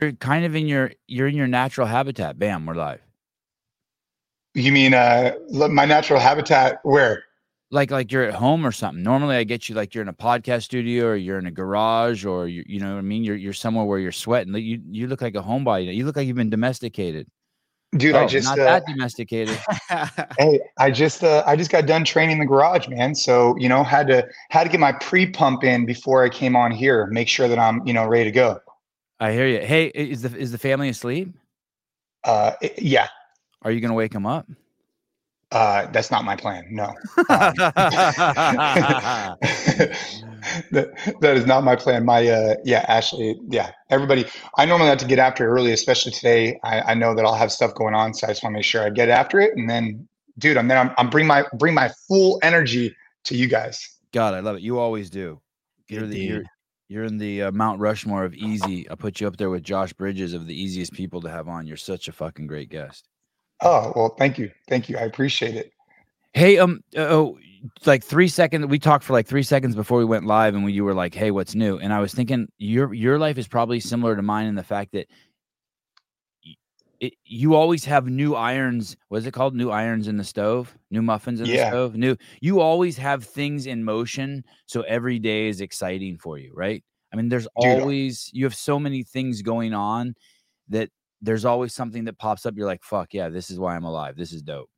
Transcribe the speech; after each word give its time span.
you're 0.00 0.12
kind 0.12 0.44
of 0.44 0.54
in 0.54 0.66
your 0.66 0.92
you're 1.06 1.26
in 1.26 1.34
your 1.34 1.46
natural 1.46 1.86
habitat. 1.86 2.38
Bam, 2.38 2.66
we're 2.66 2.74
live. 2.74 3.00
You 4.54 4.72
mean 4.72 4.94
uh 4.94 5.32
my 5.50 5.84
natural 5.84 6.20
habitat 6.20 6.80
where? 6.82 7.24
Like 7.70 7.90
like 7.90 8.10
you're 8.10 8.24
at 8.24 8.34
home 8.34 8.66
or 8.66 8.72
something. 8.72 9.02
Normally 9.02 9.36
I 9.36 9.44
get 9.44 9.68
you 9.68 9.74
like 9.74 9.94
you're 9.94 10.02
in 10.02 10.08
a 10.08 10.14
podcast 10.14 10.62
studio 10.64 11.06
or 11.06 11.16
you're 11.16 11.38
in 11.38 11.46
a 11.46 11.50
garage 11.50 12.24
or 12.24 12.48
you 12.48 12.64
you 12.66 12.80
know 12.80 12.92
what 12.92 12.98
I 12.98 13.02
mean? 13.02 13.24
You're 13.24 13.36
you're 13.36 13.52
somewhere 13.52 13.84
where 13.84 13.98
you're 13.98 14.12
sweating. 14.12 14.54
You 14.54 14.80
you 14.88 15.06
look 15.06 15.20
like 15.20 15.34
a 15.34 15.42
homebody. 15.42 15.94
You 15.94 16.06
look 16.06 16.16
like 16.16 16.26
you've 16.26 16.36
been 16.36 16.50
domesticated. 16.50 17.28
Dude, 17.96 18.14
oh, 18.14 18.24
I 18.24 18.26
just 18.26 18.46
not 18.46 18.58
uh, 18.58 18.64
that 18.64 18.84
domesticated. 18.86 19.58
hey, 20.38 20.60
I 20.78 20.90
just 20.90 21.24
uh, 21.24 21.42
I 21.46 21.56
just 21.56 21.70
got 21.70 21.86
done 21.86 22.04
training 22.04 22.38
the 22.38 22.44
garage, 22.46 22.86
man. 22.88 23.14
So 23.14 23.54
you 23.58 23.68
know, 23.68 23.82
had 23.82 24.08
to 24.08 24.26
had 24.50 24.64
to 24.64 24.70
get 24.70 24.78
my 24.78 24.92
pre 24.92 25.26
pump 25.30 25.64
in 25.64 25.86
before 25.86 26.22
I 26.22 26.28
came 26.28 26.54
on 26.54 26.70
here. 26.70 27.06
Make 27.06 27.28
sure 27.28 27.48
that 27.48 27.58
I'm 27.58 27.86
you 27.86 27.92
know 27.92 28.06
ready 28.06 28.24
to 28.24 28.30
go. 28.30 28.60
I 29.20 29.32
hear 29.32 29.46
you. 29.46 29.60
Hey, 29.60 29.86
is 29.86 30.22
the 30.22 30.36
is 30.36 30.52
the 30.52 30.58
family 30.58 30.88
asleep? 30.88 31.34
Uh, 32.24 32.52
yeah. 32.78 33.08
Are 33.62 33.70
you 33.70 33.80
gonna 33.80 33.94
wake 33.94 34.12
them 34.12 34.26
up? 34.26 34.46
Uh, 35.50 35.86
that's 35.92 36.10
not 36.10 36.24
my 36.24 36.36
plan. 36.36 36.66
No. 36.70 36.94
Um, 37.30 37.54
that, 40.70 40.92
that 41.20 41.36
is 41.36 41.46
not 41.46 41.64
my 41.64 41.76
plan. 41.76 42.04
My 42.04 42.26
uh, 42.26 42.54
yeah, 42.64 42.84
Ashley, 42.88 43.38
yeah, 43.48 43.72
everybody. 43.90 44.24
I 44.56 44.64
normally 44.64 44.88
have 44.88 44.98
to 44.98 45.06
get 45.06 45.18
after 45.18 45.44
it 45.44 45.48
early, 45.48 45.72
especially 45.72 46.12
today. 46.12 46.58
I, 46.64 46.80
I 46.80 46.94
know 46.94 47.14
that 47.14 47.24
I'll 47.24 47.34
have 47.34 47.52
stuff 47.52 47.74
going 47.74 47.94
on, 47.94 48.14
so 48.14 48.26
I 48.26 48.30
just 48.30 48.42
want 48.42 48.54
to 48.54 48.58
make 48.58 48.64
sure 48.64 48.84
I 48.84 48.90
get 48.90 49.08
after 49.08 49.40
it, 49.40 49.56
and 49.56 49.68
then, 49.68 50.08
dude, 50.38 50.56
I'm 50.56 50.68
then 50.68 50.78
I'm, 50.78 50.94
I'm 50.96 51.10
bring 51.10 51.26
my 51.26 51.44
bring 51.58 51.74
my 51.74 51.90
full 52.06 52.38
energy 52.42 52.94
to 53.24 53.36
you 53.36 53.48
guys. 53.48 53.96
God, 54.12 54.34
I 54.34 54.40
love 54.40 54.56
it. 54.56 54.62
You 54.62 54.78
always 54.78 55.10
do. 55.10 55.40
You're 55.88 56.06
the 56.06 56.18
you're, 56.18 56.42
you're 56.88 57.04
in 57.04 57.18
the 57.18 57.44
uh, 57.44 57.52
Mount 57.52 57.80
Rushmore 57.80 58.24
of 58.24 58.34
easy. 58.34 58.90
I 58.90 58.94
put 58.94 59.20
you 59.20 59.26
up 59.26 59.36
there 59.36 59.50
with 59.50 59.62
Josh 59.62 59.92
Bridges 59.92 60.32
of 60.32 60.46
the 60.46 60.60
easiest 60.60 60.92
people 60.92 61.20
to 61.20 61.30
have 61.30 61.48
on. 61.48 61.66
You're 61.66 61.76
such 61.76 62.08
a 62.08 62.12
fucking 62.12 62.46
great 62.46 62.70
guest. 62.70 63.08
Oh 63.62 63.92
well, 63.94 64.14
thank 64.18 64.38
you, 64.38 64.50
thank 64.68 64.88
you. 64.88 64.96
I 64.96 65.02
appreciate 65.02 65.54
it. 65.54 65.72
Hey, 66.32 66.58
um, 66.58 66.82
oh, 66.96 67.38
like 67.86 68.04
three 68.04 68.28
seconds. 68.28 68.66
We 68.66 68.78
talked 68.78 69.04
for 69.04 69.12
like 69.12 69.26
three 69.26 69.42
seconds 69.42 69.74
before 69.74 69.98
we 69.98 70.04
went 70.04 70.26
live, 70.26 70.54
and 70.54 70.64
when 70.64 70.72
you 70.72 70.84
were 70.84 70.94
like, 70.94 71.14
"Hey, 71.14 71.30
what's 71.30 71.54
new?" 71.54 71.78
and 71.78 71.92
I 71.92 72.00
was 72.00 72.14
thinking 72.14 72.48
your 72.58 72.94
your 72.94 73.18
life 73.18 73.38
is 73.38 73.48
probably 73.48 73.80
similar 73.80 74.16
to 74.16 74.22
mine 74.22 74.46
in 74.46 74.54
the 74.54 74.62
fact 74.62 74.92
that 74.92 75.08
it, 77.00 77.14
you 77.24 77.54
always 77.54 77.84
have 77.84 78.06
new 78.08 78.34
irons. 78.34 78.96
What 79.08 79.18
is 79.18 79.26
it 79.26 79.32
called? 79.32 79.54
New 79.54 79.70
irons 79.70 80.08
in 80.08 80.16
the 80.16 80.24
stove, 80.24 80.76
new 80.90 81.02
muffins 81.02 81.40
in 81.40 81.46
Yeah. 81.46 81.64
the 81.64 81.70
stove. 81.70 81.96
New. 81.96 82.16
You 82.40 82.60
always 82.60 82.96
have 82.98 83.24
things 83.24 83.66
in 83.66 83.84
motion, 83.84 84.44
so 84.66 84.82
every 84.82 85.18
day 85.18 85.48
is 85.48 85.60
exciting 85.60 86.18
for 86.18 86.38
you, 86.38 86.52
right? 86.54 86.82
I 87.12 87.16
mean, 87.16 87.28
there's 87.28 87.48
Dude. 87.60 87.80
always 87.80 88.30
you 88.32 88.44
have 88.44 88.54
so 88.54 88.78
many 88.78 89.02
things 89.04 89.42
going 89.42 89.74
on 89.74 90.14
that 90.68 90.90
there's 91.22 91.44
always 91.44 91.74
something 91.74 92.04
that 92.04 92.18
pops 92.18 92.44
up. 92.46 92.54
You're 92.56 92.66
like, 92.66 92.82
"Fuck 92.84 93.14
yeah, 93.14 93.28
this 93.28 93.50
is 93.50 93.58
why 93.58 93.74
I'm 93.76 93.84
alive. 93.84 94.16
This 94.16 94.32
is 94.32 94.42
dope." 94.42 94.68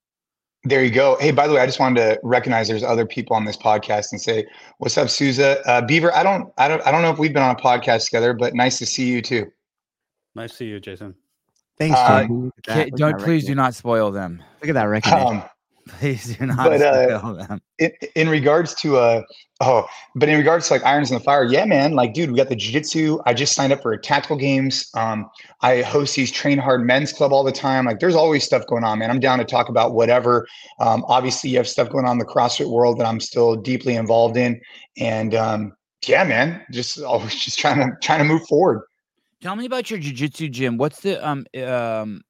There 0.65 0.85
you 0.85 0.91
go. 0.91 1.17
Hey, 1.19 1.31
by 1.31 1.47
the 1.47 1.55
way, 1.55 1.61
I 1.61 1.67
just 1.67 1.81
wanted 1.81 2.01
to 2.01 2.21
recognize 2.23 2.69
there's 2.69 2.83
other 2.83 3.07
people 3.07 3.35
on 3.35 3.47
this 3.47 3.57
podcast 3.57 4.13
and 4.13 4.21
say, 4.21 4.47
"What's 4.79 4.99
up, 4.99 5.09
Souza? 5.09 5.67
Uh, 5.67 5.81
Beaver?" 5.81 6.15
I 6.15 6.23
don't, 6.23 6.53
I 6.59 6.69
don't, 6.69 6.87
I 6.87 6.91
don't 6.93 7.01
know 7.01 7.11
if 7.11 7.19
we've 7.19 7.33
been 7.33 7.43
on 7.43 7.57
a 7.57 7.59
podcast 7.59 8.05
together, 8.05 8.35
but 8.35 8.55
nice 8.55 8.79
to 8.79 8.87
see 8.87 9.09
you 9.09 9.23
too. 9.23 9.51
Nice 10.35 10.51
to 10.51 10.57
see 10.59 10.67
you, 10.67 10.79
Jason. 10.79 11.15
Thanks, 11.81 11.99
Uh, 11.99 12.23
Jimmy. 12.23 12.35
Look 12.45 12.55
at 12.59 12.65
Ca- 12.65 12.75
that- 12.75 12.77
look 12.79 12.93
at 12.93 12.99
don't 12.99 13.19
that 13.19 13.25
please 13.25 13.45
do 13.47 13.55
not 13.57 13.75
spoil 13.75 14.11
them. 14.13 14.43
Look 14.61 14.69
at 14.69 14.75
that 14.75 14.85
recognition. 14.85 15.27
Um, 15.39 15.43
Please 15.99 16.37
do 16.37 16.47
not 16.47 16.59
But, 16.59 16.83
uh, 16.83 17.19
spoil 17.19 17.35
them. 17.35 17.61
in, 17.79 17.91
in 18.15 18.29
regards 18.29 18.75
to 18.77 18.99
uh 18.99 19.23
oh 19.61 19.87
but 20.15 20.29
in 20.29 20.39
regards 20.39 20.69
to 20.69 20.75
like 20.75 20.85
irons 20.85 21.11
in 21.11 21.17
the 21.19 21.25
fire 21.25 21.43
yeah 21.45 21.65
man 21.65 21.95
like 21.95 22.13
dude 22.15 22.31
we 22.31 22.37
got 22.37 22.49
the 22.49 22.55
jiu-jitsu. 22.55 23.19
I 23.27 23.35
just 23.35 23.55
signed 23.55 23.73
up 23.73 23.83
for 23.83 23.97
tactical 23.97 24.37
games. 24.37 24.89
Um 24.95 25.29
i 25.63 25.81
host 25.83 26.15
these 26.15 26.31
train 26.31 26.59
hard 26.59 26.87
men's 26.87 27.13
club 27.13 27.33
all 27.33 27.43
the 27.43 27.51
time. 27.51 27.87
Like 27.87 27.99
there's 27.99 28.15
always 28.15 28.45
stuff 28.45 28.67
going 28.67 28.85
on 28.85 28.99
man. 29.01 29.11
I'm 29.11 29.19
down 29.21 29.39
to 29.39 29.45
talk 29.45 29.69
about 29.69 29.95
whatever. 29.95 30.47
Um 30.79 31.03
obviously 31.09 31.51
you 31.51 31.57
have 31.57 31.67
stuff 31.67 31.89
going 31.89 32.05
on 32.05 32.13
in 32.13 32.19
the 32.19 32.25
crossfit 32.27 32.69
world 32.71 32.99
that 33.01 33.07
i'm 33.07 33.19
still 33.19 33.57
deeply 33.57 33.97
involved 33.97 34.37
in. 34.37 34.61
And 34.99 35.35
um 35.35 35.73
yeah 36.07 36.23
man 36.25 36.63
just 36.71 37.01
always 37.01 37.35
just 37.45 37.59
trying 37.59 37.79
to 37.79 37.97
trying 38.01 38.19
to 38.21 38.25
move 38.27 38.47
forward 38.49 38.83
Tell 39.41 39.57
me 39.57 39.65
about 39.65 39.91
your 39.91 39.99
jujitsu 39.99 40.51
gym. 40.51 40.77
What's 40.77 41.01
the 41.01 41.27
um 41.27 41.47
um? 41.57 42.23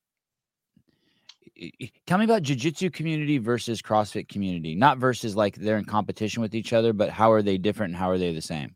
Tell 2.06 2.18
me 2.18 2.24
about 2.24 2.42
jujitsu 2.42 2.92
community 2.92 3.38
versus 3.38 3.82
CrossFit 3.82 4.28
community. 4.28 4.74
Not 4.74 4.98
versus 4.98 5.36
like 5.36 5.56
they're 5.56 5.78
in 5.78 5.84
competition 5.84 6.40
with 6.40 6.54
each 6.54 6.72
other, 6.72 6.92
but 6.92 7.10
how 7.10 7.32
are 7.32 7.42
they 7.42 7.58
different 7.58 7.90
and 7.90 7.98
how 7.98 8.08
are 8.10 8.18
they 8.18 8.32
the 8.32 8.40
same? 8.40 8.74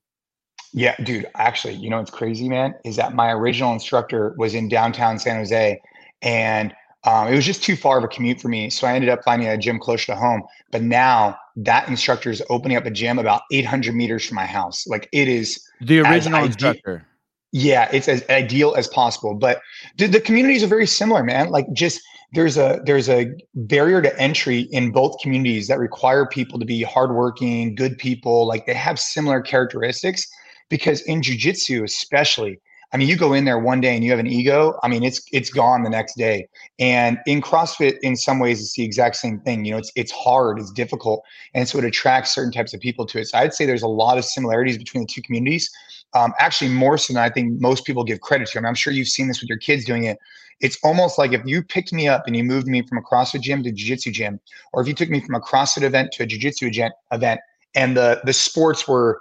Yeah, 0.73 0.97
dude, 1.05 1.27
actually, 1.37 1.75
you 1.75 1.89
know 1.89 1.99
what's 1.99 2.11
crazy, 2.11 2.49
man, 2.49 2.75
is 2.85 2.97
that 2.97 3.15
my 3.15 3.31
original 3.31 3.73
instructor 3.73 4.35
was 4.37 4.55
in 4.55 4.69
downtown 4.69 5.21
San 5.21 5.37
Jose 5.37 5.81
and 6.21 6.75
um, 7.05 7.29
it 7.29 7.37
was 7.37 7.45
just 7.45 7.63
too 7.63 7.77
far 7.77 7.99
of 7.99 8.05
a 8.05 8.09
commute 8.09 8.41
for 8.41 8.49
me. 8.49 8.71
So 8.71 8.87
I 8.87 8.95
ended 8.95 9.11
up 9.11 9.23
finding 9.25 9.47
a 9.47 9.57
gym 9.57 9.79
closer 9.79 10.07
to 10.07 10.17
home. 10.17 10.43
But 10.73 10.83
now 10.83 11.37
that 11.57 11.87
instructor 11.89 12.31
is 12.31 12.43
opening 12.51 12.77
up 12.77 12.87
a 12.87 12.91
gym 12.91 13.19
about 13.19 13.43
800 13.53 13.95
meters 13.95 14.27
from 14.27 14.37
my 14.37 14.47
house. 14.47 14.87
Like 14.87 15.09
it 15.13 15.29
is, 15.29 15.63
The 15.81 16.01
original 16.01 16.45
instructor. 16.45 17.07
Yeah, 17.55 17.89
it's 17.93 18.09
as 18.09 18.29
ideal 18.29 18.75
as 18.75 18.89
possible. 18.89 19.33
But 19.33 19.63
the, 19.97 20.09
the 20.09 20.21
communities 20.21 20.65
are 20.65 20.67
very 20.67 20.89
similar, 20.89 21.23
man. 21.23 21.51
Like 21.51 21.73
just 21.73 22.01
there's 22.33 22.57
a 22.57 22.83
there's 22.85 23.09
a 23.09 23.33
barrier 23.55 24.03
to 24.03 24.21
entry 24.21 24.63
in 24.73 24.91
both 24.91 25.17
communities 25.23 25.69
that 25.69 25.79
require 25.79 26.27
people 26.27 26.59
to 26.59 26.67
be 26.67 26.83
hardworking, 26.83 27.77
good 27.77 27.97
people. 27.97 28.45
Like 28.45 28.67
they 28.67 28.75
have 28.75 28.99
similar 28.99 29.41
characteristics 29.41 30.27
because 30.69 31.01
in 31.03 31.21
jujitsu, 31.21 31.85
especially, 31.85 32.61
I 32.93 32.97
mean, 32.97 33.07
you 33.07 33.17
go 33.17 33.33
in 33.33 33.45
there 33.45 33.61
one 33.61 33.81
day 33.81 33.95
and 33.95 34.03
you 34.03 34.11
have 34.11 34.19
an 34.19 34.27
ego. 34.27 34.77
I 34.83 34.89
mean, 34.89 35.05
it's 35.05 35.23
it's 35.33 35.51
gone 35.51 35.85
the 35.85 35.91
next 35.91 36.17
day. 36.17 36.49
And 36.81 37.19
in 37.25 37.41
CrossFit, 37.41 37.99
in 38.03 38.17
some 38.17 38.41
ways, 38.41 38.61
it's 38.61 38.75
the 38.75 38.83
exact 38.83 39.15
same 39.15 39.39
thing. 39.39 39.65
You 39.65 39.73
know, 39.73 39.79
it's 39.79 39.93
it's 39.95 40.11
hard, 40.11 40.59
it's 40.59 40.73
difficult, 40.73 41.23
and 41.55 41.69
so 41.69 41.79
it 41.79 41.85
attracts 41.85 42.35
certain 42.35 42.51
types 42.51 42.75
of 42.75 42.81
people 42.81 43.07
to 43.07 43.21
it. 43.21 43.27
So 43.27 43.39
I'd 43.39 43.55
say 43.55 43.65
there's 43.65 43.83
a 43.83 43.89
lot 43.89 44.19
of 44.19 44.25
similarities 44.25 44.77
between 44.77 45.05
the 45.05 45.07
two 45.07 45.23
communities. 45.23 45.71
Um, 46.15 46.33
actually, 46.39 46.71
more 46.71 46.97
so 46.97 47.13
than 47.13 47.23
I 47.23 47.29
think 47.29 47.61
most 47.61 47.85
people 47.85 48.05
give 48.05 48.21
credit 48.21 48.49
to. 48.49 48.59
I 48.59 48.61
mean, 48.61 48.69
I'm 48.69 48.75
sure 48.75 48.93
you've 48.93 49.09
seen 49.09 49.29
this 49.29 49.41
with 49.41 49.49
your 49.49 49.59
kids 49.59 49.85
doing 49.85 50.05
it. 50.05 50.19
It's 50.61 50.79
almost 50.85 51.19
like 51.19 51.33
if 51.33 51.43
you 51.45 51.63
picked 51.63 51.93
me 51.93 52.07
up 52.09 52.27
and 52.27 52.37
you 52.37 52.45
moved 52.45 52.69
me 52.69 52.83
from 52.83 52.99
a 52.99 53.03
CrossFit 53.03 53.41
gym 53.41 53.63
to 53.65 53.73
jiu-jitsu 53.73 54.13
gym, 54.13 54.41
or 54.73 54.81
if 54.81 54.89
you 54.89 54.95
took 54.95 55.11
me 55.11 55.21
from 55.21 55.35
a 55.35 55.41
CrossFit 55.41 55.83
event 55.83 56.13
to 56.13 56.23
a 56.23 56.27
jiu-jitsu 56.27 56.67
event, 56.69 56.95
event 57.11 57.41
and 57.75 57.97
the 57.97 58.21
the 58.25 58.33
sports 58.33 58.87
were 58.87 59.21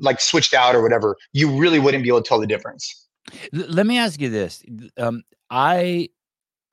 like 0.00 0.20
switched 0.20 0.52
out 0.52 0.74
or 0.74 0.82
whatever, 0.82 1.16
you 1.32 1.50
really 1.50 1.78
wouldn't 1.78 2.02
be 2.02 2.10
able 2.10 2.22
to 2.22 2.28
tell 2.28 2.38
the 2.38 2.46
difference. 2.46 3.06
Let 3.52 3.86
me 3.86 3.98
ask 3.98 4.20
you 4.20 4.28
this. 4.28 4.62
Um, 4.98 5.22
I 5.50 6.10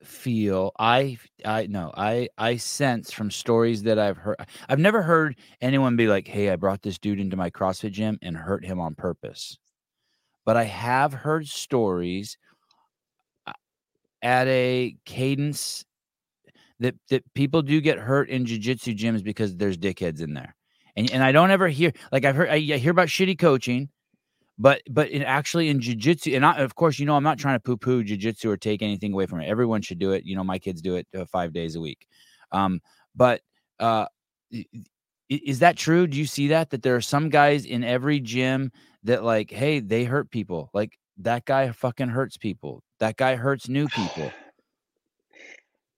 feel 0.06 0.72
I 0.78 1.18
I 1.44 1.66
no 1.66 1.92
I 1.96 2.28
I 2.38 2.56
sense 2.56 3.10
from 3.12 3.30
stories 3.30 3.82
that 3.84 3.98
I've 3.98 4.16
heard. 4.18 4.36
I've 4.68 4.78
never 4.78 5.02
heard 5.02 5.36
anyone 5.60 5.96
be 5.96 6.08
like, 6.08 6.26
"Hey, 6.28 6.50
I 6.50 6.56
brought 6.56 6.82
this 6.82 6.98
dude 6.98 7.20
into 7.20 7.36
my 7.36 7.50
CrossFit 7.50 7.92
gym 7.92 8.18
and 8.22 8.36
hurt 8.36 8.64
him 8.64 8.80
on 8.80 8.94
purpose," 8.94 9.58
but 10.46 10.56
I 10.56 10.64
have 10.64 11.14
heard 11.14 11.48
stories 11.48 12.38
uh, 13.46 13.52
at 14.22 14.48
a 14.48 14.96
cadence 15.06 15.84
that 16.80 16.94
that 17.10 17.24
people 17.34 17.62
do 17.62 17.80
get 17.80 17.98
hurt 17.98 18.28
in 18.28 18.44
jujitsu 18.44 18.96
gyms 18.96 19.22
because 19.22 19.56
there's 19.56 19.78
dickheads 19.78 20.20
in 20.20 20.34
there, 20.34 20.56
and 20.96 21.10
and 21.12 21.22
I 21.22 21.32
don't 21.32 21.50
ever 21.50 21.68
hear 21.68 21.92
like 22.12 22.24
I've 22.24 22.36
heard 22.36 22.50
I, 22.50 22.56
I 22.56 22.78
hear 22.78 22.92
about 22.92 23.08
shitty 23.08 23.38
coaching, 23.38 23.88
but 24.58 24.82
but 24.90 25.08
in 25.08 25.22
actually 25.22 25.68
in 25.68 25.80
jujitsu, 25.80 26.36
and 26.36 26.44
I, 26.44 26.58
of 26.58 26.74
course 26.74 26.98
you 26.98 27.06
know 27.06 27.16
I'm 27.16 27.22
not 27.22 27.38
trying 27.38 27.56
to 27.56 27.60
poo 27.60 27.76
poo 27.76 28.04
jujitsu 28.04 28.46
or 28.46 28.56
take 28.56 28.82
anything 28.82 29.12
away 29.12 29.26
from 29.26 29.40
it. 29.40 29.46
Everyone 29.46 29.82
should 29.82 29.98
do 29.98 30.12
it. 30.12 30.24
You 30.24 30.36
know 30.36 30.44
my 30.44 30.58
kids 30.58 30.80
do 30.80 30.96
it 30.96 31.06
uh, 31.16 31.24
five 31.24 31.52
days 31.52 31.76
a 31.76 31.80
week, 31.80 32.06
um, 32.52 32.80
but 33.14 33.40
uh, 33.80 34.06
is 35.28 35.58
that 35.60 35.76
true? 35.76 36.06
Do 36.06 36.16
you 36.16 36.26
see 36.26 36.48
that 36.48 36.70
that 36.70 36.82
there 36.82 36.96
are 36.96 37.00
some 37.00 37.28
guys 37.28 37.64
in 37.64 37.82
every 37.82 38.20
gym 38.20 38.70
that 39.04 39.22
like, 39.22 39.50
hey, 39.50 39.80
they 39.80 40.04
hurt 40.04 40.30
people. 40.30 40.70
Like 40.74 40.98
that 41.18 41.44
guy 41.44 41.70
fucking 41.70 42.08
hurts 42.08 42.36
people. 42.36 42.82
That 42.98 43.16
guy 43.16 43.36
hurts 43.36 43.68
new 43.68 43.88
people. 43.88 44.30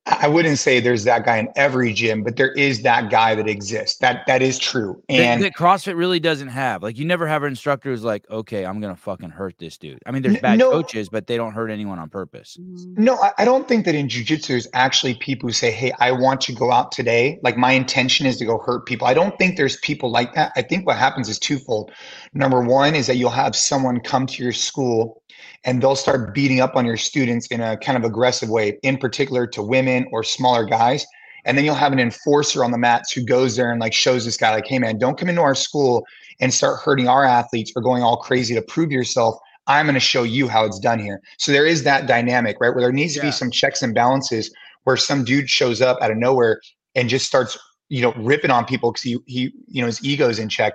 I 0.09 0.29
wouldn't 0.29 0.59
say 0.59 0.79
there's 0.79 1.03
that 1.05 1.25
guy 1.25 1.39
in 1.39 1.49
every 1.57 1.93
gym, 1.93 2.23
but 2.23 2.37
there 2.37 2.53
is 2.53 2.83
that 2.83 3.11
guy 3.11 3.35
that 3.35 3.49
exists. 3.49 3.99
That 3.99 4.25
that 4.29 4.41
is 4.41 4.57
true. 4.57 5.03
that, 5.09 5.15
And 5.15 5.43
that 5.43 5.55
CrossFit 5.55 5.97
really 5.97 6.21
doesn't 6.21 6.49
have. 6.49 6.83
Like 6.83 6.97
you 6.97 7.05
never 7.05 7.27
have 7.27 7.43
an 7.43 7.51
instructor 7.51 7.91
who's 7.91 8.05
like, 8.05 8.25
okay, 8.31 8.65
I'm 8.65 8.81
gonna 8.81 8.95
fucking 8.95 9.31
hurt 9.31 9.59
this 9.59 9.77
dude. 9.77 9.99
I 10.07 10.13
mean, 10.13 10.23
there's 10.23 10.39
bad 10.39 10.59
no. 10.59 10.71
coaches, 10.71 11.09
but 11.09 11.27
they 11.27 11.37
don't 11.37 11.53
hurt 11.53 11.71
anyone 11.71 11.99
on 11.99 12.09
purpose. 12.09 12.57
Mm-hmm. 12.61 13.03
No, 13.03 13.17
I, 13.17 13.33
I 13.39 13.45
don't 13.45 13.67
think 13.67 13.85
that 13.87 13.97
in 13.97 14.07
jujitsu 14.07 14.47
there's 14.47 14.69
actually 14.75 15.15
people 15.15 15.49
who 15.49 15.53
say, 15.53 15.73
Hey, 15.73 15.93
I 15.99 16.13
want 16.13 16.41
to 16.43 16.53
go 16.53 16.71
out 16.71 16.93
today. 16.93 17.41
Like 17.43 17.57
my 17.57 17.73
intention 17.73 18.27
is 18.27 18.37
to 18.37 18.45
go 18.45 18.59
hurt 18.59 18.87
people. 18.87 19.09
I 19.09 19.15
don't 19.15 19.37
think 19.39 19.57
there's 19.57 19.77
people 19.79 20.11
like 20.11 20.35
that. 20.35 20.53
I 20.55 20.63
think 20.63 20.87
what 20.87 20.99
happens 20.99 21.29
is 21.29 21.39
twofold. 21.39 21.91
Number 22.33 22.61
one 22.61 22.95
is 22.95 23.09
that 23.09 23.17
you'll 23.17 23.31
have 23.31 23.57
someone 23.57 23.99
come 23.99 24.27
to 24.29 24.43
your 24.43 24.53
school 24.53 25.21
and 25.67 25.83
they'll 25.83 25.97
start 25.97 26.33
beating 26.33 26.61
up 26.61 26.77
on 26.77 26.87
your 26.87 26.97
students 26.97 27.49
in 27.49 27.61
a 27.61 27.77
kind 27.77 27.99
of 27.99 28.05
aggressive 28.05 28.49
way, 28.49 28.79
in 28.83 28.97
particular 28.97 29.47
to 29.49 29.63
women 29.63 30.07
or 30.13 30.23
smaller 30.23 30.65
guys. 30.65 31.05
And 31.45 31.59
then 31.59 31.65
you'll 31.65 31.75
have 31.75 31.93
an 31.93 31.99
enforcer 31.99 32.65
on 32.65 32.71
the 32.71 32.79
mats 32.79 33.13
who 33.13 33.25
goes 33.25 33.57
there 33.57 33.71
and 33.71 33.81
like 33.81 33.93
shows 33.93 34.25
this 34.25 34.37
guy, 34.37 34.55
like, 34.55 34.67
hey 34.67 34.79
man, 34.79 34.99
don't 34.99 35.19
come 35.19 35.29
into 35.29 35.43
our 35.43 35.55
school 35.55 36.05
and 36.41 36.55
start 36.55 36.81
hurting 36.81 37.09
our 37.09 37.25
athletes 37.25 37.73
or 37.77 37.83
going 37.83 38.03
all 38.03 38.17
crazy 38.17 38.55
to 38.55 38.63
prove 38.63 38.91
yourself. 38.91 39.37
I'm 39.67 39.87
going 39.87 39.95
to 39.95 40.01
show 40.01 40.23
you 40.23 40.49
how 40.49 40.65
it's 40.65 40.79
done 40.79 41.01
here. 41.01 41.21
So 41.39 41.51
there 41.51 41.67
is 41.67 41.83
that 41.83 42.07
dynamic, 42.07 42.59
right? 42.61 42.71
Where 42.73 42.81
there 42.83 42.93
needs 42.93 43.15
to 43.15 43.21
Yeah. 43.21 43.27
be 43.27 43.33
some 43.33 43.51
checks 43.51 43.83
and 43.83 43.95
balances 43.95 44.53
where 44.85 44.97
some 44.97 45.25
dude 45.25 45.51
shows 45.51 45.83
up 45.83 45.99
out 46.01 46.13
of 46.13 46.17
nowhere 46.17 46.61
and 46.95 47.09
just 47.09 47.27
starts, 47.27 47.59
you 47.89 48.03
know, 48.03 48.13
ripping 48.17 48.53
on 48.53 48.65
people 48.65 48.93
because 48.93 49.03
he, 49.03 49.19
he, 49.27 49.53
you 49.67 49.81
know, 49.81 49.87
his 49.87 50.05
ego's 50.05 50.39
in 50.39 50.49
check. 50.49 50.75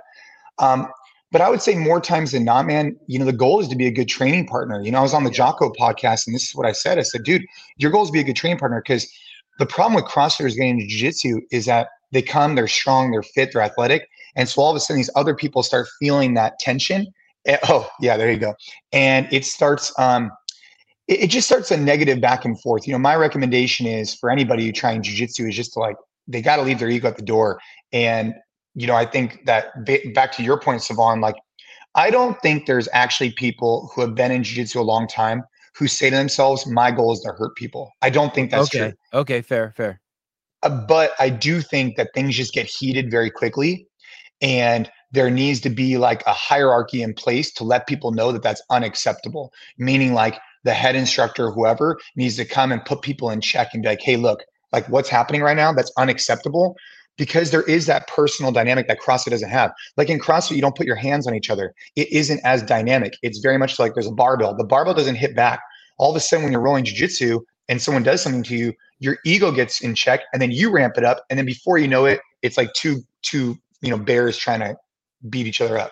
Um, 0.60 0.90
but 1.32 1.42
I 1.42 1.50
would 1.50 1.62
say 1.62 1.76
more 1.76 2.02
times 2.02 2.32
than 2.32 2.44
not, 2.44 2.66
man, 2.66 2.98
you 3.08 3.18
know, 3.18 3.26
the 3.26 3.34
goal 3.34 3.62
is 3.62 3.68
to 3.70 3.76
be 3.76 3.88
a 3.88 3.92
good 3.92 4.10
training 4.10 4.48
partner. 4.48 4.82
You 4.82 4.92
know, 4.92 5.00
I 5.00 5.02
was 5.02 5.14
on 5.14 5.24
the 5.24 5.32
Jocko 5.32 5.72
podcast 5.72 6.28
and 6.28 6.36
this 6.36 6.50
is 6.50 6.56
what 6.56 6.66
I 6.66 6.74
said. 6.74 7.00
I 7.00 7.04
said, 7.04 7.24
dude, 7.24 7.46
your 7.78 7.92
goal 7.92 8.04
is 8.04 8.10
to 8.10 8.14
be 8.14 8.20
a 8.20 8.24
good 8.24 8.36
training 8.36 8.60
partner 8.60 8.82
because 8.86 9.10
the 9.58 9.66
problem 9.66 9.94
with 9.94 10.06
CrossFitters 10.06 10.56
getting 10.56 10.80
into 10.80 10.88
jiu-jitsu 10.88 11.42
is 11.52 11.66
that 11.66 11.88
they 12.12 12.22
come, 12.22 12.56
they're 12.56 12.68
strong, 12.68 13.12
they're 13.12 13.24
fit, 13.24 13.54
they're 13.54 13.62
athletic. 13.62 14.10
And 14.36 14.50
so 14.50 14.62
all 14.62 14.70
of 14.70 14.76
a 14.76 14.80
sudden 14.80 14.98
these 14.98 15.10
other 15.16 15.34
people 15.34 15.64
start 15.64 15.88
feeling 16.00 16.34
that 16.34 16.60
tension. 16.60 17.08
Eh, 17.46 17.58
oh, 17.70 17.90
yeah, 18.02 18.18
there 18.18 18.32
you 18.32 18.38
go. 18.38 18.54
And 18.92 19.28
it 19.32 19.46
starts 19.46 19.98
um 19.98 20.32
it, 21.08 21.22
it 21.22 21.28
just 21.28 21.48
starts 21.48 21.72
a 21.72 21.78
negative 21.78 22.20
back 22.20 22.44
and 22.44 22.60
forth. 22.62 22.86
You 22.86 22.94
know, 22.94 23.00
my 23.00 23.16
recommendation 23.16 23.86
is 23.86 24.14
for 24.14 24.30
anybody 24.30 24.66
who 24.66 24.72
trying 24.72 25.02
jiu-jitsu 25.02 25.48
is 25.48 25.56
just 25.56 25.74
to 25.74 25.80
like 25.80 25.96
they 26.28 26.42
got 26.42 26.58
to 26.58 26.62
leave 26.62 26.80
their 26.80 26.90
ego 26.90 27.08
at 27.08 27.18
the 27.18 27.24
door. 27.24 27.60
And 27.92 28.34
you 28.76 28.88
know, 28.88 28.96
I 28.96 29.06
think 29.06 29.46
that 29.46 29.86
ba- 29.86 30.00
back 30.14 30.32
to 30.34 30.44
your 30.44 30.60
point, 30.60 30.82
Sevan, 30.82 31.22
like 31.22 31.36
I 31.96 32.10
don't 32.10 32.40
think 32.42 32.66
there's 32.66 32.88
actually 32.94 33.32
people 33.32 33.92
who 33.94 34.02
have 34.02 34.16
been 34.16 34.32
in 34.32 34.44
jiu-jitsu 34.44 34.80
a 34.80 34.84
long 34.84 35.08
time 35.08 35.44
who 35.76 35.88
say 35.88 36.10
to 36.10 36.16
themselves, 36.16 36.66
"My 36.66 36.92
goal 36.92 37.14
is 37.14 37.20
to 37.22 37.30
hurt 37.30 37.56
people." 37.56 37.92
I 38.02 38.10
don't 38.10 38.34
think 38.34 38.52
that's 38.52 38.74
okay. 38.74 38.90
true. 38.90 39.20
Okay. 39.22 39.42
Fair. 39.42 39.74
Fair. 39.76 40.02
Uh, 40.64 40.70
but 40.70 41.12
I 41.20 41.30
do 41.30 41.62
think 41.62 41.98
that 41.98 42.10
things 42.14 42.36
just 42.36 42.54
get 42.54 42.68
heated 42.68 43.10
very 43.12 43.30
quickly, 43.30 43.88
and 44.42 44.90
there 45.12 45.30
needs 45.30 45.60
to 45.62 45.70
be 45.70 45.98
like 45.98 46.24
a 46.26 46.34
hierarchy 46.34 47.02
in 47.02 47.14
place 47.14 47.52
to 47.54 47.64
let 47.66 47.88
people 47.88 48.12
know 48.12 48.32
that 48.32 48.44
that's 48.44 48.62
unacceptable. 48.70 49.52
Meaning, 49.78 50.14
like 50.14 50.40
the 50.64 50.74
head 50.74 50.96
instructor, 50.96 51.52
whoever, 51.52 52.00
needs 52.16 52.38
to 52.38 52.46
come 52.46 52.72
and 52.72 52.84
put 52.86 53.02
people 53.02 53.30
in 53.32 53.42
check 53.42 53.74
and 53.74 53.84
be 53.84 53.90
like, 53.90 54.02
"Hey, 54.02 54.16
look, 54.16 54.44
like 54.72 54.88
what's 54.88 55.10
happening 55.10 55.42
right 55.42 55.58
now? 55.58 55.74
That's 55.74 55.92
unacceptable." 55.98 56.78
Because 57.22 57.52
there 57.52 57.62
is 57.64 57.86
that 57.86 58.08
personal 58.08 58.52
dynamic 58.52 58.88
that 58.88 59.00
CrossFit 59.00 59.30
doesn't 59.30 59.52
have. 59.52 59.72
Like 59.96 60.10
in 60.10 60.20
CrossFit, 60.20 60.56
you 60.56 60.62
don't 60.62 60.76
put 60.76 60.88
your 60.88 60.96
hands 60.96 61.28
on 61.28 61.36
each 61.36 61.52
other. 61.52 61.76
It 61.96 62.12
isn't 62.12 62.42
as 62.44 62.64
dynamic. 62.64 63.14
It's 63.22 63.38
very 63.38 63.60
much 63.60 63.78
like 63.78 63.94
there's 63.94 64.08
a 64.08 64.12
barbell. 64.12 64.56
The 64.56 64.64
barbell 64.64 64.96
doesn't 64.96 65.18
hit 65.18 65.36
back. 65.36 65.62
All 66.00 66.10
of 66.10 66.16
a 66.16 66.20
sudden, 66.20 66.46
when 66.46 66.52
you're 66.52 66.64
rolling 66.64 66.84
jujitsu 66.84 67.42
and 67.70 67.80
someone 67.80 68.02
does 68.02 68.24
something 68.24 68.42
to 68.46 68.56
you, 68.56 68.74
your 68.98 69.20
ego 69.24 69.52
gets 69.52 69.82
in 69.82 69.94
check, 69.94 70.22
and 70.34 70.42
then 70.42 70.50
you 70.50 70.72
ramp 70.72 70.98
it 70.98 71.06
up, 71.06 71.24
and 71.30 71.38
then 71.38 71.46
before 71.46 71.78
you 71.78 71.88
know 71.88 72.06
it, 72.06 72.22
it's 72.42 72.58
like 72.58 72.74
two 72.74 73.04
two 73.22 73.56
you 73.82 73.92
know 73.92 74.00
bears 74.00 74.36
trying 74.36 74.62
to 74.62 74.76
beat 75.30 75.46
each 75.46 75.62
other 75.62 75.78
up. 75.78 75.92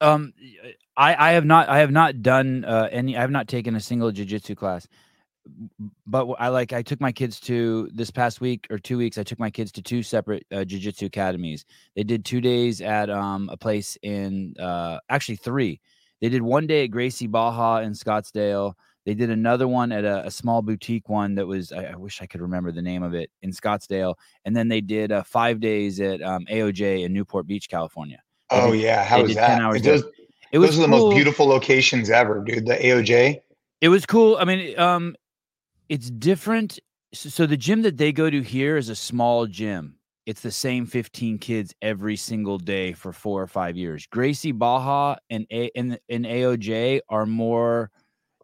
Um, 0.00 0.34
I 0.96 1.28
I 1.28 1.32
have 1.34 1.44
not 1.44 1.68
I 1.68 1.78
have 1.78 1.92
not 1.92 2.22
done 2.22 2.64
uh, 2.64 2.88
any. 2.90 3.16
I 3.16 3.20
have 3.20 3.30
not 3.30 3.46
taken 3.46 3.76
a 3.76 3.80
single 3.80 4.10
jujitsu 4.10 4.56
class, 4.56 4.88
but 6.06 6.26
I 6.38 6.48
like 6.48 6.72
I 6.72 6.82
took 6.82 7.00
my 7.00 7.12
kids 7.12 7.40
to 7.40 7.88
this 7.92 8.10
past 8.10 8.40
week 8.40 8.66
or 8.70 8.78
two 8.78 8.98
weeks. 8.98 9.18
I 9.18 9.22
took 9.22 9.38
my 9.38 9.50
kids 9.50 9.72
to 9.72 9.82
two 9.82 10.02
separate 10.02 10.46
uh, 10.52 10.56
jujitsu 10.58 11.06
academies. 11.06 11.64
They 11.94 12.02
did 12.04 12.24
two 12.24 12.40
days 12.40 12.80
at 12.80 13.10
um 13.10 13.48
a 13.52 13.56
place 13.56 13.96
in 14.02 14.54
uh 14.58 14.98
actually 15.08 15.36
three. 15.36 15.80
They 16.20 16.28
did 16.28 16.42
one 16.42 16.66
day 16.66 16.84
at 16.84 16.88
Gracie 16.88 17.26
Baja 17.26 17.78
in 17.78 17.92
Scottsdale. 17.92 18.74
They 19.04 19.14
did 19.14 19.30
another 19.30 19.68
one 19.68 19.92
at 19.92 20.04
a, 20.04 20.26
a 20.26 20.30
small 20.30 20.62
boutique 20.62 21.08
one 21.08 21.34
that 21.36 21.46
was 21.46 21.70
I, 21.72 21.84
I 21.92 21.96
wish 21.96 22.20
I 22.22 22.26
could 22.26 22.40
remember 22.40 22.72
the 22.72 22.82
name 22.82 23.02
of 23.02 23.14
it 23.14 23.30
in 23.42 23.50
Scottsdale, 23.52 24.14
and 24.44 24.56
then 24.56 24.68
they 24.68 24.80
did 24.80 25.12
uh, 25.12 25.22
five 25.22 25.60
days 25.60 26.00
at 26.00 26.20
um, 26.22 26.44
AOJ 26.50 27.04
in 27.04 27.12
Newport 27.12 27.46
Beach, 27.46 27.68
California. 27.68 28.20
They 28.50 28.56
Oh 28.60 28.72
did- 28.72 28.80
yeah, 28.80 29.04
how 29.04 29.22
was 29.22 29.34
that? 29.34 29.46
10 29.48 29.60
hours 29.60 29.82
Those, 29.82 30.04
It 30.52 30.58
was 30.58 30.70
those 30.70 30.78
are 30.78 30.82
the 30.82 30.88
cool. 30.96 31.06
most 31.08 31.14
beautiful 31.14 31.46
locations 31.46 32.10
ever, 32.10 32.42
dude. 32.42 32.66
The 32.66 32.74
AOJ. 32.76 33.40
It 33.80 33.88
was 33.90 34.06
cool. 34.06 34.36
I 34.38 34.44
mean, 34.44 34.76
um, 34.78 35.14
it's 35.88 36.10
different. 36.10 36.78
So, 37.12 37.46
the 37.46 37.56
gym 37.56 37.82
that 37.82 37.96
they 37.96 38.12
go 38.12 38.28
to 38.28 38.42
here 38.42 38.76
is 38.76 38.88
a 38.88 38.96
small 38.96 39.46
gym. 39.46 39.96
It's 40.26 40.40
the 40.40 40.50
same 40.50 40.86
15 40.86 41.38
kids 41.38 41.72
every 41.80 42.16
single 42.16 42.58
day 42.58 42.92
for 42.92 43.12
four 43.12 43.40
or 43.40 43.46
five 43.46 43.76
years. 43.76 44.06
Gracie 44.06 44.52
Baja 44.52 45.16
and 45.30 45.46
A 45.52 45.70
and, 45.76 45.98
and 46.08 46.24
AOJ 46.24 47.00
are 47.08 47.26
more. 47.26 47.90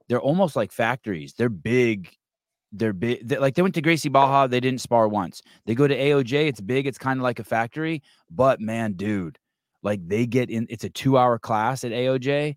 They're 0.08 0.20
almost 0.20 0.54
like 0.54 0.70
factories. 0.70 1.34
They're 1.36 1.48
big. 1.48 2.08
They're 2.70 2.92
big. 2.92 3.26
they 3.26 3.38
like 3.38 3.56
they 3.56 3.62
went 3.62 3.74
to 3.74 3.82
Gracie 3.82 4.08
Baja. 4.08 4.46
They 4.46 4.60
didn't 4.60 4.80
spar 4.80 5.08
once. 5.08 5.42
They 5.66 5.74
go 5.74 5.88
to 5.88 5.96
AOJ. 5.96 6.46
It's 6.46 6.60
big. 6.60 6.86
It's 6.86 6.98
kind 6.98 7.18
of 7.18 7.24
like 7.24 7.40
a 7.40 7.44
factory. 7.44 8.02
But 8.30 8.60
man, 8.60 8.92
dude, 8.92 9.38
like 9.82 10.06
they 10.06 10.24
get 10.24 10.50
in. 10.50 10.68
It's 10.70 10.84
a 10.84 10.90
two-hour 10.90 11.40
class 11.40 11.82
at 11.82 11.90
AOJ, 11.90 12.56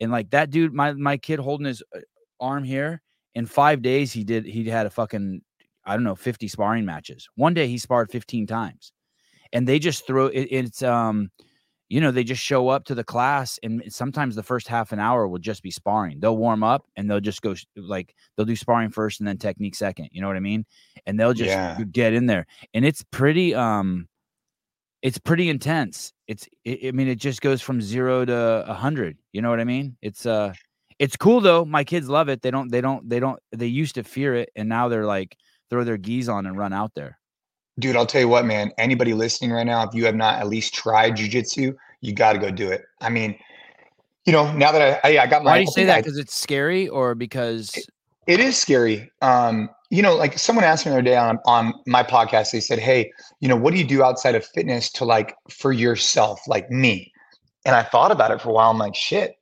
and 0.00 0.10
like 0.10 0.30
that 0.30 0.50
dude, 0.50 0.74
my 0.74 0.92
my 0.92 1.16
kid 1.16 1.38
holding 1.38 1.66
his 1.66 1.82
uh, 1.94 2.00
arm 2.40 2.64
here 2.64 3.00
in 3.34 3.46
five 3.46 3.82
days 3.82 4.12
he 4.12 4.24
did 4.24 4.44
he 4.46 4.64
had 4.68 4.86
a 4.86 4.90
fucking 4.90 5.42
i 5.84 5.94
don't 5.94 6.04
know 6.04 6.14
50 6.14 6.48
sparring 6.48 6.84
matches. 6.84 7.28
One 7.36 7.54
day 7.54 7.66
he 7.68 7.78
sparred 7.78 8.10
15 8.10 8.46
times. 8.46 8.92
And 9.52 9.68
they 9.68 9.78
just 9.78 10.06
throw 10.06 10.26
it, 10.26 10.48
it's 10.50 10.82
um 10.82 11.30
you 11.90 12.00
know 12.00 12.10
they 12.10 12.24
just 12.24 12.42
show 12.42 12.68
up 12.68 12.84
to 12.86 12.94
the 12.94 13.04
class 13.04 13.58
and 13.62 13.82
sometimes 13.88 14.34
the 14.34 14.42
first 14.42 14.66
half 14.68 14.90
an 14.92 14.98
hour 14.98 15.28
will 15.28 15.38
just 15.38 15.62
be 15.62 15.70
sparring. 15.70 16.18
They'll 16.20 16.36
warm 16.38 16.62
up 16.64 16.86
and 16.96 17.08
they'll 17.10 17.20
just 17.20 17.42
go 17.42 17.54
like 17.76 18.14
they'll 18.36 18.46
do 18.46 18.56
sparring 18.56 18.90
first 18.90 19.20
and 19.20 19.28
then 19.28 19.38
technique 19.38 19.74
second 19.76 20.08
you 20.12 20.20
know 20.22 20.26
what 20.28 20.36
i 20.36 20.40
mean? 20.40 20.64
And 21.06 21.20
they'll 21.20 21.34
just 21.34 21.60
Yeah. 21.60 21.78
get 21.92 22.14
in 22.14 22.26
there. 22.26 22.46
And 22.74 22.84
it's 22.84 23.04
pretty 23.10 23.54
um 23.54 24.08
it's 25.02 25.18
pretty 25.18 25.48
intense. 25.50 26.12
It's 26.26 26.48
i 26.66 26.78
I 26.86 26.92
mean 26.92 27.08
it 27.08 27.16
just 27.16 27.42
goes 27.42 27.60
from 27.62 27.80
zero 27.82 28.24
to 28.24 28.64
a 28.66 28.74
hundred 28.74 29.18
you 29.32 29.42
know 29.42 29.50
what 29.50 29.60
i 29.60 29.64
mean? 29.64 29.96
It's 30.02 30.24
uh 30.26 30.54
it's 30.98 31.16
cool 31.16 31.40
though. 31.40 31.64
My 31.64 31.84
kids 31.84 32.08
love 32.08 32.28
it. 32.28 32.42
They 32.42 32.50
don't. 32.50 32.70
They 32.70 32.80
don't. 32.80 33.08
They 33.08 33.20
don't. 33.20 33.38
They 33.52 33.66
used 33.66 33.94
to 33.96 34.04
fear 34.04 34.34
it, 34.34 34.50
and 34.56 34.68
now 34.68 34.88
they're 34.88 35.06
like 35.06 35.36
throw 35.70 35.84
their 35.84 35.96
gis 35.96 36.28
on 36.28 36.46
and 36.46 36.56
run 36.56 36.72
out 36.72 36.92
there. 36.94 37.18
Dude, 37.78 37.96
I'll 37.96 38.06
tell 38.06 38.20
you 38.20 38.28
what, 38.28 38.44
man. 38.44 38.70
Anybody 38.78 39.14
listening 39.14 39.50
right 39.50 39.66
now, 39.66 39.86
if 39.88 39.94
you 39.94 40.04
have 40.06 40.14
not 40.14 40.38
at 40.38 40.48
least 40.48 40.74
tried 40.74 41.16
jujitsu, 41.16 41.74
you 42.00 42.12
got 42.12 42.34
to 42.34 42.38
go 42.38 42.50
do 42.50 42.70
it. 42.70 42.84
I 43.00 43.08
mean, 43.08 43.36
you 44.24 44.32
know, 44.32 44.52
now 44.52 44.70
that 44.70 45.00
I, 45.04 45.16
I, 45.16 45.22
I 45.22 45.26
got 45.26 45.42
my, 45.42 45.52
Why 45.52 45.58
do 45.58 45.62
you 45.62 45.70
say 45.70 45.84
that? 45.84 46.04
Because 46.04 46.18
it's 46.18 46.36
scary, 46.36 46.88
or 46.88 47.14
because 47.14 47.74
it 48.26 48.40
is 48.40 48.56
scary. 48.56 49.10
Um, 49.22 49.70
you 49.90 50.02
know, 50.02 50.14
like 50.14 50.38
someone 50.38 50.64
asked 50.64 50.86
me 50.86 50.90
the 50.90 50.98
other 50.98 51.02
day 51.02 51.16
on 51.16 51.38
on 51.46 51.74
my 51.86 52.02
podcast, 52.02 52.52
they 52.52 52.60
said, 52.60 52.78
Hey, 52.78 53.12
you 53.40 53.48
know, 53.48 53.56
what 53.56 53.72
do 53.72 53.78
you 53.78 53.86
do 53.86 54.02
outside 54.02 54.34
of 54.34 54.44
fitness 54.44 54.90
to 54.92 55.04
like 55.04 55.34
for 55.50 55.72
yourself, 55.72 56.40
like 56.46 56.70
me? 56.70 57.12
And 57.66 57.74
I 57.74 57.82
thought 57.82 58.12
about 58.12 58.30
it 58.30 58.40
for 58.40 58.50
a 58.50 58.52
while. 58.52 58.70
I'm 58.70 58.78
like, 58.78 58.94
shit, 58.94 59.36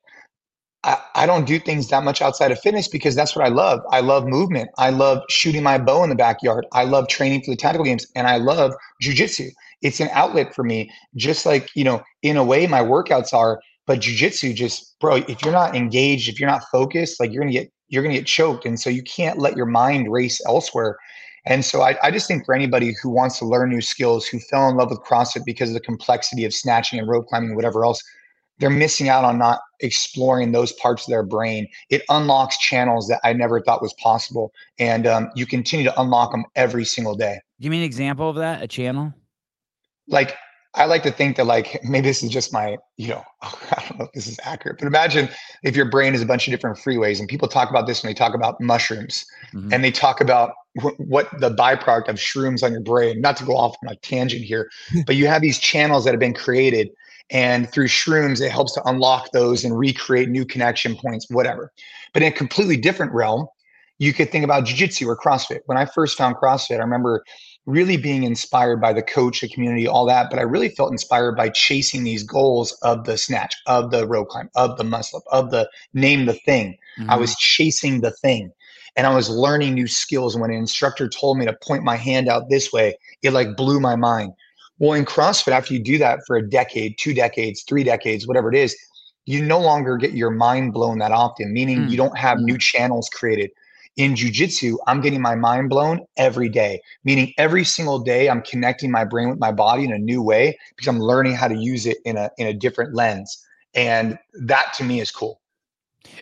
I, 0.83 1.25
don't 1.25 1.45
do 1.45 1.59
things 1.59 1.87
that 1.89 2.03
much 2.03 2.21
outside 2.21 2.51
of 2.51 2.59
fitness 2.59 2.89
because 2.89 3.15
that's 3.15 3.35
what 3.35 3.45
I 3.45 3.49
love. 3.49 3.81
I 3.91 4.01
love 4.01 4.25
movement. 4.27 4.69
I 4.77 4.89
love 4.89 5.23
shooting 5.29 5.63
my 5.63 5.77
bow 5.77 6.03
in 6.03 6.09
the 6.09 6.15
backyard. 6.15 6.65
I 6.73 6.83
love 6.83 7.07
training 7.07 7.43
for 7.43 7.51
the 7.51 7.57
tactical 7.57 7.85
games 7.85 8.05
and 8.15 8.27
I 8.27 8.37
love 8.37 8.73
jujitsu. 9.01 9.49
It's 9.81 10.01
an 10.01 10.09
outlet 10.11 10.53
for 10.53 10.63
me, 10.63 10.91
just 11.15 11.45
like, 11.45 11.69
you 11.75 11.85
know, 11.85 12.03
in 12.21 12.35
a 12.35 12.43
way 12.43 12.67
my 12.67 12.81
workouts 12.81 13.33
are, 13.33 13.61
but 13.85 13.99
jujitsu 13.99 14.53
just, 14.53 14.99
bro, 14.99 15.15
if 15.15 15.43
you're 15.43 15.53
not 15.53 15.75
engaged, 15.75 16.27
if 16.27 16.39
you're 16.39 16.49
not 16.49 16.63
focused, 16.71 17.19
like 17.19 17.31
you're 17.31 17.43
going 17.43 17.53
to 17.53 17.59
get, 17.59 17.71
you're 17.87 18.03
going 18.03 18.13
to 18.13 18.19
get 18.19 18.27
choked. 18.27 18.65
And 18.65 18.79
so 18.79 18.89
you 18.89 19.03
can't 19.03 19.39
let 19.39 19.55
your 19.55 19.65
mind 19.65 20.11
race 20.11 20.41
elsewhere. 20.45 20.97
And 21.45 21.63
so 21.63 21.81
I, 21.81 21.97
I 22.01 22.11
just 22.11 22.27
think 22.27 22.45
for 22.45 22.55
anybody 22.55 22.93
who 23.01 23.09
wants 23.09 23.39
to 23.39 23.45
learn 23.45 23.69
new 23.69 23.81
skills, 23.81 24.25
who 24.25 24.39
fell 24.39 24.69
in 24.69 24.75
love 24.75 24.89
with 24.89 24.99
CrossFit 24.99 25.45
because 25.45 25.69
of 25.69 25.75
the 25.75 25.81
complexity 25.81 26.45
of 26.45 26.53
snatching 26.53 26.99
and 26.99 27.07
rope 27.07 27.27
climbing 27.27 27.55
whatever 27.55 27.85
else, 27.85 28.01
they're 28.63 28.69
missing 28.69 29.09
out 29.09 29.25
on 29.25 29.37
not 29.37 29.59
exploring 29.81 30.53
those 30.53 30.71
parts 30.71 31.05
of 31.05 31.11
their 31.11 31.21
brain. 31.21 31.67
It 31.89 32.01
unlocks 32.07 32.57
channels 32.57 33.09
that 33.09 33.19
I 33.21 33.33
never 33.33 33.59
thought 33.59 33.81
was 33.81 33.93
possible. 33.95 34.53
And 34.79 35.05
um, 35.05 35.29
you 35.35 35.45
continue 35.45 35.83
to 35.83 36.01
unlock 36.01 36.31
them 36.31 36.45
every 36.55 36.85
single 36.85 37.13
day. 37.13 37.41
give 37.59 37.71
me 37.71 37.79
an 37.79 37.83
example 37.83 38.29
of 38.29 38.37
that? 38.37 38.63
A 38.63 38.67
channel? 38.69 39.13
Like, 40.07 40.37
I 40.75 40.85
like 40.85 41.03
to 41.03 41.11
think 41.11 41.35
that, 41.35 41.45
like, 41.45 41.77
maybe 41.83 42.07
this 42.07 42.23
is 42.23 42.29
just 42.29 42.53
my, 42.53 42.77
you 42.95 43.09
know, 43.09 43.21
I 43.41 43.83
don't 43.89 43.99
know 43.99 44.05
if 44.05 44.13
this 44.13 44.27
is 44.27 44.39
accurate, 44.45 44.77
but 44.79 44.87
imagine 44.87 45.27
if 45.63 45.75
your 45.75 45.89
brain 45.89 46.15
is 46.15 46.21
a 46.21 46.25
bunch 46.25 46.47
of 46.47 46.51
different 46.51 46.77
freeways 46.77 47.19
and 47.19 47.27
people 47.27 47.49
talk 47.49 47.69
about 47.69 47.85
this 47.85 48.01
when 48.01 48.11
they 48.11 48.15
talk 48.15 48.33
about 48.33 48.61
mushrooms 48.61 49.25
Mhm. 49.53 49.73
and 49.73 49.83
they 49.83 49.91
talk 49.91 50.21
about 50.21 50.53
wh- 50.81 50.97
what 50.99 51.27
the 51.41 51.51
byproduct 51.53 52.07
of 52.07 52.15
shrooms 52.15 52.63
on 52.63 52.71
your 52.71 52.81
brain, 52.81 53.19
not 53.19 53.35
to 53.37 53.43
go 53.43 53.57
off 53.57 53.75
on 53.85 53.91
a 53.91 53.97
tangent 53.97 54.45
here, 54.45 54.69
but 55.05 55.17
you 55.17 55.27
have 55.27 55.41
these 55.41 55.59
channels 55.59 56.05
that 56.05 56.11
have 56.11 56.19
been 56.21 56.33
created 56.33 56.89
and 57.33 57.69
through 57.71 57.87
shrooms, 57.87 58.39
it 58.39 58.51
helps 58.51 58.73
to 58.73 58.83
unlock 58.87 59.31
those 59.31 59.65
and 59.65 59.77
recreate 59.77 60.29
new 60.29 60.45
connection 60.45 60.95
points, 60.95 61.25
whatever. 61.29 61.73
But 62.13 62.21
in 62.21 62.31
a 62.31 62.35
completely 62.35 62.77
different 62.77 63.11
realm, 63.11 63.47
you 63.97 64.13
could 64.13 64.31
think 64.31 64.43
about 64.43 64.65
jujitsu 64.65 65.07
or 65.07 65.17
CrossFit. 65.17 65.59
When 65.65 65.77
I 65.77 65.85
first 65.85 66.17
found 66.17 66.35
CrossFit, 66.35 66.77
I 66.77 66.83
remember 66.83 67.23
really 67.65 67.97
being 67.97 68.23
inspired 68.23 68.81
by 68.81 68.93
the 68.93 69.01
coach, 69.01 69.41
the 69.41 69.47
community, 69.47 69.87
all 69.87 70.05
that. 70.05 70.29
But 70.29 70.39
I 70.39 70.43
really 70.43 70.69
felt 70.69 70.91
inspired 70.91 71.35
by 71.35 71.49
chasing 71.49 72.03
these 72.03 72.23
goals 72.23 72.77
of 72.81 73.05
the 73.05 73.17
snatch, 73.17 73.55
of 73.67 73.91
the 73.91 74.05
rope 74.07 74.29
climb, 74.29 74.49
of 74.55 74.77
the 74.77 74.83
muscle 74.83 75.19
up, 75.19 75.45
of 75.45 75.51
the 75.51 75.69
name 75.93 76.25
the 76.25 76.33
thing. 76.33 76.77
I 77.09 77.15
Mhm. 77.15 77.19
was 77.19 77.35
chasing 77.35 78.01
the 78.01 78.11
thing 78.11 78.51
and 78.95 79.07
I 79.07 79.15
was 79.15 79.29
learning 79.29 79.73
new 79.73 79.87
skills. 79.87 80.35
And 80.35 80.41
when 80.41 80.51
an 80.51 80.57
instructor 80.57 81.07
told 81.07 81.37
me 81.37 81.45
to 81.45 81.57
point 81.63 81.83
my 81.83 81.95
hand 81.95 82.27
out 82.27 82.49
this 82.49 82.71
way, 82.71 82.95
it 83.21 83.31
like 83.31 83.55
blew 83.55 83.79
my 83.79 83.95
mind. 83.95 84.33
Well, 84.79 84.93
in 84.93 85.05
CrossFit, 85.05 85.51
after 85.51 85.73
you 85.73 85.79
do 85.79 85.97
that 85.99 86.19
for 86.25 86.35
a 86.35 86.47
decade, 86.47 86.97
two 86.97 87.13
decades, 87.13 87.63
three 87.67 87.83
decades, 87.83 88.27
whatever 88.27 88.49
it 88.51 88.57
is, 88.57 88.75
you 89.25 89.43
no 89.43 89.59
longer 89.59 89.97
get 89.97 90.13
your 90.13 90.31
mind 90.31 90.73
blown 90.73 90.97
that 90.99 91.11
often, 91.11 91.53
meaning 91.53 91.87
Mm. 91.87 91.89
you 91.89 91.97
don't 91.97 92.17
have 92.17 92.39
Mm. 92.39 92.43
new 92.43 92.57
channels 92.57 93.09
created. 93.09 93.51
In 93.95 94.15
jujitsu, 94.15 94.77
I'm 94.87 95.01
getting 95.01 95.21
my 95.21 95.35
mind 95.35 95.69
blown 95.69 96.01
every 96.17 96.49
day, 96.49 96.81
meaning 97.03 97.31
every 97.37 97.63
single 97.63 97.99
day 97.99 98.27
I'm 98.27 98.41
connecting 98.41 98.89
my 98.89 99.05
brain 99.05 99.29
with 99.29 99.39
my 99.39 99.51
body 99.51 99.83
in 99.83 99.93
a 99.93 99.99
new 99.99 100.21
way 100.23 100.57
because 100.69 100.87
I'm 100.87 100.99
learning 100.99 101.35
how 101.35 101.47
to 101.47 101.55
use 101.55 101.85
it 101.85 101.97
in 102.03 102.17
a 102.17 102.31
in 102.39 102.47
a 102.47 102.53
different 102.53 102.95
lens. 102.95 103.37
And 103.75 104.17
that 104.41 104.73
to 104.77 104.83
me 104.83 104.99
is 104.99 105.11
cool. 105.11 105.41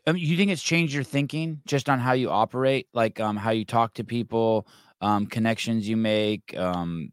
Um, 0.05 0.17
you 0.17 0.37
think 0.37 0.51
it's 0.51 0.61
changed 0.61 0.93
your 0.93 1.03
thinking 1.03 1.61
just 1.65 1.89
on 1.89 1.99
how 1.99 2.11
you 2.11 2.29
operate, 2.29 2.87
like 2.93 3.19
um, 3.19 3.37
how 3.37 3.51
you 3.51 3.65
talk 3.65 3.93
to 3.95 4.03
people, 4.03 4.67
um, 4.99 5.25
connections 5.25 5.87
you 5.87 5.97
make? 5.97 6.55
Um, 6.57 7.11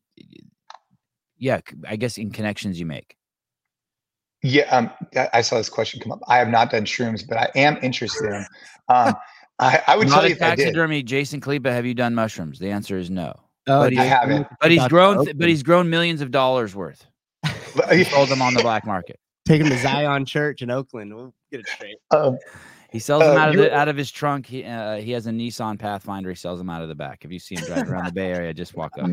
yeah, 1.38 1.60
I 1.86 1.96
guess 1.96 2.18
in 2.18 2.30
connections 2.30 2.78
you 2.78 2.86
make. 2.86 3.16
Yeah, 4.42 4.62
um, 4.74 4.90
I- 5.16 5.28
I 5.34 5.40
saw 5.40 5.56
this 5.56 5.68
question 5.68 6.00
come 6.00 6.12
up. 6.12 6.20
I 6.28 6.38
have 6.38 6.48
not 6.48 6.70
done 6.70 6.84
shrooms, 6.84 7.26
but 7.26 7.38
I 7.38 7.48
am 7.56 7.78
interested 7.82 8.26
in. 8.32 8.46
Um, 8.88 9.14
I, 9.58 9.82
I 9.88 9.96
would 9.96 10.06
Not 10.08 10.14
tell 10.16 10.24
a 10.24 10.28
you 10.28 10.34
if 10.36 10.42
I 10.42 10.54
did. 10.54 10.62
taxidermy, 10.64 11.02
Jason 11.02 11.40
Khalipa. 11.40 11.70
Have 11.72 11.84
you 11.84 11.94
done 11.94 12.14
mushrooms? 12.14 12.60
The 12.60 12.70
answer 12.70 12.96
is 12.96 13.10
no. 13.10 13.32
Oh, 13.66 13.80
But 13.82 13.90
dude, 13.90 13.98
I 13.98 14.04
haven't. 14.04 14.46
But 14.60 14.70
he's 14.70 14.86
grown. 14.86 15.24
Th- 15.24 15.36
but 15.36 15.48
he's 15.48 15.64
grown 15.64 15.90
millions 15.90 16.20
of 16.20 16.30
dollars 16.30 16.74
worth. 16.76 17.04
He 17.90 18.04
sold 18.04 18.28
them 18.28 18.40
on 18.40 18.54
the 18.54 18.62
black 18.62 18.86
market. 18.86 19.18
Take 19.46 19.60
him 19.60 19.68
to 19.68 19.78
Zion 19.78 20.24
Church 20.24 20.62
in 20.62 20.70
Oakland. 20.70 21.14
We'll 21.14 21.34
get 21.50 21.60
it 21.60 21.68
straight. 21.68 21.96
um, 22.12 22.38
He 22.92 22.98
sells 23.00 23.24
them 23.24 23.36
Uh, 23.36 23.40
out 23.40 23.48
of 23.50 23.56
the, 23.56 23.74
out 23.76 23.88
of 23.88 23.96
his 23.96 24.10
trunk. 24.12 24.46
He 24.46 24.62
uh, 24.64 24.96
he 24.98 25.10
has 25.12 25.26
a 25.26 25.30
Nissan 25.30 25.78
Pathfinder. 25.78 26.28
He 26.30 26.36
sells 26.36 26.58
them 26.60 26.70
out 26.70 26.82
of 26.82 26.88
the 26.88 26.94
back. 26.94 27.24
If 27.24 27.32
you 27.32 27.40
see 27.40 27.56
him 27.56 27.64
driving 27.64 27.88
around 27.92 28.06
the 28.06 28.12
Bay 28.12 28.30
Area, 28.32 28.54
just 28.54 28.76
walk 28.76 28.92
up. 28.98 29.10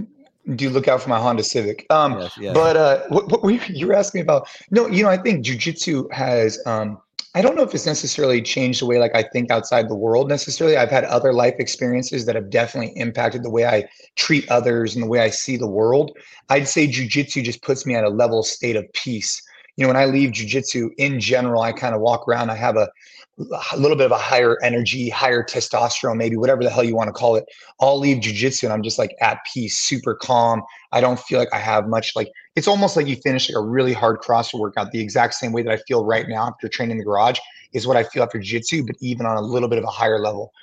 Do 0.53 0.69
look 0.69 0.87
out 0.87 1.01
for 1.01 1.09
my 1.09 1.19
Honda 1.19 1.43
Civic. 1.43 1.85
Um, 1.89 2.19
Yes, 2.19 2.37
yes. 2.39 2.53
But 2.53 2.77
uh, 2.77 3.03
what, 3.09 3.29
what 3.29 3.43
were 3.43 3.51
you, 3.51 3.61
you 3.69 3.87
were 3.87 3.95
asking 3.95 4.21
about? 4.21 4.47
No, 4.71 4.87
you 4.87 5.03
know, 5.03 5.09
I 5.09 5.17
think 5.17 5.45
jujitsu 5.45 6.11
has. 6.11 6.59
Um, 6.65 6.99
I 7.33 7.41
don't 7.41 7.57
know 7.57 7.63
if 7.63 7.75
it's 7.75 7.85
necessarily 7.85 8.41
changed 8.41 8.81
the 8.81 8.85
way 8.85 8.97
like 8.97 9.13
I 9.13 9.21
think 9.21 9.51
outside 9.51 9.89
the 9.89 9.95
world 9.95 10.29
necessarily. 10.29 10.77
I've 10.77 10.89
had 10.89 11.03
other 11.03 11.33
life 11.33 11.55
experiences 11.59 12.25
that 12.25 12.35
have 12.35 12.49
definitely 12.49 12.97
impacted 12.97 13.43
the 13.43 13.49
way 13.49 13.65
I 13.65 13.89
treat 14.15 14.49
others 14.49 14.95
and 14.95 15.03
the 15.03 15.07
way 15.09 15.19
I 15.19 15.29
see 15.29 15.57
the 15.57 15.67
world. 15.67 16.17
I'd 16.49 16.67
say 16.69 16.87
jujitsu 16.87 17.43
just 17.43 17.61
puts 17.61 17.85
me 17.85 17.93
at 17.93 18.05
a 18.05 18.09
level 18.09 18.41
state 18.41 18.77
of 18.77 18.85
peace. 18.93 19.41
You 19.75 19.83
know, 19.83 19.89
when 19.89 19.97
I 19.97 20.05
leave 20.05 20.29
jujitsu 20.31 20.91
in 20.97 21.19
general, 21.19 21.61
I 21.61 21.73
kind 21.73 21.93
of 21.93 21.99
walk 21.99 22.25
around. 22.25 22.51
I 22.51 22.55
have 22.55 22.77
a, 22.77 22.89
a 23.37 23.77
little 23.77 23.97
bit 23.97 24.05
of 24.05 24.11
a 24.11 24.17
higher 24.17 24.57
energy, 24.63 25.09
higher 25.09 25.43
testosterone, 25.43 26.15
maybe 26.15 26.37
whatever 26.37 26.63
the 26.63 26.69
hell 26.69 26.83
you 26.83 26.95
want 26.95 27.09
to 27.09 27.13
call 27.13 27.35
it. 27.35 27.45
I'll 27.81 27.99
leave 27.99 28.23
jujitsu 28.23 28.63
and 28.63 28.71
I'm 28.71 28.81
just 28.81 28.97
like 28.97 29.13
at 29.21 29.39
peace, 29.51 29.77
super 29.77 30.15
calm. 30.15 30.63
I 30.93 31.01
don't 31.01 31.19
feel 31.19 31.39
like 31.39 31.53
I 31.53 31.59
have 31.59 31.87
much 31.87 32.15
like 32.15 32.31
it's 32.55 32.67
almost 32.67 32.95
like 32.95 33.07
you 33.07 33.17
finish 33.17 33.49
like 33.49 33.57
a 33.57 33.61
really 33.61 33.91
hard 33.91 34.21
CrossFit 34.21 34.59
workout 34.59 34.91
the 34.91 35.01
exact 35.01 35.33
same 35.33 35.51
way 35.51 35.63
that 35.63 35.71
I 35.71 35.77
feel 35.77 36.05
right 36.05 36.27
now 36.29 36.47
after 36.47 36.69
training 36.69 36.91
in 36.91 36.97
the 36.99 37.03
garage 37.03 37.39
is 37.73 37.85
what 37.85 37.97
I 37.97 38.03
feel 38.03 38.23
after 38.23 38.39
jiu-jitsu, 38.39 38.85
but 38.85 38.95
even 39.01 39.25
on 39.25 39.35
a 39.35 39.41
little 39.41 39.67
bit 39.67 39.79
of 39.79 39.83
a 39.83 39.87
higher 39.87 40.19
level. 40.19 40.53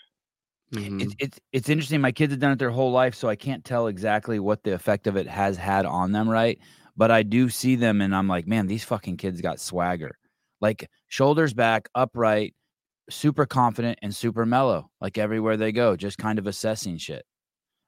Mhm. 0.73 1.03
it's 1.03 1.15
it's 1.19 1.41
it's 1.53 1.69
interesting. 1.69 2.01
My 2.01 2.13
kids 2.13 2.33
have 2.33 2.41
done 2.41 2.53
it 2.53 2.59
their 2.59 2.71
whole 2.71 2.93
life, 2.93 3.15
so 3.15 3.29
I 3.29 3.37
can't 3.37 3.63
tell 3.63 3.89
exactly 3.89 4.39
what 4.39 4.65
the 4.65 4.73
effect 4.73 5.07
of 5.07 5.17
it 5.17 5.27
has 5.27 5.59
had 5.59 5.85
on 5.85 6.13
them, 6.13 6.27
right? 6.27 6.59
But 6.97 7.11
I 7.11 7.23
do 7.23 7.51
see 7.51 7.77
them, 7.77 8.01
and 8.01 8.17
I'm 8.17 8.29
like, 8.29 8.47
man, 8.47 8.67
these 8.67 8.83
fucking 8.85 9.19
kids 9.19 9.43
got 9.43 9.61
swagger, 9.61 10.17
like 10.63 10.89
shoulders 11.09 11.53
back, 11.53 11.91
upright, 11.95 12.55
super 13.11 13.47
confident, 13.47 13.99
and 14.03 14.15
super 14.15 14.47
mellow, 14.47 14.91
like 15.01 15.19
everywhere 15.19 15.57
they 15.57 15.73
go, 15.73 15.97
just 15.97 16.19
kind 16.19 16.39
of 16.39 16.47
assessing 16.47 16.97
shit. 16.99 17.25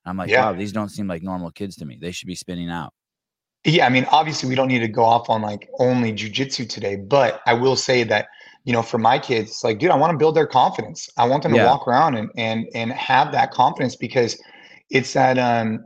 I'm 0.04 0.16
like, 0.16 0.30
Yeah. 0.30 0.50
wow, 0.50 0.52
these 0.52 0.72
don't 0.72 0.90
seem 0.90 1.06
like 1.08 1.22
normal 1.22 1.50
kids 1.50 1.76
to 1.76 1.86
me. 1.86 1.98
They 2.00 2.10
should 2.10 2.26
be 2.26 2.34
spinning 2.34 2.70
out. 2.70 2.92
Yeah, 3.64 3.86
I 3.86 3.88
mean, 3.88 4.06
obviously 4.12 4.48
we 4.48 4.54
don't 4.54 4.68
need 4.68 4.80
to 4.80 4.88
go 4.88 5.04
off 5.04 5.30
on 5.30 5.40
like 5.40 5.70
only 5.78 6.12
jujitsu 6.12 6.68
today, 6.68 6.96
but 6.96 7.40
I 7.46 7.54
will 7.54 7.76
say 7.76 8.04
that, 8.04 8.26
you 8.64 8.74
know, 8.74 8.82
for 8.82 8.98
my 8.98 9.18
kids, 9.18 9.50
it's 9.52 9.64
like, 9.64 9.78
dude, 9.78 9.90
I 9.90 9.96
want 9.96 10.10
to 10.12 10.18
build 10.18 10.36
their 10.36 10.46
confidence. 10.46 11.08
I 11.16 11.26
want 11.26 11.42
them 11.44 11.52
to 11.52 11.56
Yeah. 11.56 11.66
walk 11.66 11.88
around 11.88 12.16
and 12.16 12.30
and 12.36 12.66
and 12.74 12.92
have 12.92 13.32
that 13.32 13.52
confidence 13.52 13.96
because 13.96 14.38
it's 14.90 15.14
that 15.14 15.38
um, 15.38 15.80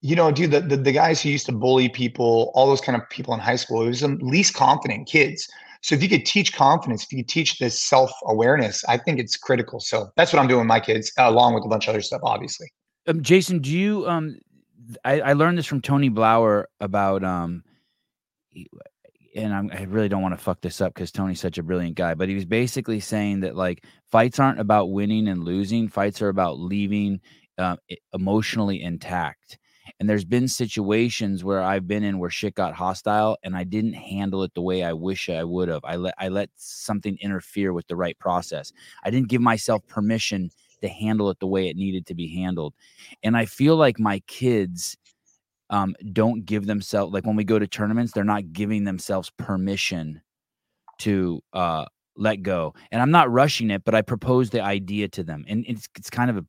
you 0.00 0.16
know, 0.16 0.30
dude, 0.30 0.52
the, 0.52 0.60
the 0.60 0.76
the 0.78 0.92
guys 0.92 1.20
who 1.20 1.28
used 1.28 1.46
to 1.46 1.52
bully 1.52 1.90
people, 1.90 2.50
all 2.54 2.66
those 2.66 2.80
kind 2.80 2.96
of 2.96 3.06
people 3.10 3.34
in 3.34 3.40
high 3.40 3.56
school, 3.56 3.82
it 3.82 3.88
was 3.88 4.00
the 4.00 4.16
least 4.22 4.54
confident 4.54 5.06
kids. 5.06 5.48
So 5.82 5.94
if 5.94 6.02
you 6.02 6.08
could 6.08 6.26
teach 6.26 6.52
confidence, 6.52 7.04
if 7.04 7.12
you 7.12 7.18
could 7.18 7.28
teach 7.28 7.58
this 7.58 7.80
self-awareness, 7.80 8.84
I 8.86 8.96
think 8.98 9.20
it's 9.20 9.36
critical. 9.36 9.80
So 9.80 10.10
that's 10.16 10.32
what 10.32 10.40
I'm 10.40 10.48
doing 10.48 10.60
with 10.60 10.66
my 10.66 10.80
kids, 10.80 11.12
uh, 11.18 11.28
along 11.28 11.54
with 11.54 11.64
a 11.64 11.68
bunch 11.68 11.86
of 11.86 11.90
other 11.90 12.02
stuff, 12.02 12.20
obviously. 12.24 12.66
Um, 13.06 13.22
Jason, 13.22 13.60
do 13.60 13.70
you 13.70 14.08
um 14.08 14.38
I, 15.04 15.20
I 15.20 15.32
learned 15.34 15.58
this 15.58 15.66
from 15.66 15.80
Tony 15.80 16.10
Blauer 16.10 16.64
about 16.80 17.24
um 17.24 17.62
and 19.36 19.54
I'm, 19.54 19.70
I 19.72 19.82
really 19.82 20.08
don't 20.08 20.22
want 20.22 20.36
to 20.36 20.42
fuck 20.42 20.60
this 20.60 20.80
up 20.80 20.94
because 20.94 21.12
Tony's 21.12 21.40
such 21.40 21.58
a 21.58 21.62
brilliant 21.62 21.96
guy, 21.96 22.14
but 22.14 22.28
he 22.28 22.34
was 22.34 22.44
basically 22.44 22.98
saying 23.00 23.40
that 23.40 23.56
like 23.56 23.84
fights 24.10 24.38
aren't 24.38 24.60
about 24.60 24.90
winning 24.90 25.28
and 25.28 25.44
losing. 25.44 25.88
Fights 25.88 26.20
are 26.22 26.28
about 26.28 26.58
leaving 26.58 27.20
uh, 27.56 27.76
emotionally 28.12 28.82
intact. 28.82 29.58
And 29.98 30.08
there's 30.08 30.24
been 30.24 30.48
situations 30.48 31.44
where 31.44 31.62
I've 31.62 31.86
been 31.86 32.04
in 32.04 32.18
where 32.18 32.30
shit 32.30 32.54
got 32.54 32.74
hostile 32.74 33.36
and 33.42 33.56
I 33.56 33.64
didn't 33.64 33.94
handle 33.94 34.42
it 34.42 34.54
the 34.54 34.62
way 34.62 34.82
I 34.82 34.92
wish 34.92 35.28
I 35.28 35.44
would 35.44 35.68
have. 35.68 35.84
I 35.84 35.96
let 35.96 36.14
I 36.18 36.28
let 36.28 36.50
something 36.56 37.18
interfere 37.20 37.72
with 37.72 37.86
the 37.88 37.96
right 37.96 38.18
process. 38.18 38.72
I 39.04 39.10
didn't 39.10 39.28
give 39.28 39.40
myself 39.40 39.86
permission 39.86 40.50
to 40.82 40.88
handle 40.88 41.30
it 41.30 41.40
the 41.40 41.46
way 41.46 41.68
it 41.68 41.76
needed 41.76 42.06
to 42.06 42.14
be 42.14 42.28
handled. 42.34 42.74
And 43.22 43.36
I 43.36 43.46
feel 43.46 43.76
like 43.76 43.98
my 43.98 44.20
kids 44.26 44.96
um, 45.70 45.94
don't 46.12 46.44
give 46.44 46.66
themselves 46.66 47.12
like 47.12 47.26
when 47.26 47.36
we 47.36 47.44
go 47.44 47.58
to 47.58 47.66
tournaments, 47.66 48.12
they're 48.12 48.24
not 48.24 48.52
giving 48.52 48.84
themselves 48.84 49.30
permission 49.36 50.22
to 50.98 51.42
uh, 51.52 51.84
let 52.16 52.42
go. 52.42 52.74
And 52.90 53.02
I'm 53.02 53.10
not 53.10 53.30
rushing 53.30 53.70
it, 53.70 53.84
but 53.84 53.94
I 53.94 54.02
propose 54.02 54.50
the 54.50 54.62
idea 54.62 55.08
to 55.08 55.22
them, 55.22 55.44
and 55.48 55.64
it's 55.68 55.88
it's 55.96 56.10
kind 56.10 56.30
of 56.30 56.38
a 56.38 56.44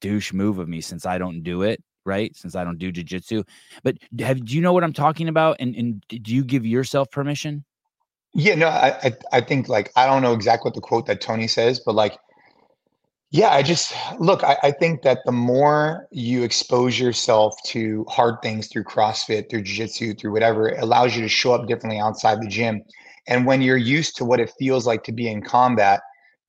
douche 0.00 0.32
move 0.32 0.58
of 0.58 0.68
me 0.68 0.80
since 0.80 1.06
I 1.06 1.18
don't 1.18 1.42
do 1.42 1.62
it 1.62 1.82
right 2.08 2.34
since 2.36 2.56
I 2.56 2.64
don't 2.64 2.78
do 2.78 2.90
jujitsu. 2.90 3.46
But 3.84 3.98
have 4.18 4.44
do 4.44 4.56
you 4.56 4.60
know 4.60 4.72
what 4.72 4.82
I'm 4.82 4.92
talking 4.92 5.28
about? 5.28 5.58
And 5.60 5.76
and 5.76 6.04
do 6.08 6.34
you 6.34 6.42
give 6.42 6.66
yourself 6.66 7.10
permission? 7.12 7.64
Yeah, 8.34 8.56
no, 8.56 8.68
I, 8.68 8.88
I 9.02 9.12
I 9.32 9.40
think 9.40 9.68
like 9.68 9.92
I 9.96 10.06
don't 10.06 10.22
know 10.22 10.32
exactly 10.32 10.68
what 10.68 10.74
the 10.74 10.80
quote 10.80 11.06
that 11.06 11.20
Tony 11.20 11.46
says, 11.46 11.80
but 11.84 11.94
like, 11.94 12.18
yeah, 13.30 13.50
I 13.50 13.62
just 13.62 13.94
look, 14.18 14.42
I, 14.44 14.56
I 14.62 14.70
think 14.70 15.02
that 15.02 15.20
the 15.24 15.32
more 15.32 16.06
you 16.10 16.42
expose 16.42 16.98
yourself 16.98 17.54
to 17.66 18.04
hard 18.08 18.36
things 18.42 18.68
through 18.68 18.84
CrossFit, 18.84 19.50
through 19.50 19.62
jiu-jitsu, 19.62 20.14
through 20.14 20.32
whatever, 20.32 20.68
it 20.68 20.82
allows 20.82 21.14
you 21.14 21.22
to 21.22 21.28
show 21.28 21.52
up 21.52 21.68
differently 21.68 22.00
outside 22.00 22.40
the 22.40 22.48
gym. 22.48 22.82
And 23.26 23.46
when 23.46 23.60
you're 23.60 23.76
used 23.76 24.16
to 24.16 24.24
what 24.24 24.40
it 24.40 24.52
feels 24.58 24.86
like 24.86 25.04
to 25.04 25.12
be 25.12 25.28
in 25.30 25.42
combat, 25.42 26.00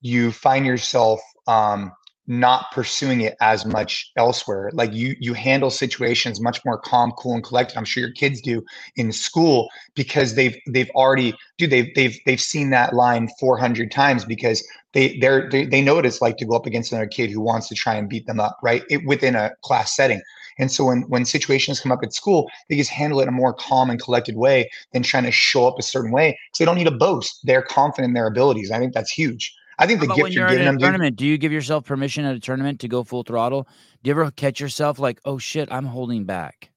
you 0.01 0.31
find 0.31 0.65
yourself 0.65 1.19
um 1.47 1.91
not 2.29 2.71
pursuing 2.71 3.21
it 3.21 3.35
as 3.41 3.65
much 3.65 4.11
elsewhere. 4.15 4.69
Like 4.73 4.93
you 4.93 5.15
you 5.19 5.33
handle 5.33 5.71
situations 5.71 6.39
much 6.39 6.63
more 6.63 6.77
calm, 6.77 7.11
cool, 7.17 7.33
and 7.33 7.43
collected. 7.43 7.75
I'm 7.75 7.85
sure 7.85 8.01
your 8.01 8.13
kids 8.13 8.39
do 8.39 8.63
in 8.95 9.11
school 9.11 9.67
because 9.95 10.35
they've 10.35 10.55
they've 10.67 10.91
already 10.91 11.33
dude 11.57 11.71
they've 11.71 11.93
they've 11.95 12.17
they've 12.27 12.39
seen 12.39 12.69
that 12.69 12.93
line 12.93 13.29
400 13.39 13.91
times 13.91 14.25
because 14.25 14.65
they 14.93 15.17
they're 15.17 15.49
they, 15.49 15.65
they 15.65 15.81
know 15.81 15.95
what 15.95 16.05
it's 16.05 16.21
like 16.21 16.37
to 16.37 16.45
go 16.45 16.55
up 16.55 16.67
against 16.67 16.91
another 16.91 17.07
kid 17.07 17.31
who 17.31 17.41
wants 17.41 17.67
to 17.67 17.75
try 17.75 17.95
and 17.95 18.07
beat 18.07 18.27
them 18.27 18.39
up 18.39 18.57
right 18.61 18.83
it, 18.91 19.03
within 19.05 19.35
a 19.35 19.51
class 19.63 19.95
setting 19.95 20.21
and 20.59 20.71
so 20.71 20.85
when 20.85 21.01
when 21.09 21.25
situations 21.25 21.79
come 21.79 21.91
up 21.91 22.03
at 22.03 22.13
school 22.13 22.49
they 22.69 22.75
just 22.75 22.91
handle 22.91 23.19
it 23.19 23.23
in 23.23 23.29
a 23.29 23.31
more 23.31 23.53
calm 23.53 23.89
and 23.89 24.01
collected 24.01 24.35
way 24.35 24.69
than 24.93 25.03
trying 25.03 25.23
to 25.23 25.31
show 25.31 25.67
up 25.67 25.79
a 25.79 25.83
certain 25.83 26.11
way 26.11 26.29
because 26.47 26.59
they 26.59 26.65
don't 26.65 26.77
need 26.77 26.83
to 26.83 26.91
boast 26.91 27.39
they're 27.43 27.61
confident 27.61 28.09
in 28.09 28.13
their 28.13 28.27
abilities 28.27 28.71
i 28.71 28.77
think 28.77 28.93
that's 28.93 29.11
huge 29.11 29.55
i 29.79 29.87
think 29.87 29.99
the 29.99 30.05
about 30.05 30.19
when 30.19 30.31
you're 30.31 30.47
you're 30.47 30.59
in 30.59 30.65
giving 30.65 30.75
a 30.75 30.77
tournament, 30.77 31.15
do 31.15 31.25
you 31.25 31.37
give 31.37 31.51
yourself 31.51 31.85
permission 31.85 32.25
at 32.25 32.35
a 32.35 32.39
tournament 32.39 32.79
to 32.81 32.87
go 32.87 33.03
full 33.03 33.23
throttle? 33.23 33.67
Do 34.03 34.09
you 34.09 34.11
ever 34.11 34.31
catch 34.31 34.59
yourself 34.59 34.99
like, 34.99 35.19
oh 35.25 35.37
shit, 35.37 35.71
I'm 35.71 35.85
holding 35.85 36.25
back? 36.25 36.71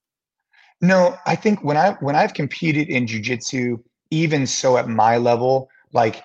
No, 0.80 1.16
I 1.26 1.36
think 1.36 1.62
when 1.62 1.76
I 1.76 1.92
when 2.00 2.16
I've 2.16 2.34
competed 2.34 2.88
in 2.88 3.06
jujitsu, 3.06 3.82
even 4.10 4.46
so 4.46 4.76
at 4.76 4.88
my 4.88 5.16
level, 5.16 5.68
like 5.92 6.22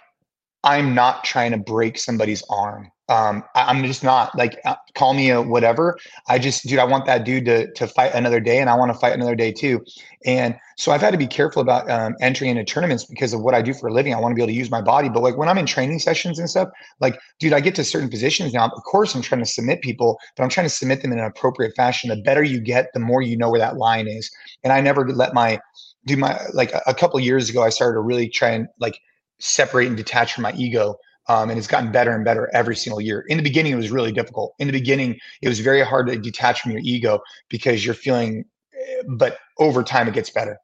I'm 0.63 0.95
not 0.95 1.23
trying 1.23 1.51
to 1.51 1.57
break 1.57 1.99
somebody's 1.99 2.43
arm. 2.49 2.91
Um, 3.09 3.43
I, 3.55 3.73
am 3.73 3.83
just 3.85 4.03
not 4.03 4.35
like 4.37 4.59
uh, 4.65 4.75
call 4.93 5.13
me 5.13 5.29
a 5.29 5.41
whatever. 5.41 5.97
I 6.27 6.39
just, 6.39 6.67
dude, 6.67 6.79
I 6.79 6.83
want 6.83 7.05
that 7.05 7.23
dude 7.23 7.45
to 7.45 7.71
to 7.71 7.87
fight 7.87 8.13
another 8.13 8.41
day, 8.41 8.59
and 8.59 8.69
I 8.69 8.75
want 8.75 8.91
to 8.91 8.97
fight 8.97 9.13
another 9.13 9.35
day 9.35 9.53
too. 9.53 9.83
And 10.25 10.55
so 10.75 10.91
I've 10.91 10.99
had 10.99 11.11
to 11.11 11.17
be 11.17 11.27
careful 11.27 11.61
about 11.61 11.89
um, 11.89 12.15
entering 12.19 12.51
into 12.51 12.65
tournaments 12.65 13.05
because 13.05 13.33
of 13.33 13.41
what 13.41 13.53
I 13.53 13.61
do 13.61 13.73
for 13.73 13.87
a 13.87 13.93
living. 13.93 14.13
I 14.13 14.19
want 14.19 14.33
to 14.33 14.35
be 14.35 14.41
able 14.41 14.51
to 14.51 14.57
use 14.57 14.69
my 14.69 14.81
body, 14.81 15.07
but 15.07 15.23
like 15.23 15.37
when 15.37 15.47
I'm 15.47 15.57
in 15.57 15.65
training 15.65 15.99
sessions 15.99 16.37
and 16.37 16.49
stuff, 16.49 16.69
like, 16.99 17.17
dude, 17.39 17.53
I 17.53 17.61
get 17.61 17.75
to 17.75 17.83
certain 17.83 18.09
positions 18.09 18.53
now. 18.53 18.65
Of 18.65 18.83
course, 18.83 19.15
I'm 19.15 19.21
trying 19.21 19.41
to 19.41 19.49
submit 19.49 19.81
people, 19.81 20.19
but 20.35 20.43
I'm 20.43 20.49
trying 20.49 20.65
to 20.65 20.69
submit 20.73 21.01
them 21.01 21.13
in 21.13 21.19
an 21.19 21.25
appropriate 21.25 21.75
fashion. 21.75 22.09
The 22.09 22.17
better 22.17 22.43
you 22.43 22.59
get, 22.59 22.91
the 22.93 22.99
more 22.99 23.21
you 23.21 23.37
know 23.37 23.49
where 23.49 23.59
that 23.59 23.77
line 23.77 24.07
is. 24.07 24.29
And 24.63 24.73
I 24.73 24.81
never 24.81 25.07
let 25.07 25.33
my 25.33 25.59
do 26.05 26.17
my 26.17 26.39
like 26.53 26.73
a, 26.73 26.81
a 26.87 26.93
couple 26.93 27.19
years 27.19 27.49
ago. 27.49 27.63
I 27.63 27.69
started 27.69 27.93
to 27.93 28.01
really 28.01 28.27
try 28.27 28.49
and 28.49 28.67
like 28.79 28.99
separate 29.39 29.87
and 29.87 29.95
detach 29.95 30.33
from 30.33 30.43
my 30.43 30.53
ego. 30.53 30.97
Um, 31.29 31.49
and 31.49 31.57
it's 31.59 31.67
gotten 31.67 31.91
better 31.91 32.11
and 32.11 32.23
better 32.23 32.49
every 32.53 32.75
single 32.75 33.01
year. 33.01 33.25
In 33.27 33.37
the 33.37 33.43
beginning, 33.43 33.73
it 33.73 33.75
was 33.75 33.91
really 33.91 34.11
difficult. 34.11 34.53
In 34.59 34.67
the 34.67 34.71
beginning, 34.71 35.19
it 35.41 35.49
was 35.49 35.59
very 35.59 35.83
hard 35.83 36.07
to 36.07 36.17
detach 36.17 36.61
from 36.61 36.71
your 36.71 36.81
ego 36.83 37.19
because 37.49 37.85
you're 37.85 37.93
feeling, 37.93 38.45
eh, 38.73 39.03
but 39.07 39.37
over 39.57 39.83
time, 39.83 40.07
it 40.07 40.13
gets 40.13 40.29
better. 40.29 40.57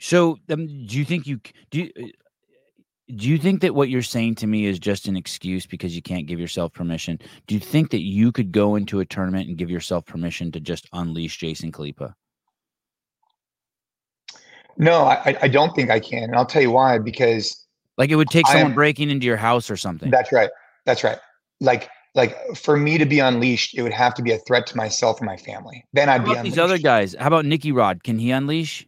So, 0.00 0.38
um, 0.50 0.66
do 0.66 0.98
you 0.98 1.04
think 1.04 1.26
you 1.26 1.40
do? 1.70 1.88
You, 1.96 2.12
Do 3.08 3.28
you 3.28 3.36
think 3.38 3.60
that 3.60 3.74
what 3.74 3.90
you're 3.90 4.02
saying 4.02 4.36
to 4.36 4.46
me 4.46 4.64
is 4.64 4.78
just 4.78 5.08
an 5.08 5.16
excuse 5.16 5.66
because 5.66 5.94
you 5.94 6.00
can't 6.00 6.26
give 6.26 6.40
yourself 6.40 6.72
permission? 6.72 7.18
Do 7.46 7.54
you 7.54 7.60
think 7.60 7.90
that 7.90 8.00
you 8.00 8.32
could 8.32 8.50
go 8.50 8.76
into 8.76 9.00
a 9.00 9.04
tournament 9.04 9.46
and 9.46 9.58
give 9.58 9.70
yourself 9.70 10.06
permission 10.06 10.50
to 10.52 10.58
just 10.60 10.88
unleash 10.92 11.36
Jason 11.36 11.70
Khalipa? 11.70 12.14
No, 14.78 15.04
I, 15.04 15.36
I 15.42 15.48
don't 15.48 15.74
think 15.76 15.90
I 15.90 16.00
can, 16.00 16.24
and 16.24 16.34
I'll 16.34 16.46
tell 16.46 16.62
you 16.62 16.70
why. 16.70 16.98
Because 16.98 17.63
Like 17.96 18.10
it 18.10 18.16
would 18.16 18.28
take 18.30 18.46
someone 18.48 18.70
am- 18.70 18.74
breaking 18.74 19.10
into 19.10 19.26
your 19.26 19.36
house 19.36 19.70
or 19.70 19.76
something. 19.76 20.10
that's 20.10 20.32
right. 20.32 20.50
That's 20.86 21.04
right. 21.04 21.18
Like 21.60 21.88
like 22.14 22.36
for 22.56 22.76
me 22.76 22.98
to 22.98 23.04
be 23.06 23.18
unleashed, 23.18 23.76
it 23.76 23.82
would 23.82 23.92
have 23.92 24.14
to 24.14 24.22
be 24.22 24.32
a 24.32 24.38
threat 24.38 24.66
to 24.68 24.76
myself 24.76 25.18
and 25.18 25.26
my 25.26 25.36
family. 25.36 25.84
Then 25.92 26.08
I'd 26.08 26.24
be 26.24 26.30
unleashed. 26.30 26.44
these 26.44 26.58
other 26.58 26.78
guys? 26.78 27.14
How 27.18 27.26
about 27.28 27.44
Nicky 27.44 27.72
Rod? 27.72 28.04
Can 28.04 28.18
he 28.18 28.30
unleash? 28.30 28.86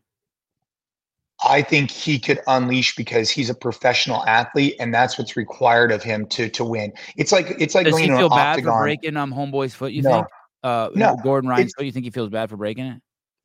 I 1.46 1.60
think 1.62 1.90
he 1.90 2.18
could 2.18 2.40
unleash 2.46 2.94
because 2.96 3.30
he's 3.30 3.50
a 3.50 3.54
professional 3.54 4.24
athlete, 4.26 4.74
and 4.80 4.92
that's 4.94 5.18
what's 5.18 5.36
required 5.36 5.92
of 5.92 6.02
him 6.02 6.26
to 6.28 6.48
to 6.48 6.64
win. 6.64 6.92
It's 7.16 7.30
like 7.30 7.54
it's 7.58 7.74
like 7.74 7.84
Does 7.86 7.98
he 7.98 8.06
feel 8.06 8.30
bad 8.30 8.62
for 8.62 8.78
breaking 8.80 9.16
um 9.16 9.32
homeboy's 9.32 9.74
foot? 9.74 9.92
You 9.92 10.02
No. 10.02 10.10
think? 10.12 10.26
Uh, 10.62 10.88
No, 10.94 11.16
Gordon 11.22 11.48
Ryan's 11.50 11.72
foot. 11.76 11.84
You 11.86 11.92
think 11.92 12.04
he 12.04 12.10
feels 12.10 12.30
bad 12.30 12.48
for 12.48 12.56
breaking 12.56 12.86
it? 12.86 13.02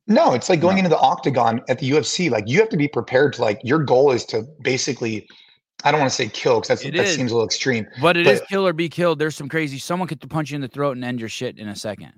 No, 0.08 0.32
it's 0.32 0.48
like 0.48 0.60
going 0.60 0.76
No. 0.76 0.78
into 0.78 0.88
the 0.90 0.98
octagon 0.98 1.60
at 1.68 1.78
the 1.80 1.90
UFC. 1.90 2.30
Like 2.30 2.44
you 2.48 2.58
have 2.60 2.68
to 2.70 2.76
be 2.76 2.88
prepared 2.88 3.34
to 3.34 3.42
like 3.42 3.60
your 3.62 3.78
goal 3.78 4.10
is 4.10 4.24
to 4.26 4.44
basically, 4.62 5.28
I 5.84 5.90
don't 5.90 6.00
want 6.00 6.10
to 6.10 6.16
say 6.16 6.28
kill 6.28 6.60
because 6.60 6.82
that 6.82 6.94
is. 6.94 7.14
seems 7.16 7.30
a 7.30 7.34
little 7.34 7.46
extreme. 7.46 7.86
But 8.00 8.16
it 8.16 8.26
is 8.26 8.40
But- 8.40 8.48
kill 8.48 8.66
or 8.66 8.72
be 8.72 8.88
killed. 8.88 9.18
There's 9.18 9.36
some 9.36 9.48
crazy. 9.48 9.78
Someone 9.78 10.08
could 10.08 10.20
punch 10.30 10.50
you 10.50 10.56
in 10.56 10.60
the 10.60 10.68
throat 10.68 10.92
and 10.92 11.04
end 11.04 11.20
your 11.20 11.28
shit 11.28 11.58
in 11.58 11.68
a 11.68 11.76
second. 11.76 12.12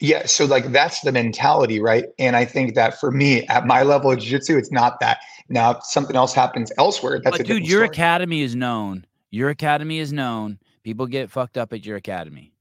Yeah, 0.00 0.26
so 0.26 0.46
like 0.46 0.72
that's 0.72 1.00
the 1.02 1.12
mentality, 1.12 1.78
right? 1.78 2.06
And 2.18 2.34
I 2.34 2.44
think 2.44 2.74
that 2.74 2.98
for 2.98 3.12
me, 3.12 3.46
at 3.46 3.66
my 3.66 3.84
level 3.84 4.10
of 4.10 4.18
jiu-jitsu, 4.18 4.58
it's 4.58 4.72
not 4.72 4.98
that. 4.98 5.18
Now, 5.48 5.72
if 5.72 5.84
something 5.84 6.16
else 6.16 6.34
happens 6.34 6.72
elsewhere, 6.76 7.20
that's 7.22 7.38
a 7.38 7.44
dude, 7.44 7.68
your 7.68 7.84
story. 7.84 7.86
academy 7.86 8.42
is 8.42 8.56
known. 8.56 9.06
Your 9.30 9.50
academy 9.50 10.00
is 10.00 10.12
known. 10.12 10.58
People 10.82 11.06
get 11.06 11.30
fucked 11.30 11.56
up 11.56 11.72
at 11.72 11.86
your 11.86 11.96
academy. 11.96 12.51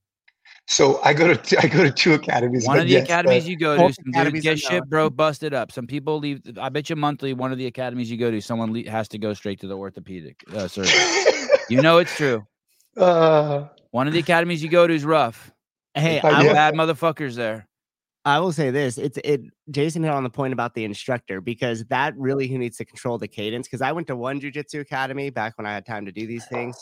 So 0.72 1.02
I 1.04 1.14
go 1.14 1.34
to 1.34 1.60
I 1.60 1.68
go 1.68 1.84
to 1.84 1.92
two 1.92 2.14
academies. 2.14 2.66
One 2.66 2.78
of 2.78 2.86
the 2.86 2.94
yes, 2.94 3.04
academies 3.04 3.46
uh, 3.46 3.50
you 3.50 3.58
go 3.58 3.76
to, 3.76 3.84
both 3.84 3.96
some 3.96 4.06
dudes 4.06 4.16
academies 4.16 4.44
get 4.44 4.54
are 4.54 4.58
shit 4.58 4.90
bro 4.90 5.10
busted 5.10 5.54
up. 5.54 5.70
Some 5.70 5.86
people 5.86 6.18
leave. 6.18 6.42
I 6.58 6.70
bet 6.70 6.90
you 6.90 6.96
monthly. 6.96 7.34
One 7.34 7.52
of 7.52 7.58
the 7.58 7.66
academies 7.66 8.10
you 8.10 8.16
go 8.16 8.32
to, 8.32 8.42
someone 8.42 8.72
le- 8.72 8.90
has 8.90 9.10
to 9.10 9.18
go 9.18 9.34
straight 9.34 9.60
to 9.60 9.68
the 9.68 9.76
orthopedic 9.76 10.42
uh, 10.56 10.70
surgeon. 10.70 10.94
you 11.68 11.82
know 11.82 11.98
it's 11.98 12.16
true. 12.16 12.48
uh, 12.98 13.66
One 13.92 14.08
of 14.08 14.14
the 14.14 14.20
academies 14.20 14.64
you 14.64 14.70
go 14.70 14.88
to 14.88 14.94
is 14.94 15.04
rough. 15.04 15.52
Hey, 15.94 16.22
Uh, 16.22 16.28
I, 16.30 16.44
yeah. 16.46 16.54
Bad 16.54 16.76
motherfuckers 16.76 17.36
there. 17.36 17.68
I 18.24 18.40
will 18.40 18.54
say 18.54 18.72
this: 18.72 18.98
it's 18.98 19.18
it. 19.26 19.42
Jason 19.72 20.04
hit 20.04 20.14
on 20.14 20.24
the 20.24 20.30
point 20.30 20.54
about 20.54 20.74
the 20.74 20.86
instructor 20.86 21.42
because 21.42 21.84
that 21.86 22.16
really 22.16 22.48
who 22.48 22.58
needs 22.58 22.78
to 22.78 22.86
control 22.86 23.18
the 23.18 23.28
cadence. 23.28 23.68
Because 23.68 23.82
I 23.82 23.92
went 23.92 24.08
to 24.08 24.16
one 24.16 24.40
jujitsu 24.40 24.80
academy 24.80 25.32
back 25.32 25.58
when 25.58 25.66
I 25.66 25.74
had 25.74 25.86
time 25.86 26.06
to 26.06 26.14
do 26.14 26.26
these 26.26 26.46
things. 26.46 26.78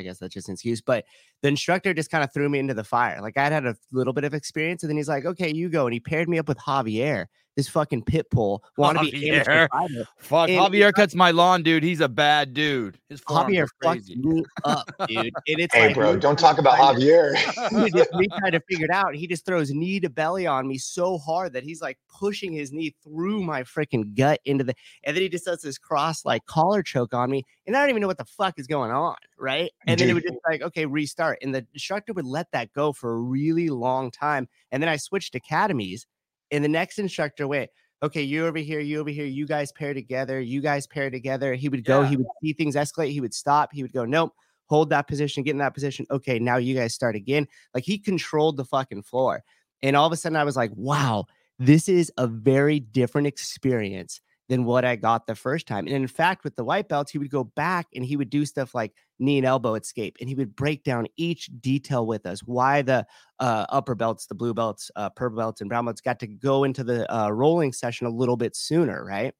I 0.00 0.02
guess 0.02 0.18
that's 0.18 0.34
just 0.34 0.48
an 0.48 0.54
excuse, 0.54 0.80
but 0.80 1.04
the 1.42 1.48
instructor 1.48 1.94
just 1.94 2.10
kind 2.10 2.24
of 2.24 2.32
threw 2.32 2.48
me 2.48 2.58
into 2.58 2.74
the 2.74 2.84
fire. 2.84 3.20
Like 3.20 3.38
I'd 3.38 3.52
had 3.52 3.66
a 3.66 3.76
little 3.92 4.12
bit 4.12 4.24
of 4.24 4.34
experience, 4.34 4.82
and 4.82 4.90
then 4.90 4.96
he's 4.96 5.08
like, 5.08 5.24
"Okay, 5.26 5.52
you 5.54 5.68
go," 5.68 5.86
and 5.86 5.94
he 5.94 6.00
paired 6.00 6.28
me 6.28 6.38
up 6.38 6.48
with 6.48 6.58
Javier, 6.58 7.26
this 7.60 7.68
fucking 7.68 8.02
pit 8.02 8.26
bull, 8.30 8.64
want 8.76 8.98
to 8.98 9.10
be 9.10 9.30
amateur 9.30 9.68
Javier. 9.68 10.06
Fuck, 10.18 10.48
And- 10.48 10.58
Javier 10.58 10.92
cuts 10.92 11.14
my 11.14 11.30
lawn, 11.30 11.62
dude. 11.62 11.82
He's 11.82 12.00
a 12.00 12.08
bad 12.08 12.54
dude. 12.54 12.98
His 13.08 13.20
Javier 13.20 13.64
are 13.64 13.68
fucked 13.82 14.08
me 14.08 14.44
up, 14.64 14.90
dude. 15.06 15.32
And 15.46 15.60
it's 15.60 15.74
hey, 15.74 15.88
like, 15.88 15.94
bro, 15.94 16.14
me 16.14 16.20
don't 16.20 16.38
talk 16.38 16.58
about. 16.58 16.78
Javier. 16.78 17.32
we 17.82 17.90
just 17.90 18.12
me 18.14 18.28
trying 18.38 18.52
to 18.52 18.60
figure 18.60 18.86
it 18.86 18.90
out. 18.90 19.14
He 19.14 19.26
just 19.26 19.44
throws 19.44 19.70
knee 19.70 20.00
to 20.00 20.08
belly 20.08 20.46
on 20.46 20.66
me 20.66 20.78
so 20.78 21.18
hard 21.18 21.52
that 21.52 21.62
he's 21.62 21.82
like 21.82 21.98
pushing 22.08 22.52
his 22.52 22.72
knee 22.72 22.94
through 23.02 23.42
my 23.42 23.62
freaking 23.62 24.14
gut 24.16 24.40
into 24.44 24.64
the, 24.64 24.74
and 25.04 25.14
then 25.14 25.22
he 25.22 25.28
just 25.28 25.44
does 25.44 25.60
this 25.60 25.76
cross 25.76 26.24
like 26.24 26.46
collar 26.46 26.82
choke 26.82 27.12
on 27.12 27.30
me, 27.30 27.44
and 27.66 27.76
I 27.76 27.80
don't 27.80 27.90
even 27.90 28.00
know 28.00 28.06
what 28.06 28.18
the 28.18 28.24
fuck 28.24 28.58
is 28.58 28.66
going 28.66 28.90
on, 28.90 29.16
right? 29.38 29.70
And 29.86 30.00
then 30.00 30.08
it 30.08 30.14
would 30.14 30.22
just 30.22 30.38
like, 30.48 30.62
okay, 30.62 30.86
restart, 30.86 31.38
and 31.42 31.54
the 31.54 31.66
instructor 31.74 32.12
would 32.14 32.26
let 32.26 32.50
that 32.52 32.72
go 32.72 32.92
for 32.92 33.12
a 33.12 33.18
really 33.18 33.68
long 33.68 34.10
time, 34.10 34.48
and 34.70 34.82
then 34.82 34.88
I 34.88 34.96
switched 34.96 35.34
academies, 35.34 36.06
and 36.50 36.64
the 36.64 36.68
next 36.68 36.98
instructor 36.98 37.46
went. 37.46 37.70
Okay, 38.02 38.22
you 38.22 38.46
over 38.46 38.58
here, 38.58 38.80
you 38.80 38.98
over 38.98 39.10
here, 39.10 39.26
you 39.26 39.46
guys 39.46 39.72
pair 39.72 39.92
together, 39.92 40.40
you 40.40 40.62
guys 40.62 40.86
pair 40.86 41.10
together. 41.10 41.54
He 41.54 41.68
would 41.68 41.84
go, 41.84 42.00
Yeah. 42.00 42.08
he 42.08 42.16
would 42.16 42.26
see 42.42 42.52
things 42.54 42.74
escalate, 42.74 43.12
he 43.12 43.20
would 43.20 43.34
stop, 43.34 43.70
he 43.72 43.82
would 43.82 43.92
go, 43.92 44.06
nope, 44.06 44.32
hold 44.66 44.88
that 44.90 45.06
position, 45.06 45.42
get 45.42 45.50
in 45.50 45.58
that 45.58 45.74
position. 45.74 46.06
Okay, 46.10 46.38
now 46.38 46.56
you 46.56 46.74
guys 46.74 46.94
start 46.94 47.14
again. 47.14 47.46
Like 47.74 47.84
he 47.84 47.98
controlled 47.98 48.56
the 48.56 48.64
fucking 48.64 49.02
floor. 49.02 49.44
And 49.82 49.96
all 49.96 50.06
of 50.06 50.12
a 50.12 50.16
sudden 50.16 50.36
I 50.36 50.44
was 50.44 50.56
like, 50.56 50.70
wow, 50.74 51.26
this 51.58 51.90
is 51.90 52.10
a 52.16 52.26
very 52.26 52.80
different 52.80 53.26
experience 53.26 54.20
than 54.50 54.64
what 54.64 54.84
I 54.84 54.96
got 54.96 55.28
the 55.28 55.36
first 55.36 55.68
time. 55.68 55.86
And 55.86 55.94
in 55.94 56.08
fact, 56.08 56.42
with 56.42 56.56
the 56.56 56.64
white 56.64 56.88
belts, 56.88 57.12
he 57.12 57.18
would 57.18 57.30
go 57.30 57.44
back 57.44 57.86
and 57.94 58.04
he 58.04 58.16
would 58.16 58.30
do 58.30 58.44
stuff 58.44 58.74
like 58.74 58.92
knee 59.20 59.38
and 59.38 59.46
elbow 59.46 59.76
escape, 59.76 60.16
and 60.18 60.28
he 60.28 60.34
would 60.34 60.56
break 60.56 60.82
down 60.82 61.06
each 61.16 61.48
detail 61.60 62.04
with 62.04 62.26
us. 62.26 62.40
Why 62.40 62.82
the 62.82 63.06
uh, 63.38 63.66
upper 63.68 63.94
belts, 63.94 64.26
the 64.26 64.34
blue 64.34 64.52
belts, 64.52 64.90
uh, 64.96 65.08
purple 65.10 65.38
belts, 65.38 65.60
and 65.60 65.70
brown 65.70 65.84
belts 65.84 66.00
got 66.00 66.18
to 66.18 66.26
go 66.26 66.64
into 66.64 66.82
the 66.82 67.10
uh, 67.14 67.30
rolling 67.30 67.72
session 67.72 68.08
a 68.08 68.10
little 68.10 68.36
bit 68.36 68.56
sooner, 68.56 69.04
right? 69.04 69.32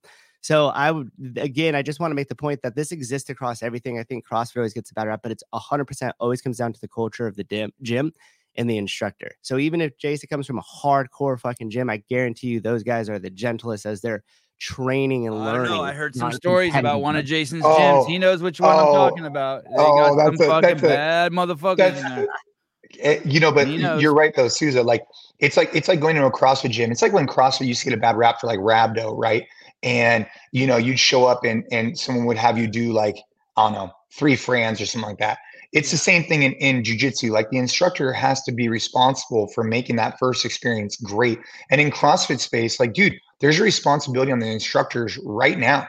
So 0.43 0.69
I 0.69 0.93
would 0.93 1.11
again, 1.37 1.75
I 1.75 1.83
just 1.83 1.99
want 1.99 2.13
to 2.13 2.15
make 2.15 2.29
the 2.29 2.37
point 2.37 2.63
that 2.63 2.77
this 2.77 2.93
exists 2.93 3.29
across 3.31 3.65
everything. 3.65 3.99
I 3.99 4.05
think 4.05 4.27
CrossFit 4.27 4.59
always 4.59 4.73
gets 4.73 4.93
better 4.93 5.11
at, 5.11 5.23
but 5.23 5.33
it's 5.33 5.43
hundred 5.53 5.87
percent 5.87 6.15
always 6.21 6.41
comes 6.41 6.59
down 6.59 6.73
to 6.73 6.81
the 6.81 6.89
culture 6.89 7.27
of 7.27 7.35
the 7.35 7.45
dim, 7.45 7.73
gym 7.83 8.13
and 8.55 8.71
the 8.71 8.79
instructor. 8.79 9.33
So 9.43 9.59
even 9.59 9.81
if 9.81 9.99
Jason 9.99 10.29
comes 10.29 10.47
from 10.47 10.59
a 10.59 10.63
hardcore 10.63 11.39
fucking 11.39 11.71
gym, 11.71 11.91
I 11.91 12.03
guarantee 12.09 12.49
you 12.49 12.61
those 12.61 12.85
guys 12.85 13.09
are 13.09 13.19
the 13.19 13.31
gentlest 13.31 13.87
as 13.87 14.01
they're 14.01 14.23
training 14.61 15.27
and 15.27 15.35
I 15.35 15.39
learning. 15.53 15.69
don't 15.71 15.79
know. 15.79 15.83
I 15.83 15.93
heard 15.93 16.15
some 16.15 16.31
stories 16.33 16.75
about 16.77 17.01
one 17.01 17.17
of 17.17 17.25
Jason's 17.25 17.65
Oh, 17.65 17.75
gyms. 17.77 18.07
He 18.07 18.19
knows 18.19 18.43
which 18.43 18.61
one 18.61 18.71
I'm 18.71 18.87
oh, 18.87 18.93
talking 18.93 19.25
about. 19.27 19.65
They 19.65 19.71
oh, 19.77 19.97
got 19.97 20.09
some 20.09 20.17
that's 20.37 20.41
a- 20.41 20.47
fucking 20.47 20.69
that's 20.69 20.83
a- 20.83 20.87
bad 20.87 21.33
motherfuckers 21.33 21.97
in 21.97 22.03
there. 22.15 22.27
Eh, 22.99 23.21
you 23.25 23.39
know, 23.39 23.53
but 23.53 23.69
you're 23.69 24.13
right 24.13 24.35
though, 24.35 24.49
Souza. 24.49 24.83
Like 24.83 25.07
it's 25.39 25.57
like 25.57 25.71
it's 25.73 25.87
like 25.87 26.01
going 26.01 26.17
to 26.17 26.27
a 26.27 26.33
CrossFit 26.33 26.71
gym. 26.71 26.91
It's 26.91 27.03
like 27.03 27.13
when 27.13 27.25
CrossFit 27.25 27.69
used 27.69 27.83
to 27.83 27.89
get 27.89 27.97
a 27.97 28.01
bad 28.01 28.17
rap 28.17 28.41
for 28.41 28.49
like 28.49 28.59
rhabdo, 28.59 29.17
right? 29.17 29.47
And 29.85 30.27
you 30.51 30.67
know, 30.67 30.77
you'd 30.77 30.99
show 30.99 31.25
up 31.25 31.45
and 31.45 31.65
and 31.71 31.97
someone 31.97 32.25
would 32.27 32.37
have 32.37 32.59
you 32.59 32.67
do 32.67 32.93
like 32.93 33.17
I 33.57 33.63
don't 33.67 33.75
know 33.75 33.93
three 34.13 34.35
frans 34.35 34.81
or 34.81 34.87
something 34.87 35.09
like 35.09 35.19
that. 35.21 35.39
It's 35.73 35.91
the 35.91 35.97
same 35.97 36.25
thing 36.25 36.43
in 36.43 36.53
in 36.55 36.83
jujitsu. 36.83 37.31
Like 37.31 37.51
the 37.51 37.59
instructor 37.59 38.13
has 38.13 38.43
to 38.43 38.53
be 38.53 38.69
responsible 38.69 39.49
for 39.49 39.63
making 39.63 39.97
that 39.97 40.19
first 40.19 40.45
experience 40.45 40.97
great. 40.97 41.39
And 41.71 41.81
in 41.81 41.91
CrossFit 41.91 42.41
space, 42.41 42.81
like 42.81 42.93
dude, 42.93 43.15
there's 43.41 43.61
a 43.61 43.63
responsibility 43.63 44.33
on 44.33 44.41
the 44.41 44.47
instructors 44.47 45.19
right 45.25 45.59
now. 45.59 45.87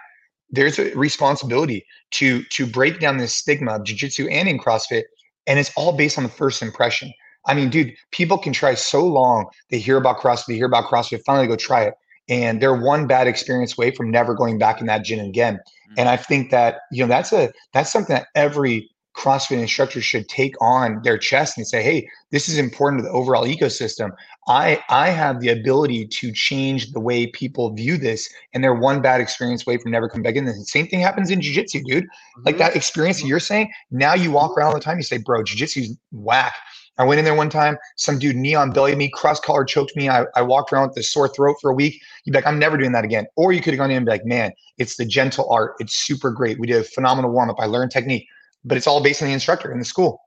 There's 0.49 0.77
a 0.77 0.93
responsibility 0.95 1.85
to 2.11 2.43
to 2.43 2.65
break 2.65 2.99
down 2.99 3.17
this 3.17 3.35
stigma 3.35 3.75
of 3.75 3.83
jujitsu 3.83 4.31
and 4.31 4.47
in 4.47 4.59
CrossFit 4.59 5.03
and 5.47 5.59
it's 5.59 5.71
all 5.75 5.91
based 5.91 6.17
on 6.17 6.23
the 6.23 6.29
first 6.29 6.61
impression. 6.61 7.11
I 7.47 7.53
mean, 7.53 7.69
dude, 7.69 7.93
people 8.11 8.37
can 8.37 8.53
try 8.53 8.75
so 8.75 9.05
long. 9.05 9.47
They 9.69 9.79
hear 9.79 9.97
about 9.97 10.19
CrossFit, 10.19 10.45
they 10.47 10.55
hear 10.55 10.67
about 10.67 10.85
CrossFit, 10.85 11.23
finally 11.25 11.47
go 11.47 11.55
try 11.55 11.83
it, 11.83 11.95
and 12.29 12.61
they're 12.61 12.75
one 12.75 13.07
bad 13.07 13.27
experience 13.27 13.77
away 13.77 13.91
from 13.91 14.11
never 14.11 14.35
going 14.35 14.59
back 14.59 14.79
in 14.79 14.87
that 14.87 15.03
gym 15.03 15.19
again. 15.19 15.59
And 15.97 16.07
mm. 16.07 16.11
I 16.11 16.17
think 16.17 16.51
that 16.51 16.81
you 16.91 17.03
know 17.03 17.07
that's 17.07 17.33
a 17.33 17.51
that's 17.73 17.91
something 17.91 18.15
that 18.15 18.27
every 18.35 18.89
CrossFit 19.15 19.59
instructors 19.59 20.05
should 20.05 20.29
take 20.29 20.55
on 20.61 21.01
their 21.03 21.17
chest 21.17 21.57
and 21.57 21.67
say, 21.67 21.83
"Hey, 21.83 22.07
this 22.31 22.47
is 22.47 22.57
important 22.57 23.01
to 23.01 23.03
the 23.03 23.13
overall 23.13 23.45
ecosystem. 23.45 24.11
I 24.47 24.81
I 24.89 25.09
have 25.09 25.39
the 25.39 25.49
ability 25.49 26.07
to 26.07 26.31
change 26.31 26.91
the 26.91 26.99
way 26.99 27.27
people 27.27 27.73
view 27.73 27.97
this, 27.97 28.29
and 28.53 28.63
they're 28.63 28.73
one 28.73 29.01
bad 29.01 29.21
experience 29.21 29.67
away 29.67 29.77
from 29.77 29.91
never 29.91 30.07
coming 30.07 30.23
back 30.23 30.35
in." 30.35 30.45
The 30.45 30.53
same 30.65 30.87
thing 30.87 31.01
happens 31.01 31.29
in 31.29 31.41
jiu-jitsu, 31.41 31.83
dude. 31.83 32.07
Like 32.45 32.55
mm-hmm. 32.55 32.59
that 32.59 32.75
experience 32.75 33.17
that 33.17 33.23
mm-hmm. 33.23 33.29
you're 33.29 33.39
saying, 33.39 33.71
now 33.91 34.13
you 34.13 34.31
walk 34.31 34.57
around 34.57 34.67
all 34.67 34.73
the 34.73 34.79
time, 34.79 34.97
you 34.97 35.03
say, 35.03 35.17
bro, 35.17 35.43
jiu-jitsu's 35.43 35.97
whack. 36.11 36.55
I 36.97 37.03
went 37.03 37.19
in 37.19 37.25
there 37.25 37.35
one 37.35 37.49
time, 37.49 37.77
some 37.95 38.19
dude 38.19 38.35
neon 38.35 38.71
bellied 38.71 38.97
me, 38.97 39.09
cross 39.09 39.39
collar 39.39 39.63
choked 39.63 39.95
me. 39.95 40.09
I, 40.09 40.25
I 40.35 40.41
walked 40.41 40.71
around 40.71 40.89
with 40.89 40.97
a 40.97 41.03
sore 41.03 41.27
throat 41.27 41.55
for 41.61 41.71
a 41.71 41.73
week. 41.73 42.01
You'd 42.23 42.33
be 42.33 42.37
like, 42.37 42.45
I'm 42.45 42.59
never 42.59 42.77
doing 42.77 42.91
that 42.91 43.05
again. 43.05 43.25
Or 43.37 43.53
you 43.53 43.61
could 43.61 43.73
have 43.73 43.79
gone 43.79 43.91
in 43.91 43.97
and 43.97 44.05
be 44.05 44.11
like, 44.11 44.25
man, 44.25 44.51
it's 44.77 44.97
the 44.97 45.05
gentle 45.05 45.49
art. 45.49 45.75
It's 45.79 45.95
super 45.95 46.31
great. 46.31 46.59
We 46.59 46.67
did 46.67 46.79
a 46.79 46.83
phenomenal 46.83 47.31
warm 47.31 47.49
up. 47.49 47.55
I 47.59 47.65
learned 47.65 47.91
technique, 47.91 48.27
but 48.63 48.77
it's 48.77 48.87
all 48.87 49.01
based 49.01 49.21
on 49.21 49.27
the 49.27 49.33
instructor 49.33 49.71
in 49.71 49.79
the 49.79 49.85
school. 49.85 50.21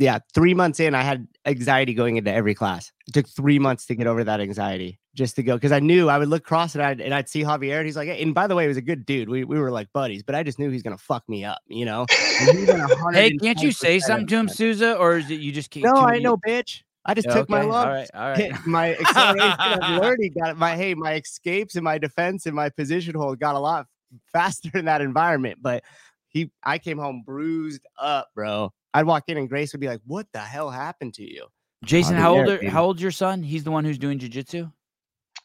Yeah, 0.00 0.20
three 0.32 0.54
months 0.54 0.78
in, 0.78 0.94
I 0.94 1.02
had 1.02 1.26
anxiety 1.44 1.92
going 1.92 2.18
into 2.18 2.32
every 2.32 2.54
class. 2.54 2.92
It 3.08 3.14
took 3.14 3.28
three 3.28 3.58
months 3.58 3.84
to 3.86 3.96
get 3.96 4.06
over 4.06 4.22
that 4.22 4.40
anxiety 4.40 5.00
just 5.16 5.34
to 5.36 5.42
go 5.42 5.56
because 5.56 5.72
I 5.72 5.80
knew 5.80 6.08
I 6.08 6.18
would 6.18 6.28
look 6.28 6.42
across 6.42 6.76
and 6.76 6.84
I'd, 6.84 7.00
and 7.00 7.12
I'd 7.12 7.28
see 7.28 7.42
Javier 7.42 7.78
and 7.78 7.86
he's 7.86 7.96
like, 7.96 8.06
hey, 8.06 8.22
and 8.22 8.32
by 8.32 8.46
the 8.46 8.54
way, 8.54 8.62
he 8.62 8.68
was 8.68 8.76
a 8.76 8.82
good 8.82 9.04
dude. 9.04 9.28
We, 9.28 9.42
we 9.42 9.58
were 9.58 9.72
like 9.72 9.88
buddies, 9.92 10.22
but 10.22 10.36
I 10.36 10.44
just 10.44 10.60
knew 10.60 10.70
he's 10.70 10.84
gonna 10.84 10.98
fuck 10.98 11.28
me 11.28 11.44
up, 11.44 11.58
you 11.66 11.84
know. 11.84 12.06
And 12.38 12.48
he 12.48 12.64
went 12.64 12.92
Hey, 13.12 13.36
can't 13.38 13.60
you 13.60 13.72
say 13.72 13.98
something 13.98 14.28
to 14.28 14.36
him, 14.36 14.46
of 14.46 14.54
Souza, 14.54 14.94
or 14.96 15.16
is 15.18 15.28
it 15.32 15.40
you 15.40 15.50
just 15.50 15.70
can't? 15.70 15.86
No, 15.86 16.02
I 16.02 16.12
many- 16.12 16.22
know, 16.22 16.36
bitch. 16.36 16.82
I 17.04 17.14
just 17.14 17.26
Yeah, 17.26 17.34
took 17.34 17.48
my 17.48 17.60
okay, 17.62 17.68
lumps. 17.68 18.10
All 18.14 18.20
right, 18.20 18.30
all 18.30 18.36
hit 18.52 18.66
my 18.66 18.94
acceleration 18.94 19.82
of 19.82 19.90
learning 20.02 20.34
got 20.40 20.56
my 20.56 20.76
hey 20.76 20.94
my 20.94 21.14
escapes 21.14 21.74
and 21.74 21.82
my 21.82 21.98
defense 21.98 22.46
and 22.46 22.54
my 22.54 22.68
position 22.68 23.16
hold 23.16 23.40
got 23.40 23.56
a 23.56 23.58
lot 23.58 23.86
faster 24.32 24.70
in 24.74 24.84
that 24.86 25.00
environment 25.00 25.58
but 25.60 25.82
he 26.28 26.50
i 26.62 26.78
came 26.78 26.98
home 26.98 27.22
bruised 27.24 27.82
up 28.00 28.28
bro 28.34 28.72
i'd 28.94 29.06
walk 29.06 29.24
in 29.28 29.36
and 29.38 29.48
grace 29.48 29.72
would 29.72 29.80
be 29.80 29.88
like 29.88 30.00
what 30.06 30.26
the 30.32 30.38
hell 30.38 30.70
happened 30.70 31.14
to 31.14 31.22
you 31.22 31.46
Jason, 31.84 32.16
Javier, 32.16 32.18
how 32.20 32.34
old 32.34 32.48
are, 32.48 32.70
how 32.70 32.84
old's 32.84 33.00
your 33.00 33.12
son? 33.12 33.40
He's 33.40 33.62
the 33.62 33.70
one 33.70 33.84
who's 33.84 33.98
doing 33.98 34.18
jujitsu. 34.18 34.72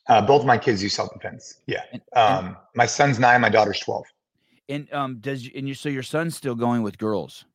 Uh, 0.10 0.20
both 0.26 0.42
of 0.42 0.48
my 0.48 0.58
kids 0.58 0.82
use 0.82 0.96
self 0.96 1.14
defense. 1.14 1.62
Yeah. 1.68 1.84
And- 1.92 2.02
and 2.16 2.48
Um, 2.48 2.58
my 2.74 2.88
son's 2.88 3.20
nine, 3.20 3.40
my 3.40 3.50
daughter's 3.50 3.80
12. 3.82 4.04
And 4.70 4.92
um, 4.92 5.20
does 5.20 5.48
and 5.56 5.68
you 5.68 5.76
so 5.76 5.90
your 5.90 6.02
son's 6.02 6.36
still 6.36 6.56
going 6.56 6.82
with 6.82 6.98
girls? 6.98 7.46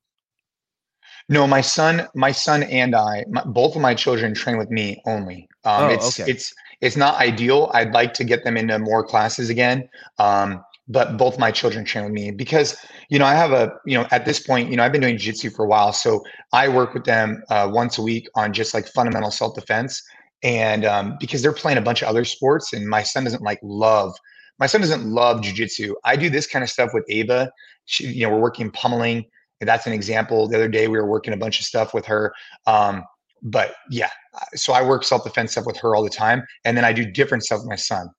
No, 1.29 1.45
my 1.49 1.61
son, 1.61 2.07
my 2.15 2.31
son 2.31 2.63
and 2.63 2.95
I, 2.95 3.25
my, 3.29 3.43
both 3.45 3.75
of 3.75 3.83
my 3.83 3.95
children 3.95 4.33
train 4.33 4.59
with 4.59 4.71
me 4.71 5.03
only. 5.07 5.49
Um, 5.65 5.85
Oh, 5.85 5.89
it's 5.89 6.21
okay. 6.21 6.31
it's 6.31 6.55
it's 6.81 6.97
not 6.97 7.17
ideal. 7.21 7.73
I'd 7.75 7.93
like 7.93 8.15
to 8.15 8.23
get 8.25 8.45
them 8.45 8.57
into 8.57 8.79
more 8.79 9.05
classes 9.05 9.51
again. 9.51 9.89
Um, 10.19 10.65
but 10.89 11.17
both 11.17 11.39
my 11.39 11.51
children 11.51 11.85
train 11.85 12.05
with 12.05 12.13
me 12.13 12.31
because 12.31 12.77
you 13.11 13.19
know 13.19 13.27
I 13.27 13.35
have 13.35 13.53
a 13.53 13.73
you 13.85 13.99
know 13.99 14.07
at 14.11 14.25
this 14.25 14.41
point 14.41 14.71
you 14.71 14.77
know 14.77 14.85
I've 14.85 14.93
been 14.93 15.01
doing 15.01 15.19
jiu-jitsu 15.19 15.51
for 15.51 15.65
a 15.65 15.69
while, 15.69 15.93
so 15.93 16.25
I 16.53 16.69
work 16.69 16.95
with 16.95 17.05
them 17.05 17.43
uh, 17.51 17.69
once 17.73 17.99
a 17.99 18.03
week 18.03 18.29
on 18.35 18.53
just 18.53 18.75
like 18.75 18.87
fundamental 18.89 19.31
self 19.31 19.55
defense, 19.55 20.03
and 20.43 20.85
um, 20.85 21.17
because 21.21 21.43
they're 21.43 21.53
playing 21.53 21.79
a 21.79 21.83
bunch 21.83 22.03
of 22.03 22.09
other 22.09 22.25
sports, 22.25 22.73
and 22.73 22.87
my 22.89 23.03
son 23.03 23.25
doesn't 23.25 23.43
like 23.43 23.61
love 23.63 24.15
my 24.59 24.67
son 24.67 24.81
doesn't 24.81 25.05
love 25.05 25.43
jiu-jitsu. 25.43 25.95
I 26.05 26.17
do 26.17 26.29
this 26.29 26.47
kind 26.47 26.63
of 26.63 26.71
stuff 26.71 26.91
with 26.93 27.05
Ava. 27.09 27.51
She, 27.85 28.09
you 28.09 28.27
know, 28.27 28.35
we're 28.35 28.41
working 28.41 28.71
pummeling. 28.71 29.25
That's 29.61 29.87
an 29.87 29.93
example. 29.93 30.49
The 30.49 30.57
other 30.57 30.69
day 30.69 30.89
we 30.89 30.99
were 30.99 31.07
working 31.07 31.33
a 31.33 31.37
bunch 31.37 31.61
of 31.61 31.67
stuff 31.67 31.95
with 31.95 32.05
her. 32.07 32.33
Um, 32.67 33.05
but 33.43 33.75
yeah, 33.91 34.11
so 34.55 34.73
I 34.73 34.83
work 34.83 35.05
self-defense 35.05 35.53
stuff 35.53 35.67
with 35.67 35.77
her 35.79 35.95
all 35.95 36.03
the 36.03 36.11
time, 36.11 36.43
and 36.65 36.77
then 36.77 36.85
I 36.85 36.93
do 36.93 37.05
different 37.05 37.45
stuff 37.45 37.61
with 37.61 37.69
my 37.69 37.77
son. 37.77 38.11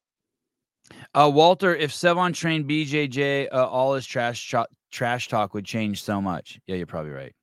Uh, 1.13 1.30
Walter, 1.34 1.76
if 1.76 1.91
Sevan 1.91 2.34
trained 2.34 2.65
BJJ, 2.69 3.48
uh, 3.52 3.65
all 3.67 3.93
his 3.95 4.06
trash 4.06 4.48
cho- 4.48 4.67
trash 4.91 5.28
talk 5.28 5.54
would 5.54 5.65
change 5.65 6.04
so 6.04 6.22
much. 6.22 6.60
Yeah, 6.67 6.76
you're 6.76 6.86
probably 6.86 7.12
right. 7.12 7.34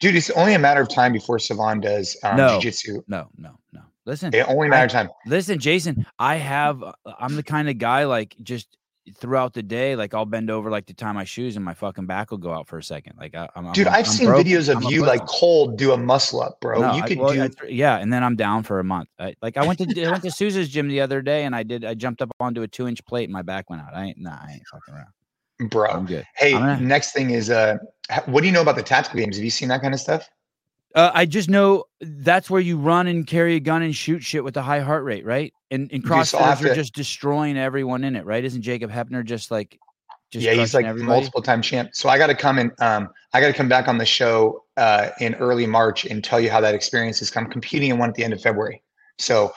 Dude, 0.00 0.16
it's 0.16 0.30
only 0.30 0.54
a 0.54 0.58
matter 0.58 0.80
of 0.80 0.88
time 0.88 1.12
before 1.12 1.36
Sevan 1.38 1.82
does 1.82 2.16
um, 2.22 2.36
No. 2.36 2.48
jiu-jitsu. 2.54 3.02
No, 3.06 3.28
no, 3.36 3.58
no. 3.72 3.80
Listen, 4.06 4.34
It 4.34 4.46
only 4.48 4.66
a 4.66 4.70
matter 4.70 4.86
of 4.86 4.90
time. 4.92 5.08
listen, 5.26 5.58
Jason. 5.58 6.04
I 6.18 6.36
have. 6.36 6.82
uh, 6.82 6.92
I'm 7.18 7.36
the 7.36 7.42
kind 7.42 7.68
of 7.68 7.78
guy 7.78 8.04
like 8.04 8.34
just 8.42 8.76
throughout 9.16 9.52
the 9.52 9.62
day, 9.62 9.96
like 9.96 10.14
I'll 10.14 10.24
bend 10.24 10.50
over 10.50 10.70
like 10.70 10.86
to 10.86 10.94
tie 10.94 11.12
my 11.12 11.24
shoes, 11.24 11.56
and 11.56 11.64
my 11.64 11.74
fucking 11.74 12.06
back 12.06 12.30
will 12.30 12.38
go 12.38 12.52
out 12.52 12.66
for 12.68 12.78
a 12.78 12.82
second. 12.82 13.14
Like 13.18 13.34
I, 13.34 13.48
I'm, 13.54 13.70
Dude, 13.72 13.86
I've 13.86 13.98
I'm 13.98 14.04
seen 14.04 14.26
broken. 14.28 14.46
videos 14.46 14.68
of 14.68 14.84
I'm 14.84 14.90
you 14.92 15.04
like 15.04 15.24
cold 15.26 15.76
do 15.78 15.92
a 15.92 15.96
muscle 15.96 16.40
up, 16.42 16.60
bro. 16.60 16.80
No, 16.80 16.94
you 16.96 17.02
I- 17.02 17.08
could 17.08 17.18
well, 17.18 17.32
do. 17.34 17.42
I 17.42 17.66
yeah, 17.68 17.98
and 17.98 18.12
then 18.12 18.24
I'm 18.24 18.36
down 18.36 18.62
for 18.62 18.80
a 18.80 18.84
month. 18.84 19.08
I, 19.18 19.34
like 19.42 19.56
I 19.56 19.66
went 19.66 19.78
to 19.80 20.04
I 20.04 20.10
went 20.10 20.22
to 20.24 20.30
Sousa's 20.30 20.68
gym 20.68 20.88
the 20.88 21.00
other 21.00 21.22
day, 21.22 21.44
and 21.44 21.54
I 21.54 21.62
did 21.62 21.84
I 21.84 21.94
jumped 21.94 22.22
up 22.22 22.30
onto 22.40 22.62
a 22.62 22.68
two 22.68 22.86
inch 22.88 23.04
plate, 23.04 23.24
and 23.24 23.32
my 23.32 23.42
back 23.42 23.68
went 23.70 23.82
out. 23.82 23.94
I 23.94 24.04
ain't 24.06 24.18
nah, 24.18 24.30
I 24.42 24.52
ain't 24.52 24.66
fucking 24.66 24.94
around. 24.94 25.70
bro. 25.70 25.86
I'm 25.90 26.06
good. 26.06 26.26
Hey, 26.36 26.52
gonna- 26.52 26.80
next 26.80 27.12
thing 27.12 27.30
is 27.30 27.50
uh, 27.50 27.76
what 28.26 28.40
do 28.40 28.46
you 28.46 28.52
know 28.52 28.62
about 28.62 28.76
the 28.76 28.82
tactical 28.82 29.20
games? 29.20 29.36
Have 29.36 29.44
you 29.44 29.50
seen 29.50 29.68
that 29.68 29.82
kind 29.82 29.94
of 29.94 30.00
stuff? 30.00 30.28
Uh, 30.94 31.10
I 31.12 31.26
just 31.26 31.50
know 31.50 31.84
that's 32.00 32.48
where 32.48 32.60
you 32.60 32.78
run 32.78 33.08
and 33.08 33.26
carry 33.26 33.56
a 33.56 33.60
gun 33.60 33.82
and 33.82 33.94
shoot 33.94 34.22
shit 34.22 34.44
with 34.44 34.56
a 34.56 34.62
high 34.62 34.80
heart 34.80 35.02
rate, 35.04 35.24
right? 35.24 35.52
And 35.70 35.90
and 35.92 36.04
CrossFitters 36.04 36.70
are 36.70 36.74
just 36.74 36.94
destroying 36.94 37.58
everyone 37.58 38.04
in 38.04 38.14
it, 38.14 38.24
right? 38.24 38.44
Isn't 38.44 38.62
Jacob 38.62 38.92
Hepner 38.92 39.24
just 39.24 39.50
like 39.50 39.78
just 40.30 40.46
yeah, 40.46 40.52
he's 40.52 40.74
like 40.74 40.86
everybody? 40.86 41.20
multiple 41.20 41.42
time 41.42 41.62
champ. 41.62 41.90
So 41.94 42.08
I 42.08 42.18
got 42.18 42.28
to 42.28 42.34
come 42.34 42.58
and 42.58 42.70
um, 42.80 43.08
I 43.32 43.40
got 43.40 43.48
to 43.48 43.52
come 43.52 43.68
back 43.68 43.88
on 43.88 43.98
the 43.98 44.06
show 44.06 44.64
uh, 44.76 45.10
in 45.20 45.34
early 45.36 45.66
March 45.66 46.04
and 46.04 46.22
tell 46.22 46.40
you 46.40 46.50
how 46.50 46.60
that 46.60 46.74
experience 46.74 47.22
is. 47.22 47.36
I'm 47.36 47.50
competing 47.50 47.90
in 47.90 47.98
one 47.98 48.08
at 48.08 48.14
the 48.14 48.24
end 48.24 48.32
of 48.32 48.40
February. 48.40 48.82
So, 49.18 49.52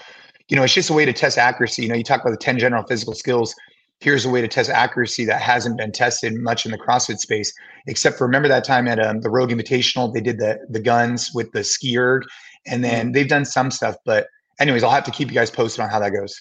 you 0.49 0.55
know, 0.55 0.63
it's 0.63 0.73
just 0.73 0.89
a 0.89 0.93
way 0.93 1.05
to 1.05 1.13
test 1.13 1.37
accuracy. 1.37 1.83
You 1.83 1.89
know, 1.89 1.95
you 1.95 2.03
talk 2.03 2.21
about 2.21 2.31
the 2.31 2.37
10 2.37 2.59
general 2.59 2.83
physical 2.83 3.13
skills. 3.13 3.53
Here's 3.99 4.25
a 4.25 4.29
way 4.29 4.41
to 4.41 4.47
test 4.47 4.69
accuracy 4.69 5.25
that 5.25 5.41
hasn't 5.41 5.77
been 5.77 5.91
tested 5.91 6.35
much 6.35 6.65
in 6.65 6.71
the 6.71 6.77
CrossFit 6.77 7.17
space, 7.17 7.51
except 7.87 8.17
for 8.17 8.25
remember 8.25 8.47
that 8.47 8.63
time 8.63 8.87
at 8.87 9.03
um, 9.03 9.21
the 9.21 9.29
Rogue 9.29 9.49
Invitational, 9.49 10.13
they 10.13 10.21
did 10.21 10.37
the 10.37 10.59
the 10.69 10.79
guns 10.79 11.31
with 11.33 11.51
the 11.51 11.63
ski 11.63 11.97
erg, 11.97 12.23
and 12.67 12.83
then 12.83 13.11
they've 13.11 13.27
done 13.27 13.45
some 13.45 13.71
stuff. 13.71 13.95
But 14.05 14.27
anyways, 14.59 14.83
I'll 14.83 14.91
have 14.91 15.05
to 15.05 15.11
keep 15.11 15.29
you 15.29 15.33
guys 15.33 15.49
posted 15.49 15.81
on 15.81 15.89
how 15.89 15.99
that 15.99 16.11
goes. 16.11 16.39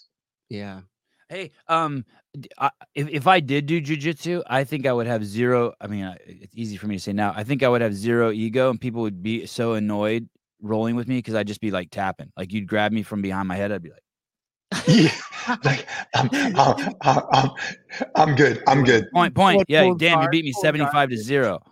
Yeah. 0.50 0.80
Hey, 1.28 1.52
um, 1.68 2.04
I, 2.58 2.70
if 2.94 3.08
if 3.08 3.26
I 3.26 3.40
did 3.40 3.66
do 3.66 3.80
jujitsu, 3.80 4.42
I 4.46 4.64
think 4.64 4.86
I 4.86 4.92
would 4.92 5.06
have 5.06 5.24
zero. 5.24 5.72
I 5.80 5.86
mean, 5.86 6.14
it's 6.26 6.54
easy 6.54 6.76
for 6.76 6.86
me 6.86 6.96
to 6.96 7.02
say 7.02 7.12
now. 7.12 7.32
I 7.34 7.44
think 7.44 7.62
I 7.62 7.68
would 7.68 7.80
have 7.80 7.94
zero 7.94 8.30
ego, 8.30 8.70
and 8.70 8.80
people 8.80 9.02
would 9.02 9.22
be 9.22 9.46
so 9.46 9.74
annoyed 9.74 10.28
rolling 10.60 10.96
with 10.96 11.08
me 11.08 11.18
because 11.18 11.34
I'd 11.34 11.46
just 11.46 11.60
be 11.60 11.70
like 11.70 11.90
tapping. 11.90 12.32
Like 12.36 12.52
you'd 12.52 12.66
grab 12.66 12.92
me 12.92 13.02
from 13.02 13.22
behind 13.22 13.48
my 13.48 13.56
head, 13.56 13.72
I'd 13.72 13.82
be 13.82 13.90
like, 13.90 14.02
yeah, 14.88 15.12
like 15.64 15.86
I'm, 16.14 16.28
I'm, 16.32 16.94
I'm, 17.02 17.20
I'm, 17.32 17.50
I'm 18.14 18.34
good. 18.34 18.62
I'm 18.66 18.84
good. 18.84 19.10
point, 19.12 19.34
point. 19.34 19.64
Yeah, 19.68 19.84
pull 19.84 19.94
damn, 19.94 20.22
you 20.22 20.28
beat 20.28 20.44
me 20.44 20.52
pull 20.52 20.62
seventy-five 20.62 21.10
to 21.10 21.16
guard. 21.16 21.24
zero. 21.24 21.62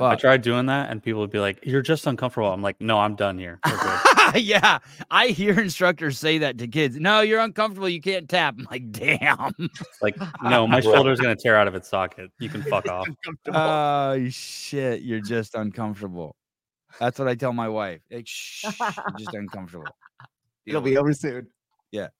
I 0.00 0.16
tried 0.16 0.42
doing 0.42 0.66
that, 0.66 0.90
and 0.90 1.02
people 1.02 1.20
would 1.20 1.30
be 1.30 1.38
like, 1.38 1.58
"You're 1.64 1.82
just 1.82 2.06
uncomfortable." 2.06 2.52
I'm 2.52 2.62
like, 2.62 2.80
"No, 2.80 2.98
I'm 2.98 3.14
done 3.14 3.38
here." 3.38 3.60
We're 3.64 4.00
yeah, 4.36 4.78
I 5.10 5.28
hear 5.28 5.60
instructors 5.60 6.18
say 6.18 6.38
that 6.38 6.58
to 6.58 6.68
kids. 6.68 6.98
No, 6.98 7.20
you're 7.20 7.40
uncomfortable. 7.40 7.88
You 7.88 8.00
can't 8.00 8.28
tap. 8.28 8.54
I'm 8.58 8.66
like, 8.70 8.90
damn. 8.90 9.52
like, 10.00 10.16
no, 10.42 10.66
my 10.66 10.80
shoulder's 10.80 11.20
gonna 11.20 11.36
tear 11.36 11.56
out 11.56 11.68
of 11.68 11.74
its 11.74 11.88
socket. 11.88 12.30
You 12.38 12.48
can 12.48 12.62
fuck 12.62 12.88
off. 12.88 13.08
Oh 13.48 14.28
shit, 14.30 15.02
you're 15.02 15.20
just 15.20 15.54
uncomfortable. 15.54 16.36
That's 16.98 17.18
what 17.18 17.28
I 17.28 17.34
tell 17.34 17.52
my 17.52 17.68
wife. 17.68 18.00
Like, 18.10 18.26
shh, 18.26 18.64
you're 18.64 19.18
just 19.18 19.34
uncomfortable. 19.34 19.86
It'll 20.66 20.80
be 20.80 20.96
over 20.96 21.12
soon. 21.12 21.48
it. 21.90 22.10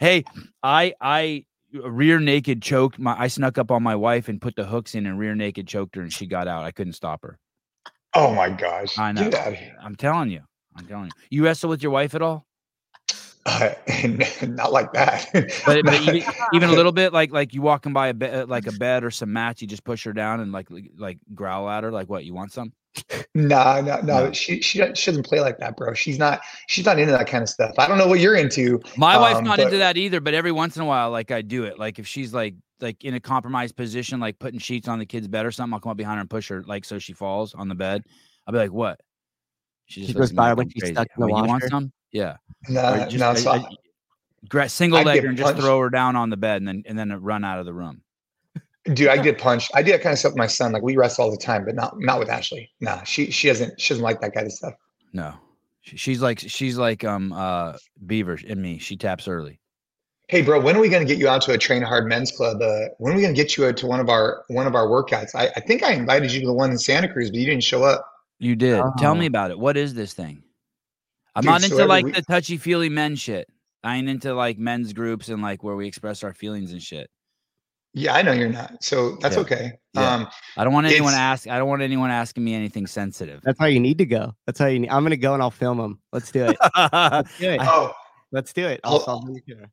Hey, 0.00 0.24
I 0.62 0.94
I 1.00 1.44
rear 1.72 2.18
naked 2.18 2.62
choked 2.62 2.98
my. 2.98 3.18
I 3.18 3.28
snuck 3.28 3.58
up 3.58 3.70
on 3.70 3.82
my 3.82 3.96
wife 3.96 4.28
and 4.28 4.40
put 4.40 4.56
the 4.56 4.64
hooks 4.64 4.94
in 4.94 5.06
and 5.06 5.18
rear 5.18 5.34
naked 5.34 5.66
choked 5.66 5.96
her, 5.96 6.02
and 6.02 6.12
she 6.12 6.26
got 6.26 6.48
out. 6.48 6.64
I 6.64 6.70
couldn't 6.70 6.94
stop 6.94 7.22
her. 7.22 7.38
Oh 8.14 8.32
my 8.32 8.48
gosh. 8.48 8.96
I 8.98 9.12
know. 9.12 9.24
Get 9.24 9.34
out 9.34 9.52
of 9.52 9.58
here. 9.58 9.76
I'm 9.82 9.96
telling 9.96 10.30
you. 10.30 10.42
I'm 10.76 10.86
telling 10.86 11.06
you. 11.06 11.10
You 11.30 11.44
wrestle 11.44 11.68
with 11.68 11.82
your 11.82 11.92
wife 11.92 12.14
at 12.14 12.22
all? 12.22 12.46
Uh, 13.46 13.74
not 14.46 14.72
like 14.72 14.92
that. 14.92 15.28
But, 15.66 15.84
but 15.84 16.00
even, 16.00 16.22
even 16.54 16.70
a 16.70 16.72
little 16.72 16.92
bit, 16.92 17.12
like 17.12 17.32
like 17.32 17.52
you 17.52 17.62
walking 17.62 17.92
by 17.92 18.08
a 18.08 18.14
bed, 18.14 18.48
like 18.48 18.66
a 18.66 18.72
bed 18.72 19.04
or 19.04 19.10
some 19.10 19.32
mats, 19.32 19.60
you 19.62 19.68
just 19.68 19.84
push 19.84 20.04
her 20.04 20.12
down 20.12 20.40
and 20.40 20.52
like 20.52 20.68
like 20.96 21.18
growl 21.34 21.68
at 21.68 21.84
her, 21.84 21.92
like 21.92 22.08
what? 22.08 22.24
You 22.24 22.34
want 22.34 22.52
some? 22.52 22.72
Nah, 23.34 23.80
no, 23.80 24.00
no. 24.00 24.24
No. 24.26 24.32
She 24.32 24.60
she 24.62 24.78
doesn't- 24.78 24.96
she 24.96 25.10
doesn't 25.10 25.24
play 25.26 25.40
like 25.40 25.58
that, 25.58 25.76
bro. 25.76 25.94
She's 25.94 26.18
not 26.18 26.40
she's 26.68 26.84
not 26.86 26.98
into 26.98 27.12
that 27.12 27.26
kind 27.26 27.42
of 27.42 27.48
stuff. 27.48 27.72
I 27.78 27.88
don't 27.88 27.98
know 27.98 28.06
what 28.06 28.20
you're 28.20 28.36
into. 28.36 28.80
My 28.96 29.16
wife's 29.18 29.38
Um, 29.38 29.44
not 29.44 29.56
but- 29.56 29.66
into 29.66 29.78
that 29.78 29.96
either, 29.96 30.20
but 30.20 30.34
every 30.34 30.52
once 30.52 30.76
in 30.76 30.82
a 30.82 30.86
while, 30.86 31.10
like 31.10 31.30
I 31.30 31.42
do 31.42 31.64
it. 31.64 31.78
Like 31.78 31.98
if 31.98 32.06
she's 32.06 32.32
like 32.32 32.54
like 32.80 33.02
in 33.04 33.14
a 33.14 33.20
compromised 33.20 33.76
position, 33.76 34.20
like 34.20 34.38
putting 34.38 34.58
sheets 34.60 34.88
on 34.88 34.98
the 34.98 35.06
kid's 35.06 35.26
bed 35.28 35.46
or 35.46 35.50
something, 35.52 35.74
I'll 35.74 35.80
come 35.80 35.90
up 35.90 35.96
behind 35.96 36.16
her 36.16 36.20
and 36.20 36.30
push 36.30 36.48
her 36.48 36.62
like 36.64 36.84
so 36.84 36.98
she 36.98 37.12
falls 37.12 37.54
on 37.54 37.68
the 37.68 37.74
bed. 37.74 38.02
I'll 38.46 38.52
be 38.52 38.58
like, 38.58 38.72
"What?" 38.72 39.00
She 39.86 40.06
She 40.06 40.12
goes 40.12 40.32
by 40.32 40.50
like 40.50 40.58
when 40.58 40.68
she's 40.70 40.82
crazy. 40.82 40.94
stuck 40.94 41.08
in 41.16 41.20
the 41.20 41.26
"Well, 41.32 41.42
You 41.42 41.48
want 41.48 41.64
some? 41.64 41.92
Yeah. 42.12 42.36
No, 42.68 43.06
just- 43.08 43.16
no. 43.16 43.34
So 43.34 43.52
I- 43.52 43.64
gra- 44.48 44.68
single 44.68 44.98
I'd 45.00 45.06
leg 45.06 45.22
her 45.22 45.28
and 45.28 45.36
just 45.36 45.46
punched. 45.54 45.62
throw 45.62 45.80
her 45.80 45.90
down 45.90 46.14
on 46.16 46.30
the 46.30 46.36
bed 46.36 46.58
and 46.62 46.68
then 46.68 46.82
and 46.86 46.96
then 46.98 47.10
run 47.20 47.42
out 47.44 47.58
of 47.58 47.66
the 47.66 47.74
room. 47.74 48.02
Dude, 48.92 49.08
I 49.08 49.16
get 49.18 49.38
punched. 49.38 49.70
I 49.74 49.82
do 49.82 49.92
that 49.92 50.02
kind 50.02 50.12
of 50.12 50.18
stuff 50.18 50.32
with 50.32 50.38
my 50.38 50.46
son. 50.46 50.72
Like 50.72 50.82
we 50.82 50.96
wrestle 50.96 51.24
all 51.24 51.30
the 51.30 51.36
time, 51.36 51.64
but 51.64 51.74
not 51.74 51.94
not 51.98 52.18
with 52.18 52.28
Ashley. 52.28 52.70
Nah, 52.80 53.02
she 53.04 53.30
she 53.30 53.48
doesn't 53.48 53.80
she 53.80 53.94
doesn't 53.94 54.04
like 54.04 54.20
that 54.20 54.34
kind 54.34 54.46
of 54.46 54.52
stuff. 54.52 54.74
No. 55.12 55.34
She's 55.82 56.22
like 56.22 56.38
she's 56.38 56.76
like 56.78 57.04
um 57.04 57.32
uh 57.32 57.74
Beaver 58.06 58.38
and 58.48 58.60
me. 58.60 58.78
She 58.78 58.96
taps 58.96 59.28
early. 59.28 59.60
Hey, 60.28 60.40
bro, 60.40 60.58
when 60.58 60.74
are 60.74 60.80
we 60.80 60.88
going 60.88 61.06
to 61.06 61.12
get 61.12 61.20
you 61.20 61.28
out 61.28 61.42
to 61.42 61.52
a 61.52 61.58
Train 61.58 61.82
Hard 61.82 62.06
Men's 62.06 62.32
Club? 62.32 62.62
Uh, 62.62 62.86
when 62.96 63.12
are 63.12 63.16
we 63.16 63.20
going 63.20 63.34
to 63.34 63.38
get 63.40 63.58
you 63.58 63.66
out 63.66 63.76
to 63.76 63.86
one 63.86 64.00
of 64.00 64.08
our 64.08 64.42
one 64.48 64.66
of 64.66 64.74
our 64.74 64.86
workouts? 64.86 65.34
I, 65.34 65.48
I 65.54 65.60
think 65.60 65.82
I 65.82 65.92
invited 65.92 66.32
you 66.32 66.40
to 66.40 66.46
the 66.46 66.52
one 66.54 66.70
in 66.70 66.78
Santa 66.78 67.12
Cruz, 67.12 67.30
but 67.30 67.38
you 67.38 67.44
didn't 67.44 67.62
show 67.62 67.84
up. 67.84 68.06
You 68.38 68.56
did. 68.56 68.82
Tell 68.96 69.14
me 69.14 69.26
Oh. 69.26 69.28
about 69.28 69.50
it. 69.50 69.58
What 69.58 69.76
is 69.76 69.92
this 69.92 70.14
thing? 70.14 70.42
I'm 71.36 71.42
Dude, 71.42 71.50
not 71.50 71.60
so 71.60 71.64
into 71.66 71.76
every 71.76 71.88
like 71.88 72.04
week- 72.06 72.14
the 72.14 72.22
touchy 72.22 72.56
feely 72.56 72.88
men 72.88 73.16
shit. 73.16 73.46
I 73.82 73.96
ain't 73.98 74.08
into 74.08 74.32
like 74.34 74.56
men's 74.58 74.94
groups 74.94 75.28
and 75.28 75.42
like 75.42 75.62
where 75.62 75.76
we 75.76 75.86
express 75.86 76.24
our 76.24 76.32
feelings 76.32 76.72
and 76.72 76.82
shit. 76.82 77.10
Yeah, 77.96 78.14
I 78.14 78.22
know 78.22 78.32
you're 78.32 78.48
not. 78.48 78.82
So 78.82 79.16
that's 79.20 79.36
Yeah. 79.36 79.42
okay. 79.42 79.72
Yeah. 79.94 80.14
Um, 80.14 80.28
I 80.56 80.64
don't 80.64 80.72
want 80.72 80.86
anyone 80.86 81.12
It's- 81.12 81.20
ask. 81.20 81.48
I 81.48 81.58
don't 81.58 81.68
want 81.68 81.80
anyone 81.82 82.10
asking 82.10 82.44
me 82.44 82.54
anything 82.54 82.86
sensitive. 82.88 83.40
That's 83.44 83.58
how 83.58 83.66
you 83.66 83.78
need 83.80 83.98
to 83.98 84.06
go. 84.06 84.34
That's 84.46 84.58
how 84.58 84.66
you 84.66 84.80
need. 84.80 84.90
I'm 84.90 85.04
gonna 85.04 85.16
go 85.16 85.32
and 85.34 85.42
I'll 85.42 85.50
film 85.52 85.78
them. 85.78 86.00
Let's 86.12 86.32
do 86.32 86.44
it. 86.46 86.56
Let's 86.92 87.38
do 87.38 87.50
it. 87.50 87.60
oh, 87.62 87.92
Let's 88.32 88.52
do 88.52 88.66
it. 88.66 88.80
I'll 88.82 88.94
Well, 88.94 89.00
solve 89.04 89.26
the 89.32 89.40
camera. 89.40 89.68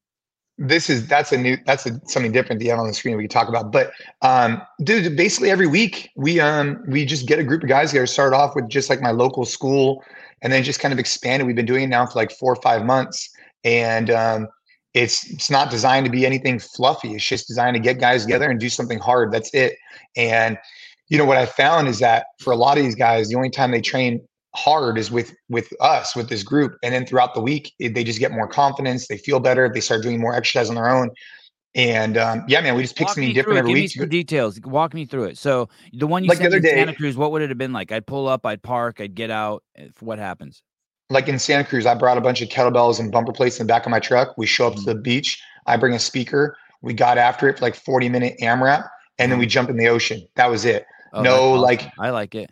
this 0.59 0.87
is 0.91 1.07
that's 1.07 1.31
a 1.31 1.37
new 1.37 1.57
that's 1.65 1.87
a, 1.87 1.99
something 2.05 2.31
different 2.31 2.59
that 2.59 2.65
you 2.65 2.69
have 2.71 2.79
on 2.79 2.85
the 2.87 2.93
screen 2.93 3.17
we 3.17 3.23
can 3.23 3.29
talk 3.29 3.47
about 3.47 3.71
but 3.71 3.91
um 4.21 4.61
dude 4.83 5.15
basically 5.17 5.49
every 5.49 5.65
week 5.65 6.09
we 6.15 6.39
um 6.39 6.83
we 6.87 7.03
just 7.03 7.25
get 7.25 7.39
a 7.39 7.43
group 7.43 7.63
of 7.63 7.69
guys 7.69 7.89
together 7.89 8.05
start 8.05 8.33
off 8.33 8.53
with 8.53 8.69
just 8.69 8.87
like 8.87 9.01
my 9.01 9.09
local 9.09 9.43
school 9.45 10.03
and 10.43 10.53
then 10.53 10.61
just 10.63 10.79
kind 10.79 10.93
of 10.93 10.99
expanded 10.99 11.47
we've 11.47 11.55
been 11.55 11.65
doing 11.65 11.85
it 11.85 11.87
now 11.87 12.05
for 12.05 12.19
like 12.19 12.31
four 12.31 12.53
or 12.53 12.61
five 12.61 12.85
months 12.85 13.31
and 13.63 14.11
um 14.11 14.47
it's 14.93 15.29
it's 15.29 15.49
not 15.49 15.69
designed 15.69 16.05
to 16.05 16.11
be 16.11 16.25
anything 16.25 16.59
fluffy 16.59 17.13
it's 17.13 17.25
just 17.25 17.47
designed 17.47 17.75
to 17.75 17.79
get 17.79 17.99
guys 17.99 18.23
together 18.23 18.49
and 18.49 18.59
do 18.59 18.69
something 18.69 18.99
hard 18.99 19.31
that's 19.31 19.53
it 19.53 19.77
and 20.15 20.57
you 21.09 21.17
know 21.17 21.25
what 21.25 21.37
i 21.37 21.45
found 21.45 21.87
is 21.87 21.99
that 21.99 22.25
for 22.39 22.51
a 22.51 22.55
lot 22.55 22.77
of 22.77 22.83
these 22.83 22.95
guys 22.95 23.29
the 23.29 23.35
only 23.35 23.49
time 23.49 23.71
they 23.71 23.81
train 23.81 24.21
hard 24.53 24.97
is 24.97 25.09
with 25.09 25.33
with 25.49 25.71
us 25.79 26.15
with 26.15 26.27
this 26.27 26.43
group 26.43 26.73
and 26.83 26.93
then 26.93 27.05
throughout 27.05 27.33
the 27.33 27.41
week 27.41 27.71
it, 27.79 27.93
they 27.95 28.03
just 28.03 28.19
get 28.19 28.31
more 28.31 28.47
confidence 28.47 29.07
they 29.07 29.17
feel 29.17 29.39
better 29.39 29.71
they 29.73 29.79
start 29.79 30.03
doing 30.03 30.19
more 30.19 30.35
exercise 30.35 30.69
on 30.69 30.75
their 30.75 30.89
own 30.89 31.09
and 31.73 32.17
um, 32.17 32.43
yeah 32.49 32.59
man 32.59 32.75
we 32.75 32.81
just 32.81 32.97
pick 32.97 33.07
Walk 33.07 33.15
something 33.15 33.33
different 33.33 33.59
every 33.59 33.69
Give 33.69 33.75
me 33.75 33.81
week 33.83 33.91
some 33.91 34.09
details. 34.09 34.59
Walk 34.65 34.93
me 34.93 35.05
through 35.05 35.23
it. 35.25 35.37
So 35.37 35.69
the 35.93 36.05
one 36.05 36.25
you 36.25 36.29
Like 36.29 36.39
the 36.39 36.47
other 36.47 36.59
me 36.59 36.69
in 36.69 36.75
Santa 36.75 36.93
Cruz, 36.93 37.15
what 37.15 37.31
would 37.31 37.41
it 37.41 37.47
have 37.47 37.57
been 37.57 37.71
like? 37.71 37.93
I'd 37.93 38.05
pull 38.05 38.27
up, 38.27 38.45
I'd 38.45 38.61
park, 38.61 38.99
I'd 38.99 39.15
get 39.15 39.31
out. 39.31 39.63
What 40.01 40.19
happens? 40.19 40.63
Like 41.11 41.27
in 41.27 41.37
santa 41.37 41.63
cruz 41.63 41.85
i 41.85 41.93
brought 41.93 42.17
a 42.17 42.21
bunch 42.21 42.41
of 42.41 42.49
kettlebells 42.49 42.99
and 42.99 43.11
bumper 43.11 43.31
plates 43.31 43.59
in 43.59 43.67
the 43.67 43.71
back 43.71 43.85
of 43.85 43.91
my 43.91 43.99
truck 43.99 44.35
we 44.37 44.45
show 44.45 44.67
up 44.67 44.73
Mhm. 44.73 44.85
to 44.85 44.93
the 44.93 44.95
beach 44.95 45.41
i 45.67 45.77
bring 45.77 45.93
a 45.93 45.99
speaker 45.99 46.55
we 46.81 46.93
got 46.93 47.17
after 47.19 47.47
it 47.49 47.59
for 47.59 47.65
like 47.65 47.75
40 47.75 48.09
minute 48.09 48.35
amrap 48.41 48.87
and 49.19 49.31
then 49.31 49.37
we 49.37 49.45
jump 49.45 49.69
in 49.69 49.77
the 49.77 49.87
ocean. 49.87 50.25
That 50.35 50.49
was 50.49 50.65
it. 50.65 50.83
Oh, 51.13 51.21
no, 51.21 51.51
awesome. 51.51 51.61
like- 51.61 51.91
I 51.99 52.09
like 52.09 52.33
it. 52.33 52.49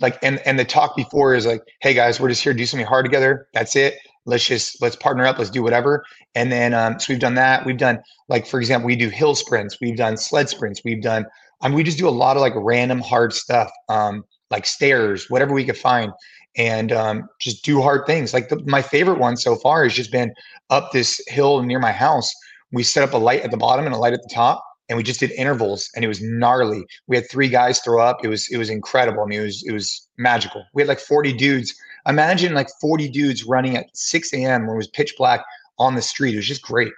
Like 0.00 0.18
and 0.22 0.38
and 0.46 0.58
the 0.58 0.64
talk 0.64 0.96
before 0.96 1.34
is 1.34 1.44
like, 1.44 1.60
hey 1.80 1.92
guys, 1.92 2.18
we're 2.18 2.30
just 2.30 2.42
here 2.42 2.54
to 2.54 2.56
do 2.56 2.64
something 2.64 2.86
hard 2.86 3.04
together. 3.04 3.46
That's 3.52 3.76
it. 3.76 3.98
Let's 4.24 4.46
just 4.46 4.80
let's 4.80 4.96
partner 4.96 5.26
up. 5.26 5.36
Let's 5.36 5.50
do 5.50 5.62
whatever. 5.62 6.04
And 6.34 6.50
then 6.50 6.72
um, 6.72 6.98
so 6.98 7.12
we've 7.12 7.20
done 7.20 7.34
that. 7.34 7.66
We've 7.66 7.76
done 7.76 7.98
like 8.30 8.46
for 8.46 8.58
example, 8.58 8.86
we 8.86 8.96
do 8.96 9.10
hill 9.10 9.34
sprints. 9.34 9.76
We've 9.82 9.96
done 9.98 10.16
sled 10.16 10.48
sprints. 10.48 10.80
We've 10.82 11.02
done. 11.02 11.26
I 11.60 11.68
mean, 11.68 11.76
we 11.76 11.82
just 11.82 11.98
do 11.98 12.08
a 12.08 12.10
lot 12.10 12.36
of 12.38 12.40
like 12.40 12.54
random 12.56 13.00
hard 13.00 13.34
stuff, 13.34 13.70
um, 13.90 14.24
like 14.50 14.64
stairs, 14.64 15.28
whatever 15.28 15.52
we 15.52 15.64
could 15.64 15.76
find, 15.76 16.10
and 16.56 16.92
um, 16.92 17.28
just 17.40 17.64
do 17.64 17.80
hard 17.80 18.06
things. 18.06 18.32
Like 18.34 18.48
the, 18.48 18.62
my 18.66 18.82
favorite 18.82 19.18
one 19.18 19.36
so 19.36 19.56
far 19.56 19.84
has 19.84 19.94
just 19.94 20.10
been 20.10 20.32
up 20.70 20.92
this 20.92 21.20
hill 21.28 21.62
near 21.62 21.78
my 21.78 21.92
house. 21.92 22.32
We 22.72 22.82
set 22.82 23.02
up 23.02 23.14
a 23.14 23.18
light 23.18 23.42
at 23.42 23.50
the 23.50 23.56
bottom 23.56 23.86
and 23.86 23.94
a 23.94 23.98
light 23.98 24.12
at 24.12 24.22
the 24.22 24.30
top, 24.34 24.62
and 24.88 24.96
we 24.96 25.02
just 25.02 25.20
did 25.20 25.30
intervals, 25.32 25.88
and 25.94 26.04
it 26.04 26.08
was 26.08 26.20
gnarly. 26.22 26.84
We 27.06 27.16
had 27.16 27.30
three 27.30 27.48
guys 27.48 27.80
throw 27.80 28.00
up. 28.00 28.24
It 28.24 28.28
was 28.28 28.48
it 28.50 28.58
was 28.58 28.70
incredible. 28.70 29.22
I 29.22 29.26
mean, 29.26 29.40
it 29.40 29.44
was 29.44 29.64
it 29.66 29.72
was 29.72 30.08
magical. 30.18 30.64
We 30.74 30.82
had 30.82 30.88
like 30.88 31.00
40 31.00 31.32
dudes. 31.34 31.74
Imagine 32.06 32.54
like 32.54 32.68
40 32.80 33.08
dudes 33.10 33.44
running 33.44 33.76
at 33.76 33.86
6 33.94 34.32
a.m. 34.34 34.66
when 34.66 34.74
it 34.74 34.78
was 34.78 34.88
pitch 34.88 35.14
black 35.16 35.44
on 35.78 35.94
the 35.94 36.02
street. 36.02 36.34
It 36.34 36.38
was 36.38 36.46
just 36.46 36.62
great. 36.62 36.92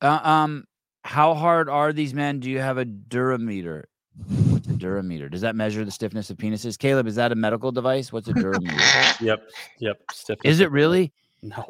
Uh, 0.00 0.20
um, 0.22 0.64
how 1.04 1.34
hard 1.34 1.68
are 1.68 1.92
these 1.92 2.14
men? 2.14 2.40
Do 2.40 2.50
you 2.50 2.60
have 2.60 2.78
a 2.78 2.84
durometer? 2.84 3.84
What's 4.76 4.84
a 4.84 4.86
durometer? 4.86 5.30
Does 5.30 5.40
that 5.42 5.56
measure 5.56 5.84
the 5.84 5.90
stiffness 5.90 6.30
of 6.30 6.36
penises? 6.36 6.78
Caleb, 6.78 7.06
is 7.06 7.14
that 7.16 7.32
a 7.32 7.34
medical 7.34 7.72
device? 7.72 8.12
What's 8.12 8.28
a 8.28 8.32
durometer? 8.32 9.20
Yep. 9.20 9.48
Yep. 9.80 9.98
Stiff. 10.12 10.38
is 10.44 10.60
it 10.60 10.70
really? 10.70 11.12
No. 11.42 11.64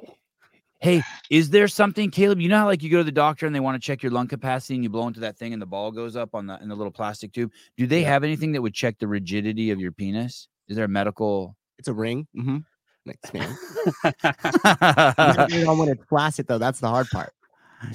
Hey, 0.81 1.03
is 1.31 1.51
there 1.51 1.69
something, 1.69 2.11
Caleb? 2.11 2.40
You 2.40 2.49
know 2.49 2.59
how 2.59 2.66
like 2.66 2.83
you 2.83 2.90
go 2.90 2.99
to 2.99 3.05
the 3.05 3.11
doctor 3.12 3.47
and 3.47 3.55
they 3.55 3.61
want 3.61 3.81
to 3.81 3.85
check 3.85 4.03
your 4.03 4.12
lung 4.12 4.29
capacity 4.29 4.75
and 4.75 4.83
you 4.85 4.90
blow 4.90 5.07
into 5.07 5.21
that 5.21 5.38
thing 5.38 5.53
and 5.53 5.62
the 5.62 5.66
ball 5.66 5.90
goes 5.90 6.16
up 6.16 6.35
on 6.35 6.47
the 6.47 6.61
in 6.62 6.69
the 6.69 6.75
little 6.75 6.90
plastic 6.92 7.33
tube. 7.33 7.51
Do 7.77 7.87
they 7.87 8.03
Yeah. 8.03 8.09
have 8.09 8.25
anything 8.25 8.53
that 8.53 8.61
would 8.62 8.75
check 8.75 8.99
the 8.99 9.09
rigidity 9.09 9.71
of 9.71 9.81
your 9.81 9.92
penis? 9.92 10.49
Is 10.69 10.77
there 10.77 10.85
a 10.85 10.88
medical? 10.88 11.57
It's 11.79 11.88
a 11.88 11.95
ring. 11.95 12.27
Mm-hmm. 12.37 12.59
Next 13.07 13.33
man. 13.33 13.57
You 15.51 15.64
know 15.64 15.75
when 15.77 15.88
it's 15.88 16.05
flaccid 16.09 16.47
though. 16.47 16.59
That's 16.59 16.81
the 16.81 16.88
hard 16.88 17.07
part. 17.11 17.33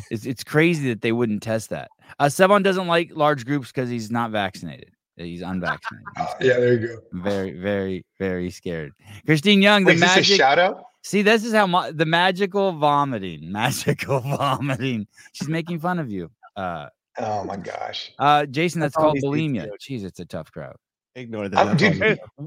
it's 0.09 0.25
it's 0.25 0.43
crazy 0.43 0.89
that 0.89 1.01
they 1.01 1.11
wouldn't 1.11 1.43
test 1.43 1.69
that. 1.69 1.89
Uh, 2.19 2.25
Sevan 2.25 2.63
doesn't 2.63 2.87
like 2.87 3.11
large 3.13 3.45
groups 3.45 3.67
because 3.71 3.89
he's 3.89 4.09
not 4.11 4.31
vaccinated. 4.31 4.91
Uh, 5.21 5.25
He's 5.25 5.41
unvaccinated. 5.41 6.07
Yeah, 6.41 6.59
there 6.59 6.73
you 6.73 6.87
go. 6.87 6.97
very, 7.13 7.51
very, 7.59 8.05
very 8.19 8.49
scared. 8.49 8.93
Christine 9.25 9.61
Young, 9.61 9.83
the 9.83 9.87
Wait, 9.89 9.95
is 9.95 10.01
this 10.01 10.11
a 10.11 10.15
magic. 10.15 10.37
shout 10.37 10.59
out? 10.59 10.83
See, 11.03 11.21
this 11.21 11.43
is 11.43 11.53
how 11.53 11.67
ma- 11.67 11.91
the 11.91 12.05
magical 12.05 12.71
vomiting, 12.73 13.51
magical 13.51 14.19
vomiting. 14.19 15.07
She's 15.33 15.47
making 15.49 15.79
fun 15.79 15.99
of 15.99 16.11
you. 16.11 16.29
Uh, 16.55 16.87
Oh 17.19 17.43
my 17.43 17.57
gosh. 17.57 18.11
uh, 18.19 18.45
Jason, 18.45 18.79
that's, 18.79 18.95
That's 18.95 19.03
called 19.03 19.17
bulimia. 19.17 19.63
do. 19.65 19.71
Jeez, 19.81 20.05
it's 20.05 20.19
a 20.21 20.25
tough 20.25 20.49
crowd. 20.51 20.75
Ignore 21.15 21.49
that. 21.49 21.59
I'm- 21.67 21.75
dude, 21.75 21.95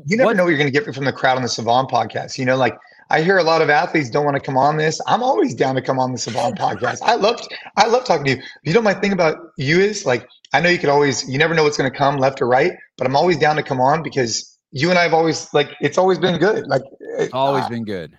You 0.07 0.17
never 0.17 0.25
what- 0.29 0.37
know 0.37 0.45
what 0.45 0.49
you're 0.49 0.59
going 0.59 0.73
to 0.73 0.79
get 0.79 0.93
from 0.95 1.05
the 1.05 1.13
crowd 1.13 1.37
on 1.37 1.43
the 1.43 1.49
Sevan 1.49 1.89
podcast. 1.91 2.39
You 2.39 2.47
know, 2.47 2.57
like 2.57 2.77
I 3.11 3.23
hear 3.23 3.39
a 3.39 3.43
lot 3.43 3.63
of 3.63 3.71
athletes 3.71 4.11
don't 4.11 4.25
want 4.25 4.37
to 4.37 4.41
come 4.41 4.57
on 4.57 4.77
this. 4.77 5.01
I'm 5.07 5.23
always 5.23 5.55
down 5.55 5.75
to 5.75 5.83
come 5.83 5.99
on 5.99 6.13
the 6.13 6.19
Sevan 6.19 6.57
podcast. 6.59 6.99
I 7.03 7.15
love, 7.17 7.41
I 7.77 7.87
love 7.87 8.05
talking 8.05 8.25
to 8.27 8.31
you. 8.37 8.43
You 8.65 8.73
know, 8.75 8.83
my 8.83 8.95
thing 8.95 9.13
about 9.13 9.37
you 9.59 9.81
is 9.81 10.05
like, 10.07 10.27
I 10.53 10.61
know 10.61 10.69
you 10.69 10.79
can 10.79 10.91
always, 10.91 11.29
you 11.29 11.39
never 11.39 11.55
know 11.55 11.65
what's 11.65 11.77
going 11.77 11.91
to 11.91 11.97
come 11.97 12.17
left 12.19 12.41
or 12.41 12.47
right, 12.47 12.73
but 12.97 13.07
I'm 13.07 13.17
always 13.17 13.39
down 13.39 13.57
to 13.57 13.63
come 13.63 13.81
on 13.81 14.03
because 14.03 14.57
you 14.71 14.91
and 14.91 14.99
I 14.99 15.03
have 15.03 15.15
always 15.15 15.53
like, 15.53 15.71
it's 15.81 15.99
always 15.99 16.19
been 16.19 16.39
good. 16.39 16.67
Like, 16.67 16.83
it- 17.19 17.33
Always 17.33 17.65
uh, 17.65 17.69
been 17.69 17.85
good. 17.85 18.17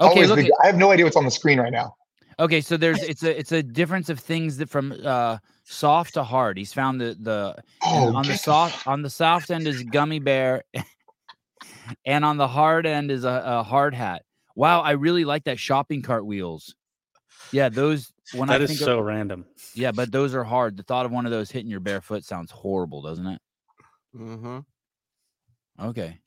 Okay, 0.00 0.26
look. 0.26 0.36
been. 0.36 0.50
I 0.62 0.66
have 0.66 0.76
no 0.76 0.90
idea 0.90 1.04
what's 1.04 1.16
on 1.16 1.24
the 1.24 1.30
screen 1.30 1.60
right 1.60 1.72
now. 1.72 1.94
okay, 2.40 2.60
so 2.60 2.76
there's 2.76 3.00
it's 3.12 3.22
a 3.22 3.38
it's 3.38 3.52
a 3.52 3.62
difference 3.62 4.08
of 4.08 4.18
things 4.18 4.56
that 4.56 4.68
from 4.68 4.92
uh 5.04 5.38
soft 5.62 6.14
to 6.14 6.24
hard. 6.24 6.58
He's 6.58 6.72
found 6.72 7.00
the 7.00 7.16
the 7.20 7.56
Oh, 7.84 8.14
on 8.14 8.26
the 8.26 8.36
soft 8.36 8.86
on 8.88 9.02
the 9.02 9.10
soft 9.10 9.50
end 9.52 9.68
is 9.68 9.84
gummy 9.84 10.18
bear, 10.18 10.64
and 12.04 12.24
on 12.24 12.36
the 12.36 12.48
hard 12.48 12.86
end 12.86 13.10
is 13.10 13.24
a, 13.24 13.42
a 13.44 13.62
hard 13.62 13.94
hat. 13.94 14.22
Wow, 14.56 14.82
I 14.82 14.92
really 14.92 15.24
like 15.24 15.44
that 15.44 15.58
shopping 15.58 16.02
cart 16.02 16.24
wheels. 16.26 16.74
Yeah, 17.52 17.68
those 17.68 18.12
when 18.36 18.50
I 18.50 18.54
That 18.54 18.62
is 18.62 18.68
think 18.70 18.80
so 18.80 18.98
of, 18.98 19.04
random. 19.04 19.44
yeah, 19.74 19.92
but 19.92 20.10
those 20.12 20.34
are 20.34 20.44
hard. 20.44 20.76
The 20.76 20.82
thought 20.82 21.06
of 21.06 21.12
one 21.12 21.26
of 21.26 21.32
those 21.32 21.50
hitting 21.50 21.70
your 21.70 21.80
bare 21.80 22.00
foot 22.00 22.24
sounds 22.24 22.50
horrible, 22.50 23.02
doesn't 23.02 23.26
it? 23.26 23.40
Mm-hmm. 24.16 24.58
Okay. 25.80 26.18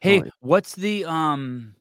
Hey, 0.00 0.16
yeah. 0.24 0.30
what's 0.40 0.74
the 0.74 1.04
um 1.04 1.74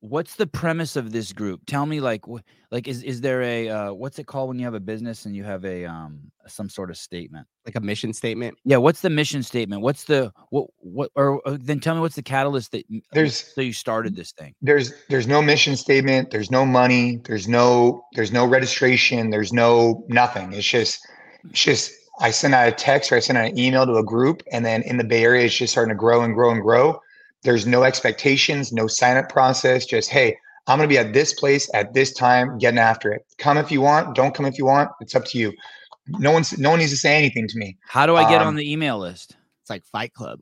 what's 0.00 0.34
the 0.36 0.46
premise 0.46 0.96
of 0.96 1.12
this 1.12 1.32
group? 1.32 1.60
Tell 1.66 1.86
me 1.86 2.00
like 2.00 2.22
wh- 2.26 2.40
like 2.70 2.88
is 2.88 3.02
is 3.02 3.20
there 3.20 3.42
a 3.42 3.68
uh 3.68 3.92
what's 3.92 4.18
it 4.18 4.26
called 4.26 4.48
when 4.48 4.58
you 4.58 4.64
have 4.64 4.74
a 4.74 4.80
business 4.80 5.26
and 5.26 5.36
you 5.36 5.44
have 5.44 5.64
a 5.64 5.84
um 5.84 6.20
some 6.46 6.68
sort 6.68 6.90
of 6.90 6.96
statement? 6.96 7.46
Like 7.66 7.76
a 7.76 7.80
mission 7.80 8.12
statement. 8.12 8.56
Yeah, 8.64 8.78
what's 8.78 9.02
the 9.02 9.10
mission 9.10 9.42
statement? 9.42 9.82
What's 9.82 10.04
the 10.04 10.32
what 10.50 10.68
what 10.78 11.10
or 11.14 11.46
uh, 11.46 11.56
then 11.60 11.80
tell 11.80 11.94
me 11.94 12.00
what's 12.00 12.16
the 12.16 12.22
catalyst 12.22 12.72
that 12.72 12.84
There's- 13.12 13.52
so 13.54 13.60
you 13.60 13.72
started 13.72 14.16
this 14.16 14.32
thing? 14.32 14.54
there's 14.62 14.92
there's 15.08 15.26
no 15.26 15.42
mission 15.42 15.76
statement 15.76 16.30
there's 16.30 16.50
no 16.50 16.64
money 16.66 17.20
there's 17.24 17.46
no 17.48 18.02
there's 18.14 18.32
no 18.32 18.46
registration 18.46 19.30
there's 19.30 19.52
no 19.52 20.04
nothing 20.08 20.52
it's 20.52 20.66
just 20.66 21.06
it's 21.50 21.62
just 21.62 21.92
i 22.20 22.30
sent 22.30 22.54
out 22.54 22.68
a 22.68 22.72
text 22.72 23.10
or 23.12 23.16
i 23.16 23.18
sent 23.20 23.38
out 23.38 23.46
an 23.50 23.58
email 23.58 23.86
to 23.86 23.94
a 23.94 24.04
group 24.04 24.42
and 24.52 24.64
then 24.64 24.82
in 24.82 24.96
the 24.96 25.04
bay 25.04 25.22
area 25.24 25.44
it's 25.46 25.54
just 25.56 25.72
starting 25.72 25.90
to 25.94 25.98
grow 25.98 26.22
and 26.22 26.34
grow 26.34 26.50
and 26.50 26.62
grow 26.62 26.98
there's 27.42 27.66
no 27.66 27.82
expectations 27.82 28.72
no 28.72 28.86
sign 28.86 29.16
up 29.16 29.28
process 29.28 29.86
just 29.86 30.10
hey 30.10 30.36
i'm 30.66 30.78
going 30.78 30.88
to 30.88 30.92
be 30.92 30.98
at 30.98 31.12
this 31.12 31.32
place 31.34 31.68
at 31.74 31.94
this 31.94 32.12
time 32.12 32.58
getting 32.58 32.78
after 32.78 33.12
it 33.12 33.24
come 33.38 33.56
if 33.58 33.70
you 33.70 33.80
want 33.80 34.14
don't 34.14 34.34
come 34.34 34.46
if 34.46 34.58
you 34.58 34.64
want 34.64 34.90
it's 35.00 35.14
up 35.14 35.24
to 35.24 35.38
you 35.38 35.52
no 36.18 36.30
one's 36.32 36.56
no 36.58 36.70
one 36.70 36.78
needs 36.78 36.90
to 36.90 36.96
say 36.98 37.16
anything 37.16 37.46
to 37.48 37.56
me 37.58 37.76
How 37.86 38.04
do 38.06 38.16
I 38.16 38.28
get 38.28 38.40
on 38.40 38.48
Um, 38.48 38.56
the 38.56 38.70
email 38.72 38.98
list? 38.98 39.36
It's 39.62 39.70
like 39.70 39.84
Fight 39.84 40.12
Club. 40.12 40.40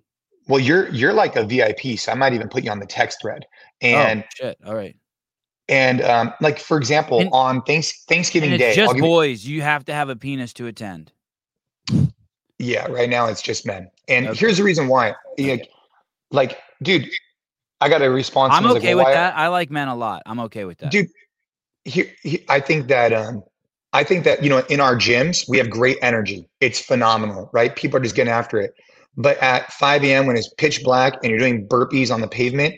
well 0.48 0.60
you're 0.60 0.88
you're 0.90 1.12
like 1.12 1.36
a 1.36 1.44
vip 1.44 1.80
so 1.98 2.12
i 2.12 2.14
might 2.14 2.32
even 2.32 2.48
put 2.48 2.64
you 2.64 2.70
on 2.70 2.78
the 2.80 2.86
text 2.86 3.18
thread 3.20 3.44
and 3.80 4.24
oh 4.24 4.28
shit. 4.34 4.58
All 4.66 4.74
right. 4.74 4.96
And 5.70 6.00
um, 6.00 6.32
like 6.40 6.58
for 6.58 6.78
example, 6.78 7.20
And- 7.20 7.28
on 7.32 7.60
thanks 7.62 8.04
Thanksgiving 8.06 8.56
Day, 8.56 8.74
just 8.74 8.88
give 8.94 8.96
you- 8.96 9.02
boys. 9.02 9.44
You 9.44 9.60
have 9.60 9.84
to 9.84 9.92
have 9.92 10.08
a 10.08 10.16
penis 10.16 10.54
to 10.54 10.66
attend. 10.66 11.12
yeah, 12.58 12.86
right 12.86 13.08
now 13.10 13.26
it's 13.26 13.42
just 13.42 13.66
men. 13.66 13.90
And 14.08 14.28
Okay. 14.28 14.38
here's 14.38 14.56
the 14.56 14.64
reason 14.64 14.88
why. 14.88 15.14
Like, 15.38 15.68
like, 16.30 16.58
dude, 16.82 17.08
I 17.80 17.88
got 17.88 18.02
a 18.02 18.10
response. 18.10 18.54
I'm 18.54 18.66
I 18.66 18.70
okay 18.72 18.94
like, 18.94 19.06
with 19.06 19.14
that. 19.14 19.36
I 19.36 19.48
like 19.48 19.70
men 19.70 19.88
a 19.88 19.96
lot. 19.96 20.22
I'm 20.26 20.40
okay 20.40 20.64
with 20.64 20.78
that. 20.78 20.90
Dude, 20.90 21.08
here, 21.84 22.06
he- 22.22 22.44
I 22.48 22.60
think 22.60 22.88
that 22.88 23.12
um, 23.12 23.42
I 23.92 24.04
think 24.04 24.24
that 24.24 24.42
you 24.42 24.50
know, 24.50 24.58
in 24.68 24.80
our 24.80 24.96
gyms, 24.96 25.48
we 25.48 25.58
have 25.58 25.70
great 25.70 25.98
energy. 26.02 26.48
It's 26.60 26.80
phenomenal, 26.80 27.50
right? 27.52 27.74
People 27.74 27.98
are 27.98 28.02
just 28.02 28.14
getting 28.14 28.32
after 28.32 28.60
it. 28.60 28.74
But 29.16 29.38
at 29.38 29.72
5 29.72 30.04
a.m. 30.04 30.26
when 30.26 30.36
it's 30.36 30.52
pitch 30.58 30.84
black 30.84 31.14
and 31.22 31.30
you're 31.30 31.40
doing 31.40 31.66
burpees 31.66 32.12
on 32.14 32.20
the 32.20 32.28
pavement 32.28 32.74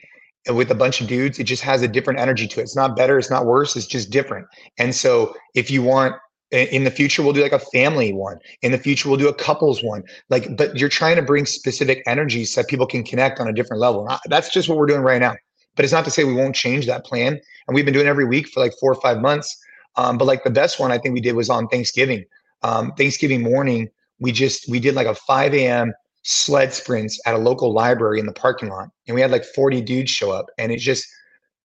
with 0.49 0.71
a 0.71 0.75
bunch 0.75 1.03
of 1.03 1.07
dudes, 1.07 1.39
it 1.39 1.45
just 1.45 1.63
has 1.63 1.83
a 1.83 1.89
different 1.89 2.19
energy 2.19 2.47
to 2.49 2.61
it. 2.61 2.63
It's 2.63 2.77
not 2.77 2.97
better, 2.97 3.19
it's 3.19 3.31
not 3.31 3.45
worse, 3.45 3.77
it's 3.77 3.87
just 3.87 4.11
different. 4.11 4.47
And 4.79 4.95
so 4.95 5.35
if 5.55 5.71
you 5.71 5.83
want 5.83 6.15
i- 6.15 6.19
in 6.53 6.85
the 6.85 6.91
future 6.91 7.23
we'll 7.23 7.33
do 7.33 7.43
like 7.43 7.53
a 7.53 7.59
family 7.59 8.13
one. 8.13 8.39
In 8.63 8.73
the 8.73 8.79
future 8.79 9.09
we'll 9.09 9.19
do 9.19 9.29
a 9.29 9.35
couples 9.35 9.83
one. 9.83 10.03
Like 10.29 10.57
but 10.57 10.77
you're 10.77 10.89
trying 10.89 11.17
to 11.17 11.23
bring 11.23 11.47
specific 11.47 12.03
energies 12.07 12.53
so 12.53 12.63
that 12.63 12.69
people 12.69 12.87
can 12.87 13.05
connect 13.05 13.41
on 13.41 13.49
a 13.49 13.53
different 13.53 13.81
level. 13.81 14.03
And 14.03 14.13
I- 14.13 14.21
That's 14.27 14.51
just 14.51 14.69
what 14.69 14.77
we're 14.79 14.87
doing 14.87 15.03
right 15.03 15.21
now. 15.21 15.35
But 15.77 15.85
it's 15.85 15.93
not 15.93 16.05
to 16.05 16.11
say 16.11 16.25
we 16.25 16.35
won't 16.35 16.55
change 16.55 16.87
that 16.87 17.05
plan. 17.05 17.41
And 17.69 17.75
we've 17.75 17.85
been 17.85 17.95
doing 17.95 18.07
it 18.07 18.11
every 18.11 18.25
week 18.25 18.49
for 18.49 18.61
like 18.61 18.73
4 18.81 18.93
or 18.93 19.01
5 19.01 19.21
months. 19.21 19.57
Um, 19.97 20.19
but 20.19 20.25
like 20.25 20.45
the 20.45 20.51
best 20.51 20.81
one 20.81 20.91
I 20.91 20.99
think 20.99 21.15
we 21.15 21.21
did 21.21 21.35
was 21.37 21.49
on 21.51 21.69
Thanksgiving. 21.69 22.25
Um, 22.63 22.93
Thanksgiving 22.93 23.43
morning, 23.43 23.89
we 24.19 24.33
just 24.33 24.69
we 24.69 24.81
did 24.81 24.95
like 24.95 25.07
a 25.07 25.15
5 25.15 25.55
a.m. 25.55 25.93
sled 26.23 26.75
sprints 26.75 27.21
at 27.27 27.35
a 27.35 27.39
local 27.39 27.73
library 27.73 28.21
in 28.21 28.27
the 28.27 28.33
parking 28.33 28.69
lot, 28.69 28.89
and 29.07 29.15
we 29.15 29.21
had 29.21 29.31
like 29.31 29.45
40 29.45 29.81
dudes 29.81 30.11
show 30.11 30.31
up, 30.31 30.47
and 30.59 30.71
it 30.71 30.79
just 30.79 31.07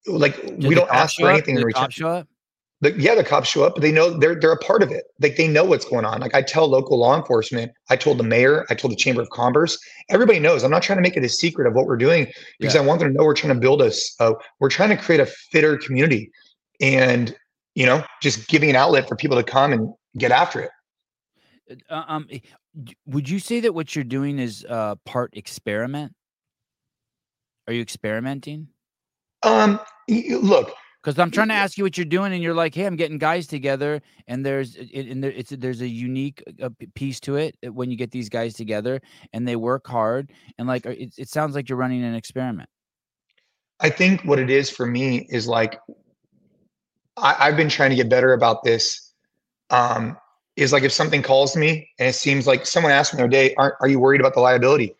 like 0.08 0.36
Did 0.42 0.64
we 0.66 0.76
don't 0.76 0.90
ask 0.92 1.16
for 1.18 1.30
anything 1.30 1.58
in 1.58 1.64
return. 1.64 1.84
Cops 2.92 2.94
show 2.94 2.94
up? 2.94 2.96
The, 2.96 3.02
yeah, 3.02 3.16
the 3.16 3.24
cops 3.24 3.50
show 3.50 3.64
up, 3.64 3.76
but 3.76 3.82
they 3.82 3.92
know 3.92 4.10
they're 4.10 4.36
they're 4.36 4.52
a 4.52 4.58
part 4.58 4.84
of 4.84 4.92
it. 4.92 5.06
Like 5.20 5.36
they 5.36 5.48
know 5.48 5.64
what's 5.64 5.86
going 5.86 6.06
on. 6.06 6.22
Like 6.22 6.36
I 6.36 6.42
tell 6.42 6.68
local 6.68 6.98
law 7.00 7.16
enforcement, 7.16 7.72
I 7.90 7.96
told 7.96 8.18
the 8.18 8.24
mayor, 8.24 8.66
I 8.70 8.76
told 8.76 8.92
the 8.92 8.98
chamber 8.98 9.22
of 9.22 9.30
commerce. 9.30 9.78
Everybody 10.10 10.40
knows. 10.40 10.64
I'm 10.64 10.72
not 10.72 10.84
trying 10.84 10.98
to 10.98 11.02
make 11.04 11.18
it 11.18 11.24
a 11.24 11.30
secret 11.30 11.68
of 11.68 11.74
what 11.74 11.86
we're 11.86 11.98
doing 11.98 12.28
because 12.60 12.76
I 12.76 12.82
want 12.82 13.00
them 13.00 13.10
to 13.10 13.14
know 13.14 13.24
we're 13.24 13.34
trying 13.34 13.54
to 13.54 13.60
build 13.60 13.82
us. 13.82 14.16
Uh, 14.20 14.34
we're 14.60 14.70
trying 14.70 14.90
to 14.90 14.98
create 14.98 15.22
a 15.22 15.26
fitter 15.26 15.78
community, 15.78 16.32
and 16.82 17.36
you 17.76 17.86
know, 17.86 18.04
just 18.22 18.48
giving 18.48 18.70
an 18.70 18.76
outlet 18.76 19.08
for 19.08 19.16
people 19.16 19.38
to 19.38 19.44
come 19.44 19.74
and 19.74 19.94
get 20.18 20.32
after 20.32 20.62
it. 20.62 20.72
Uh, 21.90 22.04
um, 22.08 22.28
eh, 22.32 22.40
would 23.06 23.28
you 23.28 23.40
say 23.40 23.60
that 23.62 23.74
what 23.74 23.96
you're 23.96 24.04
doing 24.04 24.40
is 24.40 24.66
uh, 24.70 24.96
part 25.06 25.32
experiment? 25.36 26.14
Are 27.68 27.74
you 27.74 27.82
experimenting? 27.82 28.68
Um, 29.44 29.80
look, 30.08 30.74
Because 31.06 31.20
I'm 31.20 31.30
trying 31.30 31.50
to 31.50 31.54
ask 31.54 31.78
you 31.78 31.84
what 31.84 32.00
you're 32.00 32.06
doing, 32.06 32.34
and 32.34 32.42
you're 32.42 32.56
like, 32.56 32.74
"Hey, 32.74 32.88
I'm 32.88 32.96
getting 32.96 33.20
guys 33.20 33.46
together, 33.46 34.02
and 34.28 34.44
there's 34.44 34.76
and 34.76 35.24
there, 35.24 35.30
it's 35.30 35.52
there's 35.52 35.82
a 35.82 35.88
unique 35.88 36.44
uh, 36.60 36.70
piece 36.96 37.20
to 37.22 37.36
it 37.36 37.56
uh, 37.64 37.72
when 37.72 37.92
you 37.92 37.96
get 37.96 38.10
these 38.10 38.28
guys 38.28 38.56
together, 38.56 39.00
and 39.32 39.48
they 39.48 39.56
work 39.56 39.86
hard, 39.86 40.32
and 40.58 40.68
like 40.68 40.88
uh, 40.88 40.90
it, 40.90 41.14
it 41.20 41.30
sounds 41.30 41.54
like 41.54 41.70
you're 41.70 41.78
running 41.78 42.04
an 42.04 42.16
experiment." 42.16 42.68
I 43.80 43.92
think 43.92 44.24
what 44.24 44.40
it 44.40 44.50
is 44.50 44.72
for 44.72 44.88
me 44.88 45.28
is 45.30 45.48
like 45.48 45.80
I, 47.18 47.36
I've 47.40 47.58
been 47.58 47.70
trying 47.70 47.92
to 47.92 47.96
get 47.96 48.10
better 48.10 48.34
about 48.34 48.64
this. 48.64 49.14
Um, 49.70 50.18
is 50.56 50.74
like 50.74 50.84
if 50.84 50.92
something 50.92 51.22
calls 51.22 51.56
me 51.56 51.88
and 52.00 52.10
it 52.10 52.14
seems 52.14 52.48
like 52.48 52.66
someone 52.66 52.92
asked 52.92 53.14
me 53.14 53.18
the 53.18 53.24
other 53.26 53.32
day, 53.32 53.54
are, 53.56 53.78
are 53.82 53.88
you 53.90 54.00
worried 54.00 54.22
about 54.22 54.34
the 54.34 54.40
liability? 54.40 54.96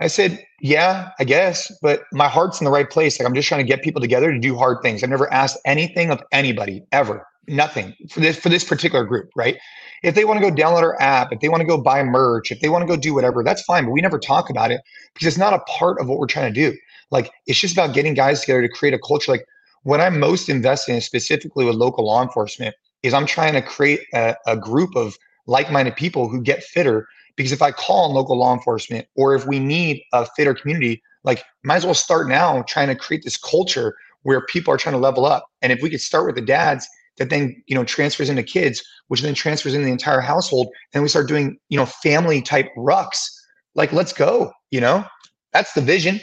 I 0.00 0.06
said, 0.06 0.42
yeah, 0.64 1.10
I 1.18 1.24
guess, 1.24 1.70
but 1.82 2.04
my 2.10 2.26
heart's 2.26 2.58
in 2.58 2.64
the 2.64 2.70
right 2.70 2.88
place. 2.88 3.20
Like 3.20 3.28
I'm 3.28 3.34
just 3.34 3.46
trying 3.46 3.60
to 3.60 3.68
get 3.68 3.82
people 3.82 4.00
together 4.00 4.32
to 4.32 4.38
do 4.38 4.56
hard 4.56 4.78
things. 4.80 5.04
I've 5.04 5.10
never 5.10 5.30
asked 5.30 5.58
anything 5.66 6.10
of 6.10 6.22
anybody 6.32 6.82
ever, 6.90 7.26
nothing 7.46 7.94
for 8.08 8.20
this 8.20 8.38
for 8.38 8.48
this 8.48 8.64
particular 8.64 9.04
group, 9.04 9.28
right? 9.36 9.58
If 10.02 10.14
they 10.14 10.24
want 10.24 10.40
to 10.42 10.50
go 10.50 10.56
download 10.56 10.80
our 10.80 10.98
app, 11.02 11.34
if 11.34 11.40
they 11.40 11.50
want 11.50 11.60
to 11.60 11.66
go 11.66 11.76
buy 11.76 12.02
merch, 12.02 12.50
if 12.50 12.60
they 12.60 12.70
want 12.70 12.80
to 12.80 12.86
go 12.86 12.96
do 12.96 13.12
whatever, 13.12 13.44
that's 13.44 13.60
fine. 13.60 13.84
But 13.84 13.90
we 13.90 14.00
never 14.00 14.18
talk 14.18 14.48
about 14.48 14.70
it 14.70 14.80
because 15.12 15.28
it's 15.28 15.36
not 15.36 15.52
a 15.52 15.58
part 15.70 16.00
of 16.00 16.08
what 16.08 16.18
we're 16.18 16.26
trying 16.26 16.50
to 16.50 16.70
do. 16.70 16.74
Like 17.10 17.30
it's 17.46 17.60
just 17.60 17.74
about 17.74 17.92
getting 17.92 18.14
guys 18.14 18.40
together 18.40 18.62
to 18.62 18.68
create 18.70 18.94
a 18.94 18.98
culture. 18.98 19.32
Like 19.32 19.44
what 19.82 20.00
I'm 20.00 20.18
most 20.18 20.48
invested 20.48 20.94
in 20.94 21.02
specifically 21.02 21.66
with 21.66 21.74
local 21.74 22.06
law 22.06 22.22
enforcement 22.22 22.74
is 23.02 23.12
I'm 23.12 23.26
trying 23.26 23.52
to 23.52 23.60
create 23.60 24.00
a, 24.14 24.34
a 24.46 24.56
group 24.56 24.96
of 24.96 25.18
like-minded 25.46 25.94
people 25.94 26.26
who 26.26 26.40
get 26.40 26.64
fitter 26.64 27.06
because 27.36 27.52
if 27.52 27.62
I 27.62 27.72
call 27.72 28.08
on 28.08 28.14
local 28.14 28.38
law 28.38 28.54
enforcement 28.54 29.06
or 29.16 29.34
if 29.34 29.46
we 29.46 29.58
need 29.58 30.02
a 30.12 30.26
fitter 30.36 30.54
community, 30.54 31.02
like 31.24 31.44
might 31.62 31.76
as 31.76 31.84
well 31.84 31.94
start 31.94 32.28
now 32.28 32.62
trying 32.62 32.88
to 32.88 32.94
create 32.94 33.24
this 33.24 33.36
culture 33.36 33.96
where 34.22 34.40
people 34.46 34.72
are 34.72 34.76
trying 34.76 34.94
to 34.94 34.98
level 34.98 35.26
up. 35.26 35.46
And 35.62 35.72
if 35.72 35.82
we 35.82 35.90
could 35.90 36.00
start 36.00 36.26
with 36.26 36.34
the 36.34 36.42
dads 36.42 36.88
that 37.18 37.30
then, 37.30 37.62
you 37.66 37.74
know, 37.74 37.84
transfers 37.84 38.28
into 38.28 38.42
kids, 38.42 38.82
which 39.08 39.20
then 39.20 39.34
transfers 39.34 39.74
into 39.74 39.86
the 39.86 39.92
entire 39.92 40.20
household, 40.20 40.68
and 40.92 41.02
we 41.02 41.08
start 41.08 41.28
doing, 41.28 41.58
you 41.68 41.78
know, 41.78 41.86
family 41.86 42.42
type 42.42 42.68
rucks, 42.76 43.28
like 43.74 43.92
let's 43.92 44.12
go, 44.12 44.52
you 44.70 44.80
know? 44.80 45.04
That's 45.52 45.72
the 45.72 45.80
vision. 45.80 46.20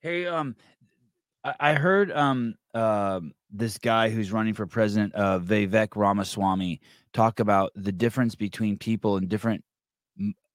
Hey, 0.00 0.26
um, 0.26 0.54
I, 1.44 1.74
heard 1.74 2.12
um 2.12 2.54
uh, 2.72 3.20
this 3.50 3.78
guy 3.78 4.10
who's 4.10 4.30
running 4.32 4.54
for 4.54 4.66
president, 4.66 5.14
uh, 5.14 5.40
Vivek 5.40 5.96
Ramaswamy, 5.96 6.80
talk 7.12 7.40
about 7.40 7.72
the 7.74 7.92
difference 7.92 8.34
between 8.34 8.78
people 8.78 9.16
in 9.16 9.26
different 9.26 9.64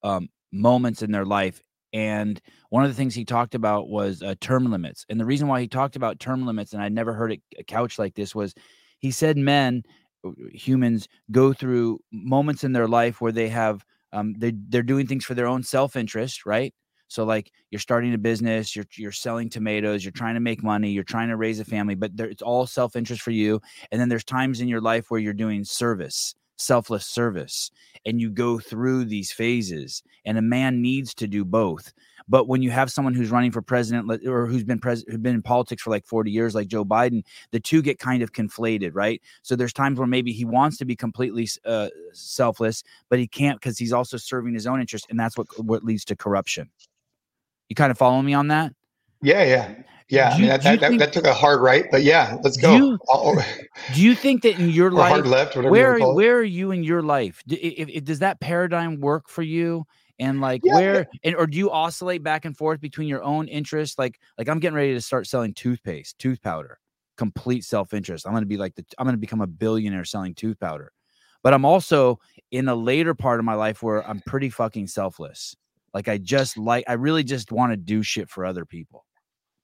um, 0.02 0.28
moments 0.52 1.02
in 1.02 1.12
their 1.12 1.24
life. 1.24 1.62
And 1.92 2.40
one 2.70 2.84
of 2.84 2.90
the 2.90 2.94
things 2.94 3.14
he 3.14 3.24
talked 3.24 3.54
about 3.54 3.88
was 3.88 4.22
uh, 4.22 4.34
term 4.40 4.70
limits. 4.70 5.06
And 5.08 5.18
the 5.18 5.24
reason 5.24 5.48
why 5.48 5.60
he 5.60 5.68
talked 5.68 5.96
about 5.96 6.20
term 6.20 6.46
limits, 6.46 6.72
and 6.72 6.82
I 6.82 6.88
never 6.88 7.14
heard 7.14 7.32
it 7.32 7.40
couched 7.66 7.98
like 7.98 8.14
this, 8.14 8.34
was 8.34 8.54
he 8.98 9.10
said 9.10 9.36
men, 9.36 9.82
uh, 10.24 10.30
humans, 10.52 11.08
go 11.30 11.52
through 11.52 12.00
moments 12.12 12.64
in 12.64 12.72
their 12.72 12.88
life 12.88 13.20
where 13.20 13.32
they 13.32 13.48
have 13.48 13.84
um, 14.12 14.34
they 14.38 14.52
they're 14.68 14.82
doing 14.82 15.06
things 15.06 15.24
for 15.24 15.34
their 15.34 15.46
own 15.46 15.62
self 15.62 15.96
interest, 15.96 16.46
right? 16.46 16.74
So 17.08 17.24
like 17.24 17.50
you're 17.70 17.80
starting 17.80 18.12
a 18.14 18.18
business, 18.18 18.76
you're 18.76 18.86
you're 18.96 19.12
selling 19.12 19.48
tomatoes, 19.48 20.04
you're 20.04 20.12
trying 20.12 20.34
to 20.34 20.40
make 20.40 20.62
money, 20.62 20.90
you're 20.90 21.04
trying 21.04 21.28
to 21.28 21.36
raise 21.36 21.58
a 21.58 21.64
family, 21.64 21.94
but 21.94 22.16
there, 22.16 22.28
it's 22.28 22.42
all 22.42 22.66
self 22.66 22.96
interest 22.96 23.22
for 23.22 23.30
you. 23.30 23.60
And 23.90 24.00
then 24.00 24.08
there's 24.08 24.24
times 24.24 24.60
in 24.60 24.68
your 24.68 24.80
life 24.80 25.10
where 25.10 25.20
you're 25.20 25.32
doing 25.32 25.64
service, 25.64 26.34
selfless 26.58 27.06
service, 27.06 27.70
and 28.04 28.20
you 28.20 28.30
go 28.30 28.58
through 28.58 29.06
these 29.06 29.32
phases. 29.32 30.02
And 30.24 30.36
a 30.36 30.42
man 30.42 30.82
needs 30.82 31.14
to 31.14 31.26
do 31.26 31.44
both. 31.44 31.92
But 32.28 32.46
when 32.46 32.60
you 32.60 32.70
have 32.70 32.90
someone 32.90 33.14
who's 33.14 33.30
running 33.30 33.50
for 33.50 33.62
president 33.62 34.26
or 34.26 34.46
who's 34.46 34.64
been 34.64 34.78
president, 34.78 35.12
who's 35.12 35.22
been 35.22 35.36
in 35.36 35.42
politics 35.42 35.82
for 35.82 35.90
like 35.90 36.04
40 36.04 36.30
years, 36.30 36.54
like 36.54 36.68
Joe 36.68 36.84
Biden, 36.84 37.22
the 37.52 37.60
two 37.60 37.80
get 37.80 37.98
kind 37.98 38.22
of 38.22 38.32
conflated, 38.32 38.90
right? 38.92 39.22
So 39.42 39.56
there's 39.56 39.72
times 39.72 39.98
where 39.98 40.06
maybe 40.06 40.32
he 40.32 40.44
wants 40.44 40.76
to 40.78 40.84
be 40.84 40.94
completely 40.94 41.48
uh, 41.64 41.88
selfless, 42.12 42.84
but 43.08 43.18
he 43.18 43.26
can't 43.26 43.58
because 43.58 43.78
he's 43.78 43.94
also 43.94 44.18
serving 44.18 44.52
his 44.52 44.66
own 44.66 44.80
interest, 44.80 45.06
and 45.08 45.18
that's 45.18 45.38
what 45.38 45.46
what 45.58 45.84
leads 45.84 46.04
to 46.06 46.16
corruption. 46.16 46.68
You 47.70 47.76
kind 47.76 47.90
of 47.90 47.96
follow 47.96 48.20
me 48.20 48.34
on 48.34 48.48
that? 48.48 48.74
Yeah, 49.22 49.44
yeah. 49.44 49.74
Yeah, 50.10 50.30
I 50.30 50.38
mean, 50.38 50.48
that, 50.48 50.62
that, 50.62 50.80
think, 50.80 50.98
that, 51.00 51.12
took 51.12 51.26
a 51.26 51.34
hard 51.34 51.60
right, 51.60 51.84
but 51.90 52.02
yeah, 52.02 52.38
let's 52.42 52.56
go. 52.56 52.78
Do 52.78 52.86
you, 52.86 53.42
do 53.94 54.02
you 54.02 54.14
think 54.14 54.42
that 54.42 54.58
in 54.58 54.70
your 54.70 54.90
life, 54.90 55.10
hard 55.10 55.26
left, 55.26 55.54
where 55.56 55.98
where 55.98 56.36
are 56.36 56.42
you 56.42 56.70
in 56.70 56.82
your 56.82 57.02
life? 57.02 57.42
Do, 57.46 57.56
if, 57.60 57.88
if, 57.90 58.04
does 58.04 58.20
that 58.20 58.40
paradigm 58.40 59.00
work 59.00 59.28
for 59.28 59.42
you? 59.42 59.84
And 60.18 60.40
like 60.40 60.62
yeah, 60.64 60.74
where, 60.74 60.98
yeah. 61.00 61.04
and 61.24 61.36
or 61.36 61.46
do 61.46 61.58
you 61.58 61.70
oscillate 61.70 62.22
back 62.22 62.44
and 62.44 62.56
forth 62.56 62.80
between 62.80 63.06
your 63.06 63.22
own 63.22 63.48
interests? 63.48 63.98
Like 63.98 64.18
like 64.38 64.48
I'm 64.48 64.60
getting 64.60 64.76
ready 64.76 64.94
to 64.94 65.00
start 65.00 65.26
selling 65.26 65.52
toothpaste, 65.52 66.18
tooth 66.18 66.40
powder, 66.40 66.78
complete 67.16 67.64
self 67.64 67.92
interest. 67.92 68.26
I'm 68.26 68.32
gonna 68.32 68.46
be 68.46 68.56
like 68.56 68.74
the 68.76 68.84
I'm 68.98 69.06
gonna 69.06 69.18
become 69.18 69.42
a 69.42 69.46
billionaire 69.46 70.06
selling 70.06 70.34
tooth 70.34 70.58
powder, 70.58 70.92
but 71.42 71.52
I'm 71.52 71.66
also 71.66 72.18
in 72.50 72.66
a 72.68 72.74
later 72.74 73.14
part 73.14 73.40
of 73.40 73.44
my 73.44 73.54
life 73.54 73.82
where 73.82 74.08
I'm 74.08 74.20
pretty 74.20 74.48
fucking 74.48 74.86
selfless 74.86 75.54
like 75.94 76.08
I 76.08 76.18
just 76.18 76.56
like 76.56 76.84
I 76.86 76.94
really 76.94 77.24
just 77.24 77.52
want 77.52 77.72
to 77.72 77.76
do 77.76 78.02
shit 78.02 78.28
for 78.28 78.44
other 78.44 78.64
people. 78.64 79.04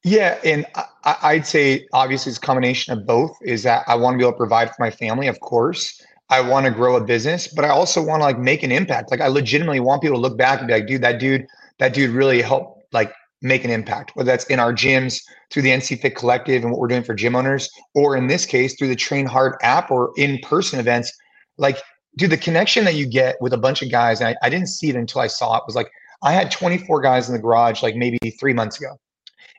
Yeah, 0.04 0.38
and 0.44 0.66
I, 1.04 1.34
would 1.34 1.46
say 1.46 1.86
obviously 1.94 2.30
it's 2.30 2.38
a 2.38 2.40
combination 2.40 2.92
of 2.92 3.06
both. 3.06 3.36
Is 3.42 3.62
that 3.62 3.84
I 3.88 3.94
want 3.94 4.14
to 4.14 4.18
be 4.18 4.24
able 4.24 4.32
to 4.32 4.36
provide 4.36 4.68
for 4.68 4.76
my 4.78 4.90
family, 4.90 5.28
of 5.28 5.40
course. 5.40 6.00
I 6.28 6.42
want 6.42 6.66
to 6.66 6.70
grow 6.70 6.96
a 6.96 7.04
business, 7.04 7.48
but 7.48 7.64
I 7.64 7.68
also 7.68 8.02
want 8.02 8.20
to 8.20 8.24
like 8.24 8.38
make 8.38 8.62
an 8.62 8.70
impact. 8.70 9.10
Like 9.10 9.22
I 9.22 9.28
legitimately 9.28 9.80
want 9.80 10.02
people 10.02 10.16
to 10.18 10.20
look 10.20 10.36
back 10.36 10.58
and 10.58 10.68
be 10.68 10.74
like, 10.74 10.86
dude, 10.86 11.02
that 11.02 11.18
dude, 11.18 11.46
that 11.78 11.94
dude 11.94 12.10
really 12.10 12.42
helped 12.42 12.82
like 12.92 13.14
make 13.40 13.64
an 13.64 13.70
impact, 13.70 14.10
whether 14.14 14.26
that's 14.26 14.44
in 14.46 14.60
our 14.60 14.74
gyms 14.74 15.22
through 15.50 15.62
the 15.62 15.70
NC 15.70 16.00
Fit 16.00 16.16
Collective 16.16 16.62
and 16.62 16.70
what 16.70 16.80
we're 16.80 16.88
doing 16.88 17.02
for 17.02 17.14
gym 17.14 17.34
owners, 17.34 17.70
or 17.94 18.14
in 18.14 18.26
this 18.26 18.44
case 18.44 18.74
through 18.74 18.88
the 18.88 18.96
Train 18.96 19.24
Hard 19.24 19.54
app 19.62 19.90
or 19.90 20.12
in-person 20.16 20.78
events. 20.78 21.12
Like, 21.56 21.78
dude, 22.16 22.30
the 22.30 22.36
connection 22.36 22.84
that 22.84 22.94
you 22.94 23.06
get 23.06 23.36
with 23.40 23.54
a 23.54 23.58
bunch 23.58 23.80
of 23.80 23.90
guys, 23.90 24.20
and 24.20 24.28
I, 24.28 24.46
I 24.46 24.50
didn't 24.50 24.68
see 24.68 24.90
it 24.90 24.96
until 24.96 25.22
I 25.22 25.28
saw 25.28 25.56
it, 25.56 25.62
was 25.66 25.76
like 25.76 25.90
I 26.22 26.32
had 26.32 26.50
24 26.50 27.00
guys 27.00 27.28
in 27.28 27.34
the 27.34 27.40
garage 27.40 27.82
like 27.82 27.96
maybe 27.96 28.18
three 28.38 28.52
months 28.52 28.78
ago. 28.78 28.98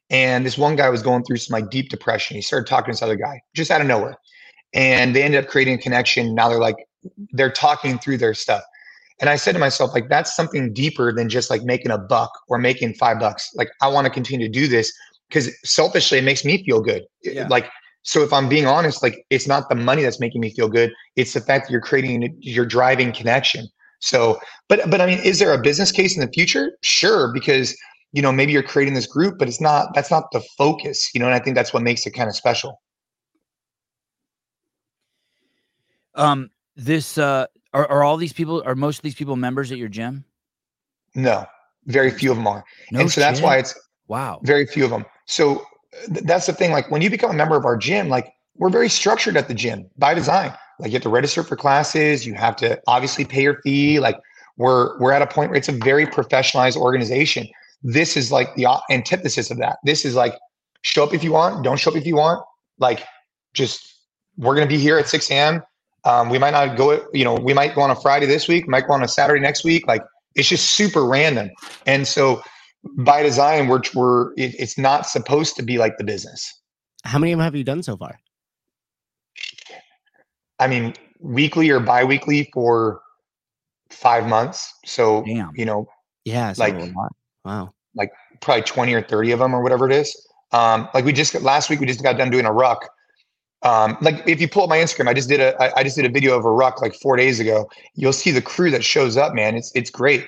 And 0.10 0.46
this 0.46 0.58
one 0.58 0.76
guy 0.76 0.90
was 0.90 1.02
going 1.02 1.24
through 1.24 1.38
some 1.38 1.54
like 1.54 1.70
deep 1.70 1.90
depression. 1.90 2.36
He 2.36 2.42
started 2.42 2.68
talking 2.68 2.88
to 2.88 2.92
this 2.92 3.02
other 3.02 3.16
guy 3.16 3.42
just 3.56 3.72
out 3.72 3.82
of 3.82 3.88
nowhere. 3.88 4.18
And 4.74 5.16
they 5.16 5.24
ended 5.24 5.44
up 5.44 5.50
creating 5.50 5.76
a 5.76 5.78
connection. 5.78 6.36
Now 6.36 6.50
they're 6.50 6.60
like, 6.60 6.76
they're 7.32 7.52
talking 7.52 7.98
through 7.98 8.18
their 8.18 8.34
stuff. 8.34 8.64
And 9.22 9.30
I 9.30 9.38
said 9.38 9.54
to 9.54 9.60
myself, 9.60 9.94
like, 9.94 10.10
that's 10.10 10.36
something 10.36 10.74
deeper 10.74 11.14
than 11.14 11.30
just 11.30 11.50
like 11.50 11.64
making 11.64 11.92
a 11.92 11.98
buck 11.98 12.32
or 12.50 12.58
making 12.58 12.96
five 12.96 13.20
bucks. 13.20 13.50
Like, 13.56 13.70
I 13.82 13.88
want 13.88 14.06
to 14.06 14.12
continue 14.12 14.48
to 14.48 14.52
do 14.52 14.68
this 14.68 14.92
because 15.30 15.50
selfishly, 15.64 16.18
it 16.18 16.24
makes 16.24 16.44
me 16.44 16.64
feel 16.66 16.82
good. 16.82 17.04
Yeah. 17.24 17.48
Like, 17.48 17.70
so 18.04 18.22
if 18.22 18.34
I'm 18.34 18.50
being 18.50 18.68
honest, 18.68 19.02
like, 19.02 19.26
it's 19.30 19.48
not 19.48 19.70
the 19.70 19.76
money 19.76 20.04
that's 20.04 20.20
making 20.20 20.42
me 20.42 20.54
feel 20.54 20.68
good. 20.68 20.92
It's 21.16 21.34
the 21.34 21.42
fact 21.42 21.66
that 21.66 21.72
you're 21.72 21.82
creating, 21.82 22.36
you're 22.40 22.66
driving 22.66 23.14
connection. 23.14 23.68
So, 24.00 24.38
but 24.68 24.82
but 24.90 25.02
I 25.02 25.06
mean, 25.06 25.20
is 25.20 25.40
there 25.40 25.54
a 25.54 25.58
business 25.58 25.92
case 25.92 26.16
in 26.16 26.22
the 26.22 26.32
future? 26.32 26.78
Sure, 26.82 27.32
because 27.34 27.76
you 28.16 28.22
know 28.22 28.32
maybe 28.32 28.54
you're 28.54 28.64
creating 28.64 28.94
this 28.94 29.08
group, 29.08 29.38
but 29.38 29.50
it's 29.50 29.60
not 29.60 29.94
that's 29.94 30.10
not 30.10 30.32
the 30.32 30.42
focus. 30.58 31.14
You 31.14 31.20
know, 31.20 31.26
and 31.26 31.36
I 31.36 31.40
think 31.40 31.56
that's 31.56 31.74
what 31.74 31.84
makes 31.84 32.08
it 32.08 32.12
kind 32.12 32.30
of 32.30 32.36
special. 32.36 32.82
Um, 36.16 36.50
this 36.78 37.18
uh, 37.18 37.48
are 37.74 37.86
are 37.92 38.04
all 38.04 38.16
these 38.16 38.32
people 38.32 38.64
are 38.66 38.74
most 38.74 39.00
of 39.00 39.02
these 39.04 39.16
people 39.16 39.36
members 39.36 39.70
at 39.72 39.78
your 39.78 39.90
gym? 39.90 40.24
No, 41.14 41.46
very 41.88 42.10
few 42.10 42.32
of 42.32 42.38
them 42.38 42.48
are, 42.48 42.64
no 42.90 43.02
and 43.02 43.12
so 43.12 43.20
that's 43.20 43.42
why 43.42 43.58
it's 43.58 43.78
wow, 44.08 44.40
very 44.44 44.66
few 44.66 44.86
of 44.86 44.92
them. 44.92 45.06
So 45.26 45.66
th- 46.08 46.24
that's 46.24 46.46
the 46.46 46.54
thing. 46.54 46.72
Like 46.72 46.90
when 46.90 47.02
you 47.02 47.10
become 47.10 47.32
a 47.32 47.36
member 47.36 47.58
of 47.58 47.66
our 47.66 47.76
gym, 47.76 48.08
like 48.08 48.32
we're 48.56 48.70
very 48.70 48.88
structured 48.88 49.36
at 49.36 49.50
the 49.50 49.54
gym 49.54 49.90
by 49.98 50.14
design. 50.14 50.54
Like 50.80 50.92
you 50.92 50.96
have 50.96 51.04
to 51.04 51.10
register 51.10 51.44
for 51.44 51.58
classes. 51.58 52.26
You 52.26 52.34
have 52.36 52.56
to 52.58 52.80
obviously 52.88 53.26
pay 53.26 53.42
your 53.42 53.62
fee. 53.62 54.00
Like 54.00 54.18
we're 54.56 54.98
we're 55.00 55.12
at 55.12 55.22
a 55.22 55.28
point 55.28 55.50
where 55.50 55.58
it's 55.58 55.68
a 55.68 55.74
very 55.74 56.06
professionalized 56.06 56.78
organization. 56.78 57.50
This 57.88 58.18
is 58.18 58.32
like 58.32 58.56
the 58.56 58.66
antithesis 58.90 59.52
of 59.52 59.60
that. 59.60 59.78
This 59.84 60.06
is 60.06 60.16
like 60.16 60.34
show 60.82 61.04
up 61.04 61.14
if 61.14 61.24
you 61.24 61.32
want, 61.34 61.64
don't 61.64 61.80
show 61.80 61.92
up 61.92 61.98
if 61.98 62.08
you 62.08 62.16
want. 62.16 62.44
Like 62.80 63.04
just 63.54 64.02
we're 64.38 64.56
gonna 64.56 64.66
be 64.66 64.80
here 64.80 64.98
at 64.98 65.08
6 65.08 65.30
a.m. 65.30 65.62
Um, 66.04 66.30
we 66.32 66.40
might 66.40 66.50
not 66.50 66.78
go, 66.78 67.06
you 67.14 67.24
know, 67.24 67.36
we 67.36 67.54
might 67.54 67.76
go 67.76 67.82
on 67.82 67.92
a 67.92 67.96
Friday 67.96 68.26
this 68.26 68.48
week, 68.48 68.68
might 68.68 68.88
go 68.88 68.94
on 68.94 69.04
a 69.04 69.08
Saturday 69.08 69.40
next 69.40 69.64
week. 69.64 69.86
Like 69.88 70.02
it's 70.34 70.50
just 70.50 70.72
super 70.72 71.06
random. 71.06 71.52
And 71.86 72.08
so 72.08 72.42
by 72.98 73.22
design, 73.22 73.68
we're 73.68 73.82
we're 73.94 74.32
it, 74.34 74.56
it's 74.58 74.80
not 74.80 75.06
supposed 75.06 75.56
to 75.58 75.64
be 75.64 75.78
like 75.78 75.98
the 76.00 76.04
business. 76.04 76.52
How 77.04 77.20
many 77.20 77.34
of 77.34 77.38
them 77.38 77.44
have 77.44 77.56
you 77.56 77.64
done 77.64 77.84
so 77.84 77.96
far? 77.98 78.18
I 80.58 80.68
mean, 80.68 80.96
weekly 81.20 81.70
or 81.70 81.80
biweekly 81.80 82.50
for 82.52 83.02
five 83.92 84.28
months. 84.28 84.74
So, 84.86 85.24
Damn. 85.24 85.52
you 85.56 85.66
know, 85.66 85.88
yeah, 86.24 86.54
like, 86.58 86.76
wow, 87.44 87.75
like 87.96 88.12
probably 88.42 88.64
20 88.64 88.94
or 88.94 89.02
30 89.02 89.32
of 89.32 89.40
them 89.40 89.54
or 89.54 89.62
whatever 89.62 89.90
it 89.90 89.96
is. 89.96 90.16
Um, 90.52 90.88
like 90.94 91.06
we 91.06 91.14
just 91.14 91.34
last 91.42 91.70
week, 91.70 91.80
we 91.80 91.86
just 91.86 92.04
got 92.04 92.18
done 92.18 92.30
doing 92.30 92.46
a 92.46 92.52
ruck. 92.52 92.90
Um, 93.64 93.98
like 94.02 94.22
if 94.28 94.40
you 94.40 94.48
pull 94.48 94.64
up 94.64 94.70
my 94.70 94.78
Instagram, 94.78 95.08
I 95.08 95.14
just 95.14 95.28
did 95.28 95.40
a, 95.40 95.60
I, 95.62 95.80
I 95.80 95.84
just 95.84 95.96
did 95.96 96.06
a 96.06 96.10
video 96.10 96.38
of 96.38 96.46
a 96.46 96.52
ruck 96.52 96.82
like 96.82 96.94
four 96.96 97.16
days 97.16 97.40
ago. 97.40 97.70
You'll 97.96 98.14
see 98.14 98.32
the 98.32 98.42
crew 98.42 98.70
that 98.72 98.84
shows 98.84 99.18
up, 99.18 99.34
man. 99.34 99.56
It's, 99.56 99.72
it's 99.76 99.90
great. 99.90 100.28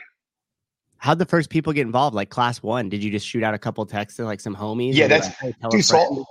How'd 0.98 1.20
the 1.20 1.26
first 1.26 1.50
people 1.50 1.74
get 1.74 1.84
involved? 1.84 2.16
Like 2.16 2.30
class 2.30 2.64
one, 2.64 2.90
did 2.90 3.04
you 3.04 3.12
just 3.12 3.28
shoot 3.28 3.44
out 3.44 3.54
a 3.54 3.60
couple 3.60 3.86
texts 3.86 4.18
to 4.18 4.26
like 4.26 4.40
some 4.40 4.56
homies? 4.56 4.96
Yeah, 4.96 5.08
that's 5.08 5.28
like, 5.28 5.56
hey, 5.62 5.70
dude. 5.70 5.86
So 5.86 6.26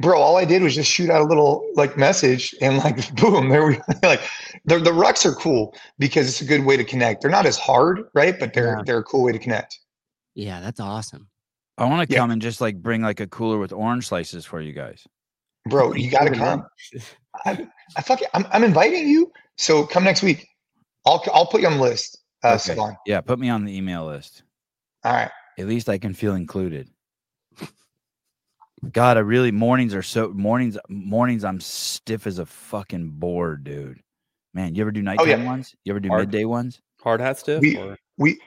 bro, 0.00 0.18
all 0.18 0.36
I 0.36 0.44
did 0.44 0.62
was 0.62 0.74
just 0.74 0.90
shoot 0.90 1.10
out 1.10 1.20
a 1.20 1.24
little 1.24 1.64
like 1.74 1.96
message 1.96 2.54
and 2.60 2.78
like 2.78 3.14
boom, 3.20 3.48
there 3.48 3.66
we 3.66 3.76
go. 3.76 3.82
like 4.02 4.22
the 4.64 4.78
the 4.78 4.90
rucks 4.90 5.24
are 5.24 5.34
cool 5.34 5.74
because 5.98 6.28
it's 6.28 6.40
a 6.40 6.44
good 6.44 6.64
way 6.64 6.76
to 6.76 6.84
connect. 6.84 7.22
They're 7.22 7.30
not 7.30 7.46
as 7.46 7.58
hard, 7.58 8.08
right? 8.14 8.38
But 8.38 8.54
they're 8.54 8.76
yeah. 8.76 8.82
they're 8.84 8.98
a 8.98 9.04
cool 9.04 9.22
way 9.22 9.32
to 9.32 9.38
connect. 9.38 9.78
Yeah, 10.34 10.60
that's 10.60 10.80
awesome. 10.80 11.28
I 11.78 11.84
want 11.86 12.08
to 12.08 12.12
yeah. 12.14 12.20
come 12.20 12.30
and 12.30 12.42
just 12.42 12.60
like 12.60 12.76
bring 12.76 13.02
like 13.02 13.20
a 13.20 13.26
cooler 13.26 13.58
with 13.58 13.72
orange 13.72 14.06
slices 14.08 14.44
for 14.44 14.60
you 14.60 14.72
guys. 14.72 15.06
bro, 15.68 15.92
you 15.94 16.10
got 16.10 16.24
to 16.24 16.30
come. 16.34 16.64
I, 17.44 17.66
I 17.96 18.02
fucking, 18.02 18.28
I'm, 18.34 18.46
I'm 18.52 18.64
inviting 18.64 19.08
you. 19.08 19.32
So 19.56 19.86
come 19.86 20.04
next 20.04 20.22
week. 20.22 20.46
I'll, 21.06 21.22
I'll 21.32 21.46
put 21.46 21.60
you 21.62 21.66
on 21.68 21.76
the 21.78 21.82
list. 21.82 22.18
Uh, 22.44 22.58
Okay. 22.60 22.74
Sevan. 22.74 22.96
Yeah, 23.06 23.20
put 23.20 23.38
me 23.38 23.48
on 23.50 23.64
the 23.64 23.76
email 23.76 24.06
list. 24.06 24.42
All 25.04 25.12
right. 25.12 25.30
At 25.58 25.66
least 25.66 25.88
I 25.88 25.98
can 25.98 26.14
feel 26.14 26.34
included. 26.34 26.88
God, 28.92 29.18
I 29.18 29.20
really 29.20 29.50
mornings 29.50 29.94
are 29.94 30.02
so 30.02 30.30
mornings 30.30 30.78
mornings 30.88 31.44
I'm 31.44 31.60
stiff 31.60 32.26
as 32.26 32.38
a 32.38 32.46
fucking 32.46 33.10
board, 33.10 33.62
dude. 33.64 34.00
Man, 34.54 34.74
you 34.74 34.80
ever 34.82 34.90
do 34.90 35.02
nighttime 35.02 35.26
Oh, 35.26 35.30
yeah. 35.30 35.44
ones? 35.44 35.74
You 35.84 35.92
ever 35.92 36.00
do 36.00 36.08
Hard. 36.08 36.28
midday 36.28 36.44
ones? 36.46 36.80
Hard 37.02 37.20
hat 37.20 37.38
stiff. 37.38 37.60
We- 37.60 37.76
or- 37.76 37.98
We, 38.16 38.38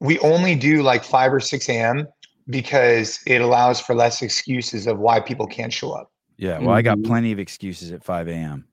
we 0.00 0.18
only 0.20 0.54
do 0.54 0.82
like 0.82 1.04
5 1.04 1.32
or 1.34 1.40
6 1.40 1.68
a.m. 1.68 2.06
because 2.48 3.20
it 3.26 3.40
allows 3.40 3.80
for 3.80 3.94
less 3.94 4.22
excuses 4.22 4.86
of 4.86 4.98
why 4.98 5.20
people 5.20 5.46
can't 5.46 5.72
show 5.72 5.92
up. 5.92 6.10
Yeah. 6.36 6.58
Well, 6.58 6.70
I 6.76 6.82
got 6.82 6.98
Mhm. 6.98 7.06
plenty 7.06 7.32
of 7.32 7.38
excuses 7.38 7.92
at 7.92 8.04
5 8.04 8.28
a.m. 8.28 8.66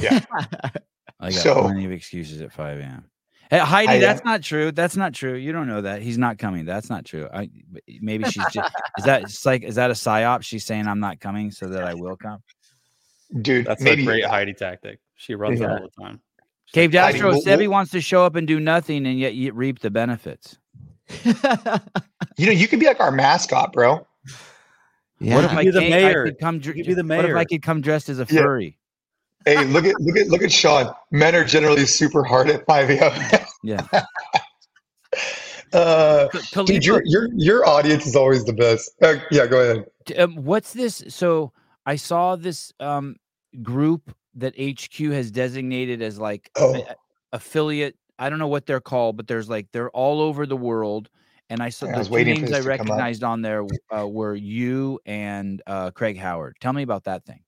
Yeah. 0.00 0.20
I 1.20 1.30
got 1.30 1.32
So- 1.32 1.62
plenty 1.62 1.84
of 1.84 1.92
excuses 1.92 2.40
at 2.42 2.52
5 2.52 2.78
a.m. 2.80 3.04
Hey, 3.50 3.58
Heidi, 3.58 3.92
I, 3.92 3.96
uh, 3.98 4.00
that's 4.00 4.24
not 4.24 4.42
true. 4.42 4.72
That's 4.72 4.96
not 4.96 5.12
true. 5.12 5.34
You 5.34 5.52
don't 5.52 5.66
know 5.68 5.82
that. 5.82 6.00
He's 6.00 6.16
not 6.16 6.38
coming. 6.38 6.64
That's 6.64 6.88
not 6.88 7.04
true. 7.04 7.28
I 7.34 7.50
maybe 8.00 8.24
she's 8.24 8.46
just 8.50 8.74
is 8.98 9.04
that 9.04 9.24
it's 9.24 9.44
like 9.44 9.62
is 9.62 9.74
that 9.74 9.90
a 9.90 9.94
psyop? 9.94 10.42
She's 10.42 10.64
saying 10.64 10.86
I'm 10.86 11.00
not 11.00 11.20
coming 11.20 11.50
so 11.50 11.66
that 11.68 11.84
I 11.84 11.92
will 11.92 12.16
come. 12.16 12.42
Dude, 13.42 13.66
That's 13.66 13.82
maybe 13.82 14.02
a 14.02 14.06
great 14.06 14.24
Heidi 14.24 14.54
tactic. 14.54 15.00
She 15.16 15.34
runs 15.34 15.60
it 15.60 15.64
Yeah. 15.64 15.70
all 15.76 15.80
the 15.94 16.02
time. 16.02 16.20
She's 16.74 16.80
Cave 16.80 16.94
like, 16.94 17.02
Heidi, 17.04 17.18
Astro, 17.18 17.30
we'll- 17.32 17.42
Sebi 17.42 17.68
wants 17.68 17.90
to 17.92 18.00
show 18.00 18.24
up 18.24 18.34
and 18.34 18.46
do 18.46 18.58
nothing 18.58 19.06
and 19.06 19.18
yet 19.18 19.34
you 19.34 19.52
reap 19.52 19.80
the 19.80 19.90
benefits. 19.90 20.58
you 21.24 21.34
know, 22.46 22.52
you 22.52 22.66
could 22.68 22.80
be 22.80 22.86
like 22.86 23.00
our 23.00 23.10
mascot, 23.12 23.72
bro. 23.72 24.06
yeah. 25.20 25.34
What 25.34 25.44
if 25.44 25.50
I 25.50 25.64
the 25.64 25.80
can't- 25.80 26.04
I 26.04 26.12
could 26.24 26.38
come 26.38 26.58
dr- 26.60 26.76
You 26.76 26.84
be 26.84 26.94
the 26.94 27.04
What 27.04 27.24
if 27.26 27.36
I 27.36 27.44
could 27.44 27.62
come 27.62 27.80
dressed 27.82 28.08
as 28.08 28.18
a 28.18 28.26
Yeah. 28.30 28.40
furry? 28.42 28.78
Hey, 29.44 29.64
look 29.64 29.84
at 29.84 30.00
look 30.00 30.16
at 30.16 30.28
look 30.28 30.40
at 30.42 30.52
Sean. 30.52 30.94
Men 31.10 31.34
are 31.34 31.44
generally 31.44 31.84
super 31.84 32.22
hard 32.22 32.48
at 32.48 32.64
5 32.64 32.90
a.m. 32.90 33.40
Yeah. 33.64 33.84
uh, 35.72 36.28
K- 36.52 36.64
dude, 36.64 36.84
your 36.86 37.02
your 37.04 37.28
your 37.34 37.66
audience 37.68 38.06
is 38.06 38.14
always 38.16 38.44
the 38.44 38.52
best. 38.52 38.92
Uh, 39.02 39.16
yeah, 39.32 39.46
go 39.46 39.58
ahead. 39.60 39.86
um, 40.18 40.36
what's 40.36 40.72
this? 40.72 41.02
So 41.08 41.52
I 41.86 41.96
saw 41.96 42.36
this 42.36 42.72
um, 42.78 43.16
group 43.62 44.14
that 44.34 44.54
HQ 44.58 45.12
has 45.12 45.30
designated 45.30 46.02
as 46.02 46.18
like 46.18 46.50
Oh. 46.56 46.74
a- 46.74 46.96
affiliate. 47.32 47.96
I 48.18 48.30
don't 48.30 48.38
know 48.38 48.48
what 48.48 48.66
they're 48.66 48.80
called, 48.80 49.16
but 49.16 49.26
there's 49.26 49.48
like 49.48 49.68
they're 49.72 49.90
all 49.90 50.20
over 50.20 50.46
the 50.46 50.56
world. 50.56 51.08
And 51.50 51.60
I 51.62 51.68
saw 51.68 51.86
Yeah, 51.86 51.92
I 51.92 51.94
the 51.94 51.98
was 51.98 52.08
two 52.08 52.24
names 52.24 52.44
I 52.44 52.46
to 52.46 52.62
come 52.62 52.62
up. 52.62 52.68
recognized 52.68 53.24
on 53.24 53.42
there 53.42 53.66
uh, 53.94 54.06
were 54.08 54.34
you 54.34 55.00
and 55.04 55.60
uh, 55.66 55.90
Craig 55.90 56.16
Howard. 56.16 56.56
Tell 56.60 56.72
me 56.72 56.82
about 56.82 57.04
that 57.04 57.24
thing. 57.24 57.42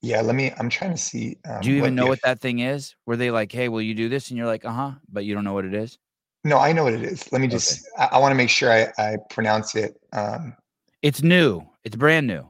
Yeah, 0.00 0.20
let 0.22 0.34
me. 0.34 0.52
I'm 0.58 0.68
trying 0.68 0.92
to 0.92 0.96
see. 0.96 1.36
Um, 1.44 1.60
Do 1.60 1.70
you 1.70 1.76
even 1.76 1.94
know 1.94 2.06
what 2.06 2.20
that 2.22 2.40
thing 2.40 2.60
is? 2.60 2.94
Were 3.06 3.16
they 3.16 3.30
like, 3.30 3.50
"Hey, 3.52 3.68
will 3.68 3.82
you 3.82 3.94
do 3.94 4.08
this?" 4.08 4.28
And 4.30 4.38
you're 4.38 4.46
like, 4.46 4.64
"Uh 4.64 4.72
huh," 4.72 4.92
but 5.08 5.24
you 5.24 5.34
don't 5.34 5.44
know 5.44 5.52
what 5.54 5.64
it 5.64 5.74
is. 5.74 5.98
No, 6.44 6.58
I 6.58 6.72
know 6.72 6.84
what 6.84 6.94
it 6.94 7.02
is. 7.02 7.30
Let 7.32 7.40
me 7.40 7.48
just. 7.48 7.84
I, 7.98 8.08
I 8.12 8.18
want 8.18 8.30
to 8.30 8.36
make 8.36 8.48
sure 8.48 8.72
I, 8.72 8.92
I 8.96 9.16
pronounce 9.28 9.74
it. 9.74 10.00
Um, 10.12 10.56
It's 11.02 11.22
new. 11.22 11.62
It's 11.84 11.96
brand 11.96 12.26
new, 12.28 12.48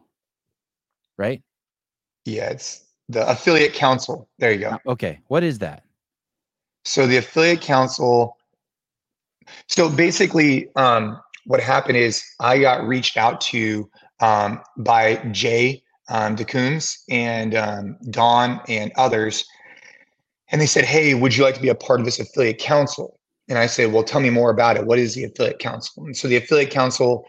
right? 1.17 1.43
yeah, 2.27 2.51
it's 2.51 2.85
the 3.09 3.29
affiliate 3.29 3.75
council. 3.75 4.29
There 4.39 4.53
you 4.53 4.61
go. 4.61 4.71
Uh, 4.71 4.79
Okay. 4.87 5.21
What 5.29 5.43
is 5.43 5.59
that? 5.59 5.85
So 6.85 7.07
the 7.07 7.19
affiliate 7.19 7.61
council. 7.61 8.37
So 9.69 9.89
basically, 9.89 10.69
um, 10.77 11.21
what 11.47 11.61
happened 11.61 11.97
is 11.97 12.23
I 12.41 12.59
got 12.59 12.87
reached 12.87 13.17
out 13.17 13.41
to 13.43 13.91
um, 14.21 14.61
by 14.77 15.17
Jay 15.33 15.83
um, 16.09 16.37
DeCoons 16.37 16.99
and 17.11 17.55
um, 17.55 17.97
Don 18.11 18.61
and 18.69 18.93
others, 18.97 19.45
and 20.51 20.61
they 20.61 20.67
said, 20.67 20.85
"Hey, 20.85 21.15
would 21.15 21.37
you 21.37 21.45
like 21.45 21.55
to 21.55 21.61
be 21.61 21.69
a 21.69 21.75
part 21.75 22.01
of 22.01 22.07
this 22.07 22.19
affiliate 22.19 22.59
council?" 22.59 23.19
And 23.49 23.59
I 23.59 23.67
said, 23.67 23.93
"Well, 23.93 24.03
tell 24.03 24.21
me 24.21 24.31
more 24.31 24.51
about 24.51 24.77
it. 24.77 24.87
What 24.87 24.99
is 24.99 25.15
the 25.15 25.25
affiliate 25.25 25.59
council?" 25.59 26.05
And 26.05 26.17
so 26.17 26.29
the 26.29 26.37
affiliate 26.37 26.71
council, 26.71 27.25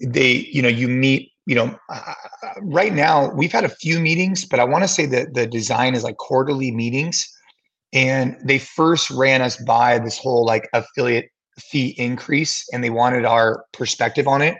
they, 0.00 0.48
you 0.52 0.62
know, 0.62 0.68
you 0.68 0.88
meet. 0.88 1.32
You 1.48 1.54
know, 1.54 1.78
uh, 1.88 2.14
right 2.60 2.92
now 2.92 3.32
we've 3.32 3.52
had 3.52 3.64
a 3.64 3.70
few 3.70 4.00
meetings, 4.00 4.44
but 4.44 4.60
I 4.60 4.64
want 4.64 4.84
to 4.84 4.88
say 4.88 5.06
that 5.06 5.32
the 5.32 5.46
design 5.46 5.94
is 5.94 6.04
like 6.04 6.18
quarterly 6.18 6.70
meetings. 6.70 7.26
And 7.94 8.36
they 8.44 8.58
first 8.58 9.10
ran 9.10 9.40
us 9.40 9.56
by 9.56 9.98
this 9.98 10.18
whole 10.18 10.44
like 10.44 10.68
affiliate 10.74 11.30
fee 11.58 11.94
increase 11.96 12.68
and 12.72 12.84
they 12.84 12.90
wanted 12.90 13.24
our 13.24 13.64
perspective 13.72 14.28
on 14.28 14.42
it. 14.42 14.58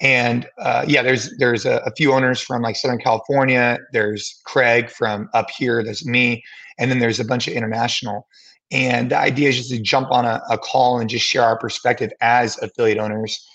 And 0.00 0.46
uh, 0.58 0.84
yeah 0.86 1.02
there's 1.02 1.36
there's 1.38 1.66
a, 1.66 1.82
a 1.84 1.90
few 1.96 2.12
owners 2.12 2.40
from 2.40 2.62
like 2.62 2.76
southern 2.76 3.00
california 3.00 3.76
there's 3.92 4.40
craig 4.46 4.88
from 4.88 5.28
up 5.34 5.50
here 5.50 5.84
there's 5.84 6.06
me 6.06 6.42
and 6.78 6.90
then 6.90 6.98
there's 6.98 7.20
a 7.20 7.24
bunch 7.24 7.46
of 7.46 7.54
international. 7.54 8.26
And 8.72 9.10
the 9.10 9.18
idea 9.18 9.50
is 9.50 9.56
just 9.58 9.70
to 9.70 9.80
jump 9.80 10.10
on 10.10 10.24
a, 10.24 10.40
a 10.48 10.56
call 10.56 11.00
and 11.00 11.10
just 11.10 11.26
share 11.26 11.42
our 11.42 11.58
perspective 11.58 12.10
as 12.20 12.56
affiliate 12.62 12.98
owners. 12.98 13.46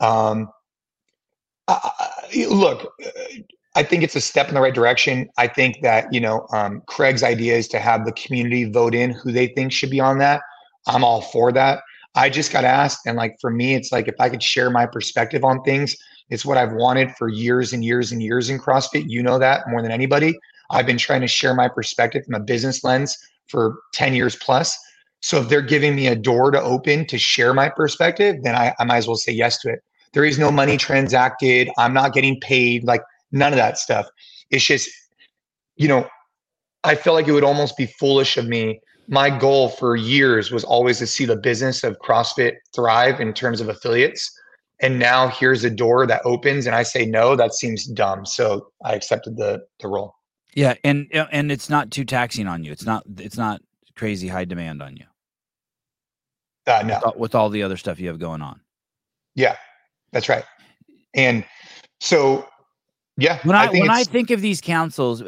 Um, 0.00 0.48
I- 1.70 2.46
look 2.48 2.92
uh, 3.04 3.10
I 3.76 3.84
think 3.84 4.02
it's 4.02 4.16
a 4.16 4.20
step 4.20 4.48
in 4.48 4.54
the 4.54 4.60
right 4.60 4.74
direction. 4.74 5.28
I 5.38 5.46
think 5.46 5.80
that 5.82 6.12
you 6.12 6.20
know 6.20 6.46
um, 6.52 6.82
Craig's 6.86 7.22
idea 7.22 7.56
is 7.56 7.68
to 7.68 7.78
have 7.78 8.04
the 8.04 8.12
community 8.12 8.64
vote 8.64 8.94
in 8.94 9.10
who 9.12 9.30
they 9.32 9.48
think 9.48 9.72
should 9.72 9.90
be 9.90 10.00
on 10.00 10.18
that. 10.18 10.42
I'm 10.86 11.04
all 11.04 11.22
for 11.22 11.52
that. 11.52 11.82
I 12.16 12.28
just 12.30 12.52
got 12.52 12.64
asked, 12.64 13.06
and 13.06 13.16
like 13.16 13.36
for 13.40 13.50
me, 13.50 13.74
it's 13.74 13.92
like 13.92 14.08
if 14.08 14.16
I 14.18 14.28
could 14.28 14.42
share 14.42 14.70
my 14.70 14.86
perspective 14.86 15.44
on 15.44 15.62
things, 15.62 15.96
it's 16.30 16.44
what 16.44 16.58
I've 16.58 16.72
wanted 16.72 17.12
for 17.16 17.28
years 17.28 17.72
and 17.72 17.84
years 17.84 18.10
and 18.10 18.22
years 18.22 18.50
in 18.50 18.58
CrossFit. 18.58 19.04
You 19.08 19.22
know 19.22 19.38
that 19.38 19.68
more 19.68 19.82
than 19.82 19.92
anybody. 19.92 20.36
I've 20.70 20.86
been 20.86 20.98
trying 20.98 21.20
to 21.20 21.28
share 21.28 21.54
my 21.54 21.68
perspective 21.68 22.24
from 22.24 22.34
a 22.34 22.40
business 22.40 22.82
lens 22.84 23.16
for 23.48 23.76
10 23.94 24.14
years 24.14 24.36
plus. 24.36 24.76
So 25.20 25.40
if 25.40 25.48
they're 25.48 25.62
giving 25.62 25.94
me 25.94 26.06
a 26.06 26.16
door 26.16 26.50
to 26.50 26.60
open 26.60 27.06
to 27.06 27.18
share 27.18 27.52
my 27.52 27.68
perspective, 27.68 28.36
then 28.42 28.54
I, 28.54 28.74
I 28.78 28.84
might 28.84 28.98
as 28.98 29.06
well 29.06 29.16
say 29.16 29.32
yes 29.32 29.58
to 29.60 29.70
it. 29.70 29.80
There 30.12 30.24
is 30.24 30.38
no 30.38 30.50
money 30.50 30.76
transacted. 30.76 31.68
I'm 31.78 31.92
not 31.94 32.12
getting 32.12 32.38
paid. 32.40 32.84
Like 32.84 33.02
none 33.32 33.52
of 33.52 33.56
that 33.58 33.78
stuff. 33.78 34.06
It's 34.50 34.64
just, 34.64 34.90
you 35.76 35.86
know, 35.88 36.08
I 36.84 36.94
feel 36.94 37.12
like 37.12 37.28
it 37.28 37.32
would 37.32 37.44
almost 37.44 37.76
be 37.76 37.86
foolish 37.86 38.36
of 38.36 38.46
me. 38.48 38.80
My 39.06 39.30
goal 39.30 39.68
for 39.68 39.96
years 39.96 40.50
was 40.50 40.64
always 40.64 40.98
to 40.98 41.06
see 41.06 41.24
the 41.26 41.36
business 41.36 41.84
of 41.84 41.96
CrossFit 41.98 42.54
thrive 42.74 43.20
in 43.20 43.32
terms 43.32 43.60
of 43.60 43.68
affiliates. 43.68 44.30
And 44.80 44.98
now 44.98 45.28
here's 45.28 45.62
a 45.62 45.70
door 45.70 46.06
that 46.06 46.22
opens 46.24 46.66
and 46.66 46.74
I 46.74 46.82
say 46.84 47.04
no, 47.04 47.36
that 47.36 47.54
seems 47.54 47.84
dumb. 47.86 48.24
So 48.24 48.68
I 48.84 48.94
accepted 48.94 49.36
the 49.36 49.60
the 49.80 49.88
role. 49.88 50.14
Yeah, 50.54 50.74
and 50.82 51.06
and 51.12 51.52
it's 51.52 51.68
not 51.70 51.90
too 51.92 52.04
taxing 52.04 52.48
on 52.48 52.64
you. 52.64 52.72
It's 52.72 52.84
not 52.86 53.04
it's 53.18 53.36
not 53.36 53.60
crazy 53.94 54.26
high 54.26 54.46
demand 54.46 54.82
on 54.82 54.96
you 54.96 55.04
Uh, 56.66 56.82
no. 56.82 56.94
with 56.94 57.04
all- 57.04 57.14
with 57.18 57.34
all 57.34 57.50
the 57.50 57.62
other 57.62 57.76
stuff 57.76 58.00
you 58.00 58.08
have 58.08 58.18
going 58.18 58.42
on. 58.42 58.60
Yeah, 59.34 59.56
that's 60.12 60.28
right. 60.28 60.44
And 61.14 61.44
so, 62.00 62.46
yeah, 63.16 63.40
When 63.44 63.56
I, 63.56 63.68
think 63.68 63.82
when 63.82 63.90
I 63.90 64.04
think 64.04 64.30
of 64.30 64.40
these 64.40 64.60
councils, 64.60 65.22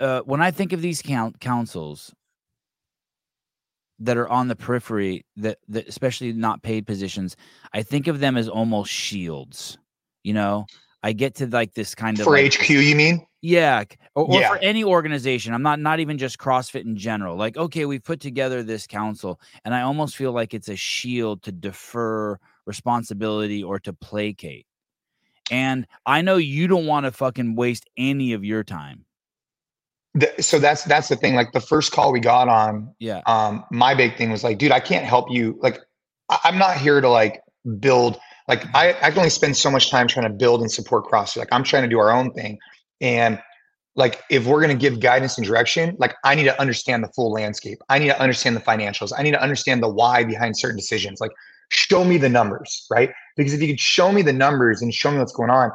uh, 0.00 0.20
when 0.20 0.40
I 0.40 0.50
think 0.50 0.72
of 0.72 0.82
these 0.82 1.02
count 1.02 1.40
councils 1.40 2.12
that 4.00 4.16
are 4.16 4.28
on 4.28 4.48
the 4.48 4.56
periphery, 4.56 5.24
that, 5.36 5.58
that 5.68 5.88
especially 5.88 6.32
not 6.32 6.62
paid 6.62 6.86
positions, 6.86 7.36
I 7.72 7.82
think 7.82 8.06
of 8.06 8.20
them 8.20 8.36
as 8.36 8.48
almost 8.48 8.90
shields. 8.90 9.78
You 10.24 10.34
know, 10.34 10.66
I 11.02 11.12
get 11.12 11.36
to 11.36 11.46
like 11.46 11.74
this 11.74 11.94
kind 11.94 12.18
of 12.18 12.24
for 12.24 12.32
like, 12.32 12.54
HQ, 12.54 12.70
you 12.70 12.96
mean? 12.96 13.24
Yeah, 13.40 13.84
or, 14.16 14.24
or 14.24 14.40
Yeah. 14.40 14.48
for 14.48 14.58
any 14.58 14.82
organization. 14.82 15.54
I'm 15.54 15.62
not 15.62 15.78
not 15.78 16.00
even 16.00 16.18
just 16.18 16.38
CrossFit 16.38 16.84
in 16.84 16.96
general. 16.96 17.36
Like, 17.36 17.56
okay, 17.56 17.84
we've 17.84 18.02
put 18.02 18.20
together 18.20 18.64
this 18.64 18.86
council, 18.86 19.40
and 19.64 19.74
I 19.74 19.82
almost 19.82 20.16
feel 20.16 20.32
like 20.32 20.54
it's 20.54 20.68
a 20.68 20.74
shield 20.76 21.42
to 21.44 21.52
defer 21.52 22.38
responsibility 22.68 23.64
or 23.64 23.80
to 23.80 23.92
placate. 23.92 24.66
And 25.50 25.86
I 26.06 26.22
know 26.22 26.36
you 26.36 26.68
don't 26.68 26.86
want 26.86 27.06
to 27.06 27.10
fucking 27.12 27.56
waste 27.56 27.88
any 27.96 28.34
of 28.34 28.44
your 28.44 28.62
time. 28.62 29.06
Th- 30.20 30.32
so 30.40 30.58
that's 30.58 30.84
that's 30.84 31.08
the 31.08 31.16
thing. 31.16 31.34
Like 31.34 31.52
the 31.52 31.60
first 31.60 31.90
call 31.92 32.12
we 32.12 32.20
got 32.20 32.48
on, 32.48 32.94
Yeah, 32.98 33.22
um, 33.26 33.64
my 33.70 33.94
big 33.94 34.16
thing 34.16 34.30
was 34.30 34.44
like, 34.44 34.58
dude, 34.58 34.72
I 34.72 34.80
can't 34.80 35.04
help 35.04 35.30
you. 35.30 35.58
Like, 35.60 35.80
I- 36.28 36.40
I'm 36.44 36.58
not 36.58 36.76
here 36.76 37.00
to 37.00 37.08
like 37.08 37.40
build. 37.80 38.18
Like, 38.46 38.64
I 38.74 38.90
I 39.02 39.10
can 39.10 39.18
only 39.18 39.30
spend 39.30 39.56
so 39.56 39.70
much 39.70 39.90
time 39.90 40.06
trying 40.06 40.26
to 40.26 40.32
build 40.32 40.60
and 40.60 40.70
support 40.70 41.06
CrossFit. 41.06 41.38
Like, 41.38 41.48
I'm 41.52 41.64
trying 41.64 41.82
to 41.82 41.88
do 41.88 41.98
our 41.98 42.10
own 42.10 42.32
thing, 42.32 42.58
and 43.00 43.40
like 43.96 44.22
if 44.30 44.46
we're 44.46 44.60
going 44.60 44.76
to 44.76 44.80
give 44.80 45.00
guidance 45.00 45.38
and 45.38 45.46
direction, 45.46 45.96
like 45.98 46.14
I 46.24 46.34
need 46.34 46.44
to 46.44 46.60
understand 46.60 47.02
the 47.02 47.08
full 47.08 47.32
landscape. 47.32 47.78
I 47.88 47.98
need 47.98 48.08
to 48.08 48.20
understand 48.20 48.54
the 48.56 48.60
financials. 48.60 49.12
I 49.16 49.22
need 49.22 49.32
to 49.32 49.42
understand 49.42 49.82
the 49.82 49.88
why 49.88 50.24
behind 50.24 50.56
certain 50.56 50.76
decisions. 50.76 51.20
Like, 51.20 51.32
show 51.70 52.04
me 52.04 52.18
the 52.18 52.28
numbers, 52.28 52.86
right? 52.90 53.10
Because 53.36 53.52
if 53.52 53.60
you 53.60 53.68
could 53.68 53.80
show 53.80 54.12
me 54.12 54.22
the 54.22 54.32
numbers 54.32 54.82
and 54.82 54.92
show 54.92 55.10
me 55.10 55.18
what's 55.18 55.32
going 55.32 55.50
on, 55.50 55.70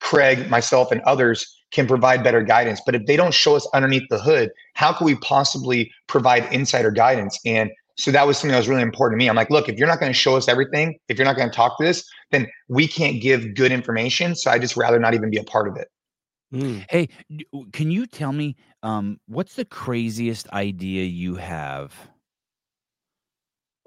Craig, 0.00 0.48
myself, 0.50 0.92
and 0.92 1.00
others 1.02 1.46
can 1.72 1.86
provide 1.86 2.22
better 2.22 2.42
guidance. 2.42 2.80
But 2.84 2.94
if 2.94 3.06
they 3.06 3.16
don't 3.16 3.34
show 3.34 3.56
us 3.56 3.68
underneath 3.74 4.08
the 4.08 4.18
hood, 4.18 4.50
how 4.74 4.92
can 4.92 5.04
we 5.04 5.16
possibly 5.16 5.90
provide 6.06 6.52
insider 6.52 6.90
guidance? 6.90 7.38
And 7.44 7.70
so 7.98 8.10
that 8.10 8.26
was 8.26 8.36
something 8.36 8.52
that 8.52 8.58
was 8.58 8.68
really 8.68 8.82
important 8.82 9.18
to 9.18 9.24
me. 9.24 9.28
I'm 9.28 9.36
like, 9.36 9.50
look, 9.50 9.68
if 9.68 9.78
you're 9.78 9.88
not 9.88 10.00
going 10.00 10.12
to 10.12 10.18
show 10.18 10.36
us 10.36 10.48
everything, 10.48 10.98
if 11.08 11.18
you're 11.18 11.24
not 11.24 11.36
going 11.36 11.50
to 11.50 11.54
talk 11.54 11.78
to 11.78 11.84
this, 11.84 12.08
then 12.30 12.46
we 12.68 12.86
can't 12.86 13.20
give 13.20 13.54
good 13.54 13.72
information. 13.72 14.36
So 14.36 14.50
I 14.50 14.58
just 14.58 14.76
rather 14.76 14.98
not 14.98 15.14
even 15.14 15.30
be 15.30 15.38
a 15.38 15.44
part 15.44 15.66
of 15.66 15.76
it. 15.76 15.88
Mm. 16.52 16.84
Hey, 16.88 17.08
can 17.72 17.90
you 17.90 18.06
tell 18.06 18.32
me 18.32 18.54
um, 18.82 19.18
what's 19.26 19.54
the 19.54 19.64
craziest 19.64 20.48
idea 20.50 21.04
you 21.04 21.36
have 21.36 21.94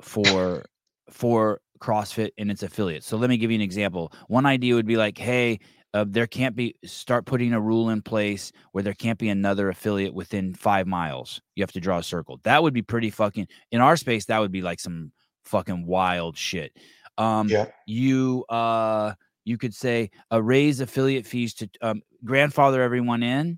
for 0.01 0.65
for 1.11 1.61
CrossFit 1.79 2.31
and 2.37 2.51
its 2.51 2.63
affiliates? 2.63 3.07
So 3.07 3.17
let 3.17 3.29
me 3.29 3.37
give 3.37 3.51
you 3.51 3.55
an 3.55 3.61
example. 3.61 4.11
One 4.27 4.45
idea 4.45 4.75
would 4.75 4.85
be 4.87 4.97
like, 4.97 5.17
hey, 5.17 5.59
uh, 5.93 6.05
there 6.07 6.27
can't 6.27 6.55
be 6.55 6.75
start 6.85 7.25
putting 7.25 7.53
a 7.53 7.59
rule 7.59 7.89
in 7.89 8.01
place 8.01 8.51
where 8.73 8.83
there 8.83 8.93
can't 8.93 9.17
be 9.17 9.29
another 9.29 9.69
affiliate 9.69 10.13
within 10.13 10.53
five 10.53 10.85
miles. 10.85 11.41
You 11.55 11.63
have 11.63 11.71
to 11.71 11.79
draw 11.79 11.97
a 11.97 12.03
circle. 12.03 12.39
That 12.43 12.61
would 12.61 12.73
be 12.73 12.83
pretty 12.83 13.09
fucking 13.09 13.47
in 13.71 13.81
our 13.81 13.97
space. 13.97 14.25
That 14.25 14.39
would 14.39 14.51
be 14.51 14.61
like 14.61 14.79
some 14.79 15.11
fucking 15.45 15.85
wild 15.87 16.37
shit. 16.37 16.77
Um, 17.17 17.47
Yeah. 17.47 17.65
you 17.87 18.45
uh 18.49 19.13
you 19.45 19.57
could 19.57 19.73
say 19.73 20.11
uh, 20.31 20.43
raise 20.43 20.79
affiliate 20.79 21.25
fees 21.25 21.55
to 21.55 21.69
um, 21.81 22.03
grandfather 22.23 22.83
everyone 22.83 23.23
in, 23.23 23.57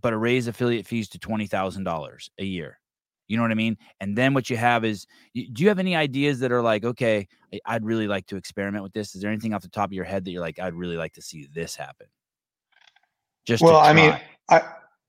but 0.00 0.12
a 0.12 0.16
raise 0.16 0.46
affiliate 0.46 0.86
fees 0.86 1.08
to 1.10 1.18
twenty 1.18 1.46
thousand 1.48 1.82
dollars 1.84 2.30
a 2.38 2.44
year. 2.44 2.78
You 3.28 3.36
know 3.36 3.42
what 3.42 3.50
I 3.50 3.54
mean? 3.54 3.76
And 4.00 4.16
then 4.16 4.34
what 4.34 4.50
you 4.50 4.56
have 4.56 4.84
is, 4.84 5.06
do 5.34 5.62
you 5.62 5.68
have 5.68 5.78
any 5.78 5.96
ideas 5.96 6.40
that 6.40 6.52
are 6.52 6.60
like, 6.62 6.84
okay, 6.84 7.26
I- 7.52 7.60
I'd 7.66 7.84
really 7.84 8.06
like 8.06 8.26
to 8.26 8.36
experiment 8.36 8.82
with 8.82 8.92
this? 8.92 9.14
Is 9.14 9.22
there 9.22 9.30
anything 9.30 9.54
off 9.54 9.62
the 9.62 9.68
top 9.68 9.88
of 9.88 9.92
your 9.94 10.04
head 10.04 10.24
that 10.24 10.30
you're 10.30 10.42
like, 10.42 10.58
I'd 10.58 10.74
really 10.74 10.96
like 10.96 11.14
to 11.14 11.22
see 11.22 11.48
this 11.54 11.74
happen? 11.74 12.06
Just 13.46 13.62
well, 13.62 13.76
I 13.78 13.92
mean. 13.92 14.18
I, 14.50 14.62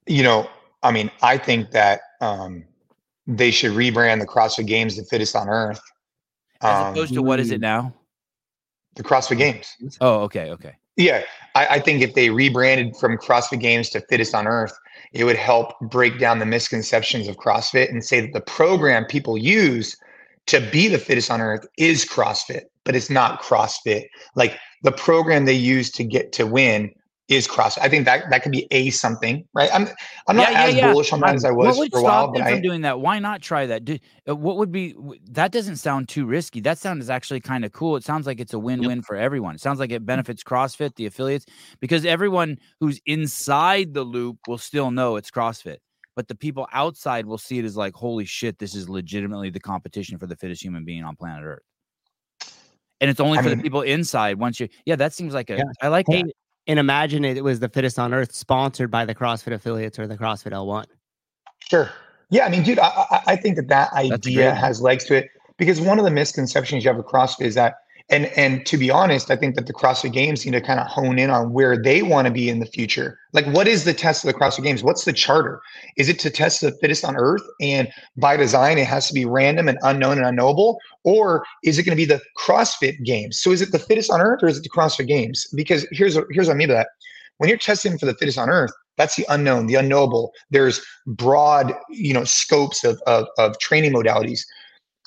you 0.08 0.24
know, 0.24 0.50
I 0.84 0.92
mean, 0.92 1.12
I 1.22 1.38
think 1.38 1.72
that 1.72 2.00
um, 2.22 2.64
they 3.28 3.52
should 3.52 3.72
rebrand 3.74 4.20
the 4.22 4.28
CrossFit 4.28 4.66
Games 4.68 4.96
the 4.96 5.04
fittest 5.04 5.36
on 5.36 5.50
earth. 5.50 5.82
as 6.62 6.80
Um, 6.80 6.88
opposed 6.94 7.14
to 7.16 7.22
what 7.22 7.40
is 7.40 7.52
it 7.52 7.58
Mm. 7.60 7.62
now? 7.62 7.94
the 8.96 9.04
CrossFit 9.04 9.38
Games. 9.38 9.68
Oh, 10.00 10.22
okay, 10.22 10.52
okay. 10.52 10.76
Yeah, 10.98 11.24
I, 11.56 11.68
I 11.68 11.80
think 11.80 12.02
if 12.02 12.14
they 12.14 12.30
rebranded 12.30 12.96
from 12.98 13.18
CrossFit 13.18 13.60
Games 13.60 13.90
to 13.90 14.02
Fittest 14.02 14.34
on 14.34 14.48
Earth, 14.48 14.74
it 15.12 15.24
would 15.24 15.38
help 15.38 15.80
break 15.80 16.20
down 16.20 16.40
the 16.40 16.46
misconceptions 16.46 17.28
of 17.28 17.38
CrossFit 17.38 17.90
and 17.90 18.04
say 18.04 18.22
that 18.22 18.34
the 18.34 18.42
program 18.42 19.06
people 19.06 19.38
use 19.38 19.96
to 20.48 20.60
be 20.72 20.88
the 20.88 21.00
fittest 21.00 21.32
on 21.32 21.42
earth 21.42 21.66
is 21.78 22.06
CrossFit, 22.06 22.64
but 22.84 22.96
it's 22.96 23.10
not 23.10 23.42
CrossFit. 23.42 24.08
Like 24.36 24.60
the 24.84 24.92
program 24.92 25.46
they 25.46 25.54
use 25.54 25.90
to 25.92 26.04
get 26.04 26.32
to 26.34 26.46
win 26.46 26.94
is 27.28 27.48
CrossFit. 27.48 27.80
I 27.82 27.90
think 27.90 28.06
that 28.06 28.30
that 28.30 28.44
could 28.44 28.52
be 28.52 28.68
a 28.70 28.92
something, 28.92 29.48
right? 29.54 29.70
I'm 29.74 29.88
I'm 30.28 30.36
not 30.36 30.52
Yeah, 30.52 30.60
yeah, 30.60 30.66
as 30.68 30.76
yeah. 30.76 30.92
bullish 30.92 31.12
on 31.12 31.22
that 31.22 31.34
as 31.34 31.44
I 31.44 31.50
was 31.50 31.78
would 31.78 31.92
for 31.92 32.00
a 32.00 32.04
while, 32.04 32.24
stop 32.26 32.34
but 32.36 32.44
from 32.44 32.58
I 32.58 32.62
doing 32.62 32.82
that? 32.82 33.00
Why 33.00 33.18
not 33.18 33.42
try 33.42 33.66
that? 33.66 33.84
Do, 33.84 33.98
uh, 34.30 34.36
what 34.36 34.58
would 34.58 34.72
be 34.72 34.96
that? 35.32 35.52
Doesn't 35.52 35.78
sound 35.78 36.08
too 36.08 36.28
risky. 36.28 36.62
That 36.62 36.78
sounds 36.78 37.10
actually 37.10 37.40
kind 37.40 37.66
of 37.66 37.72
cool. 37.72 37.96
It 37.96 38.04
sounds 38.04 38.28
like 38.28 38.40
it's 38.40 38.54
a 38.54 38.60
win-win 38.60 39.02
for 39.02 39.16
everyone. 39.16 39.56
It 39.56 39.62
sounds 39.62 39.80
like 39.80 39.92
it 39.92 40.06
benefits 40.06 40.44
CrossFit, 40.44 40.96
the 40.96 41.08
affiliates, 41.08 41.48
because 41.80 42.06
everyone 42.06 42.60
who's 42.80 43.00
inside 43.08 43.96
the 43.96 44.04
loop 44.04 44.38
will 44.48 44.60
still 44.60 44.92
know 44.92 45.16
it's 45.16 45.32
CrossFit, 45.32 45.78
but 46.16 46.28
the 46.28 46.36
people 46.36 46.68
outside 46.74 47.26
will 47.26 47.40
see 47.40 47.58
it 47.58 47.66
as 47.66 47.76
like, 47.76 47.96
holy 47.96 48.26
shit, 48.26 48.60
this 48.60 48.76
is 48.76 48.88
legitimately 48.88 49.50
the 49.50 49.60
competition 49.60 50.20
for 50.20 50.28
the 50.28 50.36
fittest 50.36 50.64
human 50.64 50.86
being 50.86 51.04
on 51.04 51.16
planet 51.16 51.44
Earth. 51.44 51.64
And 53.02 53.10
it's 53.10 53.20
only 53.20 53.40
I 53.40 53.42
for 53.42 53.50
the 53.50 53.58
people 53.58 53.82
inside. 53.82 54.40
Once 54.40 54.60
you, 54.60 54.70
yeah, 54.86 54.96
that 54.96 55.14
seems 55.14 55.34
like 55.34 55.50
a. 55.50 55.56
I 55.56 55.64
Yeah. 55.82 55.88
like 55.90 56.06
Hey, 56.08 56.24
that. 56.24 56.32
And 56.68 56.80
imagine 56.80 57.26
it 57.26 57.44
was 57.44 57.60
the 57.60 57.70
fittest 57.70 58.00
on 58.00 58.14
earth, 58.14 58.34
sponsored 58.34 58.90
by 58.90 59.06
the 59.06 59.14
CrossFit 59.14 59.54
affiliates 59.54 60.00
or 60.00 60.08
the 60.08 60.18
CrossFit 60.18 60.52
L1. 60.52 60.86
Sure. 61.60 61.92
Yeah, 62.30 62.46
I 62.46 62.50
mean, 62.50 62.64
dude, 62.64 62.80
I, 62.80 62.88
I, 62.88 63.22
I 63.28 63.36
think 63.36 63.56
that 63.58 63.68
that 63.68 63.94
idea 63.94 64.54
has 64.54 64.82
legs 64.82 65.06
to 65.06 65.16
it 65.16 65.30
because 65.58 65.80
one 65.80 66.00
of 66.00 66.06
the 66.06 66.12
misconceptions 66.12 66.84
you 66.84 66.90
have 66.90 66.98
with 66.98 67.06
CrossFit 67.06 67.46
is 67.46 67.56
that, 67.56 67.76
and 68.10 68.26
and 68.38 68.66
to 68.68 68.78
be 68.78 68.92
honest, 68.92 69.32
I 69.32 69.36
think 69.36 69.56
that 69.56 69.66
the 69.66 69.74
CrossFit 69.74 70.14
Games 70.14 70.46
need 70.46 70.52
to 70.52 70.62
kind 70.62 70.80
of 70.80 70.88
hone 70.88 71.18
in 71.18 71.30
on 71.30 71.54
where 71.54 71.82
they 71.82 72.04
want 72.04 72.28
to 72.28 72.34
be 72.34 72.50
in 72.50 72.60
the 72.60 72.66
future. 72.66 73.18
Like, 73.34 73.46
what 73.48 73.68
is 73.68 73.84
the 73.84 73.94
test 73.94 74.24
of 74.24 74.32
the 74.32 74.40
CrossFit 74.40 74.64
Games? 74.64 74.84
What's 74.84 75.06
the 75.06 75.14
charter? 75.14 75.60
Is 75.98 76.08
it 76.08 76.20
to 76.20 76.30
test 76.30 76.62
the 76.62 76.72
fittest 76.74 77.04
on 77.04 77.16
earth, 77.18 77.42
and 77.60 77.88
by 78.16 78.38
design 78.38 78.78
it 78.78 78.88
has 78.88 79.08
to 79.08 79.14
be 79.14 79.26
random 79.26 79.68
and 79.68 79.80
unknown 79.82 80.18
and 80.18 80.28
unknowable, 80.28 80.80
or 81.04 81.44
is 81.64 81.80
it 81.80 81.84
going 81.84 81.98
to 81.98 82.02
be 82.02 82.06
the 82.06 82.22
CrossFit 82.38 83.04
Games? 83.04 83.42
So 83.42 83.52
is 83.52 83.62
it 83.62 83.72
the 83.72 83.80
fittest 83.80 84.12
on 84.12 84.22
earth, 84.22 84.44
or 84.44 84.48
is 84.48 84.58
it 84.58 84.64
the 84.64 84.70
CrossFit 84.70 85.08
Games? 85.08 85.48
Because 85.56 85.88
here's 85.92 86.18
here's 86.30 86.48
what 86.48 86.54
I 86.54 86.58
mean 86.58 86.68
by 86.68 86.76
that. 86.76 86.90
When 87.38 87.50
you're 87.50 87.58
testing 87.58 87.98
for 87.98 88.06
the 88.06 88.14
fittest 88.14 88.38
on 88.38 88.50
earth, 88.50 88.72
that's 88.98 89.16
the 89.16 89.26
unknown, 89.30 89.68
the 89.68 89.76
unknowable. 89.76 90.32
There's 90.52 90.82
broad, 91.06 91.74
you 91.90 92.14
know, 92.14 92.24
scopes 92.24 92.84
of, 92.84 93.02
of, 93.08 93.28
of 93.38 93.58
training 93.60 93.94
modalities. 93.94 94.46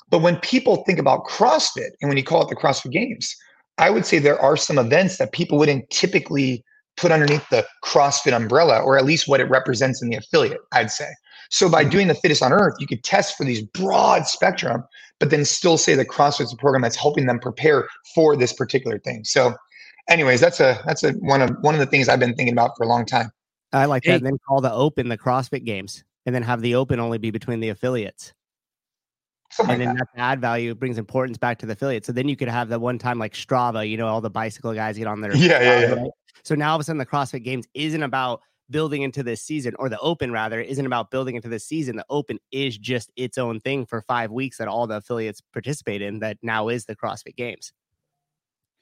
But 0.09 0.19
when 0.19 0.37
people 0.37 0.77
think 0.83 0.99
about 0.99 1.25
CrossFit 1.25 1.91
and 2.01 2.09
when 2.09 2.17
you 2.17 2.23
call 2.23 2.41
it 2.41 2.49
the 2.49 2.55
CrossFit 2.55 2.91
Games, 2.91 3.35
I 3.77 3.89
would 3.89 4.05
say 4.05 4.19
there 4.19 4.41
are 4.41 4.57
some 4.57 4.77
events 4.77 5.17
that 5.17 5.31
people 5.31 5.57
wouldn't 5.57 5.89
typically 5.89 6.63
put 6.97 7.11
underneath 7.11 7.47
the 7.49 7.65
CrossFit 7.83 8.35
umbrella, 8.35 8.81
or 8.81 8.97
at 8.97 9.05
least 9.05 9.27
what 9.27 9.39
it 9.39 9.45
represents 9.45 10.01
in 10.01 10.09
the 10.09 10.17
affiliate, 10.17 10.59
I'd 10.73 10.91
say. 10.91 11.07
So 11.49 11.69
by 11.69 11.81
mm-hmm. 11.81 11.91
doing 11.91 12.07
the 12.07 12.15
fittest 12.15 12.43
on 12.43 12.51
earth, 12.51 12.75
you 12.79 12.87
could 12.87 13.03
test 13.03 13.37
for 13.37 13.45
these 13.45 13.61
broad 13.61 14.27
spectrum, 14.27 14.83
but 15.19 15.29
then 15.29 15.45
still 15.45 15.77
say 15.77 15.95
that 15.95 16.07
CrossFit's 16.07 16.53
a 16.53 16.57
program 16.57 16.81
that's 16.81 16.95
helping 16.95 17.25
them 17.25 17.39
prepare 17.39 17.87
for 18.13 18.35
this 18.35 18.53
particular 18.53 18.99
thing. 18.99 19.23
So 19.23 19.55
anyways, 20.09 20.41
that's 20.41 20.59
a 20.59 20.81
that's 20.85 21.03
a 21.03 21.13
one 21.13 21.41
of 21.41 21.51
one 21.61 21.73
of 21.73 21.79
the 21.79 21.85
things 21.85 22.09
I've 22.09 22.19
been 22.19 22.35
thinking 22.35 22.53
about 22.53 22.71
for 22.77 22.83
a 22.83 22.87
long 22.87 23.05
time. 23.05 23.31
I 23.71 23.85
like 23.85 24.03
Hey. 24.03 24.11
that. 24.11 24.17
And 24.17 24.25
then 24.25 24.37
call 24.47 24.61
the 24.61 24.73
open 24.73 25.07
the 25.07 25.17
CrossFit 25.17 25.63
games 25.63 26.03
and 26.25 26.35
then 26.35 26.43
have 26.43 26.61
the 26.61 26.75
open 26.75 26.99
only 26.99 27.17
be 27.17 27.31
between 27.31 27.59
the 27.59 27.69
affiliates. 27.69 28.33
Something 29.51 29.75
and 29.75 29.79
like 29.81 29.87
then 29.87 29.95
that. 29.97 30.07
that's 30.15 30.21
add 30.21 30.41
value. 30.41 30.75
Brings 30.75 30.97
importance 30.97 31.37
back 31.37 31.57
to 31.59 31.65
the 31.65 31.73
affiliate. 31.73 32.05
So 32.05 32.11
then 32.11 32.27
you 32.29 32.35
could 32.35 32.49
have 32.49 32.69
the 32.69 32.79
one 32.79 32.99
time 32.99 33.17
like 33.17 33.33
Strava, 33.33 33.89
you 33.89 33.97
know, 33.97 34.07
all 34.07 34.21
the 34.21 34.29
bicycle 34.29 34.73
guys 34.73 34.97
get 34.97 35.07
on 35.07 35.21
there. 35.21 35.35
Yeah, 35.35 35.61
yeah, 35.61 35.95
yeah. 35.95 36.05
So 36.43 36.55
now 36.55 36.69
all 36.69 36.75
of 36.75 36.81
a 36.81 36.83
sudden 36.83 36.99
the 36.99 37.05
CrossFit 37.05 37.43
Games 37.43 37.65
isn't 37.73 38.03
about 38.03 38.41
building 38.69 39.01
into 39.01 39.23
this 39.23 39.41
season, 39.41 39.73
or 39.79 39.89
the 39.89 39.99
Open 39.99 40.31
rather 40.31 40.61
isn't 40.61 40.85
about 40.85 41.09
building 41.09 41.35
into 41.35 41.49
this 41.49 41.65
season. 41.65 41.95
The 41.95 42.05
Open 42.09 42.37
is 42.51 42.77
just 42.77 43.11
its 43.15 43.37
own 43.37 43.59
thing 43.59 43.85
for 43.85 44.01
five 44.03 44.31
weeks 44.31 44.57
that 44.57 44.67
all 44.67 44.85
the 44.85 44.97
affiliates 44.97 45.41
participate 45.53 46.01
in. 46.01 46.19
That 46.19 46.37
now 46.43 46.69
is 46.69 46.85
the 46.85 46.95
CrossFit 46.95 47.35
Games. 47.35 47.73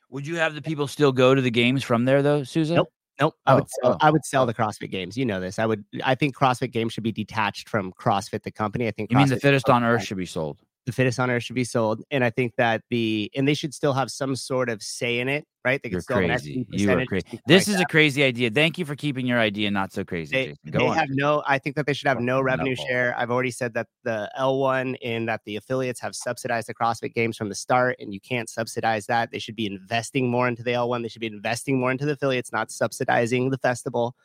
Would 0.09 0.27
you 0.27 0.35
have 0.37 0.55
the 0.55 0.61
people 0.61 0.87
still 0.87 1.11
go 1.11 1.35
to 1.35 1.41
the 1.41 1.51
games 1.51 1.83
from 1.83 2.05
there 2.05 2.21
though, 2.21 2.43
Susan? 2.43 2.75
Nope. 2.77 2.89
Nope. 3.19 3.35
I 3.45 3.53
Oh, 3.53 3.55
would 3.55 3.69
sell, 3.69 3.91
oh, 3.93 3.97
I 4.01 4.11
would 4.11 4.25
sell 4.25 4.45
the 4.45 4.53
CrossFit 4.53 4.91
Games. 4.91 5.17
You 5.17 5.25
know 5.25 5.39
this. 5.39 5.57
I 5.59 5.65
would. 5.65 5.83
I 6.03 6.15
think 6.15 6.35
CrossFit 6.35 6.71
Games 6.71 6.93
should 6.93 7.03
be 7.03 7.11
detached 7.11 7.67
from 7.69 7.91
CrossFit 7.93 8.43
the 8.43 8.51
company. 8.51 8.87
I 8.87 8.91
think 8.91 9.11
You 9.11 9.17
mean 9.17 9.27
the 9.27 9.39
fittest 9.39 9.69
on 9.69 9.83
earth 9.83 10.03
should 10.03 10.17
be 10.17 10.25
sold? 10.25 10.57
The 10.87 10.93
fittest 10.93 11.19
on 11.19 11.29
earth 11.29 11.43
should 11.43 11.55
be 11.55 11.65
sold. 11.65 12.01
And 12.09 12.23
I 12.23 12.29
think 12.29 12.53
that 12.57 12.81
the 12.89 13.29
and 13.35 13.47
they 13.47 13.53
should 13.53 13.73
still 13.73 13.93
have 13.93 14.09
some 14.09 14.35
sort 14.35 14.69
of 14.69 14.81
say 14.81 15.19
in 15.19 15.27
it, 15.27 15.45
right? 15.65 15.83
They 15.83 15.89
You're 15.89 15.99
could 15.99 16.05
still 16.05 16.21
have 16.21 16.41
crazy. 16.41 16.65
You 16.71 16.91
are 16.91 17.05
crazy. 17.05 17.41
This 17.45 17.67
like 17.67 17.75
is 17.75 17.81
a 17.81 17.85
crazy 17.85 18.23
idea. 18.23 18.49
Thank 18.49 18.77
you 18.77 18.85
for 18.85 18.95
keeping 18.95 19.27
your 19.27 19.37
idea 19.37 19.69
not 19.69 19.91
so 19.91 20.05
crazy. 20.05 20.55
they, 20.63 20.71
they 20.71 20.85
have 20.85 21.09
no 21.09 21.43
i 21.45 21.59
think 21.59 21.75
that 21.75 21.85
they 21.85 21.93
should 21.93 22.07
have 22.07 22.21
no 22.21 22.39
revenue 22.39 22.75
nutball. 22.75 22.87
share 22.87 23.15
i've 23.17 23.29
already 23.29 23.51
said 23.51 23.73
that 23.73 23.87
the 24.03 24.31
l1 24.39 24.95
and 25.03 25.27
that 25.27 25.41
the 25.45 25.57
affiliates 25.57 25.99
have 25.99 26.15
subsidized 26.15 26.67
the 26.67 26.73
crossfit 26.73 27.13
games 27.13 27.35
from 27.35 27.49
the 27.49 27.55
start 27.55 27.97
and 27.99 28.13
you 28.13 28.19
can't 28.19 28.49
subsidize 28.49 29.05
that 29.07 29.29
they 29.31 29.39
should 29.39 29.55
be 29.55 29.65
investing 29.65 30.29
more 30.29 30.47
into 30.47 30.63
the 30.63 30.71
l1 30.71 31.01
they 31.01 31.09
should 31.09 31.19
be 31.19 31.27
investing 31.27 31.79
more 31.79 31.91
into 31.91 32.05
the 32.05 32.13
affiliates 32.13 32.53
not 32.53 32.71
subsidizing 32.71 33.49
the 33.49 33.57
festival 33.57 34.15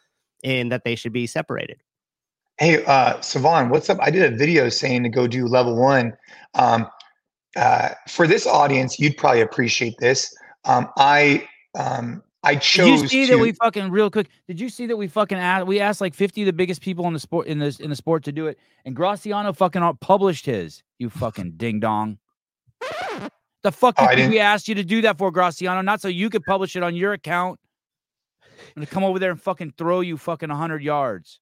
and 0.44 0.70
that 0.70 0.84
they 0.84 0.94
should 0.94 1.12
be 1.12 1.26
separated 1.26 1.80
Hey, 2.62 2.84
uh, 2.84 3.14
Sevan, 3.16 3.70
what's 3.70 3.90
up? 3.90 3.98
I 4.00 4.12
did 4.12 4.32
a 4.32 4.36
video 4.36 4.68
saying 4.68 5.02
to 5.02 5.08
go 5.08 5.26
do 5.26 5.46
level 5.48 5.74
one. 5.74 6.16
Um, 6.54 6.86
uh, 7.56 7.88
for 8.06 8.28
this 8.28 8.46
audience, 8.46 9.00
you'd 9.00 9.16
probably 9.16 9.40
appreciate 9.40 9.98
this. 9.98 10.32
Um, 10.64 10.88
I 10.96 11.48
um, 11.76 12.22
I 12.44 12.54
Did 12.54 12.76
you 12.86 13.08
see 13.08 13.26
to. 13.26 13.32
that 13.32 13.38
we 13.38 13.50
fucking 13.50 13.90
real 13.90 14.10
quick? 14.12 14.28
Did 14.46 14.60
you 14.60 14.68
see 14.68 14.86
that 14.86 14.96
we 14.96 15.08
fucking 15.08 15.38
asked? 15.38 15.66
We 15.66 15.80
asked 15.80 16.00
like 16.00 16.14
fifty 16.14 16.42
of 16.42 16.46
the 16.46 16.52
biggest 16.52 16.82
people 16.82 17.04
in 17.08 17.12
the 17.14 17.18
sport 17.18 17.48
in 17.48 17.58
this 17.58 17.80
in 17.80 17.90
the 17.90 17.96
sport 17.96 18.22
to 18.26 18.32
do 18.32 18.46
it, 18.46 18.60
and 18.84 18.94
Graciano 18.94 19.56
fucking 19.56 19.82
published 20.00 20.46
his. 20.46 20.84
You 21.00 21.10
fucking 21.10 21.54
ding 21.56 21.80
dong. 21.80 22.18
The 23.64 23.72
fuck 23.72 23.96
Oh, 23.98 24.02
you 24.04 24.06
I 24.06 24.10
think 24.10 24.18
didn't- 24.18 24.30
we 24.34 24.38
asked 24.38 24.68
you 24.68 24.76
to 24.76 24.84
do 24.84 25.02
that 25.02 25.18
for, 25.18 25.32
Graciano? 25.32 25.84
Not 25.84 26.00
so 26.00 26.06
you 26.06 26.30
could 26.30 26.44
publish 26.44 26.76
it 26.76 26.84
on 26.84 26.94
your 26.94 27.12
account. 27.12 27.58
I'm 28.44 28.50
gonna 28.76 28.86
come 28.86 29.02
over 29.02 29.18
there 29.18 29.32
and 29.32 29.42
fucking 29.42 29.74
throw 29.76 30.00
you 30.00 30.16
fucking 30.16 30.48
hundred 30.48 30.84
yards. 30.84 31.40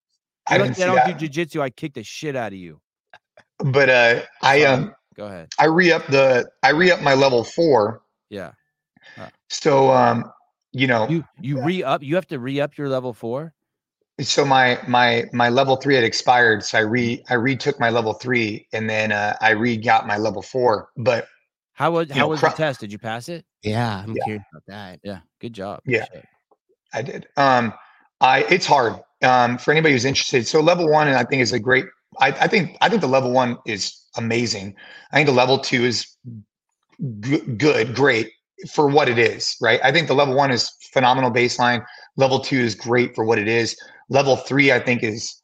I 0.48 0.58
You're 0.58 0.66
didn't 0.66 0.80
I 0.80 0.86
don't 0.86 0.96
that, 0.96 1.18
do 1.18 1.28
jujitsu. 1.28 1.60
I 1.60 1.70
kick 1.70 1.94
the 1.94 2.02
shit 2.02 2.36
out 2.36 2.52
of 2.52 2.58
you. 2.58 2.80
but 3.58 3.88
uh, 3.88 4.22
I 4.42 4.64
um 4.64 4.94
Go 5.16 5.26
ahead. 5.26 5.48
I 5.58 5.66
re 5.66 5.92
up 5.92 6.06
the 6.06 6.48
I 6.62 6.70
re 6.70 6.90
up 6.90 7.02
my 7.02 7.14
level 7.14 7.44
four. 7.44 8.02
Yeah. 8.30 8.52
So 9.48 9.90
um, 9.90 10.30
you 10.72 10.86
know, 10.86 11.08
You 11.08 11.24
you 11.40 11.62
re 11.62 11.82
up. 11.82 12.02
You 12.02 12.14
have 12.14 12.26
to 12.28 12.38
re 12.38 12.60
up 12.60 12.78
your 12.78 12.88
level 12.88 13.12
four. 13.12 13.52
so 14.20 14.44
my 14.44 14.78
my 14.86 15.24
my 15.32 15.48
level 15.48 15.76
three 15.76 15.94
had 15.96 16.04
expired, 16.04 16.62
so 16.64 16.78
I 16.78 16.82
re 16.82 17.22
I 17.28 17.34
retook 17.34 17.78
my 17.80 17.90
level 17.90 18.14
three, 18.14 18.66
and 18.72 18.88
then 18.88 19.12
uh, 19.12 19.36
I 19.40 19.50
re 19.50 19.76
got 19.76 20.06
my 20.06 20.16
level 20.16 20.40
four. 20.42 20.90
But 20.96 21.26
How 21.72 21.90
was 21.90 22.10
how 22.10 22.20
know, 22.20 22.28
was 22.28 22.40
cro- 22.40 22.50
the 22.50 22.56
test? 22.56 22.80
Did 22.80 22.92
you 22.92 22.98
pass 22.98 23.28
it? 23.28 23.44
yeah 23.62 24.02
i'm 24.02 24.14
Yeah. 24.14 24.24
curious 24.24 24.44
about 24.52 24.62
that 24.68 25.00
Yeah. 25.04 25.18
Good 25.40 25.52
job. 25.52 25.80
Yeah. 25.84 26.04
Shit. 26.04 26.24
I 26.94 27.02
did. 27.02 27.26
Um, 27.36 27.74
I 28.20 28.44
it's 28.44 28.66
hard 28.66 28.94
um, 29.22 29.58
for 29.58 29.70
anybody 29.72 29.92
who's 29.94 30.04
interested. 30.04 30.46
So 30.46 30.60
level 30.60 30.90
one, 30.90 31.08
and 31.08 31.16
I 31.16 31.24
think 31.24 31.42
is 31.42 31.52
a 31.52 31.58
great. 31.58 31.86
I, 32.20 32.28
I 32.28 32.48
think 32.48 32.76
I 32.80 32.88
think 32.88 33.00
the 33.00 33.08
level 33.08 33.32
one 33.32 33.56
is 33.66 33.94
amazing. 34.16 34.74
I 35.12 35.16
think 35.16 35.26
the 35.26 35.34
level 35.34 35.58
two 35.58 35.84
is 35.84 36.06
g- 37.20 37.40
good, 37.56 37.94
great 37.94 38.32
for 38.72 38.88
what 38.88 39.08
it 39.08 39.18
is. 39.18 39.56
Right. 39.60 39.80
I 39.82 39.92
think 39.92 40.08
the 40.08 40.14
level 40.14 40.34
one 40.34 40.50
is 40.50 40.70
phenomenal 40.92 41.30
baseline. 41.30 41.84
Level 42.16 42.40
two 42.40 42.58
is 42.58 42.74
great 42.74 43.14
for 43.14 43.24
what 43.24 43.38
it 43.38 43.48
is. 43.48 43.76
Level 44.08 44.36
three, 44.36 44.72
I 44.72 44.80
think, 44.80 45.02
is 45.02 45.39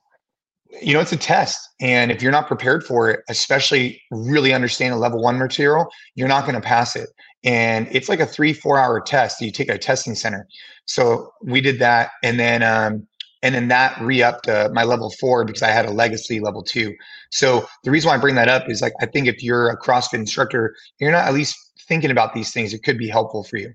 you 0.82 0.92
know, 0.94 1.00
it's 1.00 1.12
a 1.12 1.16
test. 1.16 1.68
And 1.80 2.10
if 2.10 2.22
you're 2.22 2.32
not 2.32 2.46
prepared 2.46 2.84
for 2.84 3.10
it, 3.10 3.20
especially 3.28 4.00
really 4.10 4.52
understanding 4.52 4.98
level 4.98 5.22
one 5.22 5.38
material, 5.38 5.88
you're 6.14 6.28
not 6.28 6.42
going 6.42 6.54
to 6.54 6.60
pass 6.60 6.96
it. 6.96 7.10
And 7.44 7.88
it's 7.90 8.08
like 8.08 8.20
a 8.20 8.26
three, 8.26 8.52
four 8.52 8.78
hour 8.78 9.00
test. 9.00 9.40
You 9.40 9.50
take 9.50 9.68
a 9.68 9.78
testing 9.78 10.14
center. 10.14 10.46
So 10.86 11.32
we 11.42 11.60
did 11.60 11.78
that. 11.78 12.10
And 12.22 12.40
then, 12.40 12.62
um, 12.62 13.06
and 13.42 13.54
then 13.54 13.68
that 13.68 14.00
re-upped 14.00 14.48
uh, 14.48 14.70
my 14.72 14.82
level 14.82 15.10
four 15.20 15.44
because 15.44 15.62
I 15.62 15.68
had 15.68 15.86
a 15.86 15.90
legacy 15.90 16.40
level 16.40 16.62
two. 16.62 16.94
So 17.30 17.66
the 17.84 17.90
reason 17.90 18.08
why 18.08 18.14
I 18.16 18.18
bring 18.18 18.34
that 18.34 18.48
up 18.48 18.68
is 18.68 18.82
like 18.82 18.94
I 19.00 19.06
think 19.06 19.28
if 19.28 19.42
you're 19.42 19.68
a 19.68 19.78
CrossFit 19.78 20.14
instructor, 20.14 20.74
you're 20.98 21.12
not 21.12 21.26
at 21.26 21.34
least 21.34 21.56
thinking 21.86 22.10
about 22.10 22.34
these 22.34 22.52
things. 22.52 22.74
It 22.74 22.82
could 22.82 22.98
be 22.98 23.08
helpful 23.08 23.44
for 23.44 23.58
you. 23.58 23.68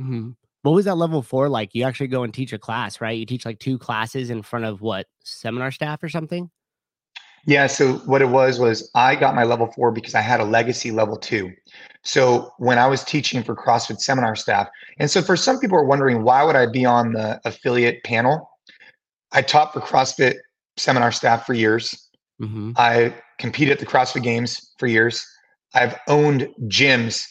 Mm-hmm. 0.00 0.30
What 0.62 0.72
was 0.72 0.84
that 0.84 0.96
level 0.96 1.22
four 1.22 1.48
like? 1.48 1.74
You 1.74 1.84
actually 1.84 2.08
go 2.08 2.22
and 2.22 2.34
teach 2.34 2.52
a 2.52 2.58
class, 2.58 3.00
right? 3.00 3.16
You 3.16 3.26
teach 3.26 3.44
like 3.44 3.58
two 3.58 3.78
classes 3.78 4.30
in 4.30 4.42
front 4.42 4.66
of 4.66 4.82
what 4.82 5.06
seminar 5.24 5.70
staff 5.70 6.02
or 6.02 6.08
something? 6.08 6.50
Yeah. 7.46 7.66
So 7.66 7.94
what 7.98 8.20
it 8.20 8.28
was 8.28 8.58
was 8.58 8.90
I 8.94 9.16
got 9.16 9.34
my 9.34 9.44
level 9.44 9.72
four 9.74 9.90
because 9.90 10.14
I 10.14 10.20
had 10.20 10.40
a 10.40 10.44
legacy 10.44 10.90
level 10.90 11.16
two. 11.16 11.52
So 12.02 12.52
when 12.58 12.78
I 12.78 12.86
was 12.86 13.02
teaching 13.02 13.42
for 13.42 13.56
CrossFit 13.56 14.00
seminar 14.00 14.36
staff, 14.36 14.68
and 14.98 15.10
so 15.10 15.22
for 15.22 15.36
some 15.36 15.58
people 15.58 15.78
are 15.78 15.84
wondering 15.84 16.22
why 16.22 16.44
would 16.44 16.56
I 16.56 16.66
be 16.66 16.84
on 16.84 17.12
the 17.12 17.40
affiliate 17.46 18.04
panel? 18.04 18.50
I 19.32 19.42
taught 19.42 19.72
for 19.72 19.80
CrossFit 19.80 20.36
seminar 20.76 21.12
staff 21.12 21.46
for 21.46 21.54
years. 21.54 22.08
Mm-hmm. 22.42 22.72
I 22.76 23.14
competed 23.38 23.72
at 23.72 23.78
the 23.78 23.86
CrossFit 23.86 24.22
Games 24.22 24.74
for 24.78 24.86
years. 24.86 25.26
I've 25.74 25.96
owned 26.08 26.48
gyms 26.64 27.22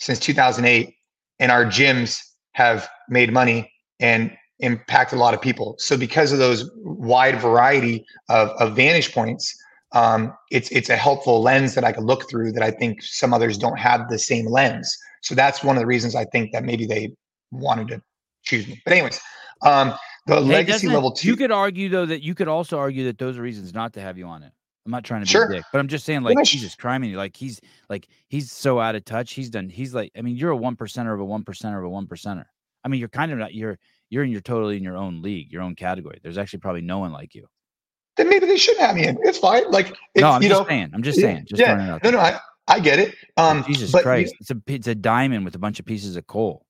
since 0.00 0.18
2008, 0.20 0.94
and 1.38 1.50
our 1.50 1.64
gyms 1.64 2.20
have 2.56 2.88
made 3.10 3.30
money 3.30 3.70
and 4.00 4.34
impacted 4.60 5.18
a 5.18 5.20
lot 5.20 5.34
of 5.34 5.42
people. 5.42 5.76
So 5.78 5.96
because 5.96 6.32
of 6.32 6.38
those 6.38 6.70
wide 6.76 7.38
variety 7.38 8.04
of, 8.30 8.48
of 8.58 8.74
vantage 8.74 9.12
points, 9.12 9.54
um, 9.92 10.32
it's 10.50 10.70
it's 10.70 10.88
a 10.88 10.96
helpful 10.96 11.42
lens 11.42 11.74
that 11.74 11.84
I 11.84 11.92
can 11.92 12.04
look 12.04 12.28
through 12.30 12.52
that 12.52 12.62
I 12.62 12.70
think 12.70 13.02
some 13.02 13.34
others 13.34 13.58
don't 13.58 13.78
have 13.78 14.08
the 14.08 14.18
same 14.18 14.46
lens. 14.46 14.96
So 15.22 15.34
that's 15.34 15.62
one 15.62 15.76
of 15.76 15.80
the 15.80 15.86
reasons 15.86 16.14
I 16.14 16.24
think 16.24 16.52
that 16.52 16.64
maybe 16.64 16.86
they 16.86 17.12
wanted 17.50 17.88
to 17.88 18.02
choose 18.42 18.66
me. 18.66 18.80
But 18.84 18.94
anyways, 18.94 19.20
um, 19.62 19.92
the 20.26 20.36
hey, 20.36 20.40
legacy 20.40 20.88
level 20.88 21.12
two. 21.12 21.28
You 21.28 21.36
could 21.36 21.52
argue 21.52 21.90
though 21.90 22.06
that 22.06 22.22
you 22.22 22.34
could 22.34 22.48
also 22.48 22.78
argue 22.78 23.04
that 23.04 23.18
those 23.18 23.36
are 23.36 23.42
reasons 23.42 23.74
not 23.74 23.92
to 23.94 24.00
have 24.00 24.16
you 24.16 24.26
on 24.26 24.42
it. 24.42 24.52
I'm 24.86 24.92
not 24.92 25.04
trying 25.04 25.22
to 25.22 25.26
be 25.26 25.30
sure. 25.30 25.48
dick, 25.48 25.64
but 25.72 25.80
I'm 25.80 25.88
just 25.88 26.06
saying, 26.06 26.22
like, 26.22 26.42
Jesus 26.44 26.76
Christ, 26.76 27.04
like 27.14 27.36
he's 27.36 27.60
like 27.90 28.06
he's 28.28 28.52
so 28.52 28.78
out 28.78 28.94
of 28.94 29.04
touch. 29.04 29.32
He's 29.32 29.50
done. 29.50 29.68
He's 29.68 29.92
like, 29.92 30.12
I 30.16 30.22
mean, 30.22 30.36
you're 30.36 30.52
a 30.52 30.56
one 30.56 30.76
percenter 30.76 31.12
of 31.12 31.20
a 31.20 31.24
one 31.24 31.42
percenter 31.42 31.78
of 31.78 31.84
a 31.84 31.88
one 31.88 32.06
percenter. 32.06 32.44
I 32.84 32.88
mean, 32.88 33.00
you're 33.00 33.08
kind 33.08 33.32
of 33.32 33.38
not. 33.38 33.52
You're 33.52 33.78
you're 34.10 34.22
in 34.22 34.30
your 34.30 34.40
totally 34.40 34.76
in 34.76 34.84
your 34.84 34.96
own 34.96 35.22
league, 35.22 35.52
your 35.52 35.62
own 35.62 35.74
category. 35.74 36.20
There's 36.22 36.38
actually 36.38 36.60
probably 36.60 36.82
no 36.82 37.00
one 37.00 37.12
like 37.12 37.34
you. 37.34 37.48
Then 38.16 38.28
maybe 38.28 38.46
they 38.46 38.56
shouldn't 38.56 38.86
have 38.86 38.94
me 38.94 39.06
in. 39.06 39.18
It's 39.22 39.38
fine. 39.38 39.70
Like, 39.70 39.88
it's, 40.14 40.22
no, 40.22 40.30
I'm 40.30 40.42
you 40.42 40.48
just 40.48 40.62
know, 40.62 40.68
saying. 40.68 40.90
I'm 40.94 41.02
just 41.02 41.20
saying. 41.20 41.46
Just 41.48 41.60
yeah. 41.60 41.98
No, 42.02 42.10
no, 42.10 42.18
I, 42.18 42.38
I 42.68 42.80
get 42.80 42.98
it. 42.98 43.14
Um, 43.36 43.64
Jesus 43.64 43.90
Christ, 43.90 44.32
you, 44.32 44.38
it's 44.40 44.50
a 44.50 44.62
it's 44.66 44.86
a 44.86 44.94
diamond 44.94 45.44
with 45.44 45.54
a 45.54 45.58
bunch 45.58 45.80
of 45.80 45.84
pieces 45.84 46.16
of 46.16 46.26
coal. 46.26 46.64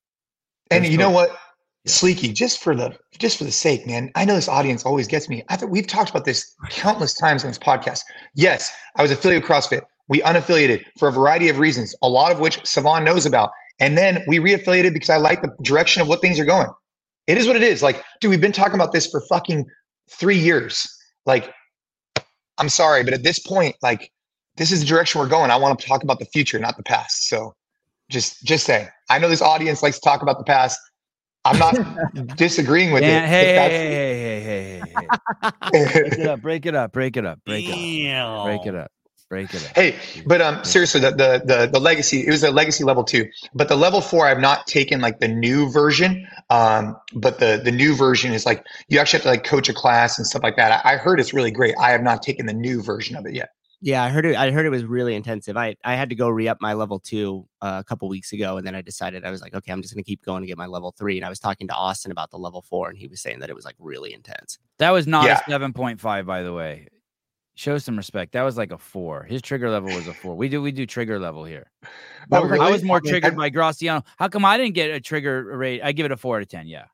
And 0.70 0.84
There's 0.84 0.92
you 0.92 0.98
know 0.98 1.10
what? 1.10 1.38
Yeah. 1.86 1.92
Sleeky, 1.92 2.34
just 2.34 2.62
for 2.62 2.74
the 2.74 2.96
just 3.18 3.38
for 3.38 3.44
the 3.44 3.52
sake, 3.52 3.86
man. 3.86 4.10
I 4.14 4.24
know 4.24 4.34
this 4.34 4.48
audience 4.48 4.84
always 4.84 5.06
gets 5.06 5.28
me. 5.28 5.44
I 5.48 5.56
thought 5.56 5.70
we've 5.70 5.86
talked 5.86 6.10
about 6.10 6.24
this 6.24 6.54
countless 6.70 7.14
times 7.14 7.44
on 7.44 7.50
this 7.50 7.58
podcast. 7.58 8.02
Yes, 8.34 8.72
I 8.96 9.02
was 9.02 9.10
affiliated 9.10 9.48
with 9.48 9.50
CrossFit. 9.50 9.82
We 10.08 10.20
unaffiliated 10.20 10.84
for 10.98 11.08
a 11.08 11.12
variety 11.12 11.48
of 11.48 11.58
reasons, 11.58 11.94
a 12.02 12.08
lot 12.08 12.32
of 12.32 12.40
which 12.40 12.58
Sevan 12.62 13.04
knows 13.04 13.26
about. 13.26 13.50
And 13.78 13.96
then 13.96 14.24
we 14.26 14.38
reaffiliated 14.38 14.92
because 14.92 15.10
I 15.10 15.16
like 15.16 15.42
the 15.42 15.54
direction 15.62 16.02
of 16.02 16.08
what 16.08 16.20
things 16.20 16.40
are 16.40 16.44
going. 16.44 16.68
It 17.26 17.38
is 17.38 17.46
what 17.46 17.56
it 17.56 17.62
is. 17.62 17.82
Like, 17.82 18.02
dude, 18.20 18.30
we've 18.30 18.40
been 18.40 18.52
talking 18.52 18.74
about 18.74 18.92
this 18.92 19.06
for 19.06 19.20
fucking 19.22 19.66
three 20.10 20.38
years. 20.38 20.88
Like, 21.26 21.52
I'm 22.58 22.68
sorry, 22.68 23.04
but 23.04 23.14
at 23.14 23.22
this 23.22 23.38
point, 23.38 23.76
like, 23.82 24.10
this 24.56 24.72
is 24.72 24.80
the 24.80 24.86
direction 24.86 25.20
we're 25.20 25.28
going. 25.28 25.50
I 25.50 25.56
want 25.56 25.78
to 25.78 25.86
talk 25.86 26.02
about 26.02 26.18
the 26.18 26.24
future, 26.26 26.58
not 26.58 26.76
the 26.76 26.82
past. 26.82 27.28
So 27.28 27.54
just 28.08 28.42
just 28.44 28.64
say, 28.64 28.88
I 29.10 29.18
know 29.18 29.28
this 29.28 29.42
audience 29.42 29.82
likes 29.82 29.98
to 29.98 30.04
talk 30.04 30.22
about 30.22 30.38
the 30.38 30.44
past. 30.44 30.78
I'm 31.46 31.58
not 31.58 32.36
disagreeing 32.36 32.92
with 32.92 33.02
yeah, 33.02 33.24
it. 33.24 33.28
Hey, 33.28 33.54
hey, 33.54 33.88
hey, 33.94 34.42
hey, 34.44 35.08
hey, 35.72 35.78
hey, 35.78 35.88
break 35.92 36.18
it 36.18 36.26
up, 36.26 36.40
break 36.42 36.66
it 36.66 36.74
up, 36.74 36.92
break 36.92 37.16
it 37.16 37.24
up, 37.26 37.38
break 37.44 37.68
it 37.68 37.72
up, 37.72 38.44
break 38.44 38.66
it 38.66 38.74
up. 38.74 38.90
Break 39.28 39.52
it 39.54 39.64
up. 39.64 39.76
Hey, 39.76 39.96
but 40.24 40.40
um, 40.40 40.62
seriously, 40.62 41.00
the, 41.00 41.10
the 41.10 41.42
the 41.44 41.70
the 41.72 41.80
legacy 41.80 42.24
it 42.24 42.30
was 42.30 42.44
a 42.44 42.50
legacy 42.52 42.84
level 42.84 43.02
two, 43.02 43.28
but 43.54 43.66
the 43.66 43.74
level 43.74 44.00
four 44.00 44.24
I've 44.24 44.38
not 44.38 44.68
taken 44.68 45.00
like 45.00 45.18
the 45.18 45.26
new 45.26 45.68
version. 45.68 46.28
Um, 46.48 46.96
but 47.12 47.40
the 47.40 47.60
the 47.62 47.72
new 47.72 47.96
version 47.96 48.32
is 48.32 48.46
like 48.46 48.64
you 48.88 49.00
actually 49.00 49.18
have 49.18 49.22
to 49.24 49.30
like 49.30 49.42
coach 49.42 49.68
a 49.68 49.74
class 49.74 50.16
and 50.16 50.26
stuff 50.28 50.44
like 50.44 50.54
that. 50.58 50.84
I, 50.84 50.92
I 50.92 50.96
heard 50.96 51.18
it's 51.18 51.34
really 51.34 51.50
great. 51.50 51.74
I 51.76 51.90
have 51.90 52.02
not 52.02 52.22
taken 52.22 52.46
the 52.46 52.52
new 52.52 52.80
version 52.80 53.16
of 53.16 53.26
it 53.26 53.34
yet. 53.34 53.48
Yeah, 53.86 54.02
I 54.02 54.08
heard 54.08 54.26
it. 54.26 54.34
I 54.34 54.50
heard 54.50 54.66
it 54.66 54.70
was 54.70 54.84
really 54.84 55.14
intensive. 55.14 55.56
I 55.56 55.76
I 55.84 55.94
had 55.94 56.08
to 56.08 56.16
go 56.16 56.28
re 56.28 56.48
up 56.48 56.60
my 56.60 56.72
level 56.72 56.98
two 56.98 57.46
uh, 57.62 57.76
a 57.78 57.84
couple 57.84 58.08
weeks 58.08 58.32
ago, 58.32 58.56
and 58.56 58.66
then 58.66 58.74
I 58.74 58.82
decided 58.82 59.24
I 59.24 59.30
was 59.30 59.40
like, 59.40 59.54
okay, 59.54 59.70
I'm 59.70 59.80
just 59.80 59.94
gonna 59.94 60.02
keep 60.02 60.24
going 60.24 60.42
to 60.42 60.46
get 60.48 60.58
my 60.58 60.66
level 60.66 60.92
three. 60.98 61.16
And 61.16 61.24
I 61.24 61.28
was 61.28 61.38
talking 61.38 61.68
to 61.68 61.72
Austin 61.72 62.10
about 62.10 62.32
the 62.32 62.36
level 62.36 62.62
four, 62.62 62.88
and 62.88 62.98
he 62.98 63.06
was 63.06 63.20
saying 63.20 63.38
that 63.38 63.48
it 63.48 63.54
was 63.54 63.64
like 63.64 63.76
really 63.78 64.12
intense. 64.12 64.58
That 64.78 64.90
was 64.90 65.06
not 65.06 65.26
yeah. 65.26 65.38
a 65.38 65.48
seven 65.48 65.72
point 65.72 66.00
five, 66.00 66.26
by 66.26 66.42
the 66.42 66.52
way. 66.52 66.88
Show 67.54 67.78
some 67.78 67.96
respect. 67.96 68.32
That 68.32 68.42
was 68.42 68.56
like 68.56 68.72
a 68.72 68.76
four. 68.76 69.22
His 69.22 69.40
trigger 69.40 69.70
level 69.70 69.94
was 69.94 70.08
a 70.08 70.14
four. 70.14 70.34
We 70.34 70.48
do 70.48 70.60
we 70.60 70.72
do 70.72 70.84
trigger 70.84 71.20
level 71.20 71.44
here. 71.44 71.70
But 72.28 72.42
oh, 72.42 72.46
really? 72.46 72.66
I 72.66 72.72
was 72.72 72.82
more 72.82 73.00
triggered 73.04 73.36
by 73.36 73.50
Graciano. 73.50 74.04
How 74.16 74.26
come 74.26 74.44
I 74.44 74.56
didn't 74.56 74.74
get 74.74 74.90
a 74.90 74.98
trigger 74.98 75.44
rate? 75.56 75.80
I 75.80 75.92
give 75.92 76.06
it 76.06 76.10
a 76.10 76.16
four 76.16 76.38
out 76.38 76.42
of 76.42 76.48
ten. 76.48 76.66
Yeah. 76.66 76.86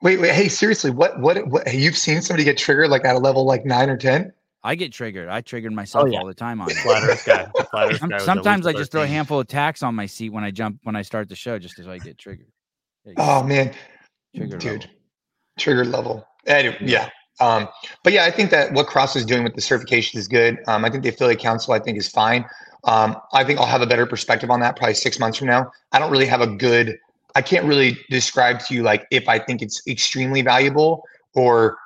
Wait, 0.00 0.20
wait. 0.20 0.32
Hey, 0.32 0.48
seriously, 0.48 0.92
what, 0.92 1.18
what, 1.18 1.44
what? 1.48 1.74
You've 1.74 1.96
seen 1.96 2.22
somebody 2.22 2.44
get 2.44 2.56
triggered 2.56 2.88
like 2.88 3.04
at 3.04 3.16
a 3.16 3.18
level 3.18 3.44
like 3.44 3.66
nine 3.66 3.90
or 3.90 3.96
ten? 3.96 4.32
I 4.62 4.74
get 4.74 4.92
triggered. 4.92 5.28
I 5.28 5.40
triggered 5.40 5.72
myself 5.72 6.04
oh, 6.04 6.06
yeah. 6.08 6.18
all 6.18 6.26
the 6.26 6.34
time 6.34 6.60
on 6.60 6.70
it. 6.70 6.76
Flat 6.78 7.22
guy. 7.24 7.46
Flat 7.70 8.00
guy 8.10 8.18
Sometimes 8.18 8.66
I 8.66 8.72
just 8.72 8.92
throw 8.92 9.02
a 9.02 9.06
handful 9.06 9.40
of 9.40 9.48
tacks 9.48 9.82
on 9.82 9.94
my 9.94 10.06
seat 10.06 10.30
when 10.30 10.44
I 10.44 10.50
jump 10.50 10.80
when 10.82 10.96
I 10.96 11.02
start 11.02 11.28
the 11.28 11.36
show, 11.36 11.58
just 11.58 11.78
as 11.78 11.88
I 11.88 11.98
get 11.98 12.18
triggered. 12.18 12.48
Oh 13.16 13.42
man, 13.42 13.72
trigger 14.36 14.58
dude, 14.58 14.82
level. 14.82 14.96
trigger 15.58 15.84
level. 15.84 16.26
Anyway, 16.46 16.76
yeah. 16.82 17.08
Um, 17.40 17.68
but 18.04 18.12
yeah, 18.12 18.24
I 18.24 18.30
think 18.30 18.50
that 18.50 18.72
what 18.74 18.86
Cross 18.86 19.16
is 19.16 19.24
doing 19.24 19.44
with 19.44 19.54
the 19.54 19.62
certification 19.62 20.20
is 20.20 20.28
good. 20.28 20.58
Um, 20.68 20.84
I 20.84 20.90
think 20.90 21.02
the 21.02 21.08
affiliate 21.08 21.40
council 21.40 21.72
I 21.72 21.78
think 21.78 21.96
is 21.96 22.08
fine. 22.08 22.44
Um, 22.84 23.16
I 23.32 23.44
think 23.44 23.58
I'll 23.58 23.66
have 23.66 23.82
a 23.82 23.86
better 23.86 24.06
perspective 24.06 24.50
on 24.50 24.60
that 24.60 24.76
probably 24.76 24.94
six 24.94 25.18
months 25.18 25.38
from 25.38 25.48
now. 25.48 25.70
I 25.92 25.98
don't 25.98 26.10
really 26.10 26.26
have 26.26 26.42
a 26.42 26.46
good. 26.46 26.98
I 27.34 27.42
can't 27.42 27.64
really 27.64 27.98
describe 28.10 28.60
to 28.60 28.74
you 28.74 28.82
like 28.82 29.06
if 29.10 29.28
I 29.28 29.38
think 29.38 29.62
it's 29.62 29.82
extremely 29.86 30.42
valuable 30.42 31.04
or 31.34 31.78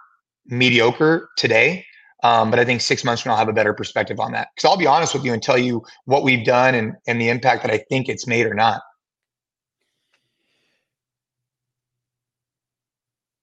mediocre 0.47 1.29
today. 1.37 1.85
Um, 2.25 2.51
but 2.51 2.59
I 2.59 2.65
think 2.65 2.81
six 2.81 3.05
months 3.05 3.21
from 3.21 3.31
now, 3.31 3.35
I'll 3.35 3.39
have 3.41 3.51
a 3.51 3.53
better 3.53 3.75
perspective 3.75 4.19
on 4.19 4.33
that. 4.33 4.49
Because 4.57 4.67
I'll 4.69 4.79
be 4.79 4.87
honest 4.87 5.13
with 5.13 5.25
you 5.25 5.35
and 5.35 5.43
tell 5.43 5.59
you 5.59 5.85
what 6.07 6.25
we've 6.25 6.45
done 6.45 6.75
and, 6.75 6.95
and 7.07 7.21
the 7.21 7.29
impact 7.29 7.63
that 7.63 7.71
I 7.71 7.85
think 7.91 8.09
it's 8.09 8.27
made 8.27 8.47
or 8.47 8.55
not. 8.55 8.81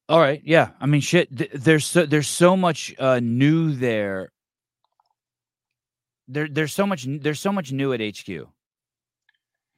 All 0.10 0.20
right. 0.20 0.42
Yeah. 0.44 0.72
I 0.82 0.88
mean, 0.88 1.00
shit. 1.00 1.38
Th- 1.38 1.52
there's 1.54 1.86
so 1.86 2.08
there's 2.08 2.28
so 2.28 2.58
much 2.58 2.94
uh, 2.98 3.20
new 3.22 3.72
there. 3.72 4.32
There 6.28 6.48
there's 6.50 6.74
so 6.74 6.88
much 6.88 7.06
there's 7.08 7.40
so 7.40 7.54
much 7.54 7.72
new 7.72 7.94
at 7.94 8.02
HQ. 8.02 8.28
Yeah, 8.28 8.46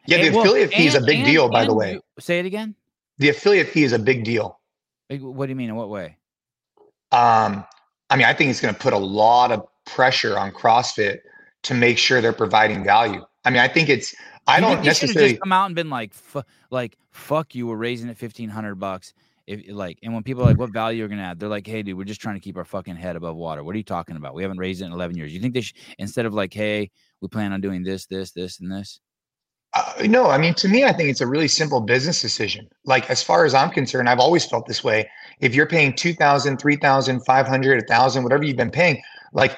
the 0.08 0.16
and, 0.28 0.36
affiliate 0.36 0.72
well, 0.72 0.80
fee 0.80 0.88
is 0.88 0.96
a 0.96 1.02
big 1.02 1.18
and, 1.18 1.26
deal, 1.26 1.50
by 1.50 1.66
the 1.66 1.74
way. 1.74 2.00
Say 2.20 2.40
it 2.40 2.46
again. 2.46 2.74
The 3.18 3.30
affiliate 3.30 3.68
fee 3.68 3.84
is 3.84 3.94
a 3.94 4.00
big 4.00 4.24
deal. 4.24 4.60
What 5.10 5.46
do 5.46 5.50
you 5.50 5.56
mean? 5.56 5.70
In 5.70 5.76
what 5.76 5.90
way? 5.90 6.18
Um, 7.12 7.64
I 8.14 8.16
mean, 8.16 8.28
I 8.28 8.34
think 8.34 8.52
it's 8.52 8.62
going 8.62 8.76
to 8.76 8.80
put 8.80 8.94
a 8.94 8.98
lot 8.98 9.52
of 9.52 9.66
pressure 9.86 10.38
on 10.38 10.52
CrossFit 10.52 11.22
to 11.64 11.74
make 11.74 11.98
sure 11.98 12.22
they're 12.22 12.32
providing 12.32 12.84
value. 12.84 13.26
I 13.44 13.50
mean, 13.50 13.60
I 13.60 13.68
think 13.68 13.90
it's. 13.90 14.14
I 14.46 14.58
you 14.58 14.62
don't 14.62 14.86
necessarily 14.86 15.32
just 15.32 15.42
come 15.42 15.52
out 15.52 15.66
and 15.66 15.76
been 15.76 15.90
like, 15.90 16.14
like, 16.70 16.96
fuck 17.10 17.56
you. 17.56 17.66
We're 17.66 17.76
raising 17.76 18.10
it 18.10 18.18
fifteen 18.18 18.50
hundred 18.50 18.76
bucks. 18.76 19.16
If 19.48 19.62
like, 19.68 19.98
and 20.04 20.14
when 20.14 20.22
people 20.22 20.44
are 20.44 20.46
like, 20.46 20.60
what 20.60 20.70
value 20.70 21.02
are 21.02 21.06
you 21.06 21.10
gonna 21.10 21.24
add? 21.24 21.40
They're 21.40 21.50
like, 21.50 21.66
hey, 21.66 21.82
dude, 21.82 21.98
we're 21.98 22.04
just 22.04 22.22
trying 22.22 22.36
to 22.36 22.40
keep 22.40 22.56
our 22.56 22.66
fucking 22.66 22.98
head 22.98 23.16
above 23.16 23.36
water. 23.36 23.64
What 23.64 23.74
are 23.74 23.80
you 23.80 23.84
talking 23.84 24.16
about? 24.16 24.36
We 24.36 24.44
haven't 24.44 24.60
raised 24.60 24.84
it 24.84 24.86
in 24.86 24.92
eleven 24.92 25.18
years. 25.18 25.34
You 25.34 25.40
think 25.42 25.56
they 25.56 25.62
should 25.62 25.78
instead 25.98 26.28
of 26.28 26.36
like, 26.36 26.54
hey, 26.54 26.92
we 27.20 27.30
plan 27.30 27.52
on 27.52 27.62
doing 27.62 27.82
this, 27.82 28.06
this, 28.06 28.32
this, 28.32 28.60
and 28.60 28.72
this? 28.72 29.00
Uh, 29.74 30.04
no, 30.06 30.30
I 30.30 30.38
mean, 30.38 30.54
to 30.54 30.68
me, 30.68 30.84
I 30.84 30.94
think 30.94 31.10
it's 31.10 31.22
a 31.22 31.26
really 31.26 31.48
simple 31.48 31.82
business 31.82 32.22
decision. 32.22 32.70
Like, 32.86 33.10
as 33.10 33.24
far 33.24 33.44
as 33.44 33.56
I'm 33.56 33.72
concerned, 33.72 34.08
I've 34.08 34.20
always 34.20 34.46
felt 34.46 34.68
this 34.68 34.84
way. 34.84 35.10
If 35.40 35.56
you're 35.56 35.68
paying 35.68 35.94
2000 35.94 36.58
3000 36.58 37.26
500 37.26 37.78
1000 37.80 38.24
whatever 38.24 38.44
you've 38.44 38.58
been 38.58 38.72
paying, 38.72 39.02
like, 39.34 39.58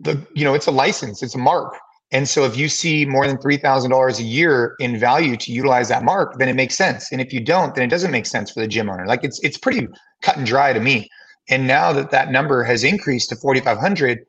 the 0.00 0.20
you 0.34 0.44
know, 0.44 0.54
it's 0.54 0.66
a 0.66 0.70
license, 0.70 1.22
it's 1.22 1.34
a 1.34 1.38
mark. 1.38 1.76
And 2.10 2.26
so 2.26 2.44
if 2.44 2.56
you 2.56 2.68
see 2.68 3.04
more 3.04 3.26
than 3.26 3.36
$3,000 3.36 4.18
a 4.18 4.22
year 4.22 4.74
in 4.78 4.98
value 4.98 5.36
to 5.36 5.52
utilize 5.52 5.88
that 5.90 6.04
mark, 6.04 6.38
then 6.38 6.48
it 6.48 6.54
makes 6.54 6.74
sense. 6.74 7.12
And 7.12 7.20
if 7.20 7.34
you 7.34 7.40
don't, 7.40 7.74
then 7.74 7.84
it 7.84 7.88
doesn't 7.88 8.10
make 8.10 8.24
sense 8.24 8.50
for 8.50 8.60
the 8.60 8.66
gym 8.66 8.88
owner. 8.88 9.06
Like 9.06 9.24
it's 9.24 9.38
it's 9.40 9.58
pretty 9.58 9.86
cut 10.22 10.36
and 10.36 10.46
dry 10.46 10.72
to 10.72 10.80
me. 10.80 11.10
And 11.50 11.66
now 11.66 11.92
that 11.92 12.10
that 12.10 12.30
number 12.30 12.62
has 12.62 12.84
increased 12.84 13.30
to 13.30 13.36
4,500, 13.36 14.24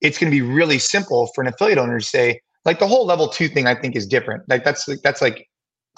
it's 0.00 0.18
going 0.18 0.30
to 0.30 0.36
be 0.36 0.42
really 0.42 0.78
simple 0.78 1.30
for 1.34 1.42
an 1.42 1.48
affiliate 1.48 1.78
owner 1.78 1.98
to 1.98 2.04
say, 2.04 2.40
like 2.64 2.78
the 2.78 2.86
whole 2.86 3.06
level 3.06 3.28
two 3.28 3.48
thing, 3.48 3.66
I 3.66 3.74
think 3.74 3.96
is 3.96 4.06
different. 4.06 4.48
Like 4.48 4.64
that's 4.64 4.88
that's 5.02 5.20
like 5.20 5.48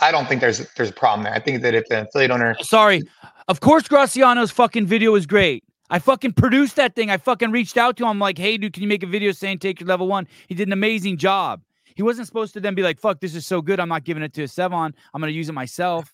I 0.00 0.10
don't 0.10 0.28
think 0.28 0.40
there's 0.40 0.66
there's 0.74 0.90
a 0.90 0.94
problem 0.94 1.24
there. 1.24 1.34
I 1.34 1.40
think 1.40 1.62
that 1.62 1.74
if 1.74 1.84
the 1.88 2.02
affiliate 2.02 2.30
owner, 2.30 2.56
Sorry. 2.60 3.02
Of 3.48 3.60
course, 3.60 3.84
Graciano's 3.84 4.50
fucking 4.50 4.86
video 4.86 5.14
is 5.14 5.26
great. 5.26 5.64
I 5.88 6.00
fucking 6.00 6.32
produced 6.32 6.76
that 6.76 6.96
thing. 6.96 7.10
I 7.10 7.16
fucking 7.16 7.52
reached 7.52 7.76
out 7.76 7.96
to 7.98 8.02
him. 8.04 8.08
I'm 8.10 8.18
like, 8.18 8.38
hey, 8.38 8.56
dude, 8.56 8.72
can 8.72 8.82
you 8.82 8.88
make 8.88 9.04
a 9.04 9.06
video 9.06 9.30
saying 9.30 9.60
take 9.60 9.78
your 9.80 9.86
level 9.88 10.08
one? 10.08 10.26
He 10.48 10.54
did 10.54 10.66
an 10.68 10.72
amazing 10.72 11.16
job. 11.16 11.62
He 11.94 12.02
wasn't 12.02 12.26
supposed 12.26 12.52
to 12.54 12.60
then 12.60 12.74
be 12.74 12.82
like, 12.82 12.98
fuck, 13.00 13.20
this 13.20 13.34
is 13.36 13.46
so 13.46 13.62
good. 13.62 13.78
I'm 13.78 13.88
not 13.88 14.02
giving 14.04 14.22
it 14.24 14.32
to 14.34 14.42
a 14.42 14.46
Sevan. 14.46 14.92
I'm 15.14 15.20
going 15.20 15.32
to 15.32 15.36
use 15.36 15.48
it 15.48 15.52
myself. 15.52 16.12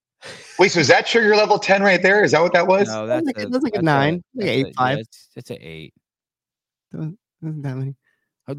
wait, 0.58 0.72
so 0.72 0.80
is 0.80 0.88
that 0.88 1.06
trigger 1.06 1.36
level 1.36 1.58
ten 1.58 1.82
right 1.82 2.02
there? 2.02 2.22
Is 2.24 2.32
that 2.32 2.42
what 2.42 2.52
that 2.52 2.66
was? 2.66 2.88
No, 2.88 3.06
That's 3.06 3.24
that's 3.26 3.38
like- 3.38 3.46
a, 3.46 3.48
that's 3.50 3.64
like 3.64 3.72
a 3.74 3.76
that's 3.78 3.84
nine, 3.84 4.22
like 4.34 4.46
eight, 4.48 4.66
a- 4.66 4.72
yeah, 4.78 4.96
it's, 4.98 5.28
it's 5.36 5.50
an 5.50 5.58
eight. 5.60 5.94
Isn't 6.94 7.16
that 7.40 7.76
many? 7.76 7.94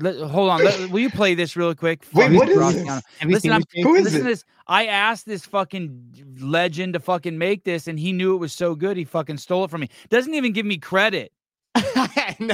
Let- 0.01 0.17
hold 0.29 0.49
on. 0.49 0.63
let- 0.63 0.89
will 0.89 0.99
you 0.99 1.09
play 1.09 1.35
this 1.35 1.55
real 1.55 1.73
quick? 1.75 2.05
Wait, 2.13 2.31
what 2.31 2.49
is 2.49 2.57
Graciano. 2.57 3.01
this? 3.21 3.25
Listen, 3.31 3.51
I'm- 3.51 3.63
Who 3.83 3.95
is 3.95 4.03
Listen 4.05 4.21
it? 4.21 4.23
this. 4.25 4.45
I 4.67 4.85
asked 4.87 5.25
this 5.25 5.45
fucking 5.45 6.37
legend 6.39 6.93
to 6.93 6.99
fucking 6.99 7.37
make 7.37 7.63
this, 7.63 7.87
and 7.87 7.99
he 7.99 8.13
knew 8.13 8.33
it 8.35 8.37
was 8.37 8.53
so 8.53 8.75
good. 8.75 8.95
He 8.97 9.03
fucking 9.03 9.37
stole 9.37 9.65
it 9.65 9.71
from 9.71 9.81
me. 9.81 9.89
Doesn't 10.09 10.33
even 10.33 10.53
give 10.53 10.65
me 10.65 10.77
credit. 10.77 11.31
Fucking 11.75 12.49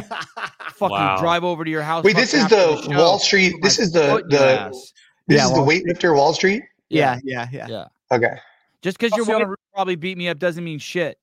Wow. 0.80 1.18
drive 1.20 1.44
over 1.44 1.64
to 1.66 1.70
your 1.70 1.82
house. 1.82 2.04
Wait, 2.06 2.16
this 2.16 2.34
is 2.34 2.44
after 2.44 2.56
the 2.56 2.96
Wall 2.96 3.20
Street. 3.20 3.54
This 3.62 3.78
my 3.80 3.84
is 3.84 3.92
the 3.92 4.08
foot 4.08 4.24
in 4.26 4.32
your 4.32 4.40
the 4.40 4.60
ass. 4.62 4.94
this 5.28 5.38
Yeah, 5.38 5.46
is 5.46 5.52
the 5.54 5.58
Wall- 5.60 5.68
weightlifter 5.68 6.16
Wall 6.16 6.34
Street. 6.34 6.64
yeah, 6.90 7.20
yeah, 7.24 7.48
yeah. 7.52 7.68
Yeah. 7.68 7.86
Okay. 8.12 8.38
Just 8.82 8.98
because 8.98 9.16
your 9.18 9.26
Graciano- 9.26 9.50
wife 9.50 9.58
probably 9.74 9.96
beat 9.98 10.18
me 10.18 10.30
up 10.30 10.40
doesn't 10.40 10.64
mean 10.64 10.80
shit. 10.80 11.20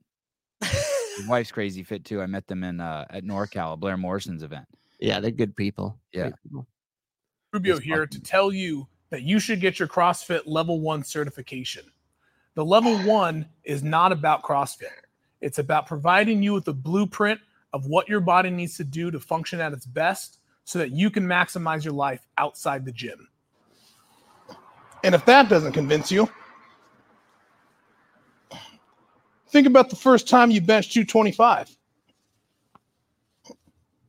My 0.62 0.68
wife's 1.28 1.50
crazy 1.52 1.82
fit 1.82 2.04
too. 2.04 2.20
I 2.20 2.26
met 2.26 2.46
them 2.46 2.62
in 2.62 2.80
uh, 2.80 3.06
at 3.08 3.24
NorCal, 3.24 3.72
at 3.72 3.80
Blair 3.80 3.96
Morrison's 3.96 4.42
event. 4.42 4.66
Yeah, 4.98 5.20
they're 5.20 5.30
good 5.30 5.54
people. 5.56 5.98
Yeah. 6.12 6.22
Great 6.22 6.34
people. 6.42 6.66
Rubio 7.52 7.76
It's 7.76 7.84
here 7.84 8.06
fucking- 8.06 8.20
to 8.20 8.26
tell 8.26 8.52
you 8.52 8.88
that 9.10 9.22
you 9.22 9.38
should 9.38 9.60
get 9.60 9.78
your 9.78 9.88
CrossFit 9.88 10.42
level 10.46 10.80
one 10.80 11.04
certification. 11.04 11.84
The 12.54 12.64
level 12.64 12.96
one 12.98 13.46
is 13.64 13.82
not 13.82 14.12
about 14.12 14.42
CrossFit, 14.42 14.88
it's 15.40 15.58
about 15.58 15.86
providing 15.86 16.42
you 16.42 16.54
with 16.54 16.66
a 16.68 16.72
blueprint 16.72 17.40
of 17.72 17.86
what 17.86 18.08
your 18.08 18.20
body 18.20 18.48
needs 18.48 18.76
to 18.78 18.84
do 18.84 19.10
to 19.10 19.20
function 19.20 19.60
at 19.60 19.72
its 19.72 19.84
best 19.84 20.38
so 20.64 20.78
that 20.78 20.90
you 20.90 21.10
can 21.10 21.24
maximize 21.24 21.84
your 21.84 21.92
life 21.92 22.26
outside 22.38 22.84
the 22.84 22.92
gym. 22.92 23.28
And 25.04 25.14
if 25.14 25.24
that 25.26 25.48
doesn't 25.48 25.72
convince 25.72 26.10
you, 26.10 26.28
think 29.48 29.66
about 29.66 29.90
the 29.90 29.96
first 29.96 30.28
time 30.28 30.50
you 30.50 30.60
benched 30.60 30.92
225. 30.92 31.75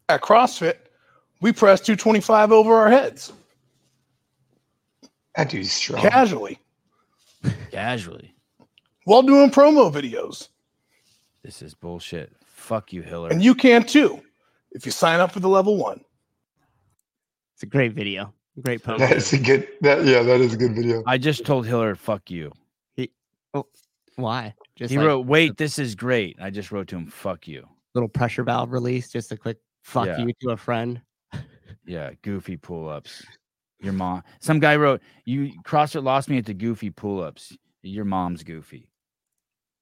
At 0.09 0.21
CrossFit, 0.21 0.75
we 1.41 1.51
press 1.51 1.81
225 1.81 2.51
over 2.51 2.73
our 2.75 2.89
heads 2.89 3.33
That 5.35 5.49
dude's 5.49 5.71
strong. 5.71 6.01
casually 6.01 6.59
Casually. 7.71 8.33
while 9.03 9.21
doing 9.21 9.51
promo 9.51 9.91
videos. 9.91 10.49
This 11.43 11.61
is 11.61 11.73
bullshit. 11.73 12.33
Fuck 12.45 12.91
you, 12.91 13.01
Hiller. 13.01 13.29
And 13.29 13.41
you 13.43 13.53
can 13.53 13.83
too 13.83 14.21
if 14.71 14.85
you 14.85 14.91
sign 14.91 15.19
up 15.19 15.31
for 15.31 15.39
the 15.39 15.49
level 15.49 15.77
one. 15.77 16.01
It's 17.53 17.63
a 17.63 17.67
great 17.67 17.93
video. 17.93 18.33
Great 18.61 18.83
post. 18.83 18.99
That 18.99 19.15
is 19.17 19.31
a 19.33 19.37
good. 19.37 19.67
That 19.81 20.03
yeah, 20.05 20.23
that 20.23 20.41
is 20.41 20.53
a 20.53 20.57
good 20.57 20.75
video. 20.75 21.03
I 21.05 21.17
just 21.17 21.45
told 21.45 21.67
Hiller, 21.67 21.95
fuck 21.95 22.31
you. 22.31 22.51
He, 22.95 23.11
oh, 23.53 23.67
why? 24.15 24.55
Just 24.75 24.91
he 24.91 24.97
like 24.97 25.05
wrote, 25.05 25.27
wait, 25.27 25.57
this 25.57 25.77
is 25.77 25.93
great. 25.95 26.37
I 26.41 26.49
just 26.49 26.71
wrote 26.71 26.87
to 26.89 26.95
him, 26.97 27.05
fuck 27.07 27.47
you. 27.47 27.67
little 27.93 28.09
pressure 28.09 28.43
valve 28.43 28.71
release, 28.71 29.11
just 29.11 29.31
a 29.31 29.37
quick 29.37 29.57
fuck 29.87 30.05
Yeah. 30.07 30.17
you 30.19 30.33
to 30.41 30.49
a 30.51 30.57
friend. 30.57 31.01
Yeah, 31.85 32.11
goofy 32.21 32.57
pull 32.57 32.89
ups. 32.89 33.23
Your 33.79 33.93
mom. 33.93 34.21
Some 34.41 34.59
guy 34.59 34.75
wrote, 34.75 35.01
you 35.23 35.53
CrossFit 35.63 36.03
lost 36.03 36.29
me 36.29 36.37
at 36.37 36.45
the 36.45 36.53
goofy 36.53 36.89
pull 36.89 37.23
ups. 37.23 37.55
Your 37.81 38.03
mom's 38.03 38.43
goofy. 38.43 38.89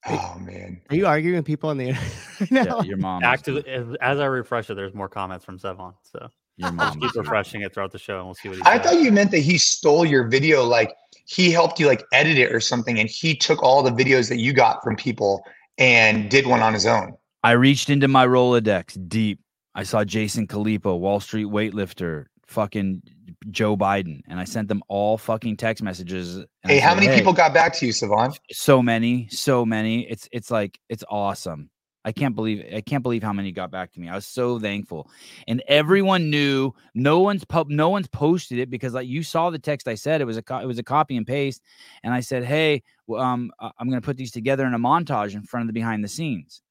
Oh 0.08 0.38
man. 0.40 0.82
Are 0.92 0.96
you 0.96 1.08
arguing 1.08 1.38
with 1.38 1.46
people 1.46 1.72
on 1.72 1.78
the 1.80 1.90
internet? 1.90 2.12
right? 2.40 2.52
Yeah, 2.52 2.82
your 2.84 2.98
mom. 2.98 3.24
is 3.24 3.48
as, 3.66 3.88
as 4.02 4.20
I 4.20 4.26
refresh 4.26 4.70
it, 4.70 4.76
there's 4.76 4.94
more 4.94 5.10
comments 5.10 5.44
from 5.44 5.58
Sevan. 5.58 5.96
So 6.04 6.30
Your 6.58 6.68
just 6.70 6.76
mom's 6.76 6.96
keep 6.98 7.16
refreshing 7.16 7.62
it 7.64 7.74
throughout 7.74 7.92
the 7.92 7.98
show, 7.98 8.18
and 8.20 8.26
we'll 8.28 8.36
see 8.36 8.50
what 8.50 8.58
he 8.60 8.64
I 8.66 8.78
says. 8.78 8.86
thought 8.92 9.02
you 9.02 9.12
meant 9.12 9.32
that 9.32 9.40
he 9.40 9.58
stole 9.58 10.06
your 10.06 10.28
video, 10.28 10.64
like 10.64 10.92
he 11.26 11.50
helped 11.50 11.80
you 11.80 11.88
like 11.88 12.04
edit 12.14 12.38
it 12.38 12.52
or 12.54 12.60
something, 12.60 13.00
and 13.00 13.10
he 13.10 13.36
took 13.36 13.64
all 13.64 13.82
the 13.82 13.90
videos 13.92 14.30
that 14.30 14.38
you 14.38 14.54
got 14.54 14.84
from 14.84 14.96
people 14.96 15.42
and 15.80 16.30
did 16.30 16.46
one 16.46 16.62
on 16.62 16.72
his 16.74 16.86
own. 16.86 17.14
I 17.44 17.52
reached 17.54 17.90
into 17.90 18.08
my 18.08 18.28
Rolodex 18.28 19.10
deep. 19.10 19.40
I 19.76 19.84
saw 19.84 20.04
Jason 20.06 20.48
Khalipa, 20.48 20.98
Wall 20.98 21.20
Street 21.20 21.48
weightlifter, 21.48 22.26
fucking 22.48 23.04
Joe 23.52 23.76
Biden, 23.76 24.22
and 24.28 24.40
I 24.40 24.46
sent 24.46 24.70
them 24.70 24.82
all 24.88 25.18
fucking 25.18 25.58
text 25.58 25.84
messages. 25.84 26.44
Hey, 26.64 26.80
how 26.80 26.96
many 26.96 27.08
"Hey, 27.08 27.18
people 27.18 27.34
got 27.34 27.54
back 27.54 27.74
to 27.76 27.86
you, 27.86 27.92
Sevan? 27.92 28.36
So 28.52 28.82
many, 28.82 29.28
so 29.30 29.66
many. 29.66 30.10
It's 30.10 30.30
it's 30.32 30.50
like 30.50 30.80
it's 30.90 31.04
awesome. 31.10 31.70
I 32.06 32.12
can't 32.12 32.36
believe 32.36 32.64
I 32.74 32.82
can't 32.82 33.04
believe 33.04 33.24
how 33.24 33.34
many 33.34 33.52
got 33.52 33.72
back 33.72 33.92
to 33.94 34.00
me. 34.00 34.08
I 34.08 34.16
was 34.16 34.28
so 34.28 34.60
thankful, 34.60 35.10
and 35.48 35.62
everyone 35.68 36.30
knew. 36.30 36.72
No 36.94 37.20
one's 37.20 37.44
pub, 37.44 37.70
no 37.70 37.90
one's 37.90 38.08
posted 38.08 38.60
it 38.60 38.70
because 38.70 38.94
like 38.94 39.08
you 39.08 39.24
saw 39.24 39.50
the 39.50 39.60
text 39.60 39.88
I 39.88 39.96
said 39.96 40.22
it 40.22 40.26
was 40.26 40.38
a 40.38 40.44
co- 40.44 40.60
it 40.60 40.68
was 40.68 40.80
a 40.80 40.84
copy 40.84 41.18
and 41.18 41.28
paste, 41.28 41.62
and 42.04 42.14
I 42.14 42.22
said, 42.22 42.46
hey, 42.46 42.84
um, 43.14 43.52
I'm 43.60 43.90
gonna 43.90 44.02
put 44.02 44.18
these 44.18 44.32
together 44.32 44.66
in 44.66 44.74
a 44.74 44.80
montage 44.80 45.34
in 45.34 45.44
front 45.44 45.64
of 45.64 45.68
the 45.68 45.74
behind 45.74 46.04
the 46.04 46.08
scenes. 46.08 46.62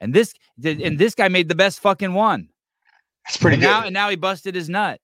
And 0.00 0.14
this 0.14 0.34
and 0.64 0.78
mm-hmm. 0.78 0.96
this 0.96 1.14
guy 1.14 1.28
made 1.28 1.48
the 1.48 1.54
best 1.54 1.80
fucking 1.80 2.14
one. 2.14 2.48
That's 3.26 3.36
pretty 3.36 3.54
and 3.54 3.62
good. 3.62 3.68
Now 3.68 3.84
and 3.84 3.94
now 3.94 4.10
he 4.10 4.16
busted 4.16 4.54
his 4.54 4.68
nut. 4.68 5.00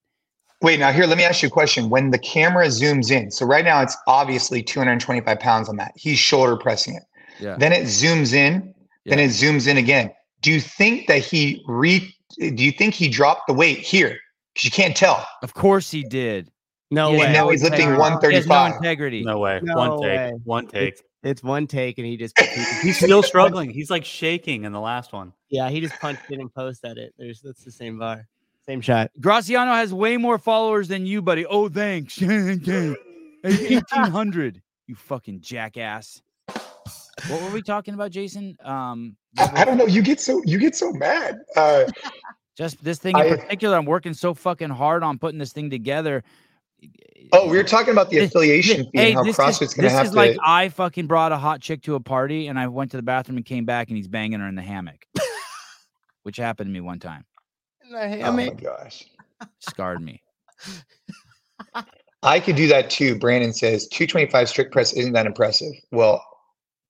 Wait, 0.62 0.78
now 0.80 0.92
here, 0.92 1.04
let 1.04 1.18
me 1.18 1.24
ask 1.24 1.42
you 1.42 1.48
a 1.48 1.50
question. 1.50 1.90
When 1.90 2.10
the 2.10 2.18
camera 2.18 2.66
zooms 2.68 3.10
in, 3.10 3.30
so 3.30 3.44
right 3.44 3.64
now 3.64 3.82
it's 3.82 3.96
obviously 4.06 4.62
225 4.62 5.38
pounds 5.38 5.68
on 5.68 5.76
that. 5.76 5.92
He's 5.94 6.18
shoulder 6.18 6.56
pressing 6.56 6.94
it. 6.94 7.02
Yeah. 7.38 7.56
Then 7.58 7.72
it 7.72 7.82
zooms 7.84 8.32
in, 8.32 8.74
Yeah. 9.04 9.16
then 9.16 9.18
it 9.18 9.30
zooms 9.30 9.68
in 9.68 9.76
again. 9.76 10.10
Do 10.40 10.50
you 10.52 10.60
think 10.60 11.06
that 11.08 11.18
he 11.18 11.62
re 11.66 12.14
do 12.38 12.64
you 12.64 12.72
think 12.72 12.94
he 12.94 13.08
dropped 13.08 13.46
the 13.46 13.54
weight 13.54 13.78
here? 13.78 14.18
Because 14.54 14.64
you 14.64 14.70
can't 14.70 14.96
tell. 14.96 15.26
Of 15.42 15.54
course 15.54 15.90
he 15.90 16.02
did. 16.04 16.50
No 16.90 17.10
He 17.10 17.18
has 17.18 17.24
And 17.24 17.34
way. 17.34 17.40
now 17.40 17.50
he's 17.50 17.62
lifting 17.62 17.88
integrity. 17.88 18.28
He 18.30 18.34
has 18.36 18.46
no 18.46 18.54
135. 18.54 18.76
integrity. 18.76 19.24
No 19.24 19.38
way. 19.38 19.60
No 19.62 19.74
one 19.74 20.02
take. 20.02 20.34
One 20.44 20.66
take. 20.66 20.92
It's 20.94 21.02
one 21.42 21.66
take, 21.66 21.98
and 21.98 22.06
he 22.06 22.16
just 22.16 22.38
He's 22.82 22.96
still 22.96 23.22
struggling. 23.22 23.70
He's 23.70 23.90
like 23.90 24.04
shaking 24.04 24.64
in 24.64 24.72
the 24.72 24.80
last 24.80 25.12
one. 25.12 25.32
yeah, 25.50 25.68
he 25.70 25.80
just 25.80 25.98
punched 26.00 26.30
in 26.30 26.40
and 26.40 26.52
posted 26.54 26.98
it. 26.98 27.14
There's 27.18 27.40
that's 27.40 27.64
the 27.64 27.70
same 27.72 27.98
bar, 27.98 28.26
same 28.66 28.80
shot. 28.80 29.10
Graciano 29.20 29.74
has 29.74 29.92
way 29.94 30.16
more 30.16 30.38
followers 30.38 30.88
than 30.88 31.06
you, 31.06 31.22
buddy. 31.22 31.46
Oh, 31.46 31.68
thanks. 31.68 32.20
Eighteen 33.44 33.82
hundred. 33.92 34.60
You 34.86 34.94
fucking 34.94 35.40
jackass. 35.40 36.20
What 37.28 37.42
were 37.42 37.50
we 37.50 37.62
talking 37.62 37.94
about, 37.94 38.10
Jason? 38.10 38.56
Um, 38.62 39.16
I, 39.38 39.62
I 39.62 39.64
don't 39.64 39.78
know. 39.78 39.86
You 39.86 40.02
get 40.02 40.20
so 40.20 40.42
you 40.44 40.58
get 40.58 40.76
so 40.76 40.92
mad. 40.92 41.38
Uh, 41.56 41.84
just 42.56 42.82
this 42.84 42.98
thing 42.98 43.16
in 43.18 43.22
I- 43.22 43.36
particular. 43.36 43.76
I'm 43.76 43.86
working 43.86 44.14
so 44.14 44.34
fucking 44.34 44.70
hard 44.70 45.02
on 45.02 45.18
putting 45.18 45.38
this 45.38 45.52
thing 45.52 45.70
together. 45.70 46.22
Oh, 47.32 47.48
we 47.48 47.56
were 47.56 47.64
talking 47.64 47.92
about 47.92 48.10
the 48.10 48.18
This- 48.18 48.30
affiliation 48.30 48.84
fee 48.84 48.90
Hey, 48.94 49.12
how 49.12 49.22
this 49.22 49.36
CrossFit's 49.36 49.62
is, 49.62 49.74
going 49.74 49.88
to 49.88 49.96
this 49.96 50.08
is 50.08 50.14
like 50.14 50.36
I 50.44 50.68
fucking 50.68 51.06
brought 51.06 51.32
a 51.32 51.36
hot 51.36 51.60
chick 51.60 51.82
to 51.82 51.94
a 51.94 52.00
party 52.00 52.48
and 52.48 52.58
I 52.58 52.68
went 52.68 52.90
to 52.92 52.96
the 52.96 53.02
bathroom 53.02 53.36
and 53.36 53.46
came 53.46 53.64
back 53.64 53.88
and 53.88 53.96
he's 53.96 54.08
banging 54.08 54.40
her 54.40 54.48
in 54.48 54.54
the 54.54 54.62
hammock, 54.62 55.06
which 56.22 56.36
happened 56.36 56.68
to 56.68 56.72
me 56.72 56.80
one 56.80 56.98
time. 56.98 57.24
oh 57.92 58.32
my 58.32 58.48
gosh. 58.50 59.04
Scarred 59.58 60.00
me. 60.02 60.22
I 62.22 62.40
could 62.40 62.56
do 62.56 62.66
that 62.68 62.88
too. 62.88 63.18
Brandon 63.18 63.52
says 63.52 63.86
225 63.88 64.48
strict 64.48 64.72
press 64.72 64.92
isn't 64.94 65.12
that 65.12 65.26
impressive. 65.26 65.72
Well, 65.92 66.24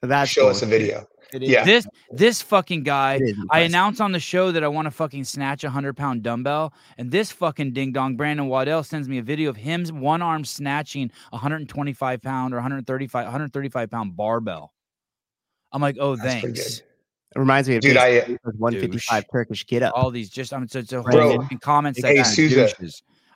That's 0.03 0.30
show 0.30 0.49
us 0.49 0.62
a 0.62 0.66
video. 0.66 1.07
It 1.35 1.43
is- 1.43 1.49
Yeah. 1.51 1.64
This 1.64 1.87
this 2.12 2.41
fucking 2.43 2.85
guy 2.85 3.12
I 3.12 3.16
impressive. 3.16 3.47
announce 3.66 4.01
on 4.01 4.12
the 4.12 4.20
show 4.20 4.53
that 4.53 4.62
I 4.62 4.68
want 4.68 4.87
to 4.87 4.91
fucking 4.91 5.24
snatch 5.24 5.64
a 5.64 5.70
hundred 5.70 5.97
pound 5.97 6.22
dumbbell, 6.22 6.72
and 6.97 7.11
this 7.11 7.32
fucking 7.32 7.72
ding 7.72 7.93
dong 7.93 8.16
Brandon 8.16 8.47
Waddell 8.47 8.85
sends 8.85 9.09
me 9.09 9.18
a 9.18 9.22
video 9.22 9.51
of 9.51 9.57
him 9.57 9.85
one 10.01 10.22
arm 10.22 10.45
snatching 10.45 11.11
a 11.32 11.37
125 11.37 12.22
pound 12.22 12.55
or 12.55 12.59
135 12.59 13.24
135 13.24 13.91
pound 13.91 14.16
barbell. 14.16 14.72
I'm 15.72 15.82
like, 15.82 15.97
oh, 15.99 16.14
That's 16.16 16.41
thanks. 16.43 16.78
It 16.78 17.39
reminds 17.41 17.68
me 17.68 17.74
of 17.74 17.82
Dude, 17.82 17.97
I- 17.97 18.18
Statham 18.20 18.39
with 18.45 18.57
155 18.57 19.24
Turkish 19.32 19.66
get 19.66 19.82
up. 19.82 19.93
All 19.97 20.12
these 20.12 20.30
just 20.30 20.53
I'm 20.55 20.68
so, 20.68 20.82
so 20.82 21.03
Bro. 21.03 21.49
in 21.51 21.59
comments 21.59 22.01
that 22.01 22.09
Hey, 22.09 22.14
kind 22.22 22.26
of 22.28 22.32
Souza. 22.32 22.68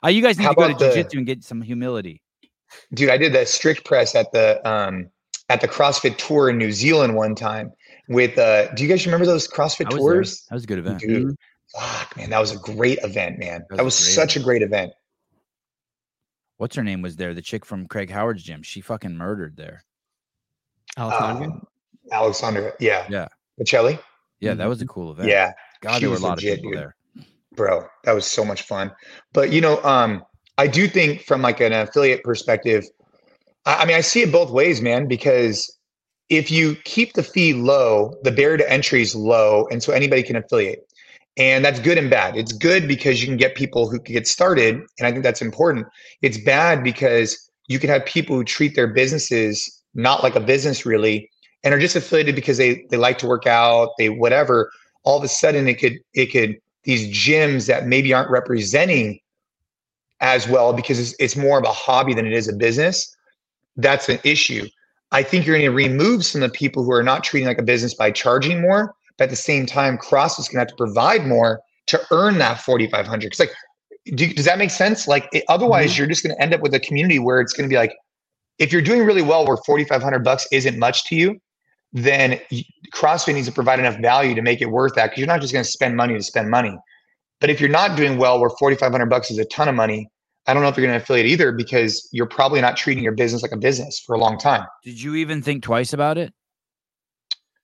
Uh, 0.01 0.07
you 0.07 0.21
guys 0.21 0.37
need 0.37 0.45
How 0.45 0.51
to 0.51 0.55
go 0.55 0.61
to 0.61 0.67
about 0.69 0.79
the- 0.79 0.87
jiu-jitsu 0.93 1.17
and 1.17 1.27
get 1.27 1.43
some 1.43 1.61
humility. 1.61 2.21
Dude, 2.93 3.09
I 3.09 3.17
did 3.17 3.33
that 3.33 3.49
strict 3.49 3.83
press 3.83 4.15
at 4.15 4.31
the 4.31 4.65
um 4.65 5.09
at 5.49 5.59
the 5.59 5.67
CrossFit 5.67 6.17
tour 6.17 6.49
in 6.51 6.57
New 6.59 6.71
Zealand 6.71 7.15
one 7.15 7.33
time 7.35 7.71
with 8.09 8.37
uh 8.37 8.73
do 8.73 8.83
you 8.83 8.89
guys 8.89 9.05
remember 9.05 9.25
those 9.25 9.47
CrossFit 9.47 9.85
I 9.85 9.95
was 9.95 10.03
there. 10.03 10.13
tours? 10.13 10.45
That 10.49 10.55
was 10.55 10.63
a 10.65 10.67
good 10.67 10.79
event. 10.79 10.99
Dude, 10.99 11.35
fuck 11.73 12.17
man, 12.17 12.29
that 12.31 12.39
was 12.39 12.51
a 12.51 12.57
great 12.57 12.99
event, 13.03 13.39
man. 13.39 13.65
That 13.69 13.77
That 13.77 13.85
was 13.85 13.97
was, 13.97 14.01
a 14.01 14.15
great 14.15 14.15
such 14.15 14.35
a 14.35 14.43
great 14.43 14.61
event. 14.61 14.91
What's 16.57 16.75
her 16.75 16.83
name 16.83 17.01
was 17.01 17.15
there? 17.15 17.33
The 17.33 17.41
chick 17.41 17.65
from 17.65 17.87
Craig 17.87 18.09
Howard's 18.09 18.43
gym. 18.43 18.61
She 18.63 18.81
fucking 18.81 19.15
murdered 19.15 19.55
there. 19.55 19.83
Alessandro? 20.97 21.45
Um, 21.45 21.67
Alexandra, 22.11 22.73
yeah. 22.81 23.05
Yeah. 23.09 23.27
Michelli? 23.61 23.97
Yeah, 24.41 24.55
that 24.55 24.67
was 24.67 24.81
a 24.81 24.85
cool 24.85 25.11
event. 25.11 25.29
Yeah. 25.29 25.53
God, 25.81 25.93
she 25.95 25.99
there 26.01 26.09
were 26.09 26.17
a 26.17 26.19
lot 26.19 26.35
legit, 26.35 26.53
of 26.53 26.57
people 26.57 26.71
dude. 26.71 26.79
there. 26.79 26.95
bro 27.53 27.85
that 28.03 28.11
was 28.13 28.25
so 28.25 28.45
much 28.45 28.61
fun 28.63 28.91
but 29.33 29.51
you 29.51 29.59
know 29.59 29.81
um 29.83 30.23
I 30.59 30.67
do 30.67 30.89
think 30.89 31.21
from 31.21 31.41
like 31.41 31.61
an 31.61 31.71
affiliate 31.71 32.21
perspective, 32.21 32.83
I, 33.65 33.75
I 33.75 33.85
mean, 33.85 33.95
I 33.95 34.01
see 34.01 34.23
it 34.23 34.31
both 34.31 34.51
ways, 34.51 34.81
man, 34.81 35.07
because 35.07 35.78
if 36.29 36.51
you 36.51 36.75
keep 36.83 37.13
the 37.13 37.23
fee 37.23 37.53
low, 37.53 38.15
the 38.23 38.31
barrier 38.31 38.57
to 38.57 38.71
entry 38.71 39.01
is 39.01 39.15
low. 39.15 39.67
And 39.71 39.81
so 39.81 39.91
anybody 39.93 40.23
can 40.23 40.35
affiliate. 40.35 40.85
And 41.37 41.63
that's 41.63 41.79
good 41.79 41.97
and 41.97 42.09
bad. 42.09 42.35
It's 42.35 42.51
good 42.51 42.87
because 42.87 43.21
you 43.21 43.27
can 43.27 43.37
get 43.37 43.55
people 43.55 43.89
who 43.89 43.99
can 43.99 44.13
get 44.13 44.27
started. 44.27 44.75
And 44.97 45.07
I 45.07 45.11
think 45.11 45.23
that's 45.23 45.41
important. 45.41 45.87
It's 46.21 46.37
bad 46.37 46.83
because 46.83 47.49
you 47.67 47.79
can 47.79 47.89
have 47.89 48.05
people 48.05 48.35
who 48.35 48.43
treat 48.43 48.75
their 48.75 48.87
businesses 48.87 49.81
not 49.95 50.21
like 50.21 50.35
a 50.35 50.39
business 50.39 50.85
really 50.85 51.29
and 51.63 51.73
are 51.73 51.79
just 51.79 51.95
affiliated 51.95 52.35
because 52.35 52.57
they 52.57 52.85
they 52.89 52.97
like 52.97 53.17
to 53.19 53.27
work 53.27 53.47
out, 53.47 53.89
they 53.97 54.09
whatever. 54.09 54.71
All 55.03 55.17
of 55.17 55.23
a 55.23 55.27
sudden 55.27 55.67
it 55.67 55.75
could 55.75 55.97
it 56.13 56.27
could 56.27 56.57
these 56.83 57.07
gyms 57.07 57.67
that 57.67 57.87
maybe 57.87 58.13
aren't 58.13 58.29
representing 58.29 59.19
as 60.21 60.47
well 60.47 60.73
because 60.73 60.99
it's, 60.99 61.15
it's 61.19 61.35
more 61.35 61.57
of 61.57 61.63
a 61.63 61.71
hobby 61.71 62.13
than 62.13 62.25
it 62.25 62.33
is 62.33 62.47
a 62.47 62.53
business. 62.53 63.15
That's 63.77 64.09
an 64.09 64.19
issue. 64.23 64.67
I 65.11 65.23
think 65.23 65.45
you're 65.45 65.57
going 65.57 65.69
to 65.69 65.75
remove 65.75 66.25
some 66.25 66.43
of 66.43 66.51
the 66.51 66.57
people 66.57 66.83
who 66.83 66.91
are 66.91 67.03
not 67.03 67.23
treating 67.23 67.47
like 67.47 67.57
a 67.57 67.63
business 67.63 67.93
by 67.93 68.11
charging 68.11 68.61
more, 68.61 68.93
but 69.17 69.25
at 69.25 69.29
the 69.29 69.35
same 69.35 69.65
time, 69.65 69.97
CrossFit's 69.97 70.47
going 70.49 70.57
to 70.57 70.59
have 70.59 70.67
to 70.67 70.75
provide 70.75 71.25
more 71.25 71.61
to 71.87 71.99
earn 72.11 72.37
that 72.37 72.61
4,500. 72.61 73.19
Because 73.21 73.39
like, 73.39 73.53
do, 74.15 74.31
does 74.33 74.45
that 74.45 74.57
make 74.57 74.69
sense? 74.69 75.07
Like, 75.07 75.27
it, 75.33 75.43
otherwise, 75.49 75.93
Mhm. 75.93 75.97
you're 75.97 76.07
just 76.07 76.23
going 76.23 76.35
to 76.35 76.41
end 76.41 76.53
up 76.53 76.61
with 76.61 76.73
a 76.73 76.79
community 76.79 77.19
where 77.19 77.41
it's 77.41 77.53
going 77.53 77.67
to 77.67 77.73
be 77.73 77.77
like, 77.77 77.95
if 78.59 78.71
you're 78.71 78.81
doing 78.81 79.03
really 79.03 79.21
well, 79.21 79.47
where 79.47 79.57
4,500 79.65 80.23
bucks 80.23 80.47
isn't 80.51 80.77
much 80.77 81.05
to 81.05 81.15
you, 81.15 81.39
then 81.91 82.39
CrossFit 82.93 83.33
needs 83.33 83.47
to 83.47 83.53
provide 83.53 83.79
enough 83.79 83.97
value 83.99 84.35
to 84.35 84.41
make 84.41 84.61
it 84.61 84.67
worth 84.67 84.93
that. 84.95 85.05
Because 85.05 85.17
you're 85.17 85.27
not 85.27 85.41
just 85.41 85.53
going 85.53 85.65
to 85.65 85.71
spend 85.71 85.95
money 85.95 86.13
to 86.13 86.21
spend 86.23 86.49
money. 86.49 86.77
But 87.41 87.49
if 87.49 87.59
you're 87.59 87.69
not 87.69 87.97
doing 87.97 88.17
well, 88.17 88.39
where 88.39 88.49
4,500 88.59 89.07
bucks 89.07 89.31
is 89.31 89.39
a 89.39 89.45
ton 89.45 89.67
of 89.69 89.75
money, 89.75 90.09
I 90.47 90.53
don't 90.53 90.63
know 90.63 90.69
if 90.69 90.77
you're 90.77 90.85
going 90.87 90.97
to 90.97 91.03
affiliate 91.03 91.27
either 91.27 91.51
because 91.51 92.07
you're 92.11 92.25
probably 92.25 92.61
not 92.61 92.75
treating 92.77 93.03
your 93.03 93.13
business 93.13 93.41
like 93.43 93.51
a 93.51 93.57
business 93.57 93.99
for 94.05 94.15
a 94.15 94.19
long 94.19 94.37
time. 94.37 94.65
Did 94.83 95.01
you 95.01 95.15
even 95.15 95.41
think 95.41 95.63
twice 95.63 95.93
about 95.93 96.17
it? 96.17 96.33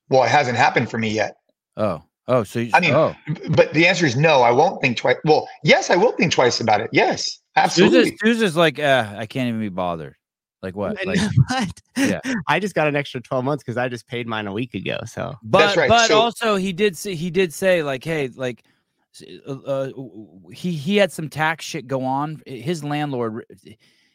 Well, 0.10 0.24
it 0.24 0.30
hasn't 0.30 0.58
happened 0.58 0.90
for 0.92 0.98
me 0.98 1.10
yet. 1.10 1.36
Oh, 1.78 2.04
oh, 2.28 2.44
so 2.44 2.60
you, 2.60 2.72
I 2.74 2.80
mean, 2.80 2.94
oh, 2.94 3.16
But 3.50 3.74
the 3.74 3.88
answer 3.88 4.06
is 4.06 4.16
no. 4.16 4.42
I 4.42 4.52
won't 4.52 4.82
think 4.82 4.98
twice. 4.98 5.18
Well, 5.26 5.48
yes, 5.64 5.90
I 5.90 5.96
will 5.96 6.12
think 6.12 6.32
twice 6.32 6.60
about 6.60 6.80
it. 6.82 6.90
Yes, 6.94 7.40
absolutely. 7.56 8.04
Susan's, 8.04 8.20
Susan's 8.22 8.56
like, 8.56 8.78
uh, 8.80 9.14
I 9.18 9.26
can't 9.26 9.48
even 9.48 9.60
be 9.62 9.70
bothered. 9.70 10.16
Like 10.62 10.76
what? 10.76 11.04
Like, 11.06 11.20
what? 11.48 11.82
Yeah. 11.98 12.22
I 12.48 12.60
just 12.60 12.76
got 12.76 12.88
an 12.88 12.96
extra 12.96 13.22
12 13.22 13.44
months 13.46 13.64
because 13.64 13.78
I 13.78 13.88
just 13.88 14.08
paid 14.08 14.28
mine 14.28 14.48
a 14.48 14.54
week 14.54 14.74
ago. 14.74 15.00
So 15.06 15.36
but 15.44 15.76
right. 15.76 15.90
but 15.90 16.08
So- 16.08 16.20
also 16.20 16.56
he 16.56 16.72
did 16.74 16.96
say 16.98 17.16
he 17.16 17.30
did 17.32 17.54
say 17.54 17.84
like, 17.84 18.04
hey, 18.04 18.30
like, 18.36 18.60
s- 18.60 18.72
uh, 19.48 19.52
uh, 19.52 19.92
he 20.52 20.72
he 20.74 20.98
had 20.98 21.12
some 21.12 21.30
tax 21.30 21.66
shit 21.66 21.88
go 21.88 22.04
on. 22.04 22.42
His 22.46 22.84
landlord, 22.84 23.46